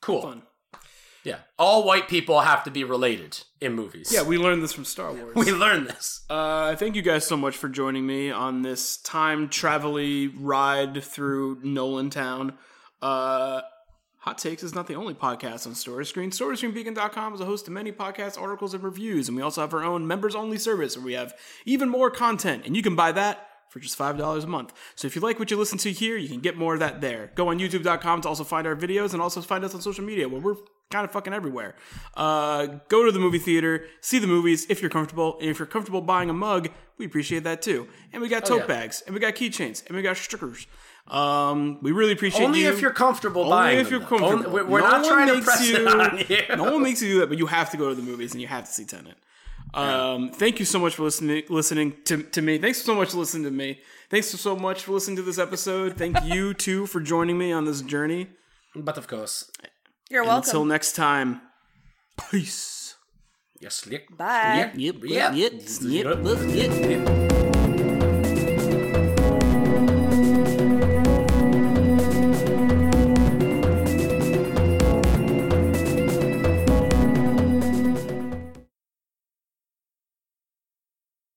cool. 0.00 0.22
Fun. 0.22 0.42
Yeah, 1.28 1.40
all 1.58 1.84
white 1.84 2.08
people 2.08 2.40
have 2.40 2.64
to 2.64 2.70
be 2.70 2.84
related 2.84 3.38
in 3.60 3.74
movies. 3.74 4.10
Yeah, 4.12 4.22
we 4.22 4.38
learned 4.38 4.62
this 4.62 4.72
from 4.72 4.84
Star 4.86 5.12
Wars. 5.18 5.34
we 5.34 5.52
learned 5.52 5.86
this. 5.86 6.24
Uh, 6.30 6.74
thank 6.76 6.96
you 6.96 7.02
guys 7.02 7.26
so 7.26 7.36
much 7.36 7.54
for 7.56 7.68
joining 7.68 8.06
me 8.06 8.30
on 8.30 8.62
this 8.62 8.96
time 8.96 9.48
travel 9.48 9.98
ride 10.38 11.02
through 11.04 11.60
Nolan 11.62 12.08
Town. 12.08 12.54
Uh, 13.02 13.60
Hot 14.20 14.38
Takes 14.38 14.62
is 14.62 14.74
not 14.74 14.86
the 14.86 14.94
only 14.94 15.14
podcast 15.14 15.66
on 15.66 15.74
Story 15.74 16.04
Screen. 16.04 16.30
StoryScreenBeacon.com 16.30 17.34
is 17.34 17.40
a 17.40 17.44
host 17.44 17.66
of 17.68 17.72
many 17.72 17.92
podcasts, 17.92 18.40
articles, 18.40 18.74
and 18.74 18.82
reviews, 18.82 19.28
and 19.28 19.36
we 19.36 19.42
also 19.42 19.60
have 19.60 19.72
our 19.74 19.84
own 19.84 20.06
members-only 20.06 20.58
service 20.58 20.96
where 20.96 21.04
we 21.06 21.12
have 21.12 21.34
even 21.64 21.88
more 21.88 22.10
content, 22.10 22.64
and 22.66 22.74
you 22.76 22.82
can 22.82 22.96
buy 22.96 23.12
that 23.12 23.47
for 23.68 23.80
just 23.80 23.98
$5 23.98 24.44
a 24.44 24.46
month. 24.46 24.72
So 24.94 25.06
if 25.06 25.14
you 25.14 25.20
like 25.22 25.38
what 25.38 25.50
you 25.50 25.56
listen 25.56 25.78
to 25.78 25.92
here, 25.92 26.16
you 26.16 26.28
can 26.28 26.40
get 26.40 26.56
more 26.56 26.74
of 26.74 26.80
that 26.80 27.00
there. 27.00 27.30
Go 27.34 27.48
on 27.48 27.58
YouTube.com 27.58 28.22
to 28.22 28.28
also 28.28 28.44
find 28.44 28.66
our 28.66 28.76
videos, 28.76 29.12
and 29.12 29.22
also 29.22 29.40
find 29.40 29.64
us 29.64 29.74
on 29.74 29.80
social 29.80 30.04
media 30.04 30.28
where 30.28 30.40
we're 30.40 30.56
kind 30.90 31.04
of 31.04 31.10
fucking 31.12 31.34
everywhere. 31.34 31.74
Uh, 32.16 32.66
go 32.88 33.04
to 33.04 33.12
the 33.12 33.18
movie 33.18 33.38
theater, 33.38 33.84
see 34.00 34.18
the 34.18 34.26
movies 34.26 34.66
if 34.70 34.80
you're 34.80 34.90
comfortable. 34.90 35.36
And 35.40 35.50
if 35.50 35.58
you're 35.58 35.66
comfortable 35.66 36.00
buying 36.00 36.30
a 36.30 36.32
mug, 36.32 36.70
we 36.96 37.04
appreciate 37.06 37.44
that 37.44 37.60
too. 37.62 37.88
And 38.12 38.22
we 38.22 38.28
got 38.28 38.44
tote 38.46 38.60
yeah. 38.60 38.66
bags, 38.66 39.02
and 39.06 39.14
we 39.14 39.20
got 39.20 39.34
keychains, 39.34 39.86
and 39.86 39.94
we 39.96 40.02
got 40.02 40.16
stickers. 40.16 40.66
Um, 41.06 41.78
we 41.82 41.92
really 41.92 42.12
appreciate 42.12 42.44
Only 42.44 42.62
you. 42.62 42.68
if 42.70 42.80
you're 42.82 42.90
comfortable 42.92 43.42
Only 43.42 43.50
buying. 43.50 43.78
if 43.78 43.88
them, 43.88 44.00
you're 44.00 44.08
comfortable. 44.08 44.58
Only- 44.58 44.70
we're 44.70 44.80
No 44.80 44.90
not 44.90 45.04
trying 45.06 45.28
to 45.28 45.40
press 45.42 45.66
you, 45.66 45.76
it 45.76 45.88
on 45.88 46.18
you. 46.18 46.56
No 46.56 46.72
one 46.72 46.82
makes 46.82 47.00
you 47.02 47.08
do 47.08 47.20
that, 47.20 47.28
but 47.28 47.38
you 47.38 47.46
have 47.46 47.70
to 47.70 47.76
go 47.76 47.88
to 47.88 47.94
the 47.94 48.02
movies 48.02 48.32
and 48.32 48.40
you 48.42 48.46
have 48.48 48.64
to 48.66 48.70
see 48.72 48.84
Tenet. 48.84 49.14
Um, 49.74 50.30
thank 50.32 50.58
you 50.58 50.64
so 50.64 50.78
much 50.78 50.94
for 50.94 51.02
listening 51.02 51.42
listening 51.48 51.94
to, 52.06 52.22
to 52.22 52.42
me. 52.42 52.58
Thanks 52.58 52.82
so 52.82 52.94
much 52.94 53.10
for 53.10 53.18
listening 53.18 53.44
to 53.44 53.50
me. 53.50 53.80
Thanks 54.10 54.28
so 54.28 54.56
much 54.56 54.84
for 54.84 54.92
listening 54.92 55.16
to 55.16 55.22
this 55.22 55.38
episode. 55.38 55.96
Thank 55.96 56.16
you 56.24 56.54
too 56.54 56.86
for 56.86 57.00
joining 57.00 57.36
me 57.38 57.52
on 57.52 57.64
this 57.66 57.82
journey. 57.82 58.28
But 58.74 58.96
of 58.98 59.06
course, 59.08 59.50
You're 60.10 60.22
And 60.22 60.28
welcome. 60.28 60.48
Until 60.48 60.64
next 60.64 60.92
time, 60.96 61.42
peace. 62.30 62.94
yes, 63.60 63.74
slick. 63.76 64.16
Bye. 64.16 64.70
Yep, 64.74 64.74
Yep. 64.76 64.94
yep, 65.04 65.34
yep, 65.34 65.54
yep, 65.74 66.40
Yep. 66.54 67.06
yep. 67.06 67.57